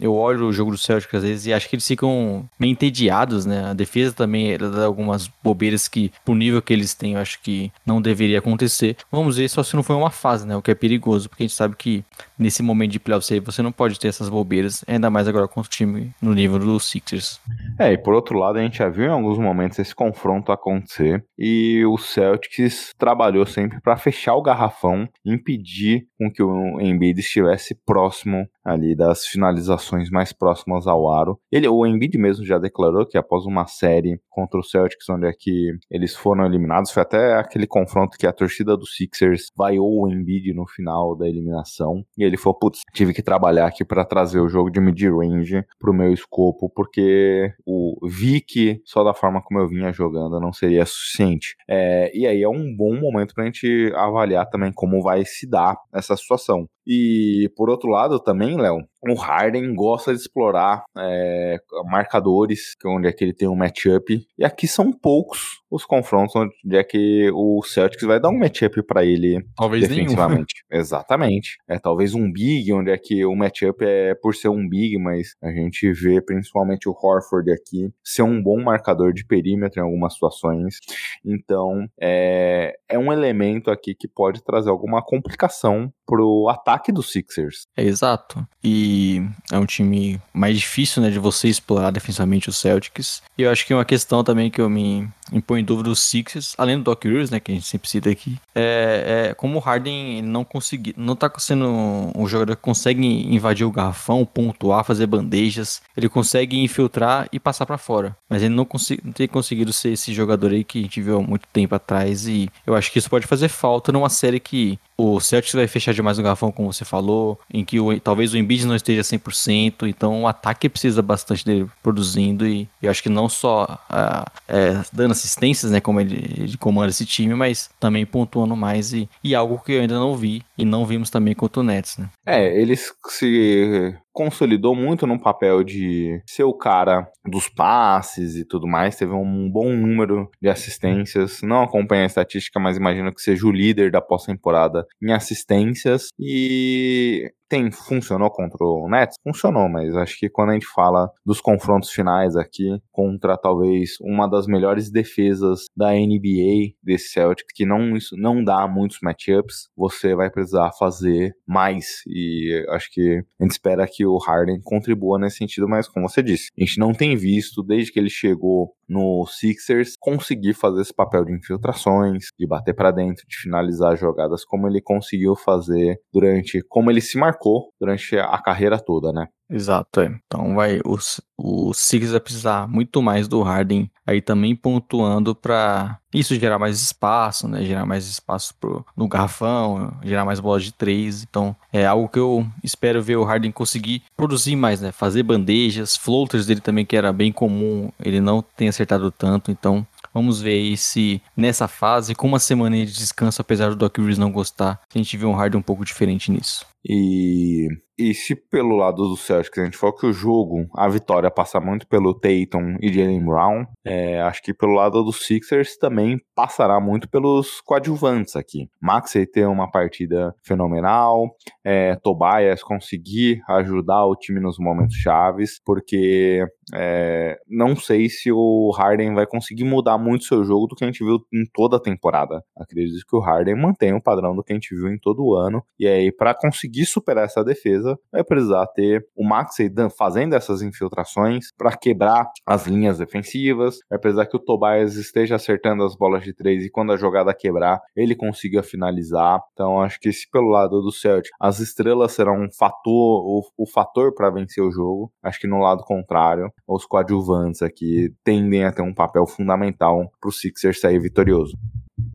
Eu 0.00 0.14
olho 0.14 0.46
o 0.46 0.52
jogo 0.52 0.70
do 0.70 0.78
Celtic 0.78 1.12
às 1.14 1.22
vezes 1.22 1.46
e 1.46 1.52
acho 1.52 1.68
que 1.68 1.74
eles 1.74 1.86
ficam 1.86 2.48
meio 2.58 2.70
entediados, 2.70 3.44
né? 3.44 3.70
A 3.70 3.74
defesa 3.74 4.12
também 4.12 4.56
dá 4.56 4.84
algumas 4.84 5.28
bobeiras 5.42 5.88
que, 5.88 6.12
pro 6.24 6.34
nível 6.34 6.59
que 6.62 6.72
eles 6.72 6.94
têm, 6.94 7.14
eu 7.14 7.20
acho 7.20 7.40
que 7.40 7.72
não 7.84 8.00
deveria 8.00 8.38
acontecer. 8.38 8.96
Vamos 9.10 9.36
ver 9.36 9.48
só 9.48 9.62
se 9.62 9.76
não 9.76 9.82
foi 9.82 9.96
uma 9.96 10.10
fase, 10.10 10.46
né? 10.46 10.56
O 10.56 10.62
que 10.62 10.70
é 10.70 10.74
perigoso, 10.74 11.28
porque 11.28 11.42
a 11.42 11.46
gente 11.46 11.56
sabe 11.56 11.76
que 11.76 12.04
nesse 12.40 12.62
momento 12.62 12.92
de 12.92 12.98
playoffs 12.98 13.30
aí 13.30 13.38
você 13.38 13.62
não 13.62 13.70
pode 13.70 14.00
ter 14.00 14.08
essas 14.08 14.28
bobeiras, 14.28 14.82
ainda 14.88 15.10
mais 15.10 15.28
agora 15.28 15.46
com 15.46 15.60
o 15.60 15.64
time 15.64 16.12
no 16.20 16.34
nível 16.34 16.58
dos 16.58 16.84
Sixers. 16.84 17.40
É, 17.78 17.92
e 17.92 17.98
por 17.98 18.14
outro 18.14 18.38
lado, 18.38 18.58
a 18.58 18.62
gente 18.62 18.78
já 18.78 18.88
viu 18.88 19.04
em 19.04 19.10
alguns 19.10 19.38
momentos 19.38 19.78
esse 19.78 19.94
confronto 19.94 20.50
acontecer 20.50 21.24
e 21.38 21.84
o 21.84 21.98
Celtics 21.98 22.94
trabalhou 22.98 23.44
sempre 23.44 23.80
para 23.80 23.96
fechar 23.96 24.34
o 24.34 24.42
garrafão, 24.42 25.06
impedir 25.24 26.06
com 26.18 26.30
que 26.32 26.42
o 26.42 26.80
Embiid 26.80 27.20
estivesse 27.20 27.74
próximo 27.84 28.48
ali 28.64 28.94
das 28.94 29.26
finalizações 29.26 30.10
mais 30.10 30.32
próximas 30.32 30.86
ao 30.86 31.10
aro. 31.10 31.38
Ele, 31.50 31.68
o 31.68 31.86
Embiid 31.86 32.16
mesmo 32.18 32.44
já 32.44 32.58
declarou 32.58 33.06
que 33.06 33.18
após 33.18 33.44
uma 33.44 33.66
série 33.66 34.20
contra 34.28 34.60
o 34.60 34.62
Celtics, 34.62 35.08
onde 35.08 35.26
é 35.26 35.32
que 35.32 35.72
eles 35.90 36.14
foram 36.14 36.46
eliminados, 36.46 36.90
foi 36.90 37.02
até 37.02 37.34
aquele 37.34 37.66
confronto 37.66 38.16
que 38.18 38.26
a 38.26 38.32
torcida 38.32 38.76
do 38.76 38.86
Sixers 38.86 39.46
vaiou 39.56 40.02
o 40.02 40.08
Embiid 40.08 40.52
no 40.54 40.66
final 40.66 41.16
da 41.16 41.28
eliminação, 41.28 42.04
e 42.16 42.29
ele 42.30 42.36
falou, 42.36 42.58
putz, 42.58 42.80
tive 42.94 43.12
que 43.12 43.22
trabalhar 43.22 43.66
aqui 43.66 43.84
para 43.84 44.04
trazer 44.04 44.40
o 44.40 44.48
jogo 44.48 44.70
de 44.70 44.80
mid-range 44.80 45.64
pro 45.78 45.92
meu 45.92 46.12
escopo, 46.12 46.70
porque 46.74 47.52
o 47.66 47.96
vi 48.08 48.40
que 48.40 48.80
só 48.84 49.04
da 49.04 49.12
forma 49.12 49.42
como 49.42 49.60
eu 49.60 49.68
vinha 49.68 49.92
jogando 49.92 50.40
não 50.40 50.52
seria 50.52 50.86
suficiente. 50.86 51.56
É, 51.68 52.10
e 52.16 52.26
aí 52.26 52.42
é 52.42 52.48
um 52.48 52.74
bom 52.74 52.94
momento 52.98 53.34
pra 53.34 53.44
gente 53.44 53.92
avaliar 53.94 54.48
também 54.48 54.72
como 54.72 55.02
vai 55.02 55.24
se 55.24 55.48
dar 55.48 55.76
essa 55.92 56.16
situação. 56.16 56.68
E 56.86 57.50
por 57.56 57.70
outro 57.70 57.88
lado 57.88 58.18
também, 58.20 58.56
Léo, 58.56 58.78
o 59.02 59.14
Harden 59.14 59.74
gosta 59.74 60.12
de 60.12 60.20
explorar 60.20 60.84
é, 60.98 61.56
marcadores, 61.84 62.74
onde 62.84 63.08
é 63.08 63.12
que 63.12 63.24
ele 63.24 63.32
tem 63.32 63.48
um 63.48 63.56
matchup. 63.56 64.20
E 64.38 64.44
aqui 64.44 64.68
são 64.68 64.92
poucos 64.92 65.60
os 65.70 65.84
confrontos 65.84 66.34
onde 66.34 66.76
é 66.76 66.82
que 66.82 67.30
o 67.32 67.62
Celtics 67.62 68.04
vai 68.04 68.18
dar 68.18 68.28
um 68.28 68.38
matchup 68.38 68.82
para 68.82 69.04
ele 69.04 69.40
talvez 69.56 69.88
defensivamente. 69.88 70.54
Nenhum. 70.68 70.80
Exatamente. 70.82 71.56
É 71.68 71.78
talvez 71.78 72.14
um 72.14 72.30
big, 72.30 72.72
onde 72.72 72.90
é 72.90 72.98
que 72.98 73.24
o 73.24 73.34
matchup 73.36 73.84
é 73.84 74.14
por 74.14 74.34
ser 74.34 74.48
um 74.48 74.68
big, 74.68 74.98
mas 74.98 75.28
a 75.42 75.50
gente 75.50 75.92
vê 75.92 76.20
principalmente 76.20 76.88
o 76.88 76.92
Horford 76.92 77.52
aqui 77.52 77.90
ser 78.02 78.22
um 78.22 78.42
bom 78.42 78.60
marcador 78.60 79.12
de 79.12 79.24
perímetro 79.24 79.80
em 79.80 79.84
algumas 79.84 80.14
situações. 80.14 80.76
Então, 81.24 81.86
é, 82.00 82.74
é 82.88 82.98
um 82.98 83.12
elemento 83.12 83.70
aqui 83.70 83.94
que 83.94 84.08
pode 84.08 84.42
trazer 84.42 84.70
alguma 84.70 85.02
complicação 85.02 85.92
pro 86.04 86.48
ataque 86.48 86.69
dos 86.92 87.10
Sixers. 87.10 87.66
É 87.76 87.84
exato. 87.84 88.46
E 88.62 89.22
é 89.50 89.58
um 89.58 89.66
time 89.66 90.20
mais 90.32 90.58
difícil, 90.58 91.02
né, 91.02 91.10
de 91.10 91.18
você 91.18 91.48
explorar 91.48 91.90
defensivamente 91.90 92.48
os 92.48 92.56
Celtics. 92.56 93.22
E 93.36 93.42
eu 93.42 93.50
acho 93.50 93.66
que 93.66 93.74
uma 93.74 93.84
questão 93.84 94.22
também 94.22 94.50
que 94.50 94.60
eu 94.60 94.68
me 94.68 95.08
impõe 95.32 95.60
em 95.60 95.64
dúvida 95.64 95.90
os 95.90 96.00
Sixers, 96.00 96.54
além 96.58 96.76
do 96.76 96.84
Doc 96.84 97.04
Rivers, 97.04 97.30
né, 97.30 97.40
que 97.40 97.52
a 97.52 97.54
gente 97.54 97.66
sempre 97.66 97.88
cita 97.88 98.10
aqui, 98.10 98.36
é, 98.54 99.28
é 99.30 99.34
como 99.34 99.58
o 99.58 99.60
Harden 99.60 100.22
não 100.22 100.44
conseguir, 100.44 100.94
não 100.96 101.14
tá 101.14 101.30
sendo 101.38 101.66
um 102.14 102.26
jogador 102.26 102.56
que 102.56 102.62
consegue 102.62 103.06
invadir 103.34 103.64
o 103.64 103.70
garrafão, 103.70 104.24
pontuar, 104.24 104.84
fazer 104.84 105.06
bandejas, 105.06 105.82
ele 105.96 106.08
consegue 106.08 106.58
infiltrar 106.58 107.28
e 107.32 107.38
passar 107.38 107.66
para 107.66 107.78
fora, 107.78 108.16
mas 108.28 108.42
ele 108.42 108.54
não, 108.54 108.66
não 109.04 109.12
tem 109.12 109.28
conseguido 109.28 109.72
ser 109.72 109.90
esse 109.90 110.12
jogador 110.12 110.50
aí 110.50 110.64
que 110.64 110.80
a 110.80 110.82
gente 110.82 111.00
viu 111.00 111.18
há 111.18 111.22
muito 111.22 111.46
tempo 111.52 111.74
atrás 111.74 112.26
e 112.26 112.50
eu 112.66 112.74
acho 112.74 112.90
que 112.92 112.98
isso 112.98 113.10
pode 113.10 113.26
fazer 113.26 113.48
falta 113.48 113.92
numa 113.92 114.08
série 114.08 114.40
que 114.40 114.78
o 114.96 115.18
Celtics 115.18 115.54
vai 115.54 115.66
fechar 115.66 115.94
demais 115.94 116.18
o 116.18 116.22
garrafão, 116.22 116.52
como 116.60 116.72
você 116.72 116.84
falou, 116.84 117.40
em 117.52 117.64
que 117.64 117.80
o, 117.80 117.98
talvez 117.98 118.34
o 118.34 118.36
Embiid 118.36 118.66
não 118.66 118.76
esteja 118.76 119.00
100%, 119.00 119.88
então 119.88 120.22
o 120.22 120.26
ataque 120.26 120.68
precisa 120.68 121.00
bastante 121.00 121.44
dele 121.44 121.66
produzindo 121.82 122.46
e 122.46 122.68
eu 122.82 122.90
acho 122.90 123.02
que 123.02 123.08
não 123.08 123.28
só 123.30 123.78
uh, 123.90 124.30
é, 124.46 124.82
dando 124.92 125.12
assistências, 125.12 125.72
né, 125.72 125.80
como 125.80 126.00
ele, 126.00 126.16
ele, 126.36 126.56
comanda 126.58 126.90
esse 126.90 127.06
time, 127.06 127.34
mas 127.34 127.70
também 127.80 128.04
pontuando 128.04 128.54
mais 128.54 128.92
e, 128.92 129.08
e 129.24 129.34
algo 129.34 129.58
que 129.64 129.72
eu 129.72 129.80
ainda 129.80 129.98
não 129.98 130.14
vi 130.14 130.42
e 130.60 130.64
não 130.64 130.84
vimos 130.84 131.10
também 131.10 131.34
contra 131.34 131.60
o 131.60 131.64
Nets, 131.64 131.98
né. 131.98 132.08
É, 132.26 132.60
eles 132.60 132.92
se 133.08 133.94
consolidou 134.12 134.74
muito 134.74 135.06
no 135.06 135.18
papel 135.18 135.62
de 135.62 136.20
ser 136.26 136.44
o 136.44 136.52
cara 136.52 137.08
dos 137.24 137.48
passes 137.48 138.36
e 138.36 138.44
tudo 138.44 138.66
mais, 138.66 138.96
teve 138.96 139.12
um 139.12 139.50
bom 139.50 139.72
número 139.72 140.28
de 140.40 140.48
assistências. 140.48 141.40
Não 141.42 141.62
acompanha 141.62 142.02
a 142.02 142.06
estatística, 142.06 142.58
mas 142.60 142.76
imagino 142.76 143.12
que 143.14 143.22
seja 143.22 143.46
o 143.46 143.52
líder 143.52 143.90
da 143.90 144.00
pós-temporada 144.00 144.86
em 145.02 145.12
assistências 145.12 146.08
e 146.18 147.32
tem 147.50 147.70
funcionou 147.72 148.30
contra 148.30 148.64
o 148.64 148.88
Nets? 148.88 149.16
Funcionou, 149.22 149.68
mas 149.68 149.94
acho 149.96 150.16
que 150.18 150.30
quando 150.30 150.50
a 150.50 150.52
gente 150.54 150.66
fala 150.66 151.10
dos 151.26 151.40
confrontos 151.40 151.90
finais 151.90 152.36
aqui 152.36 152.80
contra 152.92 153.36
talvez 153.36 153.96
uma 154.00 154.28
das 154.28 154.46
melhores 154.46 154.90
defesas 154.90 155.64
da 155.76 155.90
NBA 155.90 156.74
desse 156.80 157.08
Celtics, 157.08 157.52
que 157.52 157.66
não 157.66 157.96
isso 157.96 158.16
não 158.16 158.42
dá 158.42 158.68
muitos 158.68 158.98
matchups, 159.02 159.68
você 159.76 160.14
vai 160.14 160.30
precisar 160.30 160.70
fazer 160.78 161.34
mais 161.46 162.02
e 162.06 162.64
acho 162.70 162.88
que 162.92 163.22
a 163.40 163.42
gente 163.42 163.52
espera 163.52 163.86
que 163.86 164.06
o 164.06 164.16
Harden 164.18 164.60
contribua 164.62 165.18
nesse 165.18 165.38
sentido, 165.38 165.68
mas 165.68 165.88
como 165.88 166.08
você 166.08 166.22
disse, 166.22 166.50
a 166.56 166.64
gente 166.64 166.78
não 166.78 166.92
tem 166.92 167.16
visto 167.16 167.64
desde 167.64 167.90
que 167.90 167.98
ele 167.98 168.10
chegou 168.10 168.72
no 168.90 169.24
Sixers 169.26 169.94
conseguir 169.98 170.52
fazer 170.52 170.82
esse 170.82 170.92
papel 170.92 171.24
de 171.24 171.32
infiltrações, 171.32 172.24
de 172.36 172.46
bater 172.46 172.74
para 172.74 172.90
dentro, 172.90 173.24
de 173.28 173.36
finalizar 173.36 173.96
jogadas 173.96 174.44
como 174.44 174.66
ele 174.66 174.82
conseguiu 174.82 175.36
fazer 175.36 176.00
durante, 176.12 176.60
como 176.68 176.90
ele 176.90 177.00
se 177.00 177.16
marcou 177.16 177.72
durante 177.80 178.18
a 178.18 178.42
carreira 178.42 178.80
toda, 178.80 179.12
né? 179.12 179.28
Exato, 179.50 180.00
é. 180.00 180.14
Então 180.26 180.54
vai 180.54 180.78
o, 180.84 180.96
o 181.36 181.74
Sixers 181.74 182.12
vai 182.12 182.20
precisar 182.20 182.68
muito 182.68 183.02
mais 183.02 183.26
do 183.26 183.42
Harden 183.42 183.90
aí 184.06 184.22
também 184.22 184.54
pontuando 184.54 185.34
para 185.34 185.98
isso 186.14 186.34
gerar 186.36 186.58
mais 186.58 186.80
espaço, 186.80 187.48
né? 187.48 187.64
Gerar 187.64 187.84
mais 187.84 188.06
espaço 188.06 188.54
pro, 188.60 188.86
no 188.96 189.08
garrafão, 189.08 189.92
gerar 190.04 190.24
mais 190.24 190.38
bolas 190.38 190.62
de 190.62 190.72
três. 190.72 191.24
Então 191.28 191.54
é 191.72 191.84
algo 191.84 192.08
que 192.08 192.18
eu 192.18 192.46
espero 192.62 193.02
ver 193.02 193.16
o 193.16 193.24
Harden 193.24 193.50
conseguir 193.50 194.02
produzir 194.16 194.54
mais, 194.54 194.80
né? 194.80 194.92
Fazer 194.92 195.24
bandejas, 195.24 195.96
floaters 195.96 196.46
dele 196.46 196.60
também 196.60 196.86
que 196.86 196.96
era 196.96 197.12
bem 197.12 197.32
comum, 197.32 197.90
ele 197.98 198.20
não 198.20 198.42
tem 198.42 198.68
acertado 198.68 199.10
tanto. 199.10 199.50
Então 199.50 199.84
Vamos 200.12 200.40
ver 200.40 200.54
aí 200.54 200.76
se 200.76 201.22
nessa 201.36 201.68
fase, 201.68 202.16
com 202.16 202.26
uma 202.26 202.40
semana 202.40 202.76
de 202.76 202.92
descanso, 202.92 203.40
apesar 203.40 203.68
do 203.68 203.76
Doc 203.76 203.96
Rivers 203.96 204.18
não 204.18 204.32
gostar, 204.32 204.80
a 204.92 204.98
gente 204.98 205.16
vê 205.16 205.24
um 205.24 205.34
Harden 205.34 205.60
um 205.60 205.62
pouco 205.62 205.84
diferente 205.84 206.32
nisso. 206.32 206.66
E 206.84 207.68
e 208.00 208.14
se 208.14 208.34
pelo 208.34 208.76
lado 208.76 209.06
do 209.06 209.16
Celtics 209.16 209.58
a 209.58 209.64
gente 209.64 209.76
for 209.76 209.92
que 209.92 210.06
o 210.06 210.12
jogo, 210.12 210.66
a 210.74 210.88
vitória 210.88 211.30
passa 211.30 211.60
muito 211.60 211.86
pelo 211.86 212.14
Tatum 212.14 212.78
e 212.80 212.90
Jalen 212.90 213.22
Brown, 213.22 213.66
é, 213.84 214.22
acho 214.22 214.42
que 214.42 214.54
pelo 214.54 214.72
lado 214.72 215.04
dos 215.04 215.26
Sixers 215.26 215.76
também 215.76 216.18
passará 216.34 216.80
muito 216.80 217.10
pelos 217.10 217.60
coadjuvantes 217.60 218.36
aqui. 218.36 218.70
Maxey 218.80 219.26
ter 219.26 219.46
uma 219.46 219.70
partida 219.70 220.34
fenomenal, 220.42 221.36
é, 221.62 221.94
Tobias 221.96 222.62
conseguir 222.62 223.42
ajudar 223.46 224.06
o 224.06 224.16
time 224.16 224.40
nos 224.40 224.58
momentos 224.58 224.96
chaves, 224.96 225.60
porque 225.62 226.42
é, 226.74 227.38
não 227.46 227.76
sei 227.76 228.08
se 228.08 228.32
o 228.32 228.70
Harden 228.70 229.12
vai 229.12 229.26
conseguir 229.26 229.64
mudar 229.64 229.98
muito 229.98 230.24
seu 230.24 230.42
jogo 230.42 230.66
do 230.66 230.74
que 230.74 230.84
a 230.84 230.86
gente 230.86 231.04
viu 231.04 231.18
em 231.30 231.44
toda 231.52 231.76
a 231.76 231.80
temporada. 231.80 232.42
Acredito 232.56 233.04
que 233.06 233.16
o 233.16 233.20
Harden 233.20 233.56
mantém 233.56 233.92
o 233.92 234.02
padrão 234.02 234.34
do 234.34 234.42
que 234.42 234.52
a 234.52 234.56
gente 234.56 234.74
viu 234.74 234.88
em 234.88 234.98
todo 234.98 235.22
o 235.22 235.34
ano, 235.34 235.62
e 235.78 235.86
aí 235.86 236.10
para 236.10 236.34
conseguir 236.34 236.86
superar 236.86 237.26
essa 237.26 237.44
defesa 237.44 237.89
vai 238.12 238.24
precisar 238.24 238.66
ter 238.68 239.04
o 239.16 239.26
Maxey 239.26 239.70
fazendo 239.96 240.34
essas 240.34 240.62
infiltrações 240.62 241.46
para 241.56 241.76
quebrar 241.76 242.26
as 242.46 242.66
linhas 242.66 242.98
defensivas, 242.98 243.78
vai 243.88 243.98
precisar 243.98 244.26
que 244.26 244.36
o 244.36 244.40
Tobias 244.40 244.96
esteja 244.96 245.36
acertando 245.36 245.84
as 245.84 245.96
bolas 245.96 246.22
de 246.22 246.34
três 246.34 246.64
e 246.64 246.70
quando 246.70 246.92
a 246.92 246.96
jogada 246.96 247.34
quebrar, 247.34 247.80
ele 247.96 248.14
consiga 248.14 248.62
finalizar. 248.62 249.40
Então 249.52 249.80
acho 249.80 249.98
que 250.00 250.12
se 250.12 250.28
pelo 250.30 250.48
lado 250.48 250.80
do 250.82 250.92
Celtic 250.92 251.30
as 251.40 251.60
estrelas 251.60 252.12
serão 252.12 252.42
um 252.42 252.48
fator, 252.50 253.22
o, 253.24 253.42
o 253.56 253.66
fator 253.66 254.14
para 254.14 254.30
vencer 254.30 254.62
o 254.62 254.70
jogo, 254.70 255.12
acho 255.22 255.40
que 255.40 255.46
no 255.46 255.58
lado 255.58 255.82
contrário, 255.84 256.50
os 256.66 256.84
coadjuvantes 256.84 257.62
aqui 257.62 258.12
tendem 258.24 258.64
a 258.64 258.72
ter 258.72 258.82
um 258.82 258.94
papel 258.94 259.26
fundamental 259.26 260.10
para 260.20 260.28
o 260.28 260.32
Sixers 260.32 260.80
sair 260.80 260.98
vitorioso. 260.98 261.56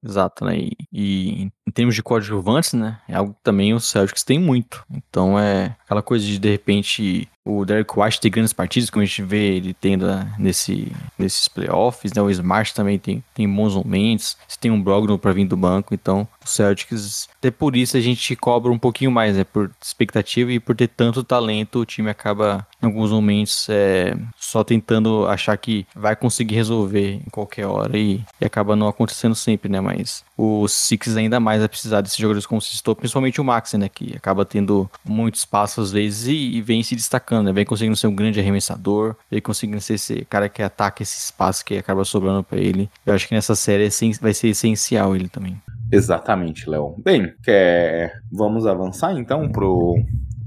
Exato, 0.04 0.46
né? 0.46 0.58
E, 0.58 0.72
e, 0.92 1.65
em 1.68 1.72
termos 1.72 1.96
de 1.96 2.04
coadjuvantes, 2.04 2.74
né? 2.74 3.00
É 3.08 3.16
algo 3.16 3.34
que 3.34 3.44
também 3.44 3.74
os 3.74 3.90
Celtics 3.90 4.24
têm 4.24 4.40
muito. 4.40 4.86
Então 4.92 5.40
é 5.40 5.76
aquela 5.84 6.02
coisa 6.02 6.26
de 6.26 6.38
de 6.38 6.52
repente 6.52 7.28
o 7.46 7.64
Derek 7.64 7.98
White 7.98 8.20
ter 8.20 8.30
grandes 8.32 8.54
partidas, 8.54 8.90
como 8.90 9.04
a 9.04 9.06
gente 9.06 9.22
vê 9.22 9.56
ele 9.56 9.74
tendo 9.74 10.08
né, 10.08 10.34
nesse, 10.40 10.92
nesses 11.18 11.48
playoffs, 11.48 12.12
né? 12.12 12.22
O 12.22 12.30
Smart 12.32 12.74
também 12.74 12.98
tem, 12.98 13.24
tem 13.36 13.48
bons 13.48 13.76
momentos. 13.76 14.36
Você 14.48 14.58
tem 14.60 14.72
um 14.72 14.82
Brogdon 14.82 15.18
para 15.18 15.32
vir 15.32 15.46
do 15.46 15.56
banco, 15.56 15.94
então 15.94 16.28
o 16.44 16.48
Celtics, 16.48 17.30
até 17.38 17.52
por 17.52 17.76
isso 17.76 17.96
a 17.96 18.02
gente 18.02 18.36
cobra 18.36 18.72
um 18.72 18.80
pouquinho 18.80 19.12
mais, 19.12 19.38
né? 19.38 19.44
Por 19.44 19.70
expectativa 19.80 20.52
e 20.52 20.60
por 20.60 20.76
ter 20.76 20.88
tanto 20.88 21.24
talento, 21.24 21.80
o 21.80 21.86
time 21.86 22.10
acaba 22.10 22.66
em 22.82 22.88
alguns 22.88 23.12
momentos 23.12 23.68
é, 23.70 24.18
só 24.40 24.64
tentando 24.64 25.28
achar 25.28 25.56
que 25.56 25.86
vai 25.96 26.16
conseguir 26.16 26.56
resolver 26.56 27.22
em 27.26 27.30
qualquer 27.30 27.68
hora 27.68 27.96
e, 27.96 28.24
e 28.42 28.46
acaba 28.46 28.76
não 28.76 28.88
acontecendo 28.88 29.36
sempre, 29.36 29.70
né? 29.70 29.80
Mas 29.80 30.26
o 30.36 30.68
Six 30.68 31.16
ainda 31.16 31.40
mais 31.40 31.55
vai 31.60 31.68
precisar 31.68 32.02
desses 32.02 32.18
jogadores 32.18 32.46
como 32.46 32.62
se 32.62 32.76
citou, 32.76 32.96
principalmente 32.96 33.40
o 33.40 33.44
Max, 33.44 33.74
né? 33.74 33.90
Que 33.90 34.16
acaba 34.16 34.46
tendo 34.46 34.90
muito 35.04 35.36
espaço 35.36 35.82
às 35.82 35.92
vezes 35.92 36.28
e, 36.28 36.58
e 36.58 36.62
vem 36.62 36.84
se 36.84 36.96
destacando, 36.96 37.48
né? 37.48 37.54
Vem 37.54 37.66
conseguindo 37.66 37.96
ser 37.96 38.08
um 38.08 38.16
grande 38.16 38.40
arremessador, 38.40 39.16
vem 39.30 39.42
conseguindo 39.42 39.82
ser 39.82 39.96
esse 39.96 40.26
cara 40.26 40.50
que 40.50 40.62
ataca 40.62 41.04
esse 41.04 41.18
espaço 41.18 41.64
que 41.64 41.78
acaba 41.78 42.04
sobrando 42.04 42.44
para 42.44 42.60
ele. 42.60 42.90
Eu 43.06 43.14
acho 43.14 43.28
que 43.28 43.34
nessa 43.34 43.56
série 43.56 43.86
é 43.86 43.90
vai 44.22 44.34
ser 44.34 44.50
essencial 44.50 45.16
ele 45.16 45.28
também. 45.28 45.62
Exatamente, 45.92 46.70
Léo. 46.70 46.96
Bem, 47.04 47.34
quer... 47.44 48.20
vamos 48.32 48.66
avançar 48.66 49.18
então 49.18 49.50
pro 49.50 49.96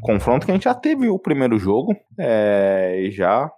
confronto 0.08 0.46
que 0.46 0.50
a 0.50 0.54
gente 0.54 0.64
já 0.64 0.74
teve 0.74 1.06
o 1.10 1.18
primeiro 1.18 1.58
jogo 1.58 1.94
é, 2.18 2.98
e 2.98 3.10
já 3.10 3.50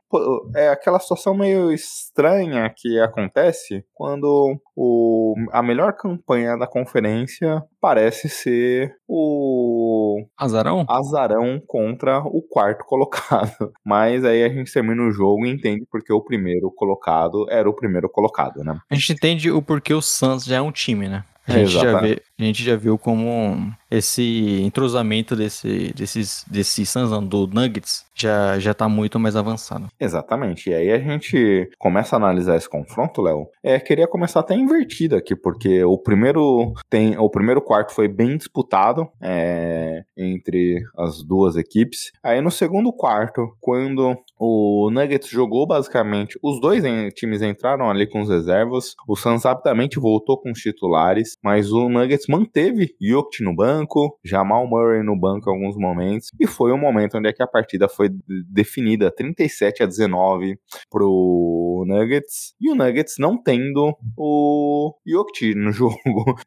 é 0.57 0.69
aquela 0.69 0.99
situação 0.99 1.33
meio 1.33 1.71
estranha 1.71 2.69
que 2.77 2.99
acontece 2.99 3.85
quando 3.95 4.61
o, 4.75 5.37
a 5.53 5.63
melhor 5.63 5.93
campanha 5.93 6.59
da 6.59 6.67
conferência 6.67 7.63
parece 7.81 8.29
ser 8.29 8.97
o 9.07 10.25
Azarão? 10.37 10.85
Azarão 10.89 11.63
contra 11.65 12.19
o 12.19 12.43
quarto 12.43 12.85
colocado. 12.85 13.73
Mas 13.87 14.25
aí 14.25 14.43
a 14.43 14.49
gente 14.49 14.73
termina 14.73 15.05
o 15.05 15.13
jogo 15.13 15.47
e 15.47 15.51
entende 15.51 15.87
porque 15.89 16.13
o 16.13 16.21
primeiro 16.21 16.73
colocado 16.75 17.47
era 17.49 17.71
o 17.71 17.77
primeiro 17.77 18.09
colocado, 18.09 18.65
né? 18.65 18.77
A 18.91 18.95
gente 18.97 19.13
entende 19.13 19.53
o 19.53 19.63
porquê 19.63 19.95
o 19.95 20.03
Suns 20.03 20.45
já 20.45 20.57
é 20.57 20.61
um 20.61 20.73
time, 20.73 21.09
né? 21.09 21.25
A 21.47 21.53
gente, 21.53 21.71
já 21.71 22.01
vê, 22.01 22.23
a 22.43 22.47
gente 22.47 22.63
já 22.63 22.77
viu 22.77 22.99
como 22.99 23.73
esse 23.91 24.63
entrosamento 24.63 25.35
desse, 25.35 25.93
desses, 25.95 26.45
desses 26.49 26.89
Suns, 26.89 27.11
do 27.29 27.47
Nuggets, 27.47 28.05
já, 28.15 28.59
já 28.59 28.73
tá 28.73 28.89
muito 28.89 29.19
mais 29.19 29.35
avançado. 29.35 29.89
Exatamente. 29.99 30.71
E 30.71 30.75
aí 30.75 30.93
a 30.93 30.99
gente 30.99 31.69
começa 31.79 32.15
a 32.15 32.19
analisar 32.19 32.57
esse 32.57 32.69
confronto, 32.69 33.21
Léo. 33.21 33.49
É, 33.63 33.81
queria 33.81 34.07
começar 34.07 34.41
até 34.41 34.55
invertido 34.55 35.17
aqui, 35.17 35.35
porque 35.35 35.83
o 35.85 35.99
primeiro 35.99 36.73
tem 36.89 37.19
o 37.19 37.29
primeiro 37.29 37.61
quarto 37.61 37.93
foi 37.93 38.09
bem 38.09 38.37
disputado 38.37 39.09
é, 39.21 40.05
entre 40.17 40.83
as 40.97 41.23
duas 41.23 41.57
equipes. 41.57 42.13
Aí 42.23 42.41
no 42.41 42.51
segundo 42.51 42.93
quarto, 42.93 43.57
quando 43.61 44.17
o 44.39 44.91
Nuggets 44.91 45.29
jogou 45.29 45.67
basicamente, 45.67 46.39
os 46.43 46.61
dois 46.61 46.83
times 47.15 47.43
entraram 47.43 47.91
ali 47.91 48.07
com 48.07 48.21
os 48.21 48.29
reservas, 48.29 48.95
o 49.07 49.17
Suns 49.17 49.45
rapidamente 49.45 49.99
voltou 49.99 50.39
com 50.39 50.51
os 50.51 50.61
titulares, 50.61 51.37
mas 51.43 51.73
o 51.73 51.89
Nuggets 51.89 52.27
manteve 52.31 52.95
Jokic 53.01 53.43
no 53.43 53.55
banco, 53.55 54.17
Jamal 54.25 54.67
Murray 54.69 55.03
no 55.03 55.19
banco 55.19 55.51
em 55.51 55.53
alguns 55.53 55.77
momentos, 55.77 56.29
e 56.39 56.47
foi 56.47 56.73
um 56.73 56.79
momento 56.79 57.19
onde 57.19 57.29
é 57.29 57.33
que 57.33 57.43
a 57.43 57.47
partida 57.47 57.89
foi 57.89 58.09
definida 58.49 59.11
37 59.11 59.83
a 59.83 59.87
19 59.87 60.57
pro 60.89 61.85
Nuggets, 61.89 62.55
e 62.61 62.71
o 62.71 62.77
Nuggets 62.77 63.15
não 63.19 63.43
tendo 63.43 63.97
o 64.17 64.95
Jokic 65.05 65.55
no 65.57 65.73
jogo. 65.73 65.99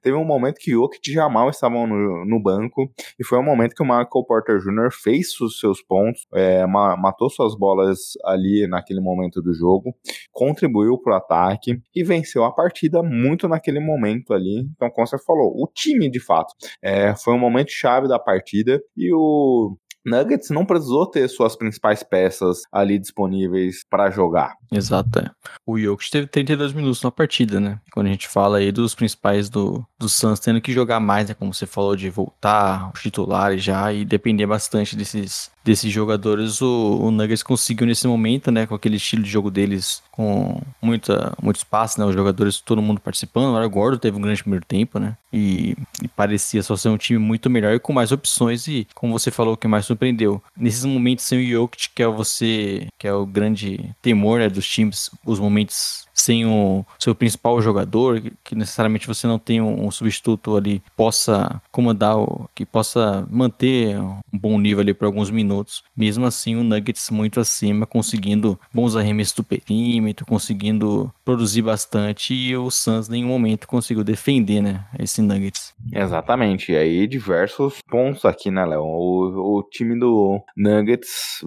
Teve 0.02 0.16
um 0.16 0.24
momento 0.24 0.56
que 0.58 0.72
Jokic 0.72 1.12
e 1.12 1.14
Jamal 1.14 1.50
estavam 1.50 1.86
no, 1.86 2.26
no 2.26 2.42
banco, 2.42 2.90
e 3.20 3.26
foi 3.26 3.38
um 3.38 3.44
momento 3.44 3.76
que 3.76 3.84
o 3.84 3.86
Michael 3.86 4.26
Porter 4.26 4.60
Jr. 4.60 4.90
fez 4.92 5.40
os 5.42 5.60
seus 5.60 5.82
pontos, 5.82 6.26
é, 6.34 6.66
matou 6.66 7.30
suas 7.30 7.58
bolas 7.58 8.14
ali 8.24 8.66
naquele 8.68 9.02
momento 9.02 9.42
do 9.42 9.54
jogo, 9.54 9.94
contribuiu 10.32 10.98
pro 10.98 11.16
ataque 11.16 11.82
e 11.94 12.04
venceu 12.04 12.46
a 12.46 12.54
partida 12.54 13.04
muito 13.04 13.48
naquele 13.50 13.82
momento 13.82 14.34
ali. 14.34 14.62
Então, 14.76 14.90
como 14.90 15.06
você 15.06 15.18
falou, 15.18 15.52
o 15.56 15.68
time 15.74 16.10
de 16.10 16.20
fato 16.20 16.54
é, 16.82 17.16
foi 17.16 17.34
um 17.34 17.40
momento 17.40 17.72
chave 17.72 18.08
da 18.08 18.20
partida 18.20 18.82
e 18.96 19.14
o 19.14 19.78
Nuggets 20.06 20.50
não 20.50 20.66
precisou 20.66 21.06
ter 21.06 21.28
suas 21.30 21.56
principais 21.56 22.04
peças 22.04 22.64
ali 22.72 23.00
disponíveis 23.00 23.86
para 23.90 24.12
jogar. 24.12 24.56
Exato. 24.72 25.20
É. 25.20 25.32
O 25.66 25.80
Jokic 25.80 26.12
teve 26.12 26.28
32 26.28 26.74
minutos 26.74 27.02
na 27.02 27.12
partida, 27.12 27.60
né? 27.60 27.80
Quando 27.92 28.08
a 28.08 28.10
gente 28.10 28.28
fala 28.28 28.58
aí 28.58 28.72
dos 28.72 28.94
principais 28.94 29.50
do, 29.50 29.86
do 29.98 30.10
Suns 30.10 30.40
tendo 30.40 30.62
que 30.62 30.74
jogar 30.74 31.00
mais, 31.00 31.30
né? 31.30 31.34
Como 31.34 31.54
você 31.54 31.66
falou, 31.66 31.96
de 31.96 32.10
voltar, 32.10 32.92
os 32.94 33.02
titulares 33.02 33.64
já, 33.64 33.94
e 33.94 34.04
depender 34.04 34.46
bastante 34.46 34.96
desses, 34.96 35.50
desses 35.64 35.92
jogadores, 35.92 36.62
o, 36.62 37.00
o 37.02 37.12
Nuggets 37.12 37.42
conseguiu 37.42 37.88
nesse 37.88 38.08
momento, 38.08 38.52
né? 38.52 38.66
Com 38.66 38.76
aquele 38.76 38.98
estilo 38.98 39.24
de 39.24 39.30
jogo 39.30 39.50
deles, 39.50 40.04
com 40.12 40.62
muita, 40.82 41.34
muito 41.42 41.58
espaço, 41.58 42.00
né? 42.00 42.06
Os 42.06 42.14
jogadores, 42.14 42.60
todo 42.60 42.82
mundo 42.82 43.00
participando. 43.00 43.56
O 43.56 43.70
Gordo 43.70 43.98
teve 43.98 44.18
um 44.18 44.22
grande 44.22 44.42
primeiro 44.42 44.66
tempo, 44.66 45.00
né? 45.00 45.16
E, 45.32 45.76
e, 46.02 46.08
parecia 46.08 46.62
só 46.62 46.76
ser 46.76 46.90
um 46.90 46.98
time 46.98 47.18
muito 47.18 47.50
melhor 47.50 47.74
e 47.74 47.80
com 47.80 47.94
mais 47.94 48.12
opções. 48.12 48.68
E 48.68 48.88
como 48.94 49.18
você 49.18 49.32
falou, 49.32 49.54
o 49.54 49.58
que 49.58 49.68
mais 49.68 49.86
surpreendeu, 49.86 50.42
nesses 50.56 50.86
momentos 50.86 51.26
sem 51.26 51.40
o 51.40 51.50
Jokic, 51.50 51.90
que 51.96 52.04
é 52.04 52.08
você, 52.08 52.88
que 53.00 53.08
é 53.08 53.14
o 53.14 53.26
grande 53.26 53.96
temor 54.02 54.40
né, 54.40 54.50
dos 54.50 54.68
times, 54.68 55.10
os 55.26 55.40
momentos 55.40 56.06
sem 56.14 56.46
o 56.46 56.86
seu 57.00 57.16
principal 57.16 57.62
jogador, 57.62 58.22
que 58.44 58.56
necessariamente 58.56 59.08
você 59.08 59.26
não 59.28 59.40
tem 59.40 59.62
um, 59.62 59.90
substituto 59.92 60.56
ali 60.56 60.82
possa 60.96 61.62
comandar, 61.72 62.16
que 62.56 62.66
possa 62.66 63.28
manter 63.30 63.98
um 64.00 64.22
bom 64.32 64.60
nível 64.60 64.82
ali 64.82 64.94
por 64.94 65.06
alguns 65.06 65.30
minutos. 65.30 65.84
Mesmo 65.96 66.26
assim, 66.26 66.56
o 66.56 66.64
Nuggets 66.64 67.10
muito 67.10 67.40
acima, 67.40 67.86
conseguindo 67.86 68.60
bons 68.74 68.96
arremessos 68.96 69.36
do 69.36 69.44
perímetro, 69.44 70.26
conseguindo 70.26 71.12
produzir 71.24 71.62
bastante 71.62 72.34
e 72.34 72.56
o 72.56 72.70
Suns 72.70 73.08
em 73.10 73.14
nenhum 73.14 73.28
momento 73.28 73.68
conseguiu 73.68 74.04
defender, 74.04 74.62
né, 74.62 74.86
esse 75.00 75.22
Nuggets. 75.22 75.74
Exatamente. 75.92 76.72
E 76.72 76.78
aí 76.78 77.08
diversos 77.08 77.80
pontos 77.90 78.26
aqui, 78.26 78.52
né, 78.52 78.66
Léo? 78.66 78.84
O, 78.84 79.60
o 79.60 79.64
time 79.64 79.98
do 80.00 80.40
Nuggets 80.58 81.44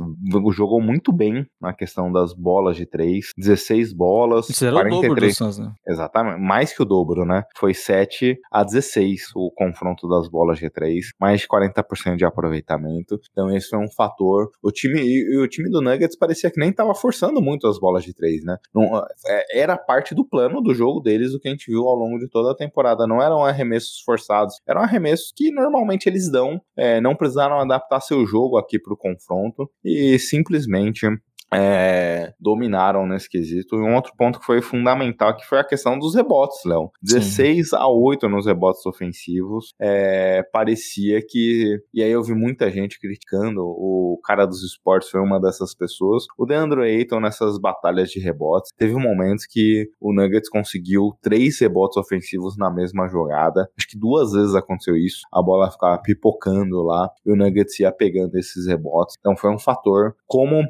jogou 0.53 0.81
muito 0.81 1.13
bem 1.13 1.47
na 1.61 1.73
questão 1.73 2.11
das 2.11 2.33
bolas 2.33 2.77
de 2.77 2.87
três. 2.87 3.33
16 3.37 3.93
bolas, 3.93 4.47
Isso 4.57 4.65
era 4.65 4.77
43. 4.77 5.05
o 5.05 5.09
dobro 5.09 5.21
do 5.21 5.35
Suns, 5.35 5.59
né? 5.59 5.73
Exatamente. 5.87 6.41
Mais 6.41 6.73
que 6.73 6.83
o 6.83 6.85
dobro, 6.85 7.25
né? 7.27 7.45
Foi 7.57 7.75
7 7.75 8.39
a 8.51 8.65
16 8.65 9.33
o 9.35 9.51
confronto 9.55 10.09
das 10.09 10.29
bolas 10.29 10.59
de 10.59 10.71
três. 10.71 11.13
Mais 11.21 11.43
de 11.43 11.49
40% 11.49 12.17
de 12.17 12.25
aproveitamento. 12.25 13.21
Então 13.31 13.55
esse 13.55 13.69
foi 13.69 13.79
um 13.79 13.91
fator. 13.91 14.51
O 14.63 14.71
time, 14.71 15.01
e, 15.01 15.39
o 15.39 15.47
time 15.47 15.69
do 15.69 15.83
Nuggets 15.83 16.17
parecia 16.17 16.51
que 16.51 16.59
nem 16.59 16.73
tava 16.73 16.95
forçando 16.95 17.43
muito 17.43 17.67
as 17.67 17.79
bolas 17.79 18.03
de 18.03 18.15
três, 18.15 18.43
né? 18.45 18.57
Não, 18.75 18.99
é, 19.27 19.61
era 19.61 19.77
parte 19.77 20.15
do 20.15 20.25
plano 20.25 20.63
do 20.63 20.75
jogo 20.75 21.01
deles, 21.01 21.35
o 21.35 21.39
que 21.39 21.49
a 21.49 21.51
gente 21.51 21.71
viu 21.71 21.83
ao 21.83 21.95
longo 21.95 22.19
de 22.19 22.29
toda 22.29 22.53
a 22.53 22.57
temporada. 22.57 23.07
Não 23.07 23.21
eram 23.23 23.45
arremessos 23.45 24.01
forçados, 24.05 24.55
eram 24.67 24.81
arremessos 24.81 25.33
que 25.37 25.51
normalmente 25.51 26.09
eles 26.09 26.31
dão, 26.31 26.61
é, 26.75 27.01
não 27.01 27.15
precisaram 27.15 27.61
adaptar 27.61 28.01
seu 28.01 28.25
jogo 28.27 28.57
aqui 28.57 28.79
para 28.79 28.95
o 28.95 28.97
confronto 28.97 29.71
e 29.85 30.19
simplesmente 30.19 31.07
é, 31.53 32.33
dominaram 32.41 33.07
nesse 33.07 33.29
quesito. 33.29 33.77
E 33.77 33.81
um 33.81 33.95
outro 33.95 34.13
ponto 34.17 34.39
que 34.39 34.47
foi 34.47 34.61
fundamental 34.61 35.37
que 35.37 35.47
foi 35.47 35.59
a 35.59 35.65
questão 35.65 35.99
dos 35.99 36.15
rebotes, 36.15 36.65
Léo. 36.65 36.91
16 37.03 37.71
Sim. 37.71 37.77
a 37.77 37.89
8 37.89 38.29
nos 38.29 38.47
rebotes 38.47 38.85
ofensivos. 38.87 39.73
É, 39.81 40.43
parecia 40.53 41.21
que. 41.27 41.79
E 41.93 42.03
aí 42.03 42.11
eu 42.11 42.23
vi 42.23 42.35
muita 42.35 42.71
gente 42.71 42.99
criticando. 42.99 43.61
O 43.63 44.19
cara 44.25 44.47
dos 44.47 44.63
esportes 44.63 45.11
foi 45.11 45.21
uma 45.21 45.41
dessas 45.41 45.75
pessoas. 45.75 46.25
O 46.39 46.47
Deandre 46.47 46.83
Ayton 46.83 47.21
nessas 47.21 47.59
batalhas 47.59 48.11
de 48.11 48.21
rebotes. 48.21 48.71
Teve 48.77 48.95
momentos 48.95 49.47
que 49.47 49.89
o 50.01 50.13
Nuggets 50.13 50.49
conseguiu 50.49 51.13
três 51.23 51.61
rebotes 51.61 51.97
ofensivos 51.97 52.57
na 52.57 52.71
mesma 52.71 53.09
jogada. 53.09 53.69
Acho 53.79 53.89
que 53.89 53.99
duas 53.99 54.33
vezes 54.33 54.55
aconteceu 54.55 54.97
isso. 54.97 55.21
A 55.33 55.43
bola 55.43 55.71
ficava 55.71 55.99
pipocando 55.99 56.83
lá 56.83 57.09
e 57.25 57.33
o 57.33 57.37
Nuggets 57.37 57.79
ia 57.81 57.93
pegando 57.93 58.37
esses 58.37 58.67
rebotes. 58.67 59.17
Então 59.19 59.37
foi 59.37 59.51
um 59.51 59.59
fator 59.59 60.15
como. 60.27 60.63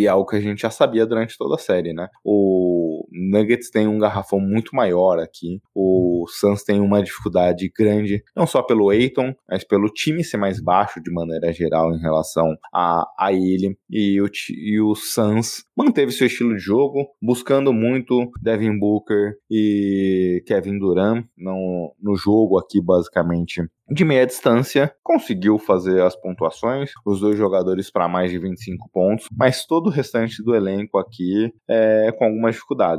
E 0.00 0.06
é 0.06 0.08
algo 0.08 0.26
que 0.28 0.36
a 0.36 0.40
gente 0.40 0.62
já 0.62 0.70
sabia 0.70 1.06
durante 1.06 1.36
toda 1.36 1.54
a 1.54 1.58
série, 1.58 1.92
né? 1.92 2.08
O 2.24 2.89
Nuggets 3.10 3.70
tem 3.70 3.86
um 3.86 3.98
garrafão 3.98 4.40
muito 4.40 4.74
maior 4.74 5.18
aqui. 5.18 5.60
O 5.74 6.24
Suns 6.28 6.62
tem 6.62 6.80
uma 6.80 7.02
dificuldade 7.02 7.70
grande, 7.76 8.22
não 8.36 8.46
só 8.46 8.62
pelo 8.62 8.90
Aiton, 8.90 9.34
mas 9.48 9.64
pelo 9.64 9.88
time 9.88 10.24
ser 10.24 10.36
mais 10.36 10.60
baixo 10.60 11.00
de 11.02 11.12
maneira 11.12 11.52
geral 11.52 11.92
em 11.92 12.00
relação 12.00 12.56
a, 12.72 13.04
a 13.18 13.32
ele. 13.32 13.76
E 13.88 14.20
o, 14.20 14.26
e 14.50 14.80
o 14.80 14.94
Suns 14.94 15.64
manteve 15.76 16.12
seu 16.12 16.26
estilo 16.26 16.54
de 16.54 16.60
jogo, 16.60 17.06
buscando 17.20 17.72
muito 17.72 18.30
Devin 18.42 18.78
Booker 18.78 19.34
e 19.50 20.42
Kevin 20.46 20.78
Durant 20.78 21.24
no, 21.36 21.94
no 22.00 22.16
jogo 22.16 22.58
aqui, 22.58 22.80
basicamente 22.80 23.62
de 23.90 24.04
meia 24.04 24.24
distância, 24.24 24.94
conseguiu 25.02 25.58
fazer 25.58 26.00
as 26.02 26.14
pontuações, 26.14 26.92
os 27.04 27.20
dois 27.20 27.36
jogadores 27.36 27.90
para 27.90 28.08
mais 28.08 28.30
de 28.30 28.38
25 28.38 28.88
pontos, 28.92 29.26
mas 29.36 29.66
todo 29.66 29.88
o 29.88 29.90
restante 29.90 30.42
do 30.44 30.54
elenco 30.54 30.96
aqui 30.96 31.52
é 31.68 32.12
com 32.12 32.24
algumas 32.24 32.54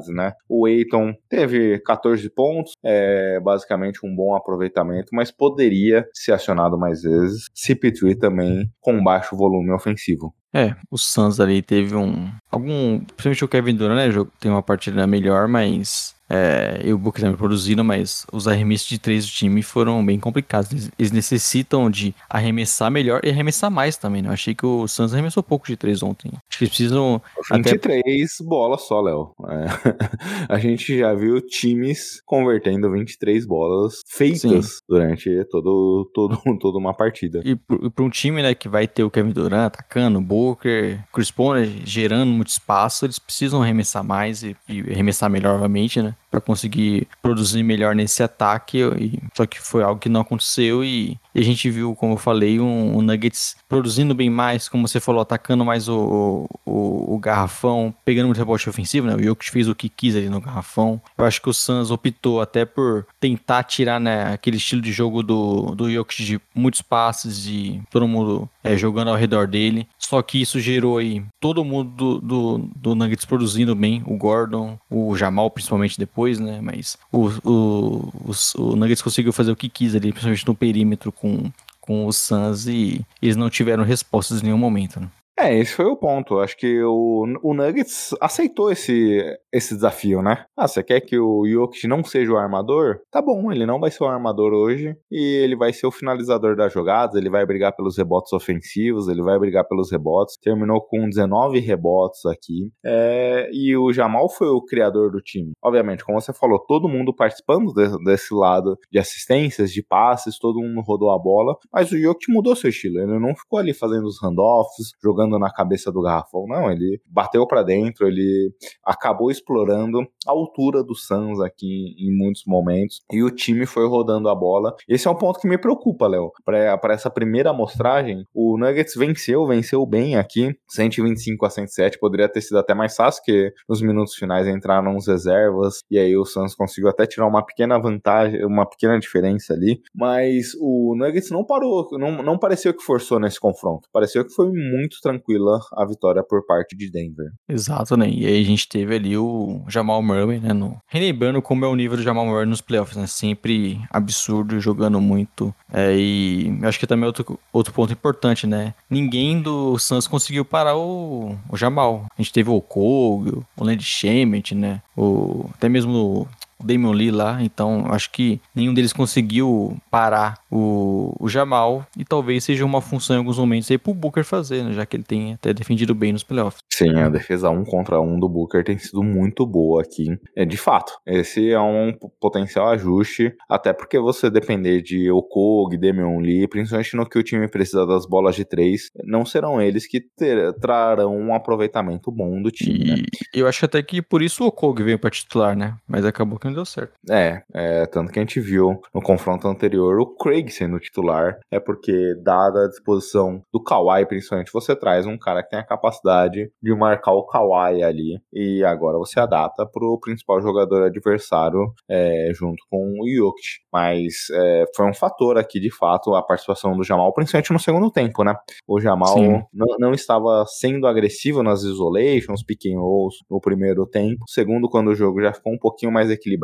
né? 0.08 0.34
O 0.48 0.68
Eiton 0.68 1.14
teve 1.30 1.80
14 1.80 2.30
pontos, 2.30 2.74
é 2.84 3.40
basicamente 3.40 4.06
um 4.06 4.16
bom 4.16 4.36
aproveitamento, 4.36 5.10
mas 5.14 5.32
poderia 5.32 6.06
ser 6.14 6.34
acionado 6.34 6.78
mais 6.78 7.02
vezes. 7.02 7.46
CP3 7.56 8.18
também 8.18 8.70
com 8.80 9.04
baixo 9.04 9.36
volume 9.36 9.72
ofensivo. 9.72 10.34
É, 10.54 10.76
o 10.90 10.98
Suns 10.98 11.40
ali 11.40 11.62
teve 11.62 11.96
um. 11.96 12.30
Algum. 12.50 13.00
Principalmente 13.00 13.46
o 13.46 13.48
Kevin 13.48 13.76
Durant, 13.76 14.16
né? 14.16 14.26
Tem 14.40 14.52
uma 14.52 14.62
partida 14.62 15.08
melhor, 15.08 15.48
mas 15.48 16.16
é, 16.34 16.80
e 16.86 16.94
o 16.94 16.98
Booker 16.98 17.22
também 17.22 17.36
produzindo, 17.36 17.84
mas 17.84 18.26
os 18.32 18.48
arremessos 18.48 18.88
de 18.88 18.98
três 18.98 19.26
do 19.26 19.32
time 19.32 19.62
foram 19.62 20.04
bem 20.06 20.18
complicados. 20.18 20.72
Eles, 20.72 20.92
eles, 20.98 21.12
necessitam 21.12 21.92
de 21.92 22.16
arremessar 22.30 22.90
melhor 22.90 23.20
e 23.22 23.30
arremessar 23.30 23.70
mais 23.70 23.98
também, 23.98 24.22
né? 24.22 24.30
Eu 24.30 24.34
achei 24.34 24.56
que 24.56 24.66
o 24.66 24.88
Suns 24.88 25.14
arremessou 25.14 25.44
pouco 25.44 25.68
de 25.68 25.76
três 25.76 26.02
ontem. 26.02 26.32
Acho 26.50 26.58
que 26.58 26.64
eles 26.64 26.70
precisam. 26.70 27.22
23 27.52 28.02
até... 28.02 28.50
bolas 28.50 28.84
só, 28.84 29.02
Léo. 29.02 29.36
É. 29.50 30.48
A 30.48 30.58
gente 30.58 30.98
já 30.98 31.14
viu 31.14 31.42
times 31.42 32.22
convertendo 32.26 32.90
23 32.90 33.46
bolas 33.46 33.96
feitas 34.08 34.66
Sim. 34.66 34.80
durante 34.88 35.44
todo, 35.50 36.10
todo, 36.14 36.38
toda 36.62 36.78
uma 36.78 36.94
partida. 36.94 37.42
E 37.44 37.58
para 37.58 38.06
um 38.06 38.10
time 38.10 38.42
né, 38.42 38.56
que 38.56 38.70
vai 38.70 38.88
ter 38.88 39.04
o 39.04 39.12
Kevin 39.12 39.32
Durant 39.32 39.66
atacando, 39.66 40.20
o 40.20 40.22
Booker, 40.42 41.00
Chris 41.14 41.30
Paul 41.30 41.54
né, 41.56 41.66
gerando 41.86 42.32
muito 42.32 42.50
espaço, 42.50 43.06
eles 43.06 43.20
precisam 43.20 43.62
arremessar 43.62 44.04
mais 44.04 44.44
e, 44.44 44.56
e 44.68 44.82
arremessar 44.92 45.30
melhor, 45.30 45.56
obviamente, 45.56 46.02
né? 46.02 46.16
Para 46.32 46.40
conseguir 46.40 47.08
produzir 47.22 47.62
melhor 47.62 47.94
nesse 47.94 48.24
ataque. 48.24 48.80
E, 48.98 49.20
só 49.36 49.46
que 49.46 49.62
foi 49.62 49.84
algo 49.84 50.00
que 50.00 50.08
não 50.08 50.22
aconteceu 50.22 50.84
e, 50.84 51.20
e 51.36 51.40
a 51.40 51.44
gente 51.44 51.70
viu, 51.70 51.94
como 51.94 52.14
eu 52.14 52.18
falei, 52.18 52.60
um, 52.60 52.98
um, 52.98 53.02
Nuggets 53.02 53.58
produzindo 53.68 54.16
bem 54.16 54.30
mais, 54.30 54.70
como 54.70 54.88
você 54.88 55.00
falou, 55.00 55.22
atacando 55.22 55.66
mais 55.66 55.90
o, 55.90 56.48
o, 56.66 57.16
o 57.16 57.20
garrafão, 57.20 57.94
pegando 58.06 58.28
muito 58.28 58.38
rebote 58.38 58.70
ofensivo, 58.70 59.08
né? 59.08 59.16
O 59.16 59.24
Jokic 59.24 59.52
fez 59.52 59.68
o 59.68 59.76
que 59.76 59.90
quis 59.90 60.16
ali 60.16 60.30
no 60.30 60.40
garrafão. 60.40 61.02
Eu 61.18 61.26
acho 61.26 61.42
que 61.42 61.50
o 61.50 61.54
Suns 61.54 61.92
optou 61.92 62.42
até 62.42 62.64
por 62.64 63.06
tentar 63.20 63.64
tirar 63.64 64.00
né, 64.00 64.34
aquele 64.34 64.58
estilo 64.58 64.82
de 64.82 64.92
jogo 64.92 65.22
do, 65.22 65.76
do 65.76 65.92
Jokic 65.92 66.24
de 66.24 66.42
muitos 66.56 66.82
passes 66.82 67.46
e 67.46 67.82
todo 67.90 68.08
mundo 68.08 68.50
é, 68.64 68.78
jogando 68.78 69.10
ao 69.10 69.16
redor 69.16 69.48
dele. 69.48 69.88
Só 69.98 70.22
que 70.22 70.42
isso 70.42 70.60
gerou 70.60 70.98
aí 70.98 71.24
todo 71.40 71.64
mundo 71.64 71.92
do, 71.92 72.20
do, 72.20 72.70
do 72.76 72.96
Nuggets 72.96 73.26
produzindo 73.26 73.76
bem, 73.76 74.04
o 74.06 74.18
Gordon, 74.18 74.78
o 74.90 75.16
Jamal 75.16 75.50
principalmente 75.50 75.98
depois, 75.98 76.21
né? 76.40 76.60
Mas 76.62 76.98
o, 77.12 77.28
o, 77.44 78.14
o, 78.26 78.62
o 78.62 78.76
Nuggets 78.76 79.02
conseguiu 79.02 79.34
fazer 79.34 79.52
o 79.52 79.56
que 79.56 79.70
quis 79.70 79.96
ali, 79.96 80.12
principalmente 80.12 80.48
no 80.48 80.56
perímetro 80.56 81.12
com, 81.12 81.52
com 81.80 82.06
o 82.06 82.14
Suns 82.14 82.68
e 82.68 83.02
eles 83.22 83.36
não 83.36 83.50
tiveram 83.50 83.84
respostas 83.84 84.42
em 84.42 84.46
nenhum 84.46 84.58
momento, 84.58 85.00
né? 85.00 85.08
É, 85.40 85.58
esse 85.58 85.74
foi 85.74 85.86
o 85.86 85.96
ponto. 85.96 86.40
Acho 86.40 86.56
que 86.56 86.84
o, 86.84 87.26
o 87.42 87.54
Nuggets 87.54 88.14
aceitou 88.22 88.72
esse, 88.72 89.24
esse 89.54 89.76
desafio, 89.76 90.22
né? 90.22 90.46
Ah, 90.58 90.68
você 90.68 90.84
quer 90.84 91.02
que 91.02 91.18
o 91.20 91.46
Jokic 91.48 91.88
não 91.88 92.04
seja 92.04 92.32
o 92.32 92.38
armador? 92.38 93.00
Tá 93.12 93.22
bom, 93.22 93.52
ele 93.52 93.66
não 93.66 93.80
vai 93.80 93.92
ser 93.92 94.04
o 94.04 94.08
armador 94.08 94.54
hoje 94.54 94.96
e 95.12 95.42
ele 95.44 95.56
vai 95.56 95.74
ser 95.74 95.88
o 95.88 95.92
finalizador 95.92 96.56
das 96.56 96.72
jogadas, 96.72 97.16
ele 97.16 97.30
vai 97.30 97.46
brigar 97.46 97.76
pelos 97.76 97.98
rebotes 97.98 98.32
ofensivos, 98.34 99.08
ele 99.08 99.22
vai 99.22 99.38
brigar 99.38 99.68
pelos 99.68 99.92
rebotes. 99.92 100.38
Terminou 100.38 100.82
com 100.82 101.10
19 101.10 101.60
rebotes 101.60 102.26
aqui. 102.26 102.72
É, 102.86 103.50
e 103.52 103.76
o 103.76 103.92
Jamal 103.92 104.30
foi 104.30 104.48
o 104.48 104.64
criador 104.64 105.12
do 105.12 105.20
time. 105.20 105.52
Obviamente, 105.64 106.06
como 106.06 106.20
você 106.20 106.34
falou, 106.34 106.60
todo 106.60 106.88
mundo 106.88 107.14
participando 107.14 107.74
de, 107.74 108.04
desse 108.04 108.34
lado 108.34 108.78
de 108.92 109.00
assistências, 109.00 109.72
de 109.72 109.84
passes, 109.84 110.40
todo 110.40 110.62
mundo 110.62 110.82
rodou 110.82 111.12
a 111.12 111.20
bola, 111.20 111.56
mas 111.74 111.92
o 111.92 111.98
Jokic 111.98 112.32
mudou 112.32 112.56
seu 112.56 112.70
estilo. 112.70 113.00
Ele 113.00 113.20
não 113.20 113.36
ficou 113.36 113.60
ali 113.60 113.74
fazendo 113.74 114.06
os 114.06 114.22
handoffs, 114.22 114.92
jogando 115.04 115.38
na 115.38 115.52
cabeça 115.52 115.92
do 115.92 116.02
garrafão, 116.02 116.46
não, 116.48 116.72
ele 116.72 117.02
bateu 117.06 117.46
para 117.46 117.64
dentro, 117.64 118.08
ele 118.08 118.54
acabou 118.86 119.32
explorando 119.42 120.00
a 120.28 120.32
altura 120.32 120.84
do 120.84 120.96
Suns 120.96 121.40
aqui 121.40 121.96
em 121.98 122.16
muitos 122.16 122.44
momentos 122.46 123.02
e 123.12 123.24
o 123.24 123.32
time 123.32 123.66
foi 123.66 123.88
rodando 123.88 124.30
a 124.30 124.36
bola. 124.36 124.76
Esse 124.88 125.08
é 125.08 125.12
um 125.12 125.18
ponto 125.18 125.40
que 125.40 125.48
me 125.48 125.58
preocupa, 125.58 126.08
Léo. 126.08 126.32
Para 126.46 126.94
essa 126.94 127.10
primeira 127.10 127.50
amostragem, 127.50 128.26
o 128.34 128.58
Nuggets 128.58 128.96
venceu, 128.96 129.46
venceu 129.48 129.86
bem 129.86 130.16
aqui, 130.16 130.56
125 130.70 131.46
a 131.46 131.50
107, 131.50 132.00
poderia 132.00 132.30
ter 132.30 132.42
sido 132.42 132.58
até 132.58 132.74
mais 132.74 132.96
fácil, 132.96 133.24
que 133.24 133.52
nos 133.68 133.82
minutos 133.82 134.16
finais 134.16 134.48
entraram 134.48 134.96
os 134.96 135.08
reservas 135.08 135.82
e 135.90 135.98
aí 135.98 136.16
o 136.16 136.26
Suns 136.26 136.56
conseguiu 136.56 136.90
até 136.90 137.06
tirar 137.06 137.28
uma 137.28 137.46
pequena 137.46 137.80
vantagem, 137.80 138.46
uma 138.46 138.68
pequena 138.68 139.00
diferença 139.00 139.54
ali, 139.54 139.82
mas 139.94 140.52
o 140.60 140.96
Nuggets 140.96 141.32
não 141.32 141.44
parou, 141.44 141.88
não, 141.94 142.24
não 142.24 142.38
pareceu 142.38 142.74
que 142.74 142.84
forçou 142.84 143.20
nesse 143.20 143.40
confronto, 143.40 143.88
pareceu 143.92 144.24
que 144.24 144.34
foi 144.34 144.52
muito 144.52 144.98
tranquila 145.02 145.60
a 145.74 145.86
vitória 145.86 146.24
por 146.24 146.46
parte 146.46 146.76
de 146.76 146.92
Denver. 146.92 147.32
Exato, 147.50 147.98
né? 147.98 148.08
E 148.10 148.26
aí 148.26 148.42
a 148.42 148.46
gente 148.46 148.68
teve 148.68 148.96
ali 148.96 149.18
o 149.18 149.31
Jamal 149.68 150.02
Murray, 150.02 150.40
né? 150.40 150.54
No... 150.54 150.78
Relembrando 150.88 151.42
como 151.42 151.66
é 151.66 151.68
o 151.68 151.76
nível 151.76 151.98
do 151.98 152.04
Jamal 152.04 152.26
Murray 152.26 152.46
nos 152.46 152.62
playoffs, 152.62 152.98
né? 152.98 153.08
Sempre 153.08 153.80
absurdo, 153.90 154.60
jogando 154.60 155.00
muito. 155.00 155.54
É, 155.72 155.96
e 155.96 156.60
acho 156.64 156.80
que 156.80 156.88
também 156.88 157.06
outro, 157.06 157.40
outro 157.52 157.74
ponto 157.74 157.94
importante, 157.94 158.46
né? 158.46 158.74
Ninguém 158.90 159.42
do 159.42 159.78
Suns 159.78 160.08
conseguiu 160.08 160.46
parar 160.46 160.76
o, 160.76 161.36
o 161.50 161.58
Jamal. 161.58 162.06
A 162.18 162.22
gente 162.22 162.34
teve 162.34 162.50
o 162.50 162.62
Kogo, 162.62 163.46
o 163.58 163.64
Land 163.64 163.84
Shemet, 163.84 164.56
né? 164.56 164.82
O, 164.96 165.50
até 165.54 165.70
mesmo 165.70 165.92
o 165.94 166.28
Damian 166.64 166.92
Lee 166.92 167.12
lá, 167.12 167.42
então 167.42 167.86
acho 167.88 168.12
que 168.12 168.40
nenhum 168.56 168.74
deles 168.74 168.94
conseguiu 168.94 169.78
parar 169.90 170.36
o, 170.50 171.16
o 171.20 171.30
Jamal 171.30 171.86
e 171.98 172.04
talvez 172.04 172.44
seja 172.44 172.66
uma 172.66 172.82
função 172.82 173.16
em 173.16 173.20
alguns 173.20 173.38
momentos 173.38 173.70
aí 173.72 173.78
pro 173.78 173.94
Booker 173.94 174.24
fazer, 174.24 174.64
né? 174.64 174.74
Já 174.74 174.86
que 174.86 174.96
ele 174.96 175.04
tem 175.04 175.34
até 175.34 175.54
defendido 175.54 175.96
bem 175.96 176.14
nos 176.14 176.24
playoffs. 176.24 176.62
Sim, 176.72 176.96
a 176.98 177.10
defesa 177.10 177.50
um 177.50 177.64
contra 177.64 178.02
um 178.02 178.20
do 178.20 178.28
Booker 178.28 178.64
tem 178.64 178.78
sido 178.78 179.04
muito 179.04 179.46
boa 179.46 179.82
aqui. 179.82 180.18
É, 180.36 180.46
de 180.46 180.58
fato, 180.58 180.94
esse 181.06 181.52
é 181.52 181.60
um 181.60 181.94
potencial 182.20 182.70
ajuste, 182.70 183.34
até 183.50 183.74
porque 183.74 184.00
você 184.00 184.30
depender 184.30 184.82
de 184.82 185.12
Okog, 185.12 185.78
Demion 185.78 186.20
Lee, 186.20 186.48
principalmente 186.48 186.96
no 186.96 187.08
que 187.08 187.20
o 187.20 187.24
time 187.24 187.48
precisa 187.48 187.86
das 187.86 188.06
bolas 188.06 188.36
de 188.36 188.46
três, 188.46 188.90
não 189.06 189.26
serão 189.26 189.62
eles 189.62 189.88
que 189.88 190.02
ter, 190.18 190.54
trarão 190.60 191.16
um 191.16 191.34
aproveitamento 191.34 192.12
bom 192.12 192.42
do 192.42 192.52
time, 192.52 192.86
né? 192.86 192.96
E 193.34 193.40
eu 193.40 193.48
acho 193.48 193.66
até 193.66 193.82
que 193.82 194.02
por 194.02 194.22
isso 194.22 194.44
o 194.44 194.48
Okog 194.48 194.82
veio 194.84 195.00
pra 195.00 195.10
titular, 195.10 195.56
né? 195.56 195.76
Mas 195.88 196.06
acabou 196.06 196.40
que 196.40 196.48
não 196.52 196.56
deu 196.56 196.66
certo. 196.66 196.94
É, 197.10 197.42
é, 197.54 197.86
tanto 197.88 198.12
que 198.12 198.20
a 198.20 198.22
gente 198.22 198.40
viu 198.40 198.80
no 198.94 199.02
confronto 199.02 199.48
anterior 199.48 200.00
o 200.00 200.16
Craig 200.16 200.50
sendo 200.50 200.80
titular, 200.80 201.40
é 201.50 201.60
porque, 201.60 202.16
dada 202.22 202.66
a 202.66 202.68
disposição 202.68 203.42
do 203.52 203.64
Kawhi, 203.64 204.06
principalmente, 204.06 204.52
você 204.54 204.76
traz 204.76 205.06
um 205.06 205.18
cara 205.18 205.42
que 205.42 205.50
tem 205.50 205.60
a 205.60 205.66
capacidade 205.66 206.52
de 206.62 206.76
marcar 206.76 207.14
o 207.14 207.26
Kawhi 207.26 207.84
ali, 207.84 208.22
e 208.32 208.64
agora 208.64 208.98
você 208.98 209.20
adapta 209.20 209.66
pro 209.66 210.00
principal 210.00 210.42
jogador 210.42 210.84
adversário 210.84 211.74
é, 211.90 212.32
junto 212.34 212.64
com 212.70 213.00
o 213.00 213.10
Jokic. 213.10 213.62
Mas 213.72 214.28
é, 214.34 214.66
foi 214.76 214.88
um 214.88 214.94
fator 214.94 215.38
aqui, 215.38 215.60
de 215.60 215.72
fato, 215.72 216.14
a 216.14 216.22
participação 216.22 216.76
do 216.76 216.84
Jamal, 216.84 217.14
principalmente 217.14 217.54
no 217.54 217.60
segundo 217.60 217.90
tempo, 217.90 218.24
né? 218.24 218.36
O 218.68 218.80
Jamal 218.80 219.16
não, 219.54 219.68
não, 219.80 219.94
estava 219.94 220.46
sendo 220.46 220.88
agressivo 220.88 221.42
nas 221.42 221.64
isolations, 221.64 222.44
pick 222.44 222.66
and 222.66 222.80
rolls 222.80 223.18
no 223.30 223.40
primeiro 223.40 223.86
tempo. 223.86 224.24
Segundo, 224.28 224.70
quando 224.70 224.90
o 224.90 224.96
jogo 224.96 225.22
já 225.22 225.34
ficou 225.34 225.54
um 225.54 225.58
pouquinho 225.58 225.92
mais 225.92 226.10
equilibrado, 226.10 226.41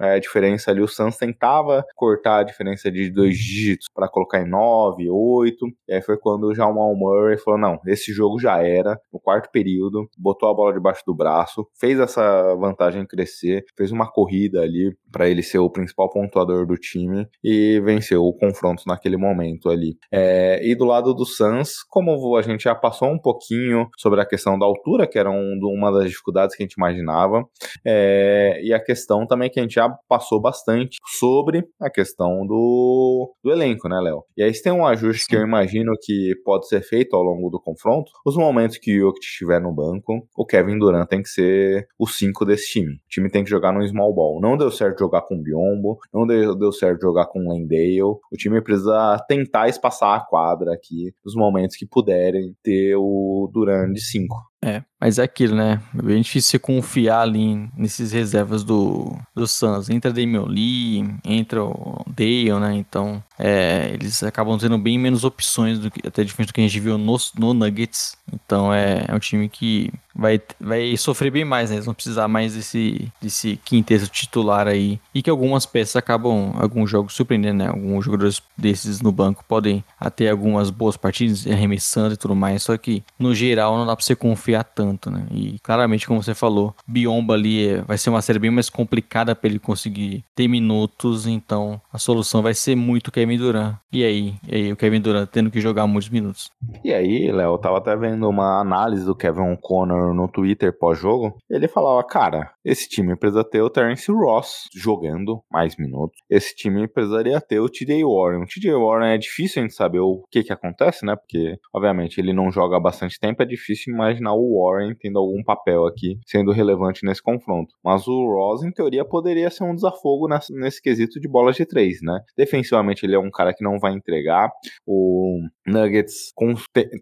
é, 0.00 0.14
a 0.14 0.18
diferença 0.18 0.70
ali, 0.70 0.80
o 0.80 0.88
Suns 0.88 1.16
tentava 1.16 1.84
cortar 1.94 2.38
a 2.38 2.42
diferença 2.42 2.90
de 2.90 3.10
dois 3.10 3.36
dígitos 3.36 3.88
para 3.94 4.08
colocar 4.08 4.40
em 4.40 4.48
9, 4.48 5.08
8. 5.10 5.66
E 5.88 5.94
aí 5.94 6.02
foi 6.02 6.18
quando 6.18 6.44
o 6.44 6.54
Jamal 6.54 6.94
Murray 6.94 7.38
falou: 7.38 7.58
não, 7.58 7.78
esse 7.86 8.12
jogo 8.12 8.38
já 8.38 8.62
era. 8.62 8.98
No 9.12 9.20
quarto 9.20 9.50
período, 9.50 10.08
botou 10.18 10.48
a 10.48 10.54
bola 10.54 10.72
debaixo 10.72 11.02
do 11.06 11.14
braço, 11.14 11.66
fez 11.78 11.98
essa 11.98 12.54
vantagem 12.56 13.06
crescer, 13.06 13.64
fez 13.76 13.90
uma 13.90 14.10
corrida 14.10 14.60
ali 14.60 14.96
para 15.12 15.28
ele 15.28 15.42
ser 15.42 15.58
o 15.58 15.70
principal 15.70 16.10
pontuador 16.10 16.66
do 16.66 16.76
time 16.76 17.26
e 17.42 17.80
venceu 17.84 18.24
o 18.24 18.32
confronto 18.32 18.82
naquele 18.86 19.16
momento 19.16 19.70
ali. 19.70 19.96
É, 20.12 20.60
e 20.66 20.74
do 20.74 20.84
lado 20.84 21.14
do 21.14 21.24
Suns, 21.24 21.82
como 21.88 22.36
a 22.36 22.42
gente 22.42 22.64
já 22.64 22.74
passou 22.74 23.08
um 23.08 23.18
pouquinho 23.18 23.88
sobre 23.96 24.20
a 24.20 24.26
questão 24.26 24.58
da 24.58 24.66
altura, 24.66 25.06
que 25.06 25.18
era 25.18 25.30
um, 25.30 25.58
uma 25.62 25.92
das 25.92 26.08
dificuldades 26.08 26.56
que 26.56 26.62
a 26.62 26.66
gente 26.66 26.74
imaginava, 26.74 27.44
é, 27.84 28.60
e 28.62 28.72
a 28.72 28.80
questão 28.80 29.13
também 29.26 29.50
que 29.50 29.60
a 29.60 29.62
gente 29.62 29.74
já 29.74 29.88
passou 30.08 30.40
bastante 30.40 30.98
sobre 31.18 31.64
a 31.80 31.90
questão 31.90 32.46
do, 32.46 33.32
do 33.42 33.52
elenco, 33.52 33.88
né, 33.88 34.00
Léo? 34.00 34.24
E 34.36 34.42
aí 34.42 34.52
tem 34.52 34.72
um 34.72 34.86
ajuste 34.86 35.24
Sim. 35.24 35.28
que 35.28 35.36
eu 35.36 35.42
imagino 35.42 35.92
que 36.02 36.34
pode 36.44 36.68
ser 36.68 36.82
feito 36.82 37.14
ao 37.14 37.22
longo 37.22 37.50
do 37.50 37.60
confronto. 37.60 38.10
Os 38.24 38.36
momentos 38.36 38.78
que 38.78 38.98
o 38.98 39.08
Jokic 39.08 39.24
estiver 39.24 39.60
no 39.60 39.72
banco, 39.72 40.26
o 40.36 40.46
Kevin 40.46 40.78
Durant 40.78 41.08
tem 41.08 41.22
que 41.22 41.28
ser 41.28 41.86
o 41.98 42.06
5 42.06 42.44
desse 42.44 42.72
time. 42.72 42.94
O 42.94 43.08
time 43.08 43.30
tem 43.30 43.44
que 43.44 43.50
jogar 43.50 43.72
no 43.72 43.86
small 43.86 44.14
ball. 44.14 44.40
Não 44.40 44.56
deu 44.56 44.70
certo 44.70 44.98
jogar 44.98 45.22
com 45.22 45.40
Biombo, 45.40 45.98
não 46.12 46.26
deu, 46.26 46.54
deu 46.54 46.72
certo 46.72 47.02
jogar 47.02 47.26
com 47.26 47.48
Lendale. 47.48 48.02
O 48.02 48.18
time 48.36 48.60
precisa 48.62 49.18
tentar 49.28 49.68
espaçar 49.68 50.16
a 50.16 50.20
quadra 50.20 50.72
aqui 50.72 51.12
nos 51.24 51.34
momentos 51.34 51.76
que 51.76 51.86
puderem 51.86 52.54
ter 52.62 52.96
o 52.96 53.50
Durant 53.52 53.92
de 53.92 54.00
5. 54.00 54.36
É, 54.64 54.82
mas 55.04 55.18
é 55.18 55.22
aquilo, 55.24 55.54
né? 55.54 55.82
É 55.98 56.00
bem 56.00 56.22
difícil 56.22 56.58
confiar 56.58 57.20
ali 57.20 57.68
nesses 57.76 58.10
reservas 58.10 58.64
do, 58.64 59.14
do 59.34 59.46
Suns. 59.46 59.90
Entra 59.90 60.10
Damian 60.10 60.46
Lee, 60.46 61.04
entra 61.22 61.62
o 61.62 62.02
Dale, 62.06 62.58
né? 62.58 62.74
Então, 62.76 63.22
é, 63.38 63.90
eles 63.92 64.22
acabam 64.22 64.56
tendo 64.56 64.78
bem 64.78 64.98
menos 64.98 65.22
opções, 65.22 65.78
do 65.78 65.90
que, 65.90 66.08
até 66.08 66.24
diferente 66.24 66.48
do 66.48 66.54
que 66.54 66.60
a 66.62 66.64
gente 66.64 66.80
viu 66.80 66.96
no, 66.96 67.16
no 67.38 67.52
Nuggets. 67.52 68.16
Então, 68.32 68.72
é, 68.72 69.04
é 69.06 69.14
um 69.14 69.18
time 69.18 69.46
que 69.46 69.92
vai, 70.14 70.40
vai 70.60 70.96
sofrer 70.96 71.30
bem 71.30 71.44
mais, 71.44 71.70
né? 71.70 71.76
Eles 71.76 71.86
vão 71.86 71.94
precisar 71.94 72.28
mais 72.28 72.54
desse, 72.54 73.12
desse 73.20 73.58
quinteto 73.64 74.06
titular 74.06 74.68
aí. 74.68 75.00
E 75.14 75.22
que 75.22 75.28
algumas 75.28 75.66
peças 75.66 75.96
acabam, 75.96 76.54
alguns 76.58 76.88
jogos 76.88 77.14
surpreendendo, 77.14 77.58
né? 77.58 77.68
Alguns 77.68 78.04
jogadores 78.04 78.40
desses 78.56 79.00
no 79.00 79.10
banco 79.10 79.44
podem 79.46 79.82
até 79.98 80.30
algumas 80.30 80.70
boas 80.70 80.96
partidas, 80.96 81.46
arremessando 81.46 82.14
e 82.14 82.16
tudo 82.16 82.36
mais. 82.36 82.62
Só 82.62 82.76
que, 82.76 83.02
no 83.18 83.34
geral, 83.34 83.76
não 83.76 83.86
dá 83.86 83.96
pra 83.96 84.04
você 84.04 84.14
confiar 84.14 84.64
tanto, 84.64 84.93
né? 85.10 85.26
E 85.30 85.58
claramente, 85.62 86.06
como 86.06 86.22
você 86.22 86.34
falou, 86.34 86.74
Biomba 86.86 87.34
ali 87.34 87.68
é, 87.68 87.82
vai 87.82 87.98
ser 87.98 88.10
uma 88.10 88.22
série 88.22 88.38
bem 88.38 88.50
mais 88.50 88.68
complicada 88.70 89.34
para 89.34 89.48
ele 89.48 89.58
conseguir 89.58 90.24
ter 90.34 90.48
minutos. 90.48 91.26
Então, 91.26 91.80
a 91.92 91.98
solução 91.98 92.42
vai 92.42 92.54
ser 92.54 92.74
muito 92.74 93.12
Kevin 93.12 93.38
Durant. 93.38 93.76
E 93.92 94.04
aí? 94.04 94.34
E 94.48 94.54
aí, 94.54 94.72
o 94.72 94.76
Kevin 94.76 95.00
Durant 95.00 95.28
tendo 95.30 95.50
que 95.50 95.60
jogar 95.60 95.86
muitos 95.86 96.08
minutos. 96.08 96.50
E 96.82 96.92
aí, 96.92 97.30
Léo, 97.30 97.54
eu 97.54 97.58
tava 97.58 97.78
até 97.78 97.94
vendo 97.96 98.28
uma 98.28 98.60
análise 98.60 99.04
do 99.04 99.14
Kevin 99.14 99.52
O'Connor 99.52 100.14
no, 100.14 100.28
Twitter 100.28 100.76
pós-jogo, 100.76 101.36
ele 101.48 101.68
falava, 101.68 102.02
cara, 102.02 102.50
esse 102.64 102.88
time 102.88 103.16
precisa 103.16 103.44
ter 103.44 103.60
o 103.60 103.70
Terence 103.70 104.10
Ross 104.10 104.68
jogando 104.74 105.42
mais 105.50 105.76
minutos. 105.76 106.18
Esse 106.30 106.54
time 106.54 106.88
precisaria 106.88 107.40
ter 107.40 107.60
o 107.60 107.68
TJ 107.68 108.02
Warren. 108.04 108.42
O 108.42 108.46
TJ 108.46 108.72
Warren 108.72 109.14
é 109.14 109.18
difícil 109.18 109.60
a 109.60 109.64
gente 109.64 109.74
saber 109.74 110.00
o 110.00 110.24
que 110.30 110.42
que 110.42 110.52
acontece, 110.52 111.04
né? 111.04 111.14
Porque, 111.14 111.56
obviamente, 111.74 112.18
ele 112.18 112.32
não 112.32 112.50
joga 112.50 112.76
há 112.76 112.80
bastante 112.80 113.18
tempo, 113.20 113.42
é 113.42 113.46
difícil 113.46 113.92
imaginar 113.92 114.32
o 114.34 114.58
Warren 114.58 114.94
tendo 114.98 115.18
algum 115.18 115.42
papel 115.42 115.86
aqui, 115.86 116.18
sendo 116.26 116.52
relevante 116.52 117.04
nesse 117.04 117.22
confronto. 117.22 117.74
Mas 117.84 118.06
o 118.08 118.26
Ross, 118.32 118.62
em 118.62 118.72
teoria, 118.72 119.04
poderia 119.04 119.50
ser 119.50 119.64
um 119.64 119.74
desafogo 119.74 120.28
nesse, 120.28 120.52
nesse 120.54 120.80
quesito 120.80 121.20
de 121.20 121.28
bolas 121.28 121.56
de 121.56 121.66
três, 121.66 121.98
né? 122.02 122.18
Defensivamente, 122.36 123.04
ele 123.04 123.14
é 123.14 123.18
um 123.18 123.30
cara 123.30 123.52
que 123.52 123.62
não 123.62 123.78
vai 123.78 123.92
entregar. 123.92 124.50
O 124.86 125.40
Nuggets 125.66 126.32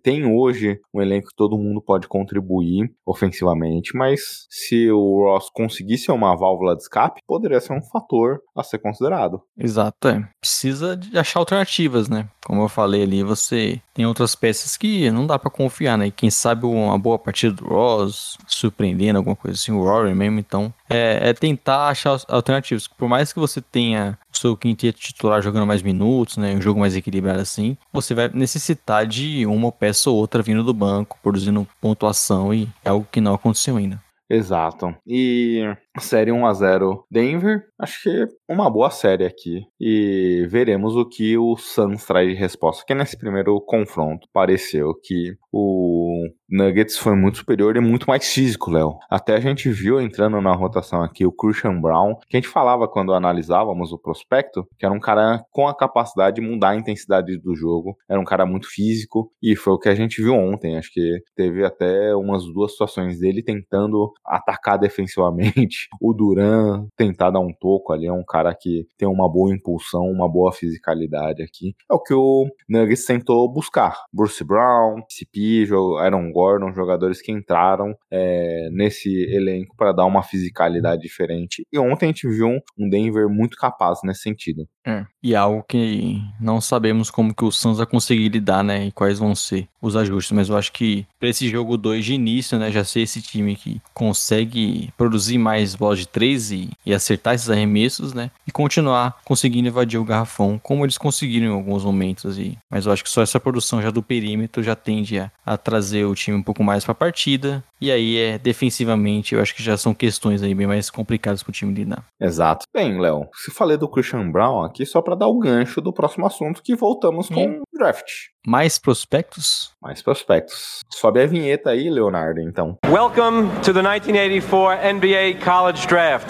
tem 0.03 0.25
hoje 0.25 0.81
um 0.93 1.01
elenco 1.01 1.29
que 1.29 1.37
todo 1.37 1.59
mundo 1.59 1.81
pode 1.81 2.07
contribuir 2.07 2.93
ofensivamente, 3.05 3.97
mas 3.97 4.47
se 4.49 4.91
o 4.91 5.25
Ross 5.25 5.51
conseguisse 5.53 6.11
uma 6.11 6.37
válvula 6.37 6.77
de 6.77 6.83
escape, 6.83 7.21
poderia 7.27 7.61
ser 7.61 7.73
um 7.73 7.83
fator 7.83 8.41
a 8.57 8.63
ser 8.63 8.79
considerado. 8.79 9.41
Exato, 9.59 10.09
é. 10.09 10.29
Precisa 10.41 10.97
de 10.97 11.19
achar 11.19 11.41
alternativas, 11.41 12.09
né? 12.09 12.29
Como 12.45 12.63
eu 12.63 12.69
falei 12.69 13.03
ali, 13.03 13.23
você 13.23 13.81
tem 13.95 14.05
outras 14.05 14.35
peças 14.35 14.77
que 14.77 15.11
não 15.11 15.27
dá 15.27 15.39
para 15.39 15.51
confiar, 15.51 15.97
né? 15.97 16.11
Quem 16.11 16.31
sabe 16.31 16.67
uma 16.67 16.99
boa 16.99 17.19
partida 17.19 17.53
do 17.55 17.67
Ross, 17.67 18.37
surpreendendo 18.47 19.19
alguma 19.19 19.37
coisa 19.37 19.57
assim, 19.57 19.73
o 19.73 19.83
Rory 19.83 20.15
mesmo, 20.15 20.41
então 20.41 20.73
é, 20.89 21.31
é 21.31 21.33
tentar 21.33 21.89
achar 21.89 22.19
alternativas. 22.29 22.89
Por 22.89 23.09
mais 23.09 23.33
que 23.33 23.39
você 23.39 23.61
tenha 23.61 24.19
o 24.33 24.37
seu 24.37 24.57
quinteto 24.57 24.99
titular 24.99 25.41
jogando 25.43 25.67
mais 25.67 25.83
minutos, 25.83 26.37
né? 26.37 26.55
Um 26.55 26.61
jogo 26.61 26.81
mais 26.81 26.97
equilibrado 26.97 27.41
assim, 27.41 27.77
você 27.93 28.15
vai 28.15 28.29
necessitar 28.53 29.07
de 29.07 29.47
uma 29.47 29.73
peça 29.73 30.11
ou 30.11 30.17
outra 30.17 30.43
vindo 30.43 30.63
do 30.63 30.75
banco, 30.75 31.19
produzindo 31.23 31.67
pontuação 31.81 32.53
e 32.53 32.69
é 32.85 32.91
algo 32.91 33.07
que 33.11 33.21
não 33.21 33.35
aconteceu 33.35 33.77
ainda. 33.77 34.01
Exato. 34.29 34.95
E 35.07 35.61
série 36.01 36.33
1 36.33 36.47
a 36.47 36.55
0 36.55 37.05
Denver, 37.11 37.65
acho 37.79 38.03
que 38.03 38.27
uma 38.49 38.71
boa 38.71 38.91
série 38.91 39.25
aqui. 39.25 39.63
E 39.81 40.47
veremos 40.49 40.97
o 40.97 41.07
que 41.07 41.37
o 41.37 41.57
Suns 41.57 42.05
traz 42.05 42.29
de 42.29 42.35
resposta. 42.35 42.85
Que 42.87 42.95
nesse 42.95 43.19
primeiro 43.19 43.61
confronto 43.61 44.29
pareceu 44.33 44.95
que 45.03 45.37
o 45.53 46.27
Nuggets 46.51 46.97
foi 46.97 47.15
muito 47.15 47.39
superior 47.39 47.77
e 47.77 47.81
muito 47.81 48.07
mais 48.07 48.31
físico, 48.33 48.71
Léo. 48.71 48.99
Até 49.11 49.35
a 49.35 49.41
gente 49.41 49.71
viu 49.71 50.01
entrando 50.01 50.41
na 50.41 50.53
rotação 50.53 51.03
aqui 51.03 51.27
o 51.27 51.33
Christian 51.33 51.81
Brown, 51.81 52.15
que 52.29 52.37
a 52.37 52.41
gente 52.41 52.49
falava 52.49 52.89
quando 52.89 53.15
analisávamos 53.15 53.93
o 53.93 53.99
prospecto, 53.99 54.67
que 54.79 54.85
era 54.85 54.95
um 54.95 55.01
cara 55.01 55.43
com 55.51 55.67
a 55.67 55.77
capacidade 55.77 56.37
de 56.37 56.47
mudar 56.47 56.71
a 56.71 56.77
intensidade 56.77 57.39
do 57.39 57.55
jogo. 57.55 57.97
Era 58.09 58.21
um 58.21 58.25
cara 58.25 58.47
muito 58.47 58.69
físico 58.69 59.33
e 59.43 59.57
foi 59.57 59.73
o 59.73 59.79
que 59.79 59.89
a 59.89 59.95
gente 59.95 60.23
viu 60.23 60.35
ontem. 60.35 60.77
Acho 60.77 60.93
que 60.93 61.23
teve 61.35 61.65
até 61.65 62.15
umas 62.15 62.45
duas 62.45 62.73
situações 62.73 63.19
dele 63.19 63.43
tentando 63.43 64.13
atacar 64.25 64.79
defensivamente. 64.79 65.82
O 66.01 66.13
Duran 66.13 66.87
tentar 66.97 67.31
dar 67.31 67.41
um 67.41 67.53
toco 67.53 67.93
ali, 67.93 68.07
é 68.07 68.13
um 68.13 68.25
cara 68.25 68.55
que 68.55 68.87
tem 68.97 69.09
uma 69.09 69.29
boa 69.31 69.55
impulsão, 69.55 70.03
uma 70.11 70.29
boa 70.29 70.53
fisicalidade 70.53 71.43
aqui. 71.43 71.75
É 71.91 71.95
o 71.95 72.01
que 72.01 72.15
o 72.15 72.49
Nuggets 72.69 73.05
tentou 73.05 73.51
buscar. 73.51 73.97
Bruce 74.13 74.43
Brown, 74.45 75.03
CP, 75.09 75.67
Aaron 76.01 76.31
Gordon, 76.33 76.73
jogadores 76.73 77.21
que 77.21 77.33
entraram 77.33 77.95
é, 78.11 78.69
nesse 78.71 79.11
elenco 79.33 79.75
para 79.77 79.93
dar 79.93 80.05
uma 80.05 80.23
fisicalidade 80.23 81.03
diferente. 81.03 81.67
E 81.73 81.79
ontem 81.79 82.07
a 82.07 82.09
gente 82.09 82.29
viu 82.29 82.59
um 82.79 82.89
Denver 82.89 83.29
muito 83.29 83.57
capaz 83.57 84.01
nesse 84.05 84.23
sentido. 84.23 84.67
É, 84.85 85.05
e 85.23 85.35
algo 85.35 85.63
que 85.69 86.21
não 86.41 86.61
sabemos 86.61 87.11
como 87.11 87.35
que 87.35 87.45
o 87.45 87.53
Suns 87.53 87.79
vai 87.79 87.87
conseguir 87.87 88.29
lidar, 88.29 88.65
né? 88.65 88.87
E 88.87 88.93
quais 88.93 89.19
vão 89.19 89.35
ser 89.35 89.69
os 89.81 89.95
ajustes. 89.95 90.33
Mas 90.33 90.49
eu 90.49 90.57
acho 90.57 90.73
que 90.73 91.07
para 91.19 91.29
esse 91.29 91.49
jogo 91.49 91.77
2 91.77 92.05
de 92.05 92.15
início, 92.15 92.59
né? 92.59 92.71
Já 92.71 92.83
ser 92.83 93.01
esse 93.01 93.23
time 93.23 93.55
que 93.55 93.81
consegue 93.95 94.93
produzir 94.97 95.39
mais 95.39 95.72
bolas 95.75 95.99
de 95.99 96.07
3 96.09 96.53
e, 96.53 96.71
e 96.85 96.95
acertar 96.95 97.35
esses 97.35 97.51
arremessos, 97.51 98.13
né? 98.13 98.31
E 98.47 98.51
continuar 98.53 99.19
conseguindo 99.25 99.69
invadir 99.69 99.99
o 99.99 100.05
garrafão, 100.05 100.59
como 100.63 100.85
eles 100.85 100.99
conseguiram 100.99 101.47
em 101.47 101.55
alguns 101.55 101.85
momentos. 101.85 102.39
E, 102.39 102.59
mas 102.71 102.87
eu 102.87 102.93
acho 102.93 103.03
que 103.05 103.11
só 103.11 103.23
essa 103.23 103.41
produção 103.41 103.81
já 103.83 103.91
do 103.91 104.03
perímetro 104.03 104.63
já 104.63 104.75
tende 104.75 105.19
a, 105.19 105.31
a 105.45 105.57
trazer 105.57 106.05
o 106.05 106.15
time 106.15 106.37
um 106.37 106.43
pouco 106.43 106.63
mais 106.63 106.85
para 106.85 106.93
a 106.93 106.95
partida. 106.97 107.63
E 107.81 107.91
aí 107.91 108.17
é 108.17 108.39
defensivamente, 108.39 109.35
eu 109.35 109.41
acho 109.43 109.55
que 109.55 109.63
já 109.63 109.77
são 109.77 109.93
questões 109.93 110.43
aí 110.43 110.55
bem 110.55 110.67
mais 110.69 110.89
complicadas 110.89 111.43
para 111.43 111.51
o 111.51 111.53
time 111.53 111.75
lidar. 111.75 112.05
Exato. 112.21 112.65
Bem, 112.73 113.01
Léo, 113.01 113.27
se 113.35 113.51
falei 113.51 113.77
do 113.77 113.89
Christian 113.89 114.31
Brown 114.31 114.63
aqui 114.65 114.87
só 114.87 115.03
para 115.03 115.17
dar 115.17 115.27
o 115.27 115.39
gancho 115.39 115.81
do 115.81 115.93
próximo 115.93 116.25
assunto 116.27 116.63
que 116.63 116.77
voltamos 116.77 117.29
com 117.29 117.43
Hum. 117.45 117.63
draft. 117.73 118.07
Mais 118.45 118.77
prospectos? 118.77 119.71
Mais 119.81 120.03
prospectos. 120.03 120.81
Sobe 120.91 121.23
a 121.23 121.27
vinheta 121.27 121.71
aí, 121.71 121.89
Leonardo, 121.89 122.41
então. 122.41 122.77
Welcome 122.89 123.49
to 123.63 123.73
the 123.73 123.81
1984 123.81 124.79
NBA 124.79 125.45
College 125.45 125.87
Draft. 125.87 126.27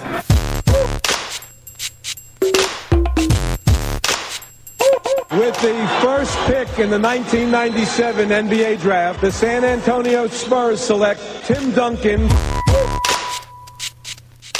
With 5.31 5.55
the 5.61 5.73
first 6.03 6.37
pick 6.45 6.69
in 6.77 6.91
the 6.91 6.99
1997 6.99 8.29
NBA 8.29 8.79
Draft, 8.79 9.19
the 9.21 9.31
San 9.31 9.63
Antonio 9.65 10.27
Spurs 10.27 10.79
select 10.79 11.19
Tim 11.47 11.71
Duncan. 11.71 12.27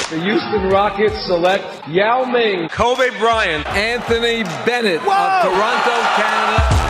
The 0.10 0.20
Houston 0.20 0.70
Rockets 0.72 1.24
select 1.28 1.88
Yao 1.88 2.26
Ming. 2.26 2.68
Kobe 2.70 3.12
Bryant. 3.20 3.68
Anthony 3.68 4.44
Bennett 4.66 5.02
of 5.02 5.06
Toronto, 5.06 6.02
Canada. 6.18 6.83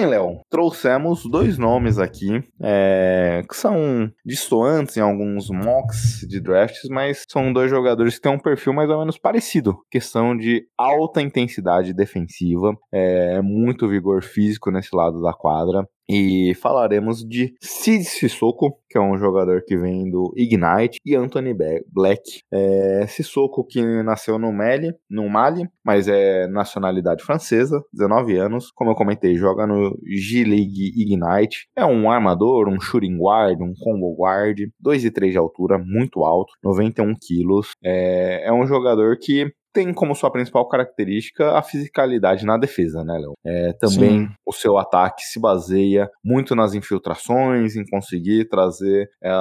Bem, 0.00 0.08
Léo, 0.08 0.40
trouxemos 0.48 1.26
dois 1.26 1.58
nomes 1.58 1.98
aqui 1.98 2.42
é, 2.58 3.42
que 3.46 3.54
são 3.54 4.10
distoantes 4.24 4.96
em 4.96 5.00
alguns 5.00 5.50
mocks 5.50 6.26
de 6.26 6.40
drafts, 6.40 6.88
mas 6.88 7.26
são 7.28 7.52
dois 7.52 7.68
jogadores 7.70 8.14
que 8.14 8.22
têm 8.22 8.32
um 8.32 8.38
perfil 8.38 8.72
mais 8.72 8.88
ou 8.88 8.98
menos 8.98 9.18
parecido. 9.18 9.76
Questão 9.90 10.34
de 10.34 10.66
alta 10.78 11.20
intensidade 11.20 11.92
defensiva, 11.92 12.74
é, 12.90 13.42
muito 13.42 13.86
vigor 13.86 14.22
físico 14.22 14.70
nesse 14.70 14.96
lado 14.96 15.20
da 15.20 15.34
quadra. 15.34 15.86
E 16.12 16.56
falaremos 16.56 17.24
de 17.24 17.54
Sid 17.60 18.02
Sissoko, 18.02 18.76
que 18.88 18.98
é 18.98 19.00
um 19.00 19.16
jogador 19.16 19.62
que 19.64 19.78
vem 19.78 20.10
do 20.10 20.32
Ignite, 20.36 20.98
e 21.06 21.14
Anthony 21.14 21.54
Black. 21.54 22.40
É, 22.52 23.06
Sissoko 23.06 23.64
que 23.64 23.80
nasceu 24.02 24.36
no 24.36 24.52
Mali, 24.52 24.92
no 25.08 25.28
Mali, 25.28 25.68
mas 25.84 26.08
é 26.08 26.48
nacionalidade 26.48 27.22
francesa, 27.22 27.80
19 27.92 28.36
anos. 28.38 28.72
Como 28.74 28.90
eu 28.90 28.96
comentei, 28.96 29.36
joga 29.36 29.68
no 29.68 29.96
G-League 30.04 30.92
Ignite. 30.96 31.68
É 31.76 31.86
um 31.86 32.10
armador, 32.10 32.68
um 32.68 32.80
shooting 32.80 33.16
guard, 33.16 33.60
um 33.60 33.72
combo 33.78 34.12
guard, 34.18 34.58
2 34.80 35.04
e 35.04 35.12
3 35.12 35.30
de 35.30 35.38
altura, 35.38 35.78
muito 35.78 36.24
alto, 36.24 36.52
91 36.64 37.14
quilos. 37.20 37.70
É, 37.84 38.48
é 38.48 38.52
um 38.52 38.66
jogador 38.66 39.16
que 39.16 39.52
tem 39.72 39.92
como 39.92 40.14
sua 40.14 40.30
principal 40.30 40.66
característica 40.68 41.56
a 41.56 41.62
fisicalidade 41.62 42.44
na 42.44 42.56
defesa, 42.56 43.04
né, 43.04 43.18
Léo? 43.18 43.34
É, 43.44 43.72
também 43.74 44.26
Sim. 44.26 44.28
o 44.46 44.52
seu 44.52 44.78
ataque 44.78 45.22
se 45.22 45.40
baseia 45.40 46.08
muito 46.24 46.54
nas 46.54 46.74
infiltrações, 46.74 47.76
em 47.76 47.84
conseguir 47.84 48.48
trazer 48.48 49.08
é, 49.22 49.32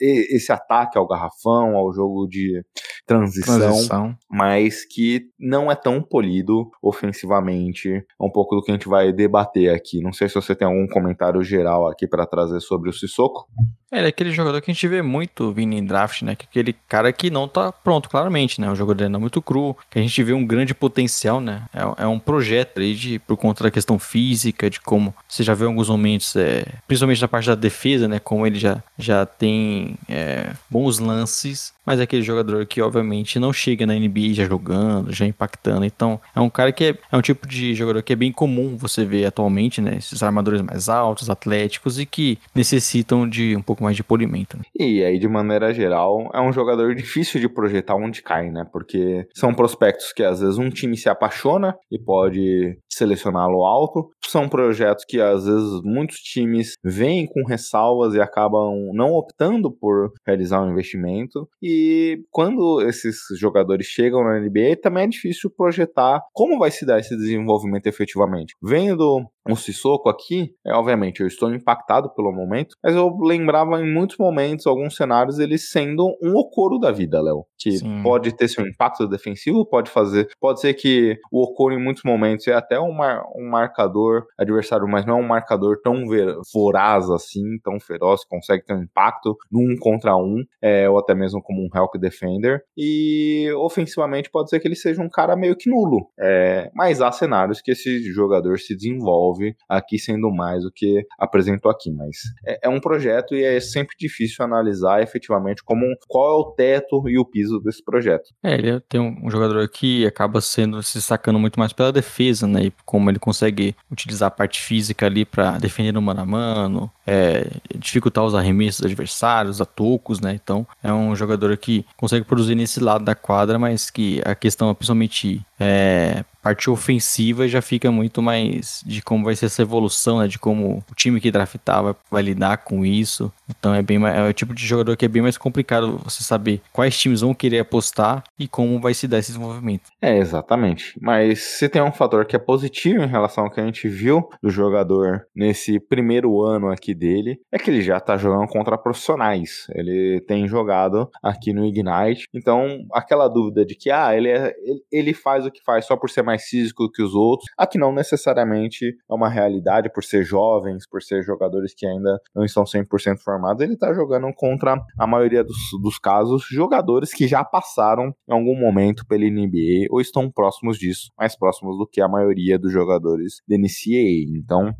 esse 0.00 0.52
ataque 0.52 0.98
ao 0.98 1.06
garrafão, 1.06 1.76
ao 1.76 1.92
jogo 1.92 2.26
de 2.26 2.62
transição, 3.06 3.58
Transição. 3.58 4.16
mas 4.30 4.84
que 4.84 5.22
não 5.38 5.70
é 5.70 5.74
tão 5.74 6.02
polido 6.02 6.70
ofensivamente. 6.82 7.88
É 7.90 8.02
um 8.24 8.30
pouco 8.30 8.54
do 8.54 8.62
que 8.62 8.70
a 8.70 8.74
gente 8.74 8.88
vai 8.88 9.12
debater 9.12 9.74
aqui. 9.74 10.00
Não 10.00 10.12
sei 10.12 10.28
se 10.28 10.34
você 10.34 10.54
tem 10.54 10.66
algum 10.66 10.86
comentário 10.86 11.42
geral 11.42 11.88
aqui 11.88 12.06
para 12.06 12.26
trazer 12.26 12.60
sobre 12.60 12.88
o 12.88 12.92
Sissoko. 12.92 13.46
É, 13.92 13.98
ele 13.98 14.06
é 14.06 14.08
aquele 14.08 14.30
jogador 14.30 14.60
que 14.60 14.70
a 14.70 14.74
gente 14.74 14.86
vê 14.86 15.02
muito 15.02 15.52
vindo 15.52 15.74
em 15.74 15.84
draft, 15.84 16.22
né? 16.22 16.36
Que 16.36 16.44
é 16.44 16.48
aquele 16.48 16.72
cara 16.88 17.12
que 17.12 17.28
não 17.28 17.48
tá 17.48 17.72
pronto, 17.72 18.08
claramente, 18.08 18.60
né? 18.60 18.70
O 18.70 18.76
jogo 18.76 18.94
dele 18.94 19.06
ainda 19.06 19.18
é 19.18 19.20
muito 19.20 19.42
cru, 19.42 19.76
que 19.90 19.98
a 19.98 20.02
gente 20.02 20.22
vê 20.22 20.32
um 20.32 20.46
grande 20.46 20.72
potencial, 20.72 21.40
né? 21.40 21.64
É, 21.74 22.04
é 22.04 22.06
um 22.06 22.18
projeto 22.18 22.80
aí 22.80 22.94
de, 22.94 23.18
por 23.18 23.36
conta 23.36 23.64
da 23.64 23.70
questão 23.70 23.98
física, 23.98 24.70
de 24.70 24.80
como 24.80 25.12
você 25.28 25.42
já 25.42 25.54
vê 25.54 25.64
alguns 25.64 25.88
momentos, 25.88 26.36
é, 26.36 26.64
principalmente 26.86 27.20
na 27.20 27.28
parte 27.28 27.46
da 27.46 27.56
defesa, 27.56 28.06
né? 28.06 28.20
Como 28.20 28.46
ele 28.46 28.58
já, 28.58 28.82
já 28.96 29.26
tem 29.26 29.96
é, 30.08 30.52
bons 30.68 31.00
lances, 31.00 31.72
mas 31.84 31.98
é 31.98 32.04
aquele 32.04 32.22
jogador 32.22 32.64
que, 32.66 32.80
obviamente, 32.80 33.40
não 33.40 33.52
chega 33.52 33.84
na 33.84 33.94
NBA 33.94 34.34
já 34.34 34.44
jogando, 34.44 35.12
já 35.12 35.26
impactando. 35.26 35.84
Então, 35.84 36.20
é 36.34 36.40
um 36.40 36.48
cara 36.48 36.70
que 36.70 36.84
é, 36.84 36.94
é 37.10 37.16
um 37.16 37.20
tipo 37.22 37.48
de 37.48 37.74
jogador 37.74 38.00
que 38.02 38.12
é 38.12 38.16
bem 38.16 38.30
comum 38.30 38.76
você 38.76 39.04
ver 39.04 39.26
atualmente, 39.26 39.80
né? 39.80 39.96
Esses 39.96 40.22
armadores 40.22 40.62
mais 40.62 40.88
altos, 40.88 41.28
atléticos 41.28 41.98
e 41.98 42.06
que 42.06 42.38
necessitam 42.54 43.28
de 43.28 43.56
um 43.56 43.62
pouco 43.62 43.79
mais 43.82 43.96
de 43.96 44.04
polimento. 44.04 44.56
né? 44.56 44.62
E 44.78 45.02
aí, 45.04 45.18
de 45.18 45.28
maneira 45.28 45.72
geral, 45.72 46.30
é 46.32 46.40
um 46.40 46.52
jogador 46.52 46.94
difícil 46.94 47.40
de 47.40 47.48
projetar 47.48 47.94
onde 47.94 48.22
cai, 48.22 48.50
né? 48.50 48.64
Porque 48.72 49.26
são 49.34 49.54
prospectos 49.54 50.12
que 50.12 50.22
às 50.22 50.40
vezes 50.40 50.58
um 50.58 50.70
time 50.70 50.96
se 50.96 51.08
apaixona 51.08 51.76
e 51.90 51.98
pode 51.98 52.78
selecioná-lo 52.88 53.64
alto. 53.64 54.10
São 54.24 54.48
projetos 54.48 55.04
que 55.06 55.20
às 55.20 55.44
vezes 55.46 55.80
muitos 55.82 56.18
times 56.18 56.74
veem 56.84 57.26
com 57.26 57.44
ressalvas 57.44 58.14
e 58.14 58.20
acabam 58.20 58.90
não 58.92 59.12
optando 59.12 59.70
por 59.70 60.12
realizar 60.26 60.62
um 60.62 60.70
investimento. 60.70 61.48
E 61.62 62.22
quando 62.30 62.80
esses 62.82 63.16
jogadores 63.38 63.86
chegam 63.86 64.22
na 64.24 64.38
NBA, 64.38 64.76
também 64.82 65.04
é 65.04 65.08
difícil 65.08 65.50
projetar 65.50 66.20
como 66.32 66.58
vai 66.58 66.70
se 66.70 66.84
dar 66.84 66.98
esse 66.98 67.16
desenvolvimento 67.16 67.86
efetivamente. 67.86 68.54
Vendo 68.62 69.26
o 69.48 69.56
Sissoko 69.56 70.08
aqui, 70.08 70.50
é, 70.66 70.72
obviamente 70.72 71.20
eu 71.20 71.26
estou 71.26 71.52
impactado 71.52 72.12
pelo 72.14 72.32
momento, 72.32 72.76
mas 72.82 72.94
eu 72.94 73.16
lembrava 73.20 73.80
em 73.80 73.92
muitos 73.92 74.16
momentos, 74.18 74.66
alguns 74.66 74.96
cenários, 74.96 75.38
ele 75.38 75.58
sendo 75.58 76.16
um 76.22 76.36
Okoro 76.36 76.78
da 76.78 76.90
vida, 76.90 77.20
Léo. 77.20 77.44
Que 77.58 77.72
Sim. 77.72 78.02
pode 78.02 78.34
ter 78.34 78.48
seu 78.48 78.66
impacto 78.66 79.06
defensivo, 79.06 79.66
pode 79.66 79.90
fazer. 79.90 80.28
Pode 80.40 80.60
ser 80.60 80.74
que 80.74 81.18
o 81.30 81.42
Okoro, 81.42 81.74
em 81.74 81.82
muitos 81.82 82.02
momentos, 82.04 82.46
é 82.48 82.52
até 82.52 82.78
um, 82.78 82.92
mar- 82.92 83.22
um 83.36 83.48
marcador 83.48 84.26
adversário, 84.38 84.88
mas 84.88 85.04
não 85.04 85.18
é 85.18 85.20
um 85.20 85.26
marcador 85.26 85.78
tão 85.82 86.06
ver- 86.06 86.36
voraz 86.54 87.10
assim, 87.10 87.58
tão 87.62 87.78
feroz, 87.78 88.24
consegue 88.24 88.64
ter 88.64 88.74
um 88.74 88.82
impacto 88.82 89.36
num 89.50 89.76
contra 89.78 90.16
um, 90.16 90.42
é, 90.62 90.88
ou 90.88 90.98
até 90.98 91.14
mesmo 91.14 91.42
como 91.42 91.60
um 91.60 91.68
help 91.74 91.96
defender. 91.98 92.62
E 92.76 93.50
ofensivamente 93.56 94.30
pode 94.30 94.50
ser 94.50 94.60
que 94.60 94.68
ele 94.68 94.76
seja 94.76 95.02
um 95.02 95.08
cara 95.08 95.36
meio 95.36 95.56
que 95.56 95.68
nulo. 95.68 96.08
É, 96.18 96.70
mas 96.74 97.00
há 97.00 97.12
cenários 97.12 97.60
que 97.60 97.72
esse 97.72 98.02
jogador 98.12 98.58
se 98.58 98.74
desenvolve 98.74 99.29
aqui 99.68 99.98
sendo 99.98 100.30
mais 100.30 100.62
do 100.62 100.70
que 100.70 101.04
apresentou 101.18 101.70
aqui. 101.70 101.90
Mas 101.90 102.16
é, 102.46 102.60
é 102.64 102.68
um 102.68 102.80
projeto 102.80 103.34
e 103.34 103.44
é 103.44 103.60
sempre 103.60 103.96
difícil 103.98 104.44
analisar 104.44 105.02
efetivamente 105.02 105.62
como 105.64 105.84
qual 106.08 106.30
é 106.30 106.40
o 106.40 106.52
teto 106.52 107.08
e 107.08 107.18
o 107.18 107.24
piso 107.24 107.60
desse 107.60 107.84
projeto. 107.84 108.30
É, 108.42 108.54
ele 108.54 108.80
tem 108.80 109.00
um, 109.00 109.26
um 109.26 109.30
jogador 109.30 109.68
que 109.68 110.06
acaba 110.06 110.40
sendo 110.40 110.82
se 110.82 110.98
destacando 110.98 111.38
muito 111.38 111.58
mais 111.58 111.72
pela 111.72 111.92
defesa, 111.92 112.46
né? 112.46 112.64
E 112.64 112.72
como 112.84 113.10
ele 113.10 113.18
consegue 113.18 113.74
utilizar 113.90 114.28
a 114.28 114.30
parte 114.30 114.60
física 114.60 115.06
ali 115.06 115.24
pra 115.24 115.58
defender 115.58 115.92
no 115.92 116.02
mano 116.02 116.20
a 116.20 116.26
mano, 116.26 116.90
é, 117.06 117.46
dificultar 117.76 118.24
os 118.24 118.34
arremessos 118.34 118.84
adversários, 118.84 119.60
a 119.60 119.64
tocos, 119.64 120.20
né? 120.20 120.38
Então 120.42 120.66
é 120.82 120.92
um 120.92 121.14
jogador 121.14 121.56
que 121.56 121.84
consegue 121.96 122.24
produzir 122.24 122.54
nesse 122.54 122.80
lado 122.80 123.04
da 123.04 123.14
quadra, 123.14 123.58
mas 123.58 123.90
que 123.90 124.20
a 124.24 124.34
questão, 124.34 124.74
principalmente 124.74 125.44
é, 125.58 126.24
parte 126.42 126.70
ofensiva, 126.70 127.48
já 127.48 127.62
fica 127.62 127.90
muito 127.90 128.22
mais 128.22 128.82
de 128.86 129.02
como 129.02 129.24
vai 129.24 129.36
ser 129.36 129.46
essa 129.46 129.62
evolução, 129.62 130.20
né? 130.20 130.28
De 130.28 130.38
como 130.38 130.84
o 130.90 130.94
time 130.94 131.20
que 131.20 131.30
draftar 131.30 131.82
vai, 131.82 131.94
vai 132.10 132.22
lidar 132.22 132.58
com 132.58 132.84
isso. 132.84 133.32
Então 133.48 133.74
é 133.74 133.82
bem 133.82 133.98
mais, 133.98 134.16
é 134.16 134.28
o 134.28 134.32
tipo 134.32 134.54
de 134.54 134.66
jogador 134.66 134.96
que 134.96 135.04
é 135.04 135.08
bem 135.08 135.22
mais 135.22 135.36
complicado 135.36 135.98
você 136.04 136.22
saber 136.22 136.60
quais 136.72 136.98
times 136.98 137.20
vão 137.20 137.34
querer 137.34 137.60
apostar 137.60 138.24
e 138.38 138.46
como 138.46 138.80
vai 138.80 138.94
se 138.94 139.06
dar 139.06 139.18
esse 139.18 139.32
desenvolvimento. 139.32 139.90
É, 140.00 140.16
exatamente. 140.18 140.94
Mas 141.00 141.40
se 141.40 141.68
tem 141.68 141.82
um 141.82 141.92
fator 141.92 142.24
que 142.24 142.36
é 142.36 142.38
positivo 142.38 143.02
em 143.02 143.08
relação 143.08 143.44
ao 143.44 143.50
que 143.50 143.60
a 143.60 143.64
gente 143.64 143.88
viu 143.88 144.28
do 144.42 144.50
jogador 144.50 145.26
nesse 145.34 145.78
primeiro 145.78 146.42
ano 146.42 146.70
aqui 146.70 146.94
dele, 146.94 147.40
é 147.52 147.58
que 147.58 147.70
ele 147.70 147.82
já 147.82 148.00
tá 148.00 148.16
jogando 148.16 148.48
contra 148.48 148.78
profissionais. 148.78 149.66
Ele 149.74 150.20
tem 150.26 150.46
jogado 150.46 151.10
aqui 151.22 151.52
no 151.52 151.64
Ignite. 151.64 152.26
Então, 152.34 152.84
aquela 152.92 153.28
dúvida 153.28 153.64
de 153.64 153.74
que, 153.74 153.90
ah, 153.90 154.16
ele, 154.16 154.28
é, 154.28 154.54
ele, 154.90 155.12
faz 155.12 155.46
o 155.46 155.50
que 155.50 155.62
faz 155.64 155.86
só 155.86 155.96
por 155.96 156.08
ser 156.10 156.22
mais 156.30 156.44
físico 156.44 156.90
que 156.90 157.02
os 157.02 157.14
outros, 157.14 157.48
aqui 157.58 157.78
não 157.78 157.92
necessariamente 157.92 158.86
é 158.86 159.14
uma 159.14 159.28
realidade 159.28 159.90
por 159.92 160.04
ser 160.04 160.24
jovens, 160.24 160.88
por 160.88 161.02
ser 161.02 161.22
jogadores 161.22 161.74
que 161.74 161.86
ainda 161.86 162.20
não 162.34 162.44
estão 162.44 162.64
100% 162.64 163.18
formados. 163.18 163.62
Ele 163.62 163.76
tá 163.76 163.92
jogando 163.92 164.28
contra 164.34 164.80
a 164.98 165.06
maioria 165.06 165.42
dos, 165.42 165.58
dos 165.82 165.98
casos, 165.98 166.44
jogadores 166.50 167.12
que 167.12 167.26
já 167.26 167.44
passaram 167.44 168.14
em 168.28 168.32
algum 168.32 168.58
momento 168.58 169.04
pela 169.06 169.24
NBA 169.24 169.86
ou 169.90 170.00
estão 170.00 170.30
próximos 170.30 170.78
disso, 170.78 171.10
mais 171.18 171.36
próximos 171.36 171.76
do 171.76 171.86
que 171.86 172.00
a 172.00 172.08
maioria 172.08 172.58
dos 172.58 172.72
jogadores 172.72 173.40
da 173.48 173.56
NCAA. 173.56 174.38
Então, 174.38 174.72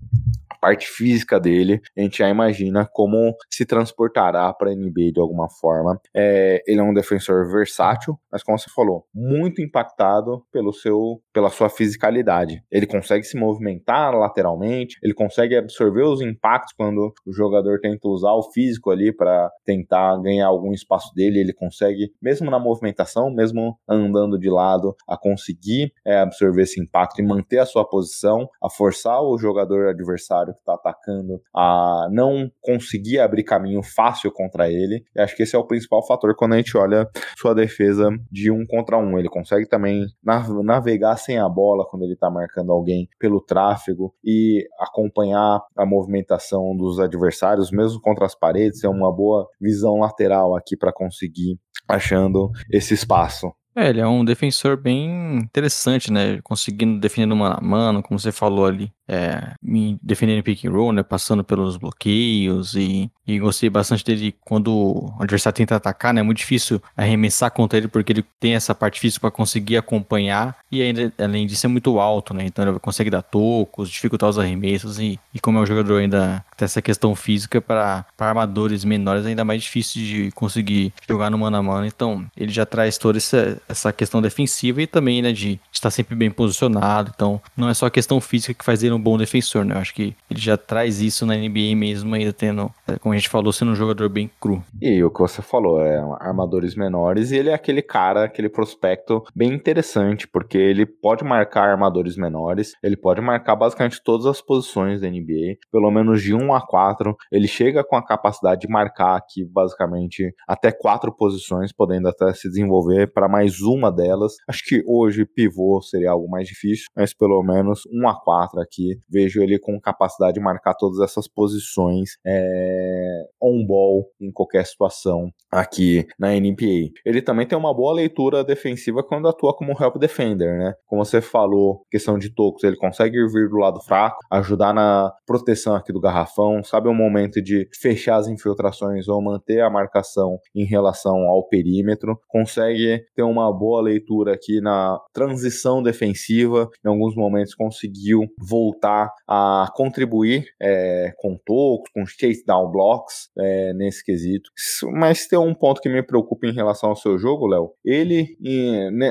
a 0.48 0.54
parte 0.60 0.86
física 0.86 1.40
dele, 1.40 1.80
a 1.96 2.00
gente 2.02 2.18
já 2.18 2.28
imagina 2.28 2.88
como 2.92 3.34
se 3.50 3.64
transportará 3.64 4.52
para 4.52 4.70
a 4.70 4.74
NBA 4.74 5.12
de 5.14 5.20
alguma 5.20 5.48
forma. 5.48 6.00
É, 6.14 6.62
ele 6.66 6.80
é 6.80 6.82
um 6.82 6.94
defensor 6.94 7.50
versátil, 7.50 8.18
mas 8.30 8.42
como 8.42 8.58
você 8.58 8.70
falou, 8.74 9.06
muito 9.14 9.62
impactado 9.62 10.44
pelo 10.52 10.72
seu, 10.72 11.20
pela 11.40 11.48
sua 11.48 11.70
fisicalidade. 11.70 12.62
Ele 12.70 12.86
consegue 12.86 13.24
se 13.24 13.34
movimentar 13.34 14.14
lateralmente, 14.14 14.98
ele 15.02 15.14
consegue 15.14 15.56
absorver 15.56 16.02
os 16.02 16.20
impactos 16.20 16.74
quando 16.76 17.14
o 17.26 17.32
jogador 17.32 17.80
tenta 17.80 18.08
usar 18.08 18.32
o 18.32 18.42
físico 18.52 18.90
ali 18.90 19.10
para 19.10 19.50
tentar 19.64 20.18
ganhar 20.18 20.48
algum 20.48 20.70
espaço 20.74 21.14
dele. 21.14 21.40
Ele 21.40 21.54
consegue, 21.54 22.12
mesmo 22.20 22.50
na 22.50 22.58
movimentação, 22.58 23.30
mesmo 23.30 23.74
andando 23.88 24.38
de 24.38 24.50
lado, 24.50 24.94
a 25.08 25.16
conseguir 25.16 25.94
é, 26.04 26.18
absorver 26.18 26.62
esse 26.62 26.78
impacto 26.78 27.20
e 27.20 27.26
manter 27.26 27.58
a 27.58 27.66
sua 27.66 27.88
posição, 27.88 28.46
a 28.62 28.68
forçar 28.68 29.22
o 29.22 29.38
jogador 29.38 29.88
adversário 29.88 30.52
que 30.52 30.60
está 30.60 30.74
atacando 30.74 31.40
a 31.56 32.06
não 32.10 32.50
conseguir 32.60 33.18
abrir 33.18 33.44
caminho 33.44 33.82
fácil 33.82 34.30
contra 34.30 34.70
ele. 34.70 35.02
E 35.16 35.20
acho 35.22 35.34
que 35.34 35.44
esse 35.44 35.56
é 35.56 35.58
o 35.58 35.66
principal 35.66 36.06
fator 36.06 36.36
quando 36.36 36.52
a 36.52 36.58
gente 36.58 36.76
olha 36.76 37.08
sua 37.38 37.54
defesa 37.54 38.10
de 38.30 38.50
um 38.50 38.66
contra 38.66 38.98
um. 38.98 39.18
Ele 39.18 39.28
consegue 39.30 39.66
também 39.66 40.04
navegar 40.22 41.16
sem 41.16 41.29
a 41.38 41.48
bola 41.48 41.86
quando 41.88 42.02
ele 42.02 42.14
está 42.14 42.30
marcando 42.30 42.72
alguém 42.72 43.08
pelo 43.18 43.40
tráfego 43.40 44.14
e 44.24 44.66
acompanhar 44.78 45.60
a 45.76 45.86
movimentação 45.86 46.76
dos 46.76 46.98
adversários, 46.98 47.70
mesmo 47.70 48.00
contra 48.00 48.26
as 48.26 48.34
paredes. 48.34 48.84
É 48.84 48.88
uma 48.88 49.14
boa 49.14 49.48
visão 49.60 49.98
lateral 49.98 50.56
aqui 50.56 50.76
para 50.76 50.92
conseguir 50.92 51.58
achando 51.88 52.50
esse 52.70 52.94
espaço. 52.94 53.52
É, 53.74 53.88
ele 53.88 54.00
é 54.00 54.06
um 54.06 54.24
defensor 54.24 54.76
bem 54.76 55.38
interessante, 55.38 56.12
né? 56.12 56.40
Conseguindo 56.42 56.98
defender 56.98 57.26
no 57.26 57.36
mano 57.36 57.56
a 57.58 57.60
mano, 57.60 58.02
como 58.02 58.18
você 58.18 58.32
falou 58.32 58.66
ali 58.66 58.92
é, 59.10 59.54
me 59.60 59.98
defendendo 60.00 60.42
pick 60.44 60.64
and 60.64 60.70
roll, 60.70 60.92
né, 60.92 61.02
passando 61.02 61.42
pelos 61.42 61.76
bloqueios 61.76 62.74
e, 62.74 63.10
e 63.26 63.40
gostei 63.40 63.68
bastante 63.68 64.04
dele 64.04 64.32
quando 64.40 64.72
o 64.72 65.12
adversário 65.18 65.56
tenta 65.56 65.74
atacar, 65.74 66.14
né, 66.14 66.20
é 66.20 66.22
muito 66.22 66.38
difícil 66.38 66.80
arremessar 66.96 67.50
contra 67.50 67.76
ele 67.76 67.88
porque 67.88 68.12
ele 68.12 68.24
tem 68.38 68.54
essa 68.54 68.72
parte 68.72 69.00
física 69.00 69.22
para 69.22 69.30
conseguir 69.32 69.76
acompanhar 69.76 70.56
e 70.70 70.80
ainda, 70.80 71.12
além 71.18 71.44
disso 71.44 71.66
é 71.66 71.68
muito 71.68 71.98
alto, 71.98 72.32
né, 72.32 72.44
então 72.46 72.68
ele 72.68 72.78
consegue 72.78 73.10
dar 73.10 73.22
tocos, 73.22 73.90
dificultar 73.90 74.30
os 74.30 74.38
arremessos 74.38 75.00
e, 75.00 75.18
e 75.34 75.40
como 75.40 75.58
é 75.58 75.62
um 75.62 75.66
jogador 75.66 75.98
ainda 75.98 76.44
tem 76.56 76.64
essa 76.64 76.80
questão 76.80 77.16
física 77.16 77.60
para 77.60 78.06
armadores 78.16 78.84
menores 78.84 79.26
ainda 79.26 79.44
mais 79.44 79.60
difícil 79.60 80.02
de 80.02 80.30
conseguir 80.32 80.92
jogar 81.08 81.30
no 81.30 81.38
mano 81.38 81.56
a 81.56 81.62
mano, 81.62 81.84
então 81.84 82.24
ele 82.36 82.52
já 82.52 82.64
traz 82.64 82.96
toda 82.96 83.18
essa, 83.18 83.59
essa 83.68 83.92
questão 83.92 84.20
defensiva 84.20 84.82
e 84.82 84.86
também, 84.86 85.22
né, 85.22 85.32
de 85.32 85.60
estar 85.72 85.90
sempre 85.90 86.14
bem 86.14 86.30
posicionado, 86.30 87.10
então 87.14 87.40
não 87.56 87.68
é 87.68 87.74
só 87.74 87.86
a 87.86 87.90
questão 87.90 88.20
física 88.20 88.54
que 88.54 88.64
faz 88.64 88.82
ele 88.82 88.94
um 88.94 89.00
bom 89.00 89.16
defensor, 89.16 89.64
né? 89.64 89.74
Eu 89.74 89.78
acho 89.78 89.94
que 89.94 90.14
ele 90.30 90.40
já 90.40 90.56
traz 90.56 91.00
isso 91.00 91.24
na 91.24 91.34
NBA 91.34 91.74
mesmo, 91.76 92.14
ainda 92.14 92.32
tendo, 92.32 92.70
é, 92.86 92.98
como 92.98 93.14
a 93.14 93.16
gente 93.16 93.28
falou, 93.28 93.52
sendo 93.52 93.72
um 93.72 93.76
jogador 93.76 94.08
bem 94.08 94.30
cru. 94.40 94.62
E 94.80 95.02
o 95.02 95.10
que 95.10 95.20
você 95.20 95.42
falou, 95.42 95.80
é 95.82 95.96
armadores 96.20 96.74
menores, 96.74 97.30
e 97.30 97.36
ele 97.36 97.50
é 97.50 97.54
aquele 97.54 97.82
cara, 97.82 98.24
aquele 98.24 98.48
prospecto 98.48 99.24
bem 99.34 99.52
interessante, 99.52 100.26
porque 100.28 100.58
ele 100.58 100.84
pode 100.86 101.24
marcar 101.24 101.68
armadores 101.70 102.16
menores, 102.16 102.74
ele 102.82 102.96
pode 102.96 103.20
marcar 103.20 103.56
basicamente 103.56 104.02
todas 104.02 104.26
as 104.26 104.40
posições 104.40 105.00
da 105.00 105.08
NBA, 105.08 105.56
pelo 105.70 105.90
menos 105.90 106.22
de 106.22 106.34
1 106.34 106.54
a 106.54 106.60
4. 106.60 107.16
Ele 107.30 107.46
chega 107.46 107.84
com 107.84 107.96
a 107.96 108.04
capacidade 108.04 108.60
de 108.62 108.68
marcar 108.68 109.16
aqui, 109.16 109.44
basicamente, 109.44 110.34
até 110.46 110.72
quatro 110.72 111.12
posições, 111.12 111.72
podendo 111.72 112.08
até 112.08 112.32
se 112.32 112.48
desenvolver 112.48 113.12
para 113.12 113.28
mais 113.28 113.49
uma 113.60 113.90
delas. 113.90 114.34
Acho 114.48 114.62
que 114.64 114.82
hoje 114.86 115.26
pivô 115.26 115.80
seria 115.82 116.12
algo 116.12 116.28
mais 116.28 116.46
difícil, 116.46 116.86
mas 116.96 117.14
pelo 117.14 117.42
menos 117.42 117.82
1 117.92 118.08
a 118.08 118.20
4 118.20 118.60
aqui 118.60 118.98
vejo 119.08 119.42
ele 119.42 119.58
com 119.58 119.80
capacidade 119.80 120.34
de 120.34 120.40
marcar 120.40 120.74
todas 120.74 121.00
essas 121.00 121.26
posições 121.26 122.10
é, 122.26 123.24
on-ball 123.42 124.06
em 124.20 124.30
qualquer 124.30 124.64
situação 124.66 125.30
aqui 125.50 126.06
na 126.18 126.30
NBA. 126.30 126.90
Ele 127.04 127.22
também 127.22 127.46
tem 127.46 127.58
uma 127.58 127.74
boa 127.74 127.92
leitura 127.92 128.44
defensiva 128.44 129.02
quando 129.02 129.28
atua 129.28 129.54
como 129.54 129.72
help 129.72 129.96
defender, 129.98 130.58
né? 130.58 130.74
Como 130.86 131.04
você 131.04 131.20
falou, 131.20 131.84
questão 131.90 132.18
de 132.18 132.32
tocos, 132.32 132.62
ele 132.64 132.76
consegue 132.76 133.18
vir 133.26 133.48
do 133.48 133.56
lado 133.56 133.80
fraco, 133.80 134.18
ajudar 134.30 134.72
na 134.72 135.12
proteção 135.26 135.74
aqui 135.74 135.92
do 135.92 136.00
garrafão, 136.00 136.62
sabe 136.62 136.88
o 136.88 136.94
momento 136.94 137.42
de 137.42 137.68
fechar 137.80 138.16
as 138.16 138.28
infiltrações 138.28 139.08
ou 139.08 139.22
manter 139.22 139.60
a 139.60 139.70
marcação 139.70 140.38
em 140.54 140.64
relação 140.64 141.16
ao 141.28 141.46
perímetro, 141.48 142.18
consegue 142.28 143.02
ter 143.14 143.22
uma 143.22 143.39
boa 143.52 143.80
leitura 143.80 144.34
aqui 144.34 144.60
na 144.60 144.98
transição 145.12 145.82
defensiva, 145.82 146.68
em 146.84 146.88
alguns 146.88 147.14
momentos 147.14 147.54
conseguiu 147.54 148.22
voltar 148.38 149.12
a 149.28 149.68
contribuir 149.74 150.44
é, 150.60 151.12
com 151.18 151.38
tocos, 151.44 151.90
com 151.94 152.04
chase 152.06 152.44
down 152.44 152.70
blocks 152.70 153.30
é, 153.38 153.72
nesse 153.74 154.04
quesito. 154.04 154.50
Mas 154.92 155.26
tem 155.26 155.38
um 155.38 155.54
ponto 155.54 155.80
que 155.80 155.88
me 155.88 156.02
preocupa 156.02 156.46
em 156.46 156.52
relação 156.52 156.90
ao 156.90 156.96
seu 156.96 157.18
jogo, 157.18 157.46
Léo. 157.46 157.72
Ele, 157.84 158.36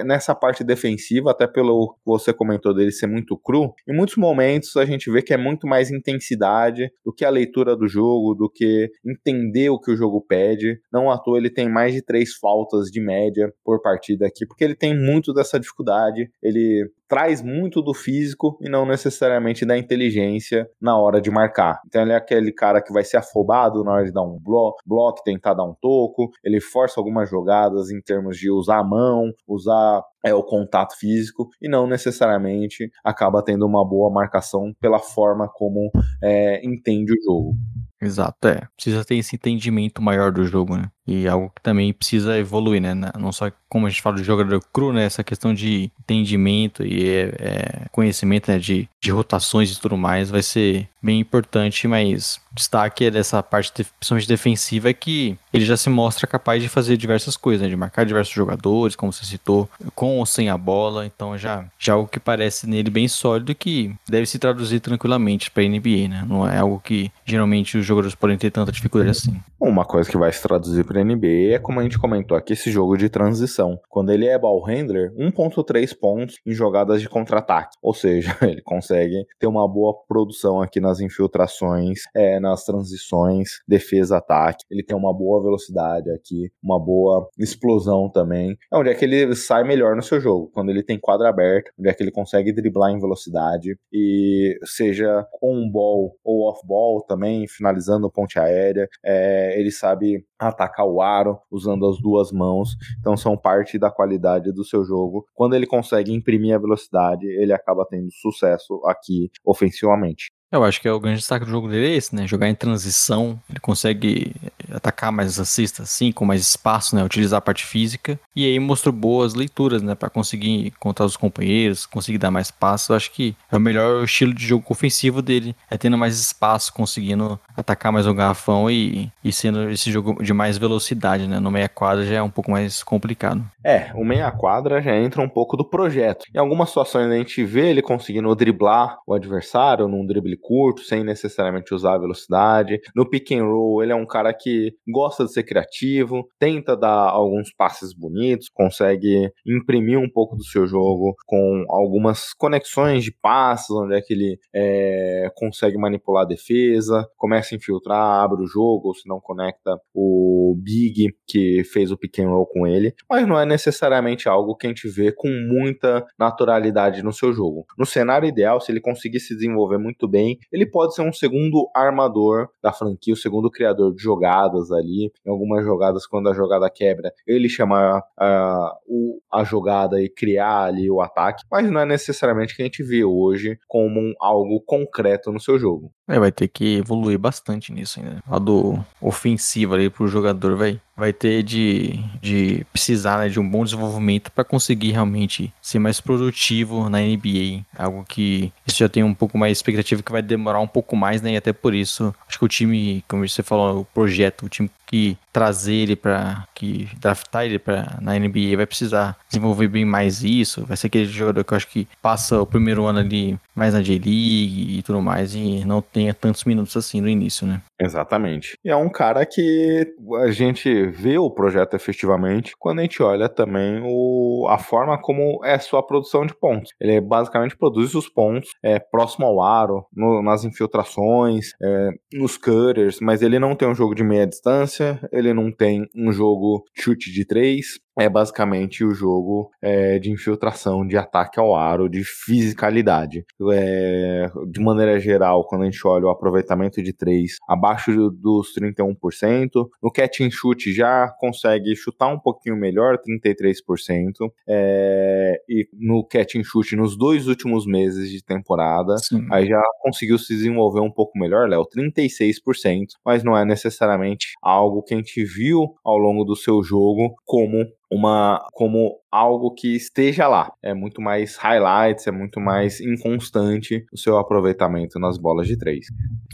nessa 0.06 0.36
parte 0.36 0.64
defensiva, 0.64 1.32
até 1.32 1.48
pelo 1.48 1.94
que 1.94 2.00
você 2.06 2.34
comentou 2.34 2.74
dele 2.74 2.92
ser 2.92 3.08
muito 3.08 3.38
cru, 3.38 3.74
em 3.88 3.96
muitos 3.96 4.18
momentos 4.18 4.76
a 4.76 4.86
gente 4.86 5.10
vê 5.10 5.22
que 5.22 5.34
é 5.34 5.38
muito 5.38 5.68
mais 5.68 5.92
intensidade 5.92 6.92
do 7.06 7.14
que 7.14 7.24
a 7.24 7.30
leitura 7.30 7.76
do 7.76 7.88
jogo, 7.88 8.34
do 8.34 8.50
que 8.50 8.92
entender 9.06 9.70
o 9.70 9.80
que 9.80 9.92
o 9.92 9.96
jogo 9.96 10.22
pede. 10.22 10.80
Não 10.92 11.10
à 11.10 11.18
toa 11.18 11.38
ele 11.38 11.50
tem 11.50 11.70
mais 11.70 11.94
de 11.94 12.02
três 12.02 12.36
faltas 12.36 12.90
de 12.90 13.00
média 13.00 13.54
por 13.64 13.82
partida 13.82 14.19
aqui, 14.26 14.46
porque 14.46 14.64
ele 14.64 14.76
tem 14.76 14.98
muito 14.98 15.34
dessa 15.34 15.60
dificuldade. 15.60 16.30
Ele 16.42 16.90
traz 17.10 17.42
muito 17.42 17.82
do 17.82 17.94
físico 17.94 18.58
e 18.62 18.70
não 18.70 18.86
necessariamente 18.86 19.66
da 19.66 19.76
inteligência 19.76 20.70
na 20.80 20.96
hora 20.98 21.20
de 21.20 21.32
marcar. 21.32 21.82
Então 21.88 22.04
ele 22.04 22.12
é 22.12 22.16
aquele 22.16 22.52
cara 22.52 22.82
que 22.82 22.94
vai 22.94 23.04
ser 23.04 23.18
afobado 23.18 23.84
na 23.84 23.94
hora 23.94 24.06
de 24.06 24.14
dar 24.14 24.22
um 24.22 24.40
bloco, 24.40 24.78
bloco 24.86 25.24
tentar 25.24 25.56
dar 25.56 25.66
um 25.66 25.74
toco, 25.82 26.30
ele 26.44 26.62
força 26.62 27.00
algumas 27.00 27.28
jogadas 27.28 27.90
em 27.90 28.00
termos 28.00 28.38
de 28.38 28.52
usar 28.52 28.80
a 28.80 28.84
mão, 28.84 29.32
usar 29.48 30.04
é 30.24 30.34
o 30.34 30.44
contato 30.44 30.98
físico 30.98 31.48
e 31.62 31.70
não 31.70 31.88
necessariamente 31.88 32.92
acaba 33.04 33.42
tendo 33.42 33.66
uma 33.66 33.88
boa 33.88 34.12
marcação 34.12 34.74
pela 34.80 35.00
forma 35.00 35.48
como 35.48 35.90
é, 36.22 36.64
entende 36.64 37.14
o 37.14 37.24
jogo. 37.24 37.56
Exato, 38.02 38.48
é. 38.48 38.62
Precisa 38.76 39.04
ter 39.04 39.16
esse 39.16 39.36
entendimento 39.36 40.02
maior 40.02 40.32
do 40.32 40.46
jogo, 40.46 40.78
né? 40.78 40.90
E 41.10 41.28
algo 41.28 41.52
que 41.56 41.62
também 41.64 41.92
precisa 41.92 42.38
evoluir, 42.38 42.80
né? 42.80 42.94
Não 43.18 43.32
só 43.32 43.52
como 43.68 43.88
a 43.88 43.90
gente 43.90 44.02
fala 44.02 44.18
de 44.18 44.24
jogador 44.24 44.62
cru, 44.72 44.94
né? 44.94 45.06
Essa 45.06 45.24
questão 45.24 45.56
de 45.56 45.92
entendimento 46.00 46.86
e 46.86 47.08
é, 47.08 47.22
é, 47.40 47.86
conhecimento 47.92 48.52
né? 48.52 48.60
de, 48.60 48.88
de 49.02 49.12
rotações 49.12 49.72
e 49.72 49.80
tudo 49.80 49.98
mais 49.98 50.30
vai 50.30 50.44
ser 50.44 50.88
bem 51.02 51.20
importante, 51.20 51.88
mas 51.88 52.40
destaque 52.52 53.06
é 53.06 53.12
dessa 53.12 53.42
parte, 53.42 53.72
de, 53.74 53.86
principalmente 53.86 54.28
defensiva, 54.28 54.90
é 54.90 54.94
que 54.94 55.38
ele 55.54 55.66
já 55.66 55.78
se 55.78 55.90
mostra 55.90 56.28
capaz 56.28 56.62
de 56.62 56.68
fazer 56.68 56.98
diversas 56.98 57.38
coisas, 57.38 57.64
né? 57.64 57.70
De 57.70 57.76
marcar 57.76 58.06
diversos 58.06 58.34
jogadores, 58.34 58.96
como 58.96 59.14
você 59.14 59.26
citou, 59.26 59.70
com 59.96 60.18
ou 60.18 60.26
sem 60.26 60.50
a 60.50 60.58
bola. 60.58 61.06
Então 61.06 61.38
já, 61.38 61.66
já 61.80 61.94
algo 61.94 62.08
que 62.08 62.20
parece 62.20 62.68
nele 62.68 62.90
bem 62.90 63.08
sólido 63.08 63.56
que 63.56 63.96
deve 64.08 64.26
se 64.26 64.38
traduzir 64.38 64.80
tranquilamente 64.80 65.50
para 65.50 65.64
NBA, 65.64 66.08
né? 66.08 66.26
Não 66.28 66.48
é 66.48 66.58
algo 66.58 66.80
que 66.84 67.12
geralmente 67.26 67.78
os 67.78 67.86
jogadores 67.86 68.16
podem 68.16 68.38
ter 68.38 68.52
tanta 68.52 68.72
dificuldade 68.72 69.12
assim. 69.12 69.40
Uma 69.60 69.86
coisa 69.86 70.10
que 70.10 70.18
vai 70.18 70.32
se 70.32 70.42
traduzir 70.42 70.84
para 70.84 70.99
NBA 71.04 71.56
é 71.56 71.60
como 71.60 71.80
a 71.80 71.84
gente 71.84 72.00
comentou 72.00 72.36
aqui, 72.38 72.54
esse 72.54 72.72
jogo 72.72 72.98
de 72.98 73.10
transição. 73.10 73.80
Quando 73.90 74.12
ele 74.12 74.28
é 74.28 74.38
ball 74.38 74.64
handler, 74.64 75.14
1.3 75.16 75.98
pontos 75.98 76.40
em 76.46 76.54
jogadas 76.54 77.02
de 77.02 77.10
contra-ataque. 77.10 77.78
Ou 77.82 77.94
seja, 77.94 78.36
ele 78.42 78.62
consegue 78.62 79.26
ter 79.40 79.48
uma 79.48 79.68
boa 79.68 79.96
produção 80.08 80.62
aqui 80.62 80.80
nas 80.80 81.00
infiltrações, 81.00 82.02
é, 82.16 82.40
nas 82.40 82.66
transições, 82.66 83.62
defesa-ataque. 83.68 84.66
Ele 84.70 84.84
tem 84.84 84.98
uma 84.98 85.14
boa 85.14 85.42
velocidade 85.42 86.10
aqui, 86.12 86.52
uma 86.64 86.80
boa 86.80 87.30
explosão 87.38 88.10
também. 88.10 88.58
É 88.72 88.78
onde 88.78 88.90
é 88.90 88.96
que 88.96 89.06
ele 89.06 89.36
sai 89.36 89.64
melhor 89.64 89.96
no 89.96 90.04
seu 90.04 90.20
jogo. 90.20 90.50
Quando 90.54 90.70
ele 90.70 90.84
tem 90.84 91.00
quadra 91.00 91.30
aberta, 91.30 91.72
onde 91.80 91.90
é 91.90 91.94
que 91.94 92.04
ele 92.04 92.12
consegue 92.12 92.52
driblar 92.52 92.92
em 92.92 93.00
velocidade 93.00 93.78
e 93.92 94.58
seja 94.64 95.26
on 95.42 95.70
ball 95.70 96.16
ou 96.24 96.50
off 96.50 96.66
ball 96.66 97.02
também, 97.02 97.48
finalizando 97.48 98.12
ponte 98.12 98.40
aérea. 98.40 98.88
É, 99.04 99.60
ele 99.60 99.72
sabe 99.72 100.26
atacar 100.40 100.86
o 100.86 101.02
aro 101.02 101.38
usando 101.52 101.86
as 101.88 102.00
duas 102.00 102.32
mãos. 102.32 102.76
Então 103.00 103.18
são 103.18 103.38
parte 103.38 103.78
da 103.78 103.92
qualidade 103.92 104.52
do 104.52 104.64
seu 104.64 104.84
jogo. 104.86 105.26
Quando 105.34 105.56
ele 105.56 105.68
consegue 105.68 106.14
imprimir 106.14 106.56
a 106.56 106.60
velocidade, 106.60 107.28
ele 107.28 107.54
acaba 107.54 107.86
tendo 107.86 108.10
sucesso 108.12 108.82
aqui 108.86 109.30
ofensivamente. 109.44 110.32
Eu 110.52 110.64
acho 110.64 110.82
que 110.82 110.88
é 110.88 110.92
o 110.92 111.00
grande 111.00 111.20
destaque 111.20 111.46
do 111.46 111.52
jogo 111.52 111.70
dele 111.70 111.94
é 111.94 111.96
esse, 111.96 112.16
né? 112.16 112.26
Jogar 112.26 112.50
em 112.50 112.56
transição, 112.56 113.40
ele 113.48 113.60
consegue 113.60 114.34
atacar 114.72 115.12
mais 115.12 115.40
assista 115.40 115.84
assim, 115.84 116.12
com 116.12 116.26
mais 116.26 116.42
espaço, 116.42 116.96
né? 116.96 117.04
Utilizar 117.04 117.38
a 117.38 117.42
parte 117.42 117.66
física. 117.66 118.20
E 118.36 118.46
aí 118.46 118.60
mostrou 118.60 118.92
boas 118.92 119.36
leituras, 119.36 119.84
né? 119.84 119.94
Para 119.94 120.10
conseguir 120.10 120.68
encontrar 120.68 121.06
os 121.06 121.16
companheiros, 121.16 121.86
conseguir 121.86 122.18
dar 122.18 122.32
mais 122.32 122.50
passos. 122.50 122.90
Eu 122.90 122.96
acho 122.96 123.12
que 123.12 123.36
é 123.52 123.56
o 123.56 123.60
melhor 123.60 124.04
estilo 124.04 124.34
de 124.34 124.44
jogo 124.44 124.66
ofensivo 124.70 125.22
dele. 125.22 125.56
É 125.70 125.78
tendo 125.78 125.98
mais 125.98 126.20
espaço, 126.20 126.74
conseguindo 126.74 127.40
atacar 127.56 127.92
mais 127.92 128.08
o 128.08 128.14
garrafão 128.14 128.72
e, 128.72 129.12
e 129.24 129.32
sendo 129.32 129.70
esse 129.70 129.92
jogo 129.92 130.24
de 130.24 130.34
mais 130.34 130.58
velocidade, 130.58 131.28
né? 131.28 131.40
No 131.40 131.52
meia 131.52 131.70
quadra 131.70 132.04
já 132.04 132.16
é 132.16 132.22
um 132.24 132.30
pouco 132.30 132.50
mais 132.50 132.82
complicado. 132.82 133.44
É, 133.64 133.92
o 133.94 134.04
meia 134.04 134.32
quadra 134.32 134.82
já 134.82 134.96
entra 134.96 135.22
um 135.22 135.30
pouco 135.30 135.56
do 135.56 135.66
projeto. 135.66 136.26
Em 136.34 136.40
algumas 136.40 136.70
situações 136.70 137.12
a 137.12 137.16
gente 137.16 137.44
vê 137.44 137.70
ele 137.70 137.84
conseguindo 137.84 138.34
driblar 138.36 138.98
o 139.06 139.14
adversário 139.14 139.88
num 139.88 140.06
drible 140.06 140.39
curto, 140.42 140.82
sem 140.82 141.04
necessariamente 141.04 141.74
usar 141.74 141.96
a 141.96 142.00
velocidade. 142.00 142.80
No 142.96 143.10
pick 143.10 143.32
and 143.32 143.44
roll, 143.44 143.84
ele 143.84 143.92
é 143.92 143.96
um 143.96 144.06
cara 144.06 144.34
que 144.34 144.74
gosta 144.88 145.26
de 145.26 145.34
ser 145.34 145.44
criativo, 145.44 146.28
tenta 146.40 146.76
dar 146.76 147.10
alguns 147.10 147.54
passes 147.54 147.94
bonitos, 147.94 148.50
consegue 148.50 149.32
imprimir 149.46 150.00
um 150.00 150.10
pouco 150.10 150.36
do 150.36 150.44
seu 150.44 150.68
jogo 150.68 151.16
com 151.26 151.66
algumas 151.70 152.34
conexões 152.34 153.04
de 153.04 153.12
passes, 153.12 153.70
onde 153.72 153.96
é 153.96 154.02
que 154.02 154.14
ele 154.14 154.38
é, 154.54 155.30
consegue 155.36 155.78
manipular 155.78 156.24
a 156.24 156.28
defesa, 156.28 157.08
começa 157.18 157.54
a 157.54 157.58
infiltrar, 157.58 158.24
abre 158.24 158.44
o 158.44 158.48
jogo, 158.48 158.88
ou 158.88 158.96
se 158.96 159.08
não 159.08 159.20
conecta 159.20 159.80
o 159.94 160.56
Big, 160.58 161.14
que 161.28 161.64
fez 161.66 161.92
o 161.92 161.98
pick 161.98 162.20
and 162.20 162.30
roll 162.30 162.46
com 162.46 162.66
ele. 162.66 162.94
Mas 163.10 163.28
não 163.28 163.40
é 163.40 163.46
necessariamente 163.46 164.28
algo 164.28 164.56
que 164.56 164.68
a 164.68 164.70
gente 164.70 164.88
vê 164.88 165.12
com 165.12 165.30
muita 165.30 166.06
naturalidade 166.18 167.04
no 167.04 167.14
seu 167.14 167.34
jogo. 167.34 167.66
No 167.78 167.86
cenário 167.86 168.28
ideal, 168.28 168.60
se 168.60 168.72
ele 168.72 168.82
conseguir 168.82 169.20
se 169.20 169.36
desenvolver 169.36 169.78
muito 169.78 170.08
bem 170.08 170.29
Ele 170.52 170.66
pode 170.66 170.94
ser 170.94 171.02
um 171.02 171.14
segundo 171.14 171.70
armador 171.76 172.50
da 172.62 172.72
franquia, 172.72 173.14
o 173.14 173.18
segundo 173.18 173.50
criador 173.50 173.94
de 173.94 174.02
jogadas 174.02 174.72
ali. 174.72 175.12
Em 175.26 175.30
algumas 175.30 175.64
jogadas, 175.64 176.06
quando 176.06 176.30
a 176.30 176.34
jogada 176.34 176.70
quebra, 176.70 177.12
ele 177.26 177.50
chama 177.50 178.00
uh, 178.00 178.70
o, 178.88 179.20
a 179.32 179.44
jogada 179.44 180.02
e 180.02 180.10
criar 180.10 180.66
ali 180.66 180.90
o 180.90 181.02
ataque, 181.02 181.44
mas 181.52 181.70
não 181.70 181.82
é 181.82 181.86
necessariamente 181.86 182.56
que 182.56 182.62
a 182.62 182.66
gente 182.66 182.84
vê 182.84 183.04
hoje 183.04 183.58
como 183.68 184.00
um, 184.00 184.14
algo 184.20 184.62
concreto 184.66 185.32
no 185.32 185.40
seu 185.40 185.58
jogo. 185.58 185.92
É, 186.08 186.20
vai 186.20 186.32
ter 186.32 186.48
que 186.48 186.78
evoluir 186.78 187.20
bastante 187.20 187.72
nisso 187.72 188.00
ainda. 188.00 188.24
Lado 188.28 188.84
ofensivo 189.02 189.76
ali 189.76 189.90
pro 189.90 190.08
jogador, 190.08 190.56
vai 190.56 190.82
vai 191.00 191.14
ter 191.14 191.42
de, 191.42 191.98
de 192.22 192.66
precisar 192.74 193.20
né, 193.20 193.30
de 193.30 193.40
um 193.40 193.50
bom 193.50 193.64
desenvolvimento 193.64 194.30
para 194.32 194.44
conseguir 194.44 194.92
realmente 194.92 195.52
ser 195.62 195.80
mais 195.80 196.02
produtivo 196.02 196.90
na 196.90 197.00
NBA. 197.00 197.64
Algo 197.78 198.04
que 198.04 198.52
isso 198.68 198.78
já 198.78 198.90
tem 198.90 199.02
um 199.02 199.14
pouco 199.14 199.38
mais 199.38 199.58
expectativa 199.58 200.04
que 200.04 200.12
vai 200.12 200.19
demorar 200.22 200.60
um 200.60 200.68
pouco 200.68 200.96
mais, 200.96 201.22
né? 201.22 201.34
E 201.34 201.38
até 201.38 201.54
por 201.54 201.74
isso, 201.74 202.14
acho 202.28 202.38
que 202.38 202.46
o 202.46 202.48
time, 202.48 203.04
como 203.08 203.28
você 203.28 203.44
falou, 203.44 203.82
o 203.82 203.86
projeto, 203.86 204.46
o 204.46 204.50
time 204.50 204.70
que 204.90 205.18
trazer 205.32 205.74
ele 205.74 205.96
para 205.96 206.48
que 206.56 206.90
draftar 207.00 207.46
ele 207.46 207.60
para 207.60 207.98
na 208.02 208.18
NBA 208.18 208.58
vai 208.58 208.66
precisar 208.66 209.16
desenvolver 209.30 209.68
bem 209.68 209.86
mais 209.86 210.24
isso. 210.24 210.66
Vai 210.66 210.76
ser 210.76 210.88
aquele 210.88 211.06
jogador 211.06 211.44
que 211.44 211.54
eu 211.54 211.58
acho 211.58 211.68
que 211.68 211.88
passa 212.02 212.42
o 212.42 212.46
primeiro 212.46 212.86
ano 212.86 213.00
ali 213.00 213.40
mais 213.56 213.74
na 213.74 213.82
J-League 213.82 214.80
e 214.80 214.82
tudo 214.84 215.02
mais 215.02 215.36
e 215.36 215.64
não 215.66 215.82
tenha 215.82 216.14
tantos 216.14 216.44
minutos 216.44 216.76
assim 216.76 217.00
no 217.02 217.08
início, 217.08 217.46
né? 217.46 217.62
Exatamente. 217.80 218.58
E 218.64 218.70
é 218.70 218.76
um 218.76 218.90
cara 218.90 219.26
que 219.26 219.94
a 220.22 220.32
gente 220.32 220.88
vê 220.88 221.18
o 221.18 221.30
projeto 221.30 221.76
efetivamente 221.76 222.54
quando 222.58 222.80
a 222.80 222.82
gente 222.82 223.02
olha 223.02 223.30
também 223.30 223.82
o, 223.84 224.48
a 224.50 224.58
forma 224.58 225.00
como 225.02 225.40
é 225.46 225.58
sua 225.60 225.82
produção 225.82 226.26
de 226.26 226.34
pontos. 226.34 226.74
Ele 226.80 227.00
basicamente 227.00 227.56
produz 227.56 227.96
os 227.96 228.10
pontos 228.10 228.50
é, 228.64 228.80
próximo 228.80 229.26
ao 229.26 229.42
aro, 229.42 229.86
no, 229.94 230.22
nas 230.22 230.44
infiltrações, 230.44 231.52
é, 231.62 231.90
nos 232.14 232.38
cutters, 232.38 233.00
mas 233.00 233.22
ele 233.22 233.40
não 233.40 233.56
tem 233.56 233.68
um 233.68 233.76
jogo 233.76 233.96
de 233.96 234.04
meia 234.04 234.28
distância, 234.28 234.79
ele 235.12 235.34
não 235.34 235.52
tem 235.52 235.88
um 235.96 236.12
jogo 236.12 236.64
chute 236.78 237.12
de 237.12 237.26
três, 237.26 237.80
é 238.00 238.10
basicamente 238.10 238.84
o 238.84 238.94
jogo 238.94 239.52
é, 239.62 240.00
de 240.00 240.12
infiltração, 240.12 240.88
de 240.88 240.98
ataque 240.98 241.40
ao 241.40 241.56
aro, 241.56 241.90
de 241.90 242.04
fisicalidade. 242.04 243.26
É, 243.52 244.32
de 244.50 244.60
maneira 244.62 245.00
geral, 245.00 245.46
quando 245.46 245.64
a 245.64 245.66
gente 245.66 245.86
olha 245.86 246.06
o 246.06 246.10
aproveitamento 246.10 246.82
de 246.82 246.94
3 246.94 247.36
abaixo 247.48 248.10
dos 248.10 248.54
31%, 248.58 249.50
no 249.84 249.92
catch 249.92 250.22
and 250.22 250.32
shoot 250.32 250.72
já 250.72 251.10
consegue 251.20 251.76
chutar 251.76 252.08
um 252.08 252.20
pouquinho 252.20 252.56
melhor, 252.56 252.98
33%, 252.98 254.32
é, 254.48 255.42
e 255.50 255.68
no 255.74 256.06
catch 256.06 256.36
and 256.36 256.44
shoot 256.44 256.76
nos 256.76 256.98
dois 256.98 257.28
últimos 257.28 257.66
meses 257.66 258.10
de 258.10 258.24
temporada, 258.24 258.98
Sim. 258.98 259.28
aí 259.32 259.46
já 259.46 259.62
conseguiu 259.82 260.18
se 260.18 260.34
desenvolver 260.34 260.80
um 260.80 260.92
pouco 260.92 261.18
melhor, 261.20 261.50
Léo, 261.50 261.66
36%, 261.68 262.86
mas 263.06 263.24
não 263.24 263.38
é 263.38 263.44
necessariamente 263.44 264.28
algo 264.42 264.84
que 264.84 264.94
a 264.94 264.98
gente 264.98 265.24
viu 265.24 265.74
ao 265.84 265.98
longo 265.98 266.24
do 266.24 266.36
seu 266.36 266.64
jogo 266.64 267.14
como 267.26 267.66
uma 267.92 268.46
como 268.54 269.00
algo 269.12 269.52
que 269.52 269.76
esteja 269.76 270.28
lá. 270.28 270.52
É 270.62 270.74
muito 270.74 271.02
mais 271.02 271.36
highlights, 271.38 272.08
é 272.08 272.12
muito 272.12 272.40
mais 272.40 272.80
inconstante 272.80 273.86
o 273.92 273.98
seu 273.98 274.18
aproveitamento 274.18 275.00
nas 275.00 275.18
bolas 275.18 275.48
de 275.48 275.58
três. 275.58 275.88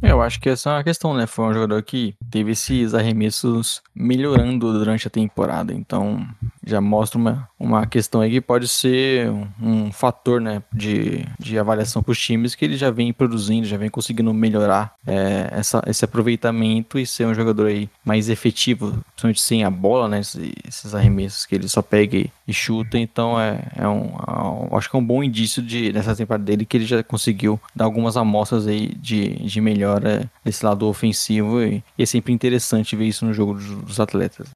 É, 0.03 0.11
eu 0.11 0.22
acho 0.22 0.40
que 0.40 0.49
essa 0.49 0.69
é 0.69 0.73
uma 0.73 0.84
questão, 0.84 1.14
né? 1.14 1.26
Foi 1.26 1.45
um 1.45 1.53
jogador 1.53 1.82
que 1.84 2.15
teve 2.30 2.52
esses 2.52 2.94
arremessos 2.94 3.82
melhorando 3.95 4.73
durante 4.73 5.07
a 5.07 5.11
temporada, 5.11 5.73
então 5.73 6.27
já 6.65 6.82
mostra 6.82 7.18
uma, 7.18 7.48
uma 7.60 7.86
questão 7.86 8.22
aí 8.22 8.32
que 8.32 8.41
pode 8.41 8.68
ser 8.68 9.30
um, 9.30 9.48
um 9.61 9.91
fator, 9.91 10.41
né, 10.41 10.64
de, 10.73 11.26
de 11.40 11.57
avaliação 11.60 12.02
para 12.02 12.11
os 12.11 12.19
times 12.19 12.56
que 12.56 12.65
ele 12.65 12.76
já 12.76 12.90
vem 12.90 13.14
produzindo, 13.14 13.68
já 13.68 13.77
vem 13.77 13.90
conseguindo 13.90 14.34
melhorar 14.34 14.95
é, 15.06 15.48
essa, 15.52 15.82
esse 15.88 16.03
aproveitamento 16.03 16.98
e 16.98 17.06
ser 17.06 17.26
um 17.27 17.34
jogador 17.34 17.68
aí 17.68 17.88
mais 18.03 18.30
efetivo, 18.30 18.91
principalmente 19.11 19.41
sem 19.41 19.64
a 19.64 19.69
bola, 19.69 20.07
né, 20.07 20.19
esses, 20.19 20.52
esses 20.68 20.95
arremessos 20.95 21.44
que 21.45 21.55
ele 21.55 21.67
só 21.67 21.81
pega 21.81 22.17
e, 22.47 22.53
chuta, 22.53 22.97
então 22.97 23.39
é, 23.39 23.59
é 23.76 23.88
um, 23.88 24.15
é 24.27 24.72
um, 24.72 24.77
acho 24.77 24.89
que 24.89 24.95
é 24.95 24.99
um 24.99 25.05
bom 25.05 25.23
indício 25.23 25.61
de, 25.61 25.91
nessa 25.91 26.15
temporada 26.15 26.43
dele 26.43 26.65
que 26.65 26.77
ele 26.77 26.85
já 26.85 27.03
conseguiu 27.03 27.59
dar 27.76 27.85
algumas 27.85 28.17
amostras 28.17 28.67
aí 28.67 28.88
de, 28.95 29.35
de 29.43 29.61
melhora 29.61 30.30
desse 30.43 30.65
lado 30.65 30.88
ofensivo 30.88 31.61
e, 31.61 31.84
e 31.97 32.03
é 32.03 32.05
sempre 32.05 32.34
interessante 32.34 32.95
ver 32.95 33.05
isso 33.05 33.26
no 33.26 33.34
jogo 33.34 33.55
dos, 33.55 33.65
dos 33.65 33.99
atletas. 33.99 34.49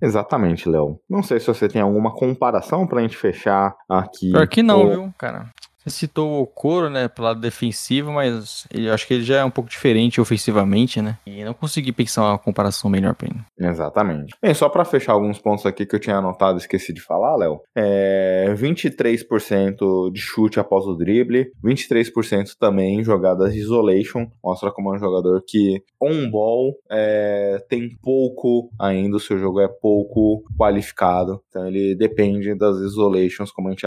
Exatamente, 0.00 0.68
Léo. 0.68 0.98
Não 1.08 1.22
sei 1.22 1.40
se 1.40 1.46
você 1.46 1.68
tem 1.68 1.82
alguma 1.82 2.12
comparação 2.12 2.86
pra 2.86 3.02
gente 3.02 3.16
fechar 3.16 3.74
aqui. 3.88 4.30
Pior 4.30 4.48
que 4.48 4.62
não, 4.62 4.88
viu, 4.88 5.14
cara? 5.18 5.48
Você 5.84 5.90
citou 5.90 6.42
o 6.42 6.46
Coro, 6.46 6.90
né, 6.90 7.08
pro 7.08 7.24
lado 7.24 7.40
defensivo, 7.40 8.12
mas 8.12 8.66
eu 8.70 8.92
acho 8.92 9.06
que 9.06 9.14
ele 9.14 9.22
já 9.22 9.38
é 9.38 9.44
um 9.44 9.50
pouco 9.50 9.70
diferente 9.70 10.20
ofensivamente, 10.20 11.00
né? 11.00 11.18
E 11.26 11.42
não 11.42 11.54
consegui 11.54 11.90
pensar 11.90 12.22
uma 12.22 12.38
comparação 12.38 12.90
melhor 12.90 13.14
pra 13.14 13.28
ele. 13.28 13.40
Exatamente. 13.58 14.34
Bem, 14.42 14.52
só 14.52 14.68
para 14.68 14.84
fechar 14.84 15.12
alguns 15.12 15.38
pontos 15.38 15.64
aqui 15.64 15.86
que 15.86 15.94
eu 15.94 16.00
tinha 16.00 16.16
anotado 16.16 16.58
e 16.58 16.60
esqueci 16.60 16.92
de 16.92 17.00
falar, 17.00 17.36
Léo. 17.36 17.60
É 17.74 18.54
23% 18.54 20.12
de 20.12 20.20
chute 20.20 20.60
após 20.60 20.84
o 20.86 20.94
drible, 20.94 21.50
23% 21.64 22.56
também 22.58 23.00
em 23.00 23.04
jogadas 23.04 23.54
isolation. 23.54 24.26
Mostra 24.44 24.70
como 24.70 24.92
é 24.92 24.96
um 24.96 25.00
jogador 25.00 25.42
que 25.46 25.82
on-ball 26.00 26.76
é, 26.90 27.64
tem 27.68 27.96
pouco 28.02 28.70
ainda, 28.78 29.16
o 29.16 29.20
seu 29.20 29.38
jogo 29.38 29.60
é 29.60 29.68
pouco 29.68 30.44
qualificado. 30.58 31.42
Então 31.48 31.66
ele 31.66 31.94
depende 31.94 32.54
das 32.54 32.76
isolations, 32.78 33.50
como 33.50 33.68
a 33.68 33.70
gente 33.70 33.86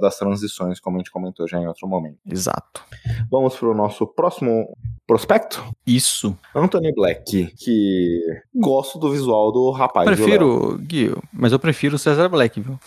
das 0.00 0.18
transições, 0.18 0.78
como 0.78 0.96
a 0.96 0.98
gente 0.98 1.10
comentou 1.24 1.48
já 1.48 1.58
em 1.58 1.66
outro 1.66 1.88
momento. 1.88 2.18
Exato. 2.30 2.82
Vamos 3.30 3.56
para 3.56 3.68
o 3.68 3.74
nosso 3.74 4.06
próximo 4.06 4.76
prospecto? 5.06 5.64
Isso. 5.86 6.36
Anthony 6.54 6.92
Black, 6.94 7.52
que 7.58 8.20
gosto 8.54 8.98
do 8.98 9.10
visual 9.10 9.52
do 9.52 9.70
rapaz. 9.70 10.06
Prefiro, 10.06 10.78
Gui, 10.78 11.14
mas 11.32 11.52
eu 11.52 11.58
prefiro 11.58 11.96
o 11.96 11.98
Cesar 11.98 12.28
Black, 12.28 12.60
viu? 12.60 12.78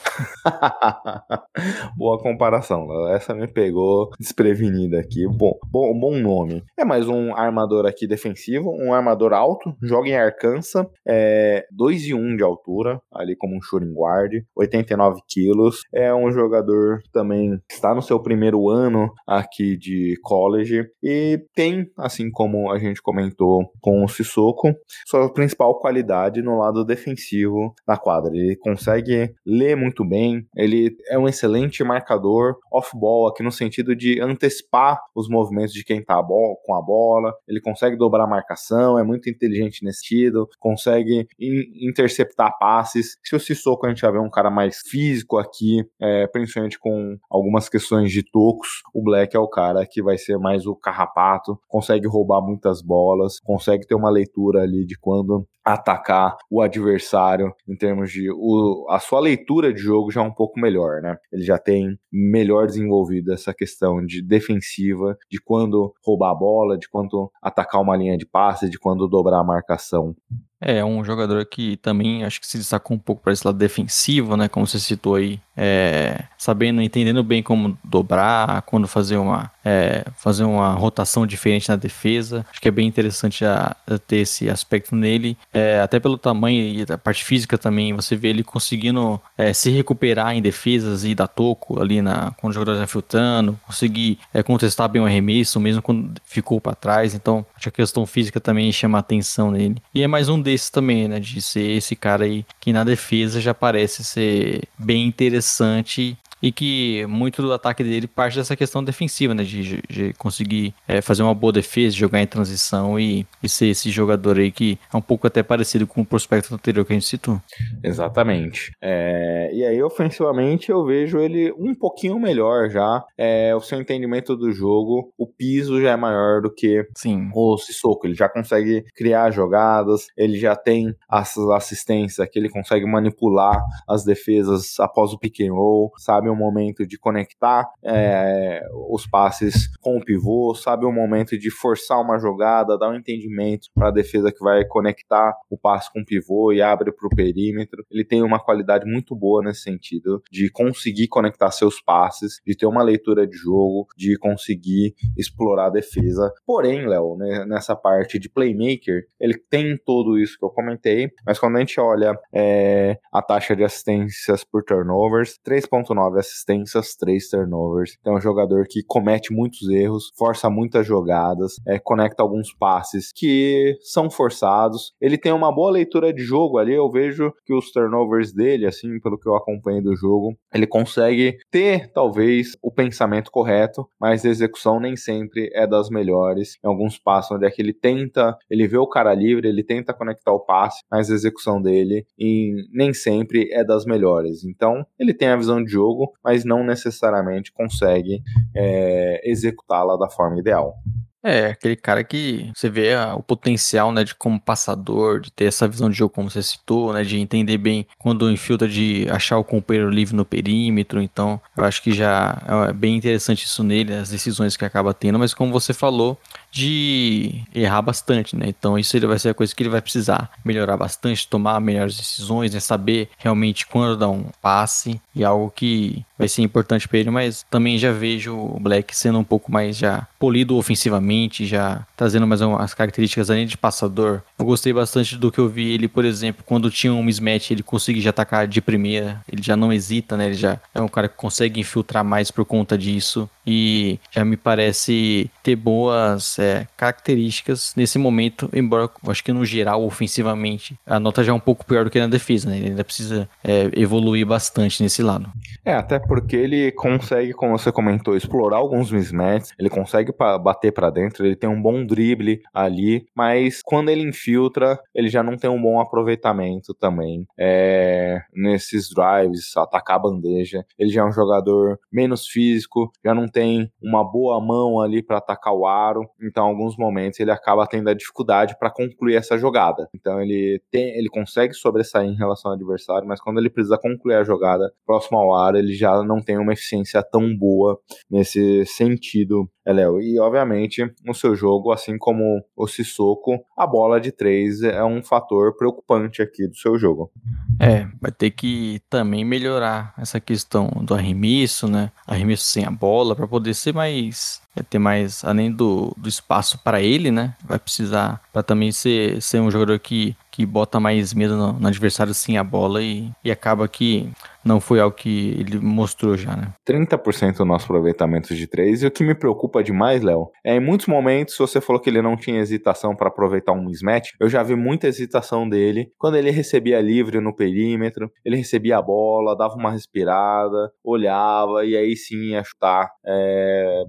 Boa 1.96 2.18
comparação, 2.20 2.88
essa 3.10 3.34
me 3.36 3.48
pegou 3.48 4.10
desprevenida 4.20 5.00
aqui. 5.00 5.28
Bom, 5.28 5.54
bom, 5.70 5.98
bom 6.00 6.18
nome. 6.18 6.64
É 6.78 6.84
mais 6.84 7.08
um 7.08 7.36
armador 7.36 7.86
aqui 7.86 8.08
defensivo, 8.08 8.72
um 8.72 8.94
armador 8.94 9.34
alto, 9.34 9.76
joga 9.84 10.10
em 10.10 10.16
Arkansas, 10.16 10.86
é 11.08 11.66
2 11.72 12.08
e 12.08 12.14
1 12.14 12.38
de 12.38 12.44
altura, 12.44 13.00
ali 13.14 13.36
como 13.36 13.56
um 13.56 13.62
shooting 13.62 13.94
guard, 13.94 14.34
89 14.56 15.22
quilos. 15.28 15.82
É 15.94 16.14
um 16.14 16.32
jogador 16.32 17.00
também 17.12 17.60
que 17.68 17.76
está 17.76 17.94
no 17.94 18.02
seu 18.02 18.20
primeiro 18.20 18.70
ano 18.70 19.12
aqui 19.28 19.78
de 19.78 20.16
college 20.24 20.86
e 21.04 21.40
tem 21.54 21.86
assim 22.08 22.32
como 22.32 22.72
a 22.72 22.80
gente 22.80 23.02
comentou 23.02 23.72
com 23.82 24.04
o 24.04 24.08
Sissoko, 24.08 24.74
sua 25.06 25.32
principal 25.32 25.80
qualidade 25.80 26.42
no 26.42 26.58
lado 26.58 26.84
defensivo 26.84 27.74
da 27.86 27.98
quadra. 27.98 28.36
Ele 28.36 28.56
consegue 28.56 29.34
ler 29.46 29.76
muito 29.76 30.04
bem, 30.04 30.46
ele 30.56 30.96
é 31.10 31.18
um 31.18 31.28
excelente 31.28 31.84
marcador 31.84 32.58
off-ball, 32.72 33.28
aqui 33.28 33.44
no 33.44 33.52
sentido 33.52 33.96
de 33.96 34.20
antecipar 34.20 35.00
os 35.16 35.30
movimentos 35.30 35.74
de 35.74 35.84
quem 35.84 36.04
tá 36.04 36.18
com 36.18 36.74
a 36.74 36.82
bola, 36.82 37.34
ele 37.48 37.62
consegue 37.62 37.96
dobrar 37.96 38.26
a 38.26 38.28
marcação, 38.28 39.00
é 39.00 39.04
muito 39.04 39.30
inteligente 39.30 39.84
nesse 39.84 40.00
sentido, 40.00 40.48
consegue 40.60 41.28
interceptar 41.40 42.58
passes. 42.60 43.18
Se 43.24 43.36
o 43.36 43.40
Sissoko 43.40 43.86
a 43.86 43.90
gente 43.90 44.02
já 44.02 44.12
vê 44.12 44.20
um 44.20 44.30
cara 44.30 44.50
mais 44.50 44.80
físico 44.88 45.38
aqui, 45.38 45.84
é, 46.02 46.28
principalmente 46.28 46.80
com 46.80 47.18
algumas 47.30 47.70
questões 47.70 48.12
de 48.12 48.24
tocos, 48.24 48.82
o 48.94 49.04
Black 49.04 49.36
é 49.36 49.40
o 49.40 49.48
cara 49.48 49.86
que 49.86 50.02
vai 50.02 50.18
ser 50.18 50.38
mais 50.38 50.66
o 50.66 50.76
carrapato, 50.76 51.60
consegue 51.68 51.97
consegue 51.98 52.08
roubar 52.08 52.42
muitas 52.42 52.82
bolas, 52.82 53.40
consegue 53.40 53.86
ter 53.86 53.96
uma 53.96 54.10
leitura 54.10 54.62
ali 54.62 54.86
de 54.86 54.98
quando 54.98 55.48
atacar 55.66 56.38
o 56.50 56.62
adversário 56.62 57.54
em 57.68 57.76
termos 57.76 58.12
de 58.12 58.32
o, 58.32 58.86
a 58.90 59.00
sua 59.00 59.20
leitura 59.20 59.74
de 59.74 59.82
jogo 59.82 60.12
já 60.12 60.22
é 60.22 60.24
um 60.24 60.34
pouco 60.34 60.60
melhor, 60.60 61.02
né? 61.02 61.18
Ele 61.32 61.44
já 61.44 61.58
tem 61.58 61.98
melhor 62.12 62.68
desenvolvido 62.68 63.34
essa 63.34 63.54
questão 63.54 64.06
de 64.06 64.22
defensiva, 64.22 65.18
de 65.30 65.40
quando 65.44 65.94
roubar 66.06 66.32
a 66.32 66.36
bola, 66.36 66.78
de 66.78 66.88
quando 66.88 67.30
atacar 67.42 67.82
uma 67.82 67.98
linha 67.98 68.18
de 68.18 68.26
passe, 68.26 68.70
de 68.70 68.80
quando 68.80 69.08
dobrar 69.08 69.40
a 69.40 69.44
marcação. 69.44 70.16
É, 70.60 70.84
um 70.84 71.04
jogador 71.04 71.46
que 71.46 71.78
também 71.78 72.24
acho 72.24 72.40
que 72.40 72.48
se 72.48 72.58
destacou 72.58 72.96
um 72.96 73.00
pouco 73.00 73.22
para 73.22 73.34
esse 73.34 73.46
lado 73.46 73.58
defensivo, 73.58 74.38
né? 74.38 74.48
Como 74.48 74.66
você 74.66 74.80
citou 74.80 75.16
aí, 75.16 75.40
é, 75.58 76.24
sabendo, 76.38 76.82
entendendo 76.82 77.24
bem 77.24 77.42
como 77.42 77.78
dobrar, 77.84 78.62
quando 78.62 78.88
fazer 78.88 79.18
uma, 79.18 79.52
é, 79.66 80.06
fazer 80.16 80.44
uma 80.44 80.74
rotação 80.74 81.26
diferente 81.26 81.68
na 81.68 81.76
defesa. 81.76 82.46
Acho 82.52 82.62
que 82.62 82.68
é 82.68 82.72
bem 82.72 82.88
interessante 82.88 83.40
já 83.40 83.76
ter 84.06 84.18
esse 84.18 84.48
aspecto 84.50 84.96
nele. 84.96 85.36
É, 85.52 85.82
até 85.82 86.00
pelo 86.00 86.18
tamanho 86.18 86.62
e 86.62 86.86
a 86.88 86.98
parte 86.98 87.24
física 87.24 87.58
também, 87.58 87.94
você 87.94 88.16
vê 88.16 88.30
ele 88.30 88.44
conseguindo 88.44 89.20
é, 89.36 89.52
se 89.52 89.72
recuperar 89.72 90.36
em 90.36 90.42
defesas 90.42 91.04
e 91.04 91.16
dar 91.16 91.28
toco 91.28 91.82
ali 91.82 92.02
na, 92.02 92.32
quando 92.38 92.52
o 92.52 92.54
jogador 92.54 92.74
está 92.74 92.86
filtrando, 92.86 93.60
conseguir 93.66 94.20
é, 94.32 94.44
contestar 94.44 94.88
bem 94.88 95.02
o 95.02 95.06
arremesso, 95.06 95.60
mesmo 95.60 95.82
quando 95.82 96.22
ficou 96.24 96.62
para 96.62 96.76
trás. 96.76 97.16
Então, 97.16 97.44
acho 97.56 97.64
que 97.64 97.82
a 97.82 97.84
questão 97.84 98.06
física 98.06 98.40
também 98.40 98.72
chama 98.72 99.00
a 99.00 99.02
atenção 99.02 99.50
nele. 99.50 99.82
E 99.94 100.04
é 100.04 100.08
mais 100.08 100.30
um 100.30 100.40
desses 100.40 100.70
também, 100.70 101.08
né? 101.08 101.20
De 101.20 101.42
ser 101.42 101.72
esse 101.72 101.96
cara 101.96 102.26
aí 102.26 102.46
que 102.60 102.72
na 102.72 102.84
defesa 102.84 103.42
já 103.42 103.54
parece 103.54 104.04
ser 104.04 104.64
bem 104.78 105.08
interessante 105.08 105.47
interessante 105.48 106.18
e 106.42 106.52
que 106.52 107.06
muito 107.08 107.42
do 107.42 107.54
ataque 107.54 107.84
dele 107.84 108.08
parte 108.08 108.38
dessa 108.38 108.56
questão 108.56 108.84
defensiva, 108.84 109.34
né? 109.34 109.44
De, 109.44 109.82
de 109.90 110.14
conseguir 110.14 110.74
é, 110.88 111.02
fazer 111.02 111.24
uma 111.24 111.34
boa 111.34 111.52
defesa, 111.52 111.96
jogar 111.96 112.22
em 112.22 112.28
transição 112.28 113.00
e, 113.00 113.26
e 113.42 113.50
ser 113.50 113.68
esse 113.68 113.90
jogador 113.90 114.38
aí 114.38 114.52
que 114.52 114.78
é 114.94 114.98
um 114.98 115.02
pouco 115.02 115.28
até 115.28 115.42
parecido 115.42 115.88
com 115.88 116.02
o 116.02 116.06
prospecto 116.06 116.54
anterior 116.54 116.86
que 116.86 116.94
a 116.94 116.96
gente 116.96 117.06
citou. 117.06 117.42
Exatamente. 117.84 118.72
É, 118.82 119.50
e 119.54 119.66
aí, 119.66 119.82
ofensivamente, 119.82 120.72
eu 120.72 120.86
vejo 120.86 121.20
ele 121.20 121.52
um 121.54 121.74
pouquinho 121.74 122.20
melhor 122.20 122.70
já. 122.70 123.04
É, 123.18 123.56
o 123.56 123.62
seu 123.62 123.80
entendimento 123.80 124.36
do 124.36 124.52
jogo, 124.52 125.14
o 125.18 125.28
piso 125.28 125.82
já 125.82 125.92
é 125.92 125.96
maior 125.96 126.42
do 126.42 126.54
que 126.54 126.88
Sim. 126.96 127.30
o 127.34 127.58
Sissoko. 127.58 128.06
Ele 128.06 128.16
já 128.16 128.30
consegue 128.30 128.84
criar 128.96 129.32
jogadas, 129.32 130.08
ele 130.16 130.38
já 130.38 130.56
tem 130.56 130.96
as 131.10 131.38
assistências 131.38 132.28
que 132.30 132.38
ele 132.38 132.50
consegue 132.50 132.86
manipular 132.86 133.62
as 133.88 134.04
defesas 134.04 134.80
após 134.80 135.14
o 135.14 135.20
pick 135.20 135.42
and 135.42 135.54
roll, 135.54 135.92
sabe 135.98 136.27
o 136.30 136.36
momento 136.36 136.86
de 136.86 136.98
conectar 136.98 137.70
é, 137.84 138.62
os 138.90 139.08
passes 139.08 139.68
com 139.82 139.98
o 139.98 140.04
pivô, 140.04 140.54
sabe 140.56 140.86
o 140.86 140.92
momento 140.92 141.38
de 141.38 141.50
forçar 141.50 142.02
uma 142.02 142.20
jogada, 142.20 142.78
dar 142.78 142.90
um 142.90 142.96
entendimento 142.96 143.70
para 143.74 143.90
a 143.90 143.92
defesa 143.92 144.32
que 144.32 144.40
vai 144.40 144.66
conectar 144.66 145.34
o 145.50 145.58
passe 145.58 145.92
com 145.92 146.02
o 146.02 146.06
pivô 146.06 146.52
e 146.52 146.62
abre 146.62 146.92
para 146.92 147.08
o 147.08 147.16
perímetro. 147.16 147.86
Ele 147.92 148.04
tem 148.04 148.22
uma 148.24 148.40
qualidade 148.40 148.86
muito 148.86 149.16
boa 149.16 149.44
nesse 149.44 149.62
sentido, 149.62 150.22
de 150.32 150.50
conseguir 150.50 151.08
conectar 151.08 151.52
seus 151.52 151.82
passes, 151.82 152.42
de 152.46 152.56
ter 152.56 152.66
uma 152.66 152.84
leitura 152.84 153.28
de 153.28 153.38
jogo, 153.38 153.88
de 153.96 154.18
conseguir 154.18 154.94
explorar 155.18 155.68
a 155.68 155.72
defesa. 155.72 156.32
Porém, 156.46 156.88
Léo, 156.88 157.16
né, 157.18 157.46
nessa 157.46 157.76
parte 157.76 158.20
de 158.20 158.30
playmaker, 158.30 159.06
ele 159.20 159.38
tem 159.50 159.78
tudo 159.86 160.18
isso 160.18 160.38
que 160.38 160.46
eu 160.46 160.50
comentei, 160.50 161.12
mas 161.26 161.40
quando 161.40 161.58
a 161.58 161.60
gente 161.60 161.80
olha 161.80 162.18
é, 162.34 162.98
a 163.12 163.22
taxa 163.22 163.56
de 163.56 163.64
assistências 163.64 164.44
por 164.44 164.64
turnovers, 164.64 165.40
3.9 165.46 166.17
assistências, 166.18 166.96
3 166.96 167.30
turnovers. 167.30 167.96
Então 168.00 168.14
é 168.14 168.18
um 168.18 168.22
jogador 168.22 168.66
que 168.70 168.84
comete 168.84 169.34
muitos 169.34 169.68
erros, 169.70 170.12
força 170.18 170.50
muitas 170.50 170.86
jogadas, 170.86 171.56
é, 171.66 171.80
conecta 171.80 172.24
alguns 172.24 172.54
passes 172.54 173.12
que 173.14 173.78
são 173.82 174.10
forçados. 174.10 174.94
Ele 175.00 175.18
tem 175.18 175.32
uma 175.32 175.54
boa 175.54 175.72
leitura 175.72 176.14
de 176.14 176.24
jogo 176.24 176.58
ali, 176.58 176.74
eu 176.74 176.90
vejo 176.90 177.34
que 177.46 177.54
os 177.54 177.72
turnovers 177.72 178.34
dele, 178.34 178.66
assim, 178.66 179.00
pelo 179.00 179.18
que 179.18 179.28
eu 179.28 179.36
acompanho 179.36 179.82
do 179.82 179.96
jogo, 179.96 180.36
ele 180.54 180.68
consegue 180.68 181.38
ter 181.52 181.92
talvez 181.92 182.58
o 182.62 182.72
pensamento 182.72 183.32
correto, 183.32 183.88
mas 184.00 184.26
a 184.26 184.30
execução 184.30 184.80
nem 184.80 184.96
sempre 184.96 185.50
é 185.54 185.68
das 185.68 185.90
melhores. 185.90 186.58
Em 186.64 186.68
alguns 186.68 186.98
passos 186.98 187.32
onde 187.32 187.46
é 187.46 187.52
que 187.52 187.62
ele 187.62 187.74
tenta, 187.74 188.38
ele 188.50 188.68
vê 188.68 188.78
o 188.78 188.88
cara 188.88 189.14
livre, 189.14 189.48
ele 189.48 189.64
tenta 189.64 189.94
conectar 189.94 190.32
o 190.32 190.40
passe, 190.40 190.82
mas 190.90 191.10
a 191.10 191.14
execução 191.14 191.62
dele 191.62 192.06
e 192.18 192.54
nem 192.72 192.94
sempre 192.94 193.50
é 193.52 193.64
das 193.64 193.86
melhores. 193.86 194.44
Então, 194.44 194.86
ele 195.00 195.14
tem 195.14 195.28
a 195.30 195.36
visão 195.36 195.64
de 195.64 195.72
jogo, 195.72 196.07
mas 196.24 196.44
não 196.46 196.64
necessariamente 196.64 197.52
consegue 197.52 198.22
é, 198.56 199.22
executá-la 199.24 199.98
da 199.98 200.10
forma 200.10 200.40
ideal. 200.40 200.76
É, 201.24 201.48
aquele 201.48 201.76
cara 201.76 202.04
que 202.04 202.52
você 202.56 202.70
vê 202.70 202.94
a, 202.94 203.16
o 203.16 203.22
potencial, 203.22 203.92
né, 203.92 204.04
de 204.04 204.16
como 204.16 204.40
passador, 204.40 205.20
de 205.20 205.30
ter 205.30 205.46
essa 205.46 205.68
visão 205.68 205.90
de 205.90 205.98
jogo 205.98 206.14
como 206.14 206.30
você 206.30 206.42
citou, 206.42 206.94
né, 206.94 207.04
de 207.04 207.20
entender 207.20 207.58
bem 207.58 207.86
quando 207.98 208.32
infiltra, 208.32 208.66
de 208.66 209.06
achar 209.10 209.38
o 209.38 209.44
companheiro 209.44 209.90
livre 209.90 210.16
no 210.16 210.24
perímetro, 210.24 211.02
então 211.02 211.42
eu 211.58 211.66
acho 211.66 211.82
que 211.82 211.92
já 211.92 212.42
é 212.70 212.72
bem 212.72 212.96
interessante 212.96 213.44
isso 213.44 213.62
nele, 213.62 213.94
as 213.94 214.10
decisões 214.10 214.56
que 214.56 214.64
acaba 214.64 214.94
tendo, 214.94 215.20
mas 215.20 215.34
como 215.34 215.52
você 215.52 215.74
falou, 215.74 216.18
de 216.52 217.44
errar 217.54 217.82
bastante, 217.82 218.36
né, 218.36 218.46
então 218.48 218.78
isso 218.78 218.96
ele 218.96 219.08
vai 219.08 219.20
ser 219.20 219.30
a 219.30 219.34
coisa 219.34 219.54
que 219.54 219.64
ele 219.64 219.70
vai 219.70 219.82
precisar 219.82 220.30
melhorar 220.44 220.78
bastante, 220.78 221.28
tomar 221.28 221.60
melhores 221.60 221.98
decisões, 221.98 222.54
né, 222.54 222.60
saber 222.60 223.10
realmente 223.18 223.66
quando 223.66 223.98
dar 223.98 224.10
um 224.10 224.26
passe, 224.42 225.00
e 225.16 225.24
algo 225.24 225.52
que 225.56 226.06
vai 226.18 226.28
ser 226.28 226.42
importante 226.42 226.88
para 226.88 227.00
ele, 227.00 227.10
mas 227.10 227.46
também 227.50 227.78
já 227.78 227.92
vejo 227.92 228.36
o 228.36 228.60
Black 228.60 228.96
sendo 228.96 229.20
um 229.20 229.24
pouco 229.24 229.52
mais 229.52 229.78
já 229.78 230.08
polido 230.20 230.58
ofensivamente, 230.58 231.46
já 231.46 231.86
trazendo 231.96 232.26
mais 232.26 232.42
umas 232.42 232.74
características 232.74 233.30
além 233.30 233.46
de 233.46 233.58
passador. 233.58 234.22
Eu 234.38 234.46
gostei 234.46 234.74
bastante 234.74 235.16
do 235.16 235.32
que 235.32 235.40
eu 235.40 235.48
vi 235.48 235.72
ele, 235.72 235.88
por 235.88 236.06
exemplo, 236.06 236.44
quando 236.46 236.72
tinha 236.72 236.94
um 236.94 237.04
mismatch, 237.04 237.52
ele 237.52 237.64
conseguia 237.64 238.10
atacar 238.10 238.48
de 238.48 238.62
primeira, 238.62 239.22
ele 239.32 239.42
já 239.42 239.56
não 239.56 239.72
hesita, 239.72 240.18
né? 240.18 240.28
Ele 240.28 240.34
já 240.34 240.60
é 240.74 240.82
um 240.82 240.88
cara 240.88 241.08
que 241.08 241.16
consegue 241.16 241.60
infiltrar 241.60 242.04
mais 242.04 242.32
por 242.32 242.46
conta 242.46 242.78
disso 242.78 243.30
e 243.46 244.00
já 244.12 244.26
me 244.26 244.36
parece 244.36 245.30
ter 245.44 245.56
boas 245.56 246.38
é, 246.40 246.47
características 246.76 247.74
nesse 247.76 247.98
momento, 247.98 248.50
embora 248.54 248.90
acho 249.08 249.24
que 249.24 249.32
no 249.32 249.46
geral, 249.46 249.84
ofensivamente, 249.84 250.78
a 250.86 251.00
nota 251.00 251.24
já 251.24 251.32
é 251.32 251.36
um 251.36 251.40
pouco 251.40 251.66
pior 251.66 251.86
do 251.86 251.90
que 251.90 252.00
na 252.00 252.08
defesa, 252.08 252.50
né? 252.50 252.58
Ele 252.58 252.70
ainda 252.70 252.84
precisa 252.84 253.30
é, 253.44 253.70
evoluir 253.74 254.26
bastante 254.26 254.82
nesse 254.82 255.02
lado. 255.02 255.30
É, 255.66 255.74
até 255.74 256.00
porque 256.00 256.36
ele 256.36 256.72
consegue, 256.72 257.34
como 257.34 257.58
você 257.58 257.72
comentou, 257.72 258.16
explorar 258.16 258.58
alguns 258.58 258.92
mismatches, 258.92 259.52
ele 259.60 259.70
consegue 259.70 260.14
bater 260.42 260.72
para 260.72 260.90
dentro, 260.90 261.26
ele 261.26 261.36
tem 261.36 261.50
um 261.50 261.62
bom 261.62 261.86
drible 261.86 262.42
ali, 262.54 263.06
mas 263.16 263.62
quando 263.64 263.90
ele 263.90 264.08
infiltra, 264.08 264.80
ele 264.94 265.10
já 265.10 265.22
não 265.24 265.38
tem 265.38 265.50
um 265.50 265.62
bom 265.62 265.80
aproveitamento 265.80 266.74
também. 266.74 267.26
É, 267.38 268.22
nesses 268.34 268.90
drives, 268.90 269.56
atacar 269.58 269.98
a 269.98 270.00
bandeja, 270.00 270.66
ele 270.78 270.90
já 270.90 271.02
é 271.02 271.06
um 271.06 271.12
jogador 271.12 271.80
menos 271.92 272.28
físico, 272.28 272.92
já 273.04 273.14
não 273.14 273.28
tem 273.28 273.72
uma 273.82 274.04
boa 274.04 274.40
mão 274.40 274.80
ali 274.80 275.02
para 275.02 275.18
atacar 275.18 275.54
o 275.54 275.66
aro, 275.68 276.10
então 276.28 276.46
em 276.46 276.50
alguns 276.50 276.78
momentos 276.78 277.20
ele 277.20 277.32
acaba 277.32 277.68
tendo 277.68 277.90
a 277.90 277.94
dificuldade 277.94 278.58
para 278.60 278.70
concluir 278.70 279.16
essa 279.16 279.38
jogada. 279.38 279.88
Então 279.94 280.22
ele 280.22 280.62
tem, 280.72 280.98
ele 280.98 281.10
consegue 281.10 281.54
sobressair 281.54 282.10
em 282.10 282.16
relação 282.16 282.52
ao 282.52 282.56
adversário, 282.56 283.08
mas 283.08 283.22
quando 283.22 283.40
ele 283.40 283.50
precisa 283.50 283.78
concluir 283.78 284.16
a 284.16 284.24
jogada 284.24 284.72
próximo 284.86 285.18
ao 285.18 285.36
aro, 285.36 285.58
ele 285.58 285.74
já 285.74 286.04
não 286.04 286.22
tem 286.22 286.38
uma 286.38 286.54
eficiência 286.54 287.02
tão 287.04 287.36
boa 287.36 287.80
nesse 288.10 288.66
sentido, 288.66 289.50
é, 289.66 289.74
Léo. 289.74 290.02
E 290.02 290.20
obviamente 290.20 290.84
no 291.04 291.14
seu 291.14 291.36
jogo, 291.36 291.72
assim 291.72 291.98
como 291.98 292.44
o 292.56 292.68
Sissoko, 292.68 293.40
a 293.58 293.66
bola 293.66 294.00
de 294.00 294.12
três 294.12 294.62
é 294.62 294.84
um 294.84 295.04
fator 295.04 295.56
preocupante 295.56 296.22
aqui 296.22 296.48
do 296.48 296.56
seu 296.56 296.78
jogo. 296.78 297.12
É, 297.60 297.88
vai 298.02 298.12
ter 298.12 298.32
que 298.32 298.80
também 298.90 299.26
melhorar 299.26 299.94
essa 299.98 300.20
questão 300.20 300.70
do 300.84 300.94
arremesso, 300.94 301.68
né? 301.68 301.92
Arremesso 302.06 302.44
sem 302.44 302.66
a 302.66 302.72
bola, 302.72 303.16
para 303.16 303.28
poder 303.28 303.54
ser 303.54 303.74
mais. 303.74 304.42
É, 304.58 304.64
ter 304.64 304.80
mais, 304.80 305.24
além 305.24 305.52
do, 305.52 305.94
do 305.98 306.10
espaço 306.10 306.58
para 306.58 306.82
ele, 306.82 307.12
né? 307.12 307.34
Vai 307.44 307.60
precisar 307.60 308.22
para 308.34 308.42
também 308.42 308.72
ser, 308.72 309.22
ser 309.22 309.40
um 309.40 309.52
jogador 309.52 309.80
que, 309.80 310.16
que 310.32 310.46
bota 310.46 310.80
mais 310.80 311.14
medo 311.14 311.36
no, 311.36 311.54
no 311.54 311.68
adversário 311.68 312.14
sem 312.14 312.38
a 312.38 312.44
bola 312.44 312.82
e, 312.82 313.12
e 313.24 313.32
acaba 313.32 313.68
que 313.68 314.10
não 314.48 314.60
foi 314.60 314.80
algo 314.80 314.96
que 314.96 315.36
ele 315.40 315.60
mostrou 315.60 316.16
já, 316.16 316.36
né? 316.36 316.54
30% 316.68 317.38
do 317.38 317.46
nosso 317.46 317.66
aproveitamento 317.66 318.34
de 318.34 318.48
três. 318.48 318.82
E 318.82 318.88
o 318.88 318.92
que 318.92 319.04
me 319.04 319.14
preocupa 319.14 319.64
demais, 319.64 320.02
Léo, 320.02 320.32
é 320.44 320.56
em 320.56 320.60
muitos 320.60 320.88
momentos 320.88 321.38
você 321.38 321.60
falou 321.60 321.82
que 321.82 321.90
ele 321.90 322.02
não 322.02 322.16
tinha 322.16 322.40
hesitação 322.40 322.96
para 322.96 323.10
aproveitar 323.10 323.52
um 323.52 323.66
mismatch. 323.66 324.12
Eu 324.20 324.30
já 324.30 324.42
vi 324.42 324.56
muita 324.56 324.88
hesitação 324.88 325.48
dele 325.48 325.92
quando 325.98 326.16
ele 326.16 326.32
recebia 326.32 326.80
livre 326.82 327.20
no 327.20 327.36
perímetro, 327.36 328.12
ele 328.24 328.38
recebia 328.38 328.78
a 328.78 328.82
bola, 328.82 329.36
dava 329.36 329.56
uma 329.56 329.72
respirada, 329.72 330.72
olhava 330.84 331.66
e 331.66 331.76
aí 331.76 331.96
sim 331.96 332.32
ia 332.32 332.44
chutar. 332.44 332.90
É, 333.06 333.84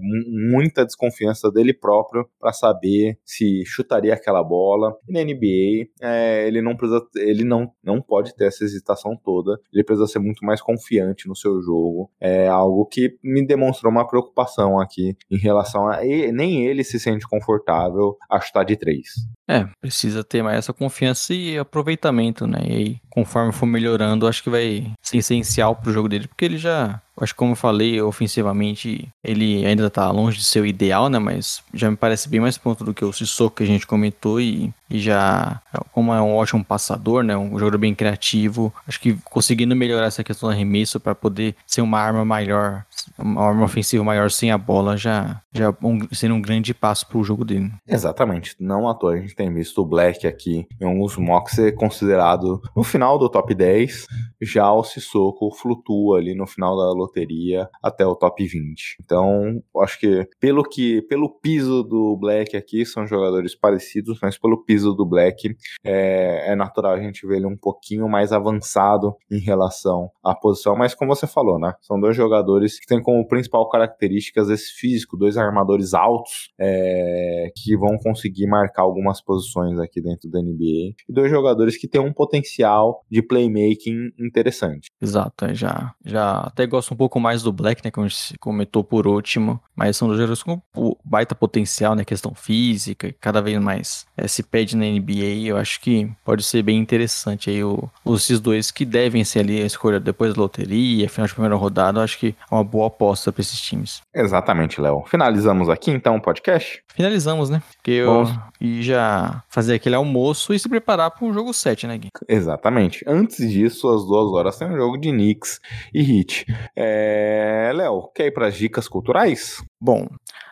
muita 0.51 0.85
desconfiança 0.85 1.51
dele 1.51 1.73
próprio 1.73 2.29
para 2.41 2.53
saber 2.53 3.19
se 3.25 3.63
chutaria 3.65 4.15
aquela 4.15 4.43
bola. 4.43 4.95
E 5.09 5.13
na 5.13 5.23
NBA, 5.23 5.89
é, 6.03 6.47
ele 6.47 6.61
não 6.61 6.77
precisa, 6.77 7.01
ele 7.17 7.45
não, 7.45 7.71
não 7.83 8.01
pode 8.01 8.35
ter 8.35 8.47
essa 8.47 8.65
hesitação 8.65 9.17
toda. 9.23 9.59
Ele 9.73 9.85
precisa 9.85 10.07
ser 10.07 10.19
muito 10.19 10.45
mais 10.49 10.61
confiante 10.61 11.29
no 11.29 11.37
seu 11.37 11.63
jogo. 11.63 12.11
É 12.21 12.49
algo 12.49 12.87
que 12.87 13.17
me 13.23 13.47
demonstrou 13.47 13.93
uma 13.93 14.07
preocupação 14.07 14.81
aqui 14.81 15.17
em 15.31 15.39
relação 15.39 15.89
a. 15.89 16.01
Nem 16.01 16.67
ele 16.67 16.83
se 16.83 16.99
sente 16.99 17.29
confortável 17.29 18.17
a 18.31 18.41
chutar 18.41 18.65
de 18.65 18.77
três. 18.77 19.09
É, 19.49 19.67
precisa 19.81 20.23
ter 20.23 20.43
mais 20.43 20.59
essa 20.59 20.73
confiança 20.73 21.33
e 21.33 21.57
aproveitamento, 21.57 22.47
né? 22.47 22.59
E 22.67 22.73
aí, 22.73 22.97
conforme 23.19 23.53
for 23.53 23.67
melhorando, 23.67 24.29
acho 24.29 24.43
que 24.43 24.51
vai 24.51 24.93
ser 25.03 25.19
essencial 25.19 25.75
pro 25.75 25.93
jogo 25.93 26.09
dele, 26.09 26.29
porque 26.29 26.45
ele 26.45 26.57
já, 26.57 27.01
acho 27.21 27.33
que 27.33 27.39
como 27.39 27.53
eu 27.53 27.57
falei, 27.57 28.01
ofensivamente, 28.01 29.09
ele 29.25 29.67
ainda 29.67 29.91
tá 29.91 30.09
longe 30.13 30.39
de 30.39 30.45
ser 30.45 30.61
o 30.61 30.67
ideal, 30.67 31.09
né? 31.09 31.19
Mas 31.19 31.63
já 31.75 31.91
me 31.91 31.97
parece 31.97 32.29
bem 32.29 32.39
mais 32.39 32.57
ponto 32.57 32.85
do 32.85 32.95
que 32.95 33.05
o 33.05 33.13
Sissoko 33.13 33.57
que 33.57 33.65
a 33.65 33.67
gente 33.67 33.89
comentou 33.89 34.41
e, 34.41 34.73
e 34.89 35.01
já, 35.01 35.61
como 35.93 36.15
é 36.15 36.21
um 36.21 36.37
ótimo 36.37 36.65
passador, 36.65 37.25
né? 37.25 37.37
Um 37.37 37.59
jogador 37.59 37.79
bem 37.79 37.95
criativo, 37.95 38.73
acho 38.87 39.01
que 39.01 39.15
conseguindo 39.25 39.75
melhorar 39.75 40.07
essa 40.07 40.23
questão 40.23 40.49
do 40.49 40.53
arremesso 40.53 41.01
para 41.01 41.15
poder 41.15 41.57
ser 41.67 41.81
uma 41.81 41.99
arma 41.99 42.25
maior, 42.25 42.85
uma 43.19 43.45
arma 43.45 43.65
ofensiva 43.65 44.05
maior 44.05 44.31
sem 44.31 44.53
a 44.53 44.59
bola, 44.59 44.97
já, 44.97 45.41
já 45.53 45.75
um, 45.83 46.07
sendo 46.13 46.35
um 46.35 46.41
grande 46.41 46.73
passo 46.73 47.07
pro 47.09 47.25
jogo 47.25 47.45
dele. 47.45 47.73
Exatamente, 47.87 48.55
não 48.61 48.89
à 48.89 48.95
toa 48.95 49.15
a 49.15 49.17
gente 49.17 49.35
tem 49.35 49.53
visto 49.53 49.83
o 49.83 49.87
Black 49.87 50.27
aqui 50.27 50.67
em 50.81 50.85
alguns 50.85 51.17
mocks 51.17 51.55
ser 51.55 51.75
considerado 51.75 52.63
no 52.77 52.85
final 52.85 53.08
do 53.17 53.29
top 53.29 53.55
10. 53.55 54.07
Já 54.41 54.73
o 54.73 54.83
Sissoko 54.83 55.55
flutua 55.55 56.19
ali 56.19 56.35
no 56.35 56.47
final 56.47 56.77
da 56.77 56.93
loteria 56.93 57.69
até 57.83 58.07
o 58.07 58.15
top 58.15 58.45
20. 58.47 58.97
Então, 59.03 59.63
acho 59.83 59.99
que 59.99 60.29
pelo 60.41 60.63
que 60.63 61.03
pelo 61.03 61.31
piso 61.41 61.83
do 61.83 62.17
Black 62.17 62.57
aqui, 62.57 62.85
são 62.85 63.07
jogadores 63.07 63.55
parecidos, 63.55 64.19
mas 64.21 64.39
pelo 64.39 64.65
piso 64.65 64.93
do 64.95 65.07
Black 65.07 65.57
é, 65.85 66.53
é 66.53 66.57
natural 66.57 66.93
a 66.93 67.01
gente 67.01 67.27
ver 67.27 67.37
ele 67.37 67.47
um 67.47 67.57
pouquinho 67.57 68.09
mais 68.09 68.33
avançado 68.33 69.15
em 69.31 69.39
relação 69.39 70.11
à 70.23 70.35
posição. 70.35 70.77
Mas 70.77 70.95
como 70.95 71.15
você 71.15 71.27
falou, 71.27 71.59
né? 71.59 71.73
São 71.81 72.01
dois 72.01 72.17
jogadores 72.17 72.79
que 72.79 72.87
têm 72.87 73.03
como 73.03 73.27
principal 73.27 73.69
características 73.69 74.51
esse 74.51 74.73
físico, 74.73 75.17
dois 75.17 75.37
armadores 75.37 75.95
altos 75.95 76.53
é, 76.59 77.51
que 77.57 77.77
vão 77.77 77.97
conseguir 77.99 78.47
marcar 78.47 78.83
algumas 78.83 79.21
posições 79.21 79.79
aqui 79.79 80.01
dentro 80.01 80.29
da 80.31 80.41
NBA. 80.41 80.95
E 81.09 81.13
dois 81.13 81.31
jogadores 81.31 81.77
que 81.77 81.89
têm 81.89 82.01
um 82.01 82.13
potencial 82.13 82.98
de 83.11 83.23
playmaking 83.23 84.13
interessante. 84.19 84.91
Exato, 85.01 85.45
é, 85.45 85.55
já, 85.55 85.93
já 86.05 86.41
até 86.41 86.67
gosto 86.67 86.95
um 86.95 86.97
pouco 86.97 87.19
mais 87.19 87.43
do 87.43 87.53
Black, 87.53 87.83
né, 87.85 87.91
como 87.91 88.07
a 88.07 88.09
gente 88.09 88.37
comentou 88.39 88.83
por 88.85 89.07
último, 89.07 89.61
mas 89.75 89.97
são 89.97 90.09
dois 90.09 90.19
jogadores 90.19 90.43
com 90.43 90.61
baita 91.05 91.35
potencial, 91.35 91.95
né, 91.95 92.05
questão 92.05 92.35
física, 92.35 93.15
cada 93.21 93.41
vez 93.41 93.59
mais 93.61 94.07
é, 94.17 94.27
se 94.27 94.43
pede 94.43 94.77
na 94.77 94.85
NBA, 94.85 95.47
eu 95.47 95.57
acho 95.57 95.81
que 95.81 96.11
pode 96.25 96.43
ser 96.43 96.63
bem 96.63 96.79
interessante 96.79 97.51
aí 97.51 97.63
o, 97.63 97.89
esses 98.15 98.41
dois 98.41 98.71
que 98.71 98.85
devem 98.85 99.25
ser 99.25 99.41
ali 99.41 99.63
a 99.63 99.67
escolha 99.67 100.01
depois 100.01 100.35
da 100.35 100.41
loteria, 100.41 101.09
final 101.09 101.27
de 101.27 101.35
primeira 101.35 101.57
rodada, 101.57 102.01
eu 102.01 102.05
acho 102.05 102.19
que 102.19 102.35
é 102.51 102.55
uma 102.55 102.65
boa 102.65 102.89
aposta 102.89 103.33
para 103.33 103.41
esses 103.41 103.61
times. 103.61 104.01
Exatamente, 104.15 104.81
Léo. 104.81 105.05
Finalizamos 105.07 105.69
aqui 105.69 105.91
então 105.91 106.17
o 106.17 106.21
podcast? 106.21 106.83
Finalizamos, 106.95 107.51
né? 107.51 107.63
Porque 107.77 107.93
eu 107.93 108.27
e 108.61 108.83
já 108.83 109.43
fazer 109.49 109.75
aquele 109.75 109.95
almoço 109.95 110.53
e 110.53 110.59
se 110.59 110.69
preparar 110.69 111.11
para 111.11 111.25
o 111.25 111.33
jogo 111.33 111.53
7, 111.53 111.87
né, 111.87 111.97
Gui? 111.97 112.09
Exatamente. 112.29 112.78
Antes 113.07 113.51
disso, 113.51 113.89
às 113.89 114.05
duas 114.05 114.31
horas, 114.33 114.57
tem 114.59 114.69
um 114.69 114.77
jogo 114.77 114.97
de 114.97 115.11
Knicks 115.11 115.61
e 115.93 116.01
Heat. 116.01 116.47
É... 116.77 117.73
Léo, 117.75 118.11
quer 118.15 118.27
ir 118.27 118.33
para 118.33 118.47
as 118.47 118.57
dicas 118.57 118.89
culturais? 118.89 119.63
Bom, 119.81 120.09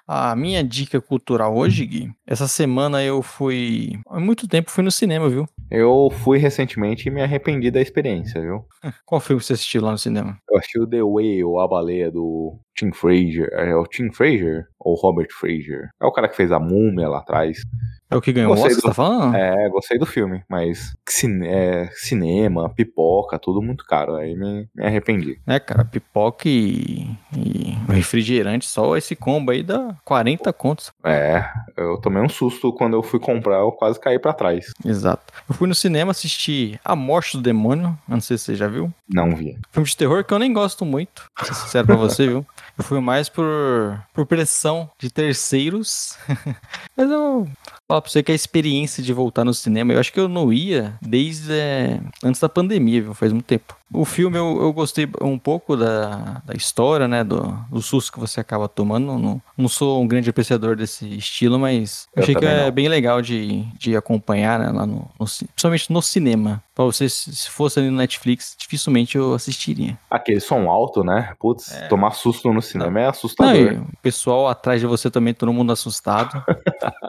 a 0.06 0.36
minha 0.36 0.62
dica 0.62 1.00
cultural 1.00 1.56
hoje, 1.56 1.84
Gui, 1.84 2.12
essa 2.24 2.46
semana 2.46 3.02
eu 3.02 3.22
fui. 3.22 3.98
Há 4.08 4.20
muito 4.20 4.46
tempo 4.46 4.70
fui 4.70 4.84
no 4.84 4.90
cinema, 4.90 5.28
viu? 5.28 5.48
Eu 5.68 6.08
fui 6.10 6.38
recentemente 6.38 7.08
e 7.08 7.10
me 7.10 7.20
arrependi 7.20 7.72
da 7.72 7.80
experiência, 7.80 8.40
viu? 8.40 8.64
Qual 9.04 9.20
filme 9.20 9.42
você 9.42 9.54
assistiu 9.54 9.82
lá 9.82 9.90
no 9.90 9.98
cinema? 9.98 10.38
Eu 10.48 10.58
assisti 10.58 10.78
o 10.78 10.86
The 10.86 11.02
Whale, 11.02 11.42
a 11.60 11.66
baleia 11.66 12.08
do 12.08 12.56
Tim 12.76 12.92
Fraser. 12.92 13.48
É 13.52 13.74
o 13.74 13.82
Tim 13.82 14.12
Fraser 14.12 14.66
ou 14.78 14.94
Robert 14.94 15.28
Fraser? 15.32 15.88
É 16.00 16.06
o 16.06 16.12
cara 16.12 16.28
que 16.28 16.36
fez 16.36 16.52
a 16.52 16.60
múmia 16.60 17.08
lá 17.08 17.18
atrás. 17.18 17.62
É 18.08 18.14
o 18.14 18.20
que 18.20 18.32
ganhou 18.32 18.50
gostei 18.50 18.70
o 18.70 18.76
Oscar, 18.76 18.76
do... 18.76 18.82
você 18.82 18.88
tá 18.88 18.94
falando? 18.94 19.34
É, 19.34 19.68
gostei 19.68 19.98
do 19.98 20.06
filme, 20.06 20.44
mas 20.48 20.92
cine... 21.08 21.48
é, 21.48 21.88
cinema, 21.94 22.72
pipoca, 22.72 23.36
tudo 23.36 23.60
muito 23.60 23.84
caro. 23.84 24.14
Aí 24.14 24.36
me, 24.36 24.68
me 24.72 24.86
arrependi. 24.86 25.40
É, 25.44 25.58
cara, 25.58 25.84
pipoca 25.84 26.48
e... 26.48 27.10
e 27.36 27.76
refrigerante, 27.88 28.66
só 28.66 28.96
esse 28.96 29.15
combo 29.16 29.50
aí 29.50 29.62
dá 29.62 29.94
40 30.04 30.52
contos. 30.52 30.92
É, 31.02 31.44
eu 31.76 31.98
tomei 31.98 32.22
um 32.22 32.28
susto 32.28 32.72
quando 32.72 32.94
eu 32.94 33.02
fui 33.02 33.18
comprar, 33.18 33.58
eu 33.58 33.72
quase 33.72 33.98
caí 33.98 34.18
para 34.18 34.32
trás. 34.32 34.72
Exato. 34.84 35.32
Eu 35.48 35.54
fui 35.54 35.66
no 35.66 35.74
cinema 35.74 36.10
assistir 36.10 36.80
A 36.84 36.94
Morte 36.94 37.36
do 37.36 37.42
Demônio, 37.42 37.98
não 38.06 38.20
sei 38.20 38.38
se 38.38 38.44
você 38.44 38.54
já 38.54 38.68
viu. 38.68 38.92
Não 39.08 39.34
vi. 39.34 39.58
Filme 39.72 39.88
de 39.88 39.96
terror 39.96 40.24
que 40.24 40.32
eu 40.32 40.38
nem 40.38 40.52
gosto 40.52 40.84
muito, 40.84 41.24
pra 41.34 41.46
ser 41.46 41.54
sincero 41.54 41.86
pra 41.86 41.96
você, 41.96 42.26
viu? 42.26 42.46
Eu 42.78 42.84
fui 42.84 43.00
mais 43.00 43.28
por, 43.28 44.02
por 44.12 44.26
pressão 44.26 44.90
de 44.98 45.10
terceiros. 45.10 46.18
Mas 46.96 47.10
eu 47.10 47.48
falar 47.88 48.02
pra 48.02 48.10
você 48.10 48.22
que 48.22 48.32
a 48.32 48.34
experiência 48.34 49.02
de 49.02 49.12
voltar 49.12 49.44
no 49.44 49.54
cinema, 49.54 49.92
eu 49.92 50.00
acho 50.00 50.12
que 50.12 50.20
eu 50.20 50.28
não 50.28 50.52
ia 50.52 50.94
desde 51.00 51.52
é, 51.52 52.00
antes 52.22 52.40
da 52.40 52.48
pandemia, 52.48 53.02
viu? 53.02 53.14
Faz 53.14 53.32
muito 53.32 53.46
tempo. 53.46 53.76
O 53.92 54.04
filme 54.04 54.36
eu, 54.36 54.60
eu 54.60 54.72
gostei 54.72 55.08
um 55.20 55.38
pouco 55.38 55.76
da, 55.76 56.42
da 56.44 56.54
história, 56.54 57.06
né? 57.06 57.22
Do, 57.22 57.42
do 57.70 57.80
susto 57.80 58.12
que 58.12 58.18
você 58.18 58.40
acaba 58.40 58.68
tomando. 58.68 59.18
Não, 59.18 59.40
não 59.56 59.68
sou 59.68 60.02
um 60.02 60.08
grande 60.08 60.28
apreciador 60.28 60.74
desse 60.74 61.06
estilo, 61.16 61.58
mas 61.58 62.08
eu 62.14 62.22
achei 62.22 62.34
que 62.34 62.44
é 62.44 62.64
não. 62.64 62.72
bem 62.72 62.88
legal 62.88 63.22
de, 63.22 63.62
de 63.78 63.96
acompanhar, 63.96 64.58
né? 64.58 64.70
Lá 64.70 64.84
no, 64.84 65.08
no, 65.18 65.26
principalmente 65.26 65.92
no 65.92 66.02
cinema. 66.02 66.62
Pra 66.74 66.84
você, 66.84 67.08
se 67.08 67.48
fosse 67.48 67.78
ali 67.78 67.88
no 67.88 67.96
Netflix, 67.96 68.54
dificilmente 68.58 69.16
eu 69.16 69.34
assistiria. 69.34 69.96
Aquele 70.10 70.40
som 70.40 70.68
alto, 70.68 71.02
né? 71.02 71.32
Putz, 71.38 71.72
é. 71.72 71.86
tomar 71.88 72.10
susto 72.10 72.52
no 72.52 72.60
cinema 72.60 72.90
não. 72.90 73.00
é 73.00 73.06
assustador. 73.06 73.72
Não, 73.72 73.82
o 73.84 73.96
pessoal 74.02 74.48
atrás 74.48 74.80
de 74.80 74.86
você 74.86 75.10
também, 75.10 75.32
todo 75.32 75.52
mundo 75.52 75.72
assustado. 75.72 76.44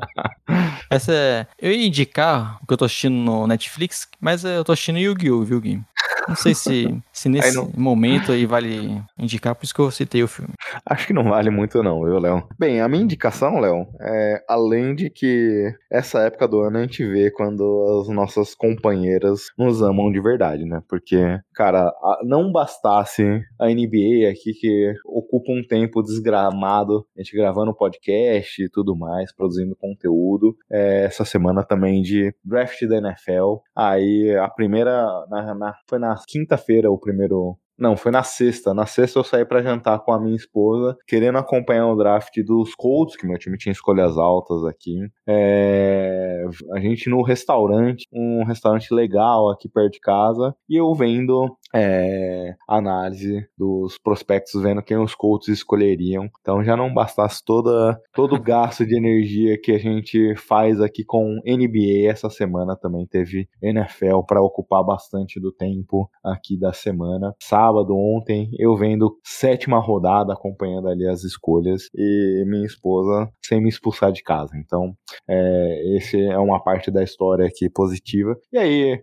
Essa 0.90 1.12
é... 1.12 1.48
Eu 1.60 1.72
ia 1.72 1.86
indicar 1.86 2.60
o 2.64 2.68
que 2.68 2.74
eu 2.74 2.78
tô 2.78 2.86
assistindo 2.86 3.16
no 3.16 3.46
Netflix, 3.46 4.08
mas 4.22 4.46
eu 4.46 4.64
tô 4.64 4.72
assistindo 4.72 5.00
Yu-Gi-Oh!, 5.00 5.44
viu, 5.44 5.60
Gui? 5.60 5.82
Não 6.28 6.36
sei 6.36 6.54
se, 6.54 6.67
se 7.12 7.30
nesse 7.30 7.56
não... 7.56 7.72
momento 7.76 8.32
aí 8.32 8.46
vale 8.46 9.02
indicar, 9.18 9.56
por 9.56 9.66
isso 9.66 9.74
que 9.74 9.82
eu 9.82 9.92
citei 9.92 10.24
o 10.24 10.28
filme. 10.28 10.54
Acho 10.86 11.08
que 11.08 11.14
não 11.14 11.24
vale 11.24 11.50
muito 11.50 11.82
não, 11.84 12.04
viu, 12.04 12.20
Léo? 12.20 12.48
Bem, 12.58 12.82
a 12.82 12.88
minha 12.88 13.04
indicação, 13.04 13.60
Léo, 13.60 13.88
é 14.02 14.44
além 14.48 14.96
de 14.96 15.10
que 15.10 15.74
essa 15.92 16.20
época 16.20 16.48
do 16.48 16.62
ano 16.62 16.78
a 16.78 16.82
gente 16.82 17.06
vê 17.06 17.32
quando 17.32 18.02
as 18.02 18.10
nossas 18.14 18.54
companheiras 18.56 19.48
nos 19.58 19.82
amam 19.82 20.12
de 20.12 20.20
verdade, 20.20 20.66
né? 20.66 20.82
Porque, 20.88 21.40
cara, 21.54 21.92
não 22.24 22.52
bastasse 22.52 23.42
a 23.60 23.68
NBA 23.68 24.30
aqui 24.32 24.54
que 24.60 24.94
ocupa 25.06 25.52
um 25.52 25.66
tempo 25.68 26.02
desgramado, 26.02 27.06
a 27.16 27.22
gente 27.22 27.36
gravando 27.36 27.76
podcast 27.76 28.64
e 28.64 28.70
tudo 28.70 28.96
mais, 28.96 29.34
produzindo 29.34 29.76
conteúdo, 29.76 30.56
é, 30.72 31.06
essa 31.06 31.26
semana 31.26 31.64
também 31.64 32.02
de 32.02 32.34
draft 32.44 32.82
da 32.88 32.98
NFL, 32.98 33.58
aí 33.76 34.36
a 34.38 34.50
primeira, 34.50 35.06
na, 35.30 35.56
na, 35.56 35.74
foi 35.88 36.00
na 36.00 36.16
quinta-feira 36.58 36.92
o 36.92 36.98
primeiro 36.98 37.58
não, 37.80 37.96
foi 37.96 38.12
na 38.12 38.24
sexta. 38.24 38.74
Na 38.74 38.88
sexta 38.88 39.20
eu 39.20 39.24
saí 39.24 39.46
para 39.46 39.62
jantar 39.62 40.00
com 40.00 40.12
a 40.12 40.20
minha 40.20 40.36
esposa, 40.36 40.98
querendo 41.06 41.38
acompanhar 41.38 41.88
o 41.88 41.96
draft 41.96 42.34
dos 42.44 42.74
Colts, 42.74 43.16
que 43.16 43.28
meu 43.28 43.38
time 43.38 43.58
tinha 43.58 43.72
escolhas 43.72 44.18
altas 44.18 44.66
aqui. 44.66 45.08
É... 45.28 46.44
A 46.74 46.80
gente 46.80 47.08
no 47.10 47.22
restaurante, 47.22 48.08
um 48.12 48.44
restaurante 48.44 48.92
legal 48.92 49.52
aqui 49.52 49.70
perto 49.70 49.94
de 49.94 50.00
casa, 50.00 50.56
e 50.68 50.76
eu 50.76 50.92
vendo 50.96 51.56
é... 51.74 52.56
análise 52.68 53.48
dos 53.56 53.98
prospectos, 54.00 54.62
vendo 54.62 54.82
quem 54.82 54.98
os 54.98 55.14
Colts 55.14 55.48
escolheriam. 55.48 56.28
Então 56.42 56.64
já 56.64 56.76
não 56.76 56.92
bastasse 56.92 57.44
toda, 57.46 58.02
todo 58.12 58.36
o 58.36 58.42
gasto 58.42 58.88
de 58.88 58.98
energia 58.98 59.60
que 59.62 59.72
a 59.72 59.78
gente 59.78 60.36
faz 60.36 60.82
aqui 60.82 61.04
com 61.06 61.40
NBA, 61.46 62.10
essa 62.10 62.30
semana 62.30 62.76
também 62.76 63.06
teve 63.06 63.48
NFL 63.62 64.22
para 64.28 64.42
ocupar 64.42 64.84
bastante 64.84 65.40
do 65.40 65.52
tempo 65.52 66.10
aqui 66.24 66.58
da 66.58 66.74
semana. 66.74 67.36
Sábado 67.40 67.67
sábado, 67.68 67.94
ontem, 67.96 68.50
eu 68.58 68.76
vendo 68.76 69.18
sétima 69.24 69.78
rodada, 69.80 70.32
acompanhando 70.32 70.88
ali 70.88 71.06
as 71.06 71.24
escolhas, 71.24 71.90
e 71.94 72.46
minha 72.48 72.66
esposa 72.66 73.30
sem 73.44 73.62
me 73.62 73.70
expulsar 73.70 74.12
de 74.12 74.24
casa. 74.24 74.52
Então, 74.58 74.94
é, 75.30 75.98
esse 75.98 76.22
é 76.22 76.38
uma 76.38 76.64
parte 76.64 76.90
da 76.90 77.04
história 77.04 77.46
aqui 77.46 77.70
positiva. 77.70 78.38
E 78.54 78.58
aí, 78.58 79.00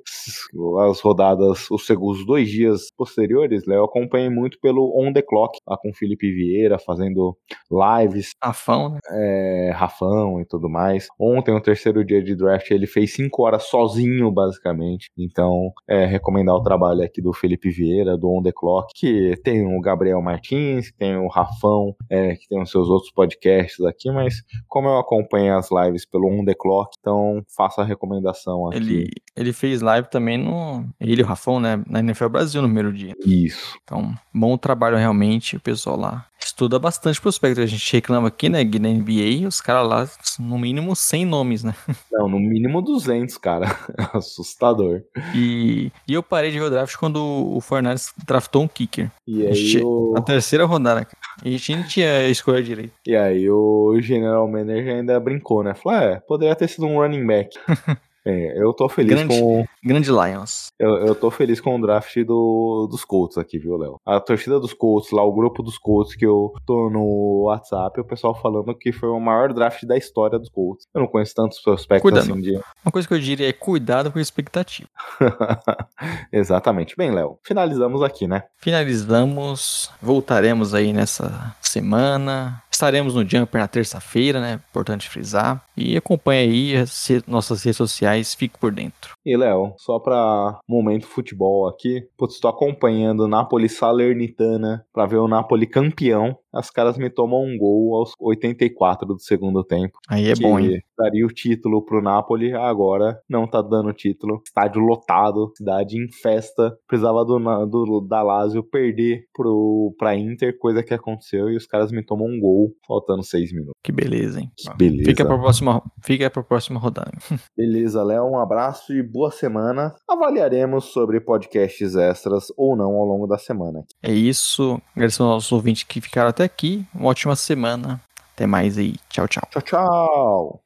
as 0.89 1.01
rodadas, 1.01 1.71
os, 1.71 1.89
os 1.91 2.27
dois 2.27 2.49
dias 2.49 2.89
posteriores, 2.97 3.67
Léo, 3.67 3.79
eu 3.79 3.85
acompanhei 3.85 4.31
muito 4.31 4.59
pelo 4.61 4.93
On 4.99 5.13
The 5.13 5.23
Clock, 5.23 5.59
lá 5.69 5.77
com 5.77 5.91
o 5.91 5.95
Felipe 5.95 6.31
Vieira, 6.33 6.79
fazendo 6.79 7.37
lives. 7.71 8.31
Rafão, 8.43 8.91
né? 8.91 8.99
É, 9.11 9.73
Rafão 9.75 10.41
e 10.41 10.47
tudo 10.47 10.69
mais. 10.69 11.07
Ontem, 11.19 11.55
o 11.55 11.61
terceiro 11.61 12.05
dia 12.05 12.23
de 12.23 12.35
draft, 12.35 12.71
ele 12.71 12.87
fez 12.87 13.15
cinco 13.15 13.43
horas 13.43 13.65
sozinho, 13.65 14.31
basicamente. 14.31 15.11
Então, 15.19 15.73
é, 15.89 16.07
recomendar 16.07 16.55
o 16.55 16.63
trabalho 16.63 17.03
aqui 17.03 17.21
do 17.21 17.33
Felipe 17.33 17.71
Vieira, 17.71 18.17
do 18.17 18.31
On 18.31 18.43
The 18.43 18.53
Clock, 18.55 18.93
que 18.95 19.37
tem 19.43 19.67
o 19.67 19.81
Gabriel 19.81 20.21
Martins, 20.23 20.93
tem 20.99 21.17
o 21.17 21.29
Rafão, 21.29 21.95
é, 22.11 22.35
que 22.37 22.49
tem 22.49 22.61
os 22.61 22.71
seus 22.71 22.89
outros 22.89 23.13
podcasts 23.13 23.85
aqui, 23.85 24.11
mas 24.11 24.43
como 24.69 24.89
eu 24.89 24.99
acompanho 24.99 25.57
as 25.57 25.69
lives 25.71 26.07
pelo 26.07 26.29
On 26.29 26.45
The 26.45 26.55
Clock, 26.55 26.97
então 26.99 27.43
faço 27.57 27.81
a 27.81 27.85
recomendação 27.85 28.69
aqui. 28.69 28.77
Ele, 28.77 29.11
ele 29.37 29.53
fez 29.53 29.81
live 29.81 30.09
também 30.09 30.39
no. 30.39 30.85
Ele 31.01 31.21
e 31.21 31.25
o 31.25 31.27
Rafão, 31.27 31.61
né? 31.61 31.83
Na 31.87 32.01
NFL 32.01 32.29
Brasil 32.29 32.63
no 32.63 32.69
primeiro 32.69 32.93
dia. 32.93 33.15
Isso. 33.25 33.79
Então, 33.83 34.15
bom 34.33 34.57
trabalho 34.57 34.97
realmente, 34.97 35.57
o 35.57 35.61
pessoal 35.61 35.97
lá 35.97 36.27
estuda 36.47 36.79
bastante 36.79 37.21
prospecto. 37.21 37.61
A 37.61 37.67
gente 37.67 37.93
reclama 37.93 38.29
aqui, 38.29 38.49
né, 38.49 38.63
na 38.63 38.89
NBA, 38.89 39.47
os 39.47 39.61
caras 39.61 39.89
lá, 39.89 40.09
no 40.39 40.59
mínimo 40.59 40.95
100 40.95 41.25
nomes, 41.27 41.65
né? 41.65 41.75
Não, 42.13 42.29
no 42.29 42.39
mínimo 42.39 42.83
200, 42.83 43.37
cara. 43.39 43.67
Assustador. 44.13 45.03
E, 45.35 45.91
e 46.07 46.13
eu 46.13 46.23
parei 46.23 46.51
de 46.51 46.59
ver 46.59 46.67
o 46.67 46.71
draft 46.71 46.97
quando 46.97 47.19
o 47.19 47.61
Fornales 47.61 48.13
draftou 48.45 48.63
um 48.63 48.69
kicker. 48.69 49.11
E 49.27 49.47
aí 49.47 49.83
o... 49.83 50.13
Na 50.15 50.23
terceira 50.23 50.65
rodada, 50.65 51.05
cara. 51.05 51.17
E 51.45 51.49
a 51.49 51.53
gente 51.53 51.77
não 51.77 51.83
tinha 51.85 52.29
escolha 52.29 52.63
direito. 52.63 52.93
E 53.07 53.17
aí 53.17 53.49
o 53.51 53.99
general 54.01 54.47
manager 54.49 54.97
ainda 54.97 55.19
brincou, 55.19 55.63
né? 55.63 55.75
Falou, 55.75 55.99
é, 55.99 56.21
poderia 56.21 56.55
ter 56.55 56.69
sido 56.69 56.87
um 56.87 56.99
running 56.99 57.27
back. 57.27 57.57
É, 58.27 58.61
eu 58.61 58.73
tô 58.73 58.89
feliz 58.89 59.11
Grande. 59.11 59.39
com 59.39 59.65
Grande 59.85 60.11
Lions. 60.11 60.69
eu, 60.79 60.97
eu 61.07 61.15
tô 61.15 61.31
feliz 61.31 61.61
com 61.61 61.77
o 61.77 61.81
draft 61.81 62.17
do, 62.25 62.89
dos 62.91 63.05
Colts 63.05 63.37
aqui, 63.37 63.59
viu, 63.59 63.77
Léo? 63.77 64.01
A 64.05 64.19
torcida 64.19 64.59
dos 64.59 64.73
Colts, 64.73 65.11
lá, 65.11 65.23
o 65.23 65.33
grupo 65.33 65.63
dos 65.63 65.77
Colts 65.77 66.15
que 66.15 66.25
eu 66.25 66.53
tô 66.67 66.89
no 66.89 67.45
WhatsApp, 67.45 68.01
o 68.01 68.05
pessoal 68.05 68.35
falando 68.35 68.75
que 68.75 68.93
foi 68.93 69.11
o 69.11 69.21
maior 69.21 69.53
draft 69.53 69.85
da 69.85 69.97
história 69.97 70.39
dos 70.39 70.49
Colts. 70.49 70.87
Eu 70.95 71.03
não 71.03 71.09
conheço 71.09 71.35
tantos 71.35 71.61
prospectos 71.61 72.03
Cuidado. 72.03 72.33
assim 72.33 72.41
de. 72.41 72.57
Uma 72.85 72.93
coisa 72.93 73.07
que 73.07 73.15
eu 73.15 73.21
diria 73.21 73.49
é 73.49 73.53
cuidado 73.53 74.11
com 74.11 74.19
a 74.19 74.23
expectativa. 74.23 74.89
Exatamente. 76.33 76.97
Bem, 76.97 77.11
Léo, 77.11 77.39
finalizamos 77.43 78.03
aqui, 78.03 78.27
né? 78.27 78.45
Finalizamos, 78.59 79.91
voltaremos 80.01 80.75
aí 80.75 80.93
nessa 80.93 81.55
semana. 81.61 82.63
Estaremos 82.75 83.15
no 83.15 83.25
Jumper 83.25 83.61
na 83.61 83.69
terça-feira, 83.69 84.41
né? 84.41 84.61
Importante 84.69 85.09
frisar. 85.09 85.65
E 85.77 85.97
acompanhe 85.97 86.41
aí 86.41 86.77
as 86.77 87.09
nossas 87.25 87.63
redes 87.63 87.77
sociais, 87.77 88.35
fique 88.35 88.59
por 88.59 88.73
dentro. 88.73 89.15
E, 89.25 89.37
Léo, 89.37 89.75
só 89.79 90.01
pra 90.01 90.59
momento 90.69 91.07
futebol 91.07 91.69
aqui, 91.69 92.05
putz, 92.19 92.41
tô 92.41 92.49
acompanhando 92.49 93.29
Napoli 93.29 93.69
Salernitana 93.69 94.85
pra 94.93 95.07
ver 95.07 95.19
o 95.19 95.29
Napoli 95.29 95.69
campeão. 95.69 96.37
As 96.55 96.71
caras 96.71 96.97
me 96.97 97.11
tomam 97.11 97.43
um 97.43 97.59
gol 97.59 97.97
aos 97.97 98.13
84 98.19 99.07
do 99.07 99.19
segundo 99.19 99.65
tempo. 99.65 99.99
Aí 100.09 100.29
é 100.29 100.35
bom, 100.35 100.59
hein? 100.59 100.83
Daria 100.97 101.27
o 101.27 101.33
título 101.33 101.85
pro 101.85 102.03
Napoli, 102.03 102.53
agora 102.53 103.21
não 103.29 103.47
tá 103.47 103.61
dando 103.61 103.93
título. 103.93 104.41
Estádio 104.47 104.81
lotado, 104.81 105.53
cidade 105.57 105.97
em 105.99 106.11
festa. 106.11 106.77
Precisava 106.87 107.25
do, 107.25 107.39
do 107.67 108.01
da 108.01 108.23
Lazio 108.23 108.63
perder 108.63 109.25
pro, 109.35 109.95
pra 109.99 110.17
Inter, 110.17 110.57
coisa 110.59 110.83
que 110.83 110.95
aconteceu, 110.95 111.51
e 111.51 111.57
os 111.57 111.67
caras 111.67 111.91
me 111.91 112.05
tomam 112.05 112.29
um 112.29 112.41
gol, 112.41 112.73
faltando 112.87 113.23
seis 113.23 113.53
minutos. 113.53 113.75
Que 113.83 113.93
beleza, 113.93 114.41
hein? 114.41 114.51
Que 114.57 114.75
beleza. 114.77 115.11
Fica 115.11 115.25
pra 115.25 115.39
próxima, 115.39 115.83
fica 116.03 116.31
pra 116.31 116.43
próxima 116.43 116.79
rodada. 116.79 117.13
Beleza, 117.57 118.03
Léo, 118.03 118.25
um 118.25 118.39
abraço 118.39 118.93
e 118.93 119.03
boa 119.03 119.31
semana. 119.31 119.95
Avaliaremos 120.09 120.87
sobre 120.87 121.21
podcasts 121.21 121.95
extras 121.95 122.47
ou 122.57 122.77
não 122.77 122.93
ao 122.95 123.05
longo 123.05 123.27
da 123.27 123.39
semana. 123.39 123.85
É 124.03 124.13
isso. 124.13 124.81
Agradeço 124.93 125.23
aos 125.23 125.35
nossos 125.35 125.53
ouvintes 125.53 125.83
que 125.85 126.01
ficaram 126.01 126.31
até 126.31 126.44
aqui. 126.45 126.85
Uma 126.95 127.09
ótima 127.11 127.35
semana. 127.37 128.01
Até 128.35 128.47
mais 128.47 128.77
aí. 128.79 128.97
Tchau, 129.09 129.29
tchau. 129.29 129.49
Tchau, 129.51 129.63
tchau! 129.63 130.61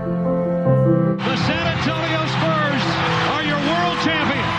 The 0.00 1.36
San 1.46 1.66
Antonio 1.74 2.22
Spurs 2.34 2.84
are 3.34 3.44
your 3.44 3.60
world 3.68 3.98
champions. 4.06 4.54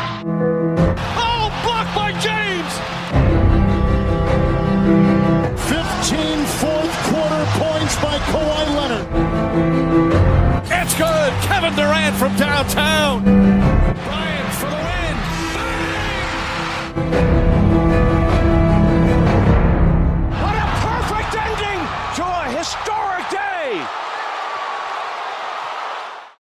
Oh, 1.17 1.49
blocked 1.63 1.93
by 1.95 2.11
James! 2.21 2.71
15 5.67 6.45
fourth 6.61 6.95
quarter 7.09 7.45
points 7.59 7.95
by 7.97 8.15
Kawhi 8.29 8.63
Leonard. 8.77 9.07
It's 10.71 10.93
good. 10.95 11.33
Kevin 11.43 11.73
Durant 11.75 12.15
from 12.15 12.35
downtown. 12.37 13.40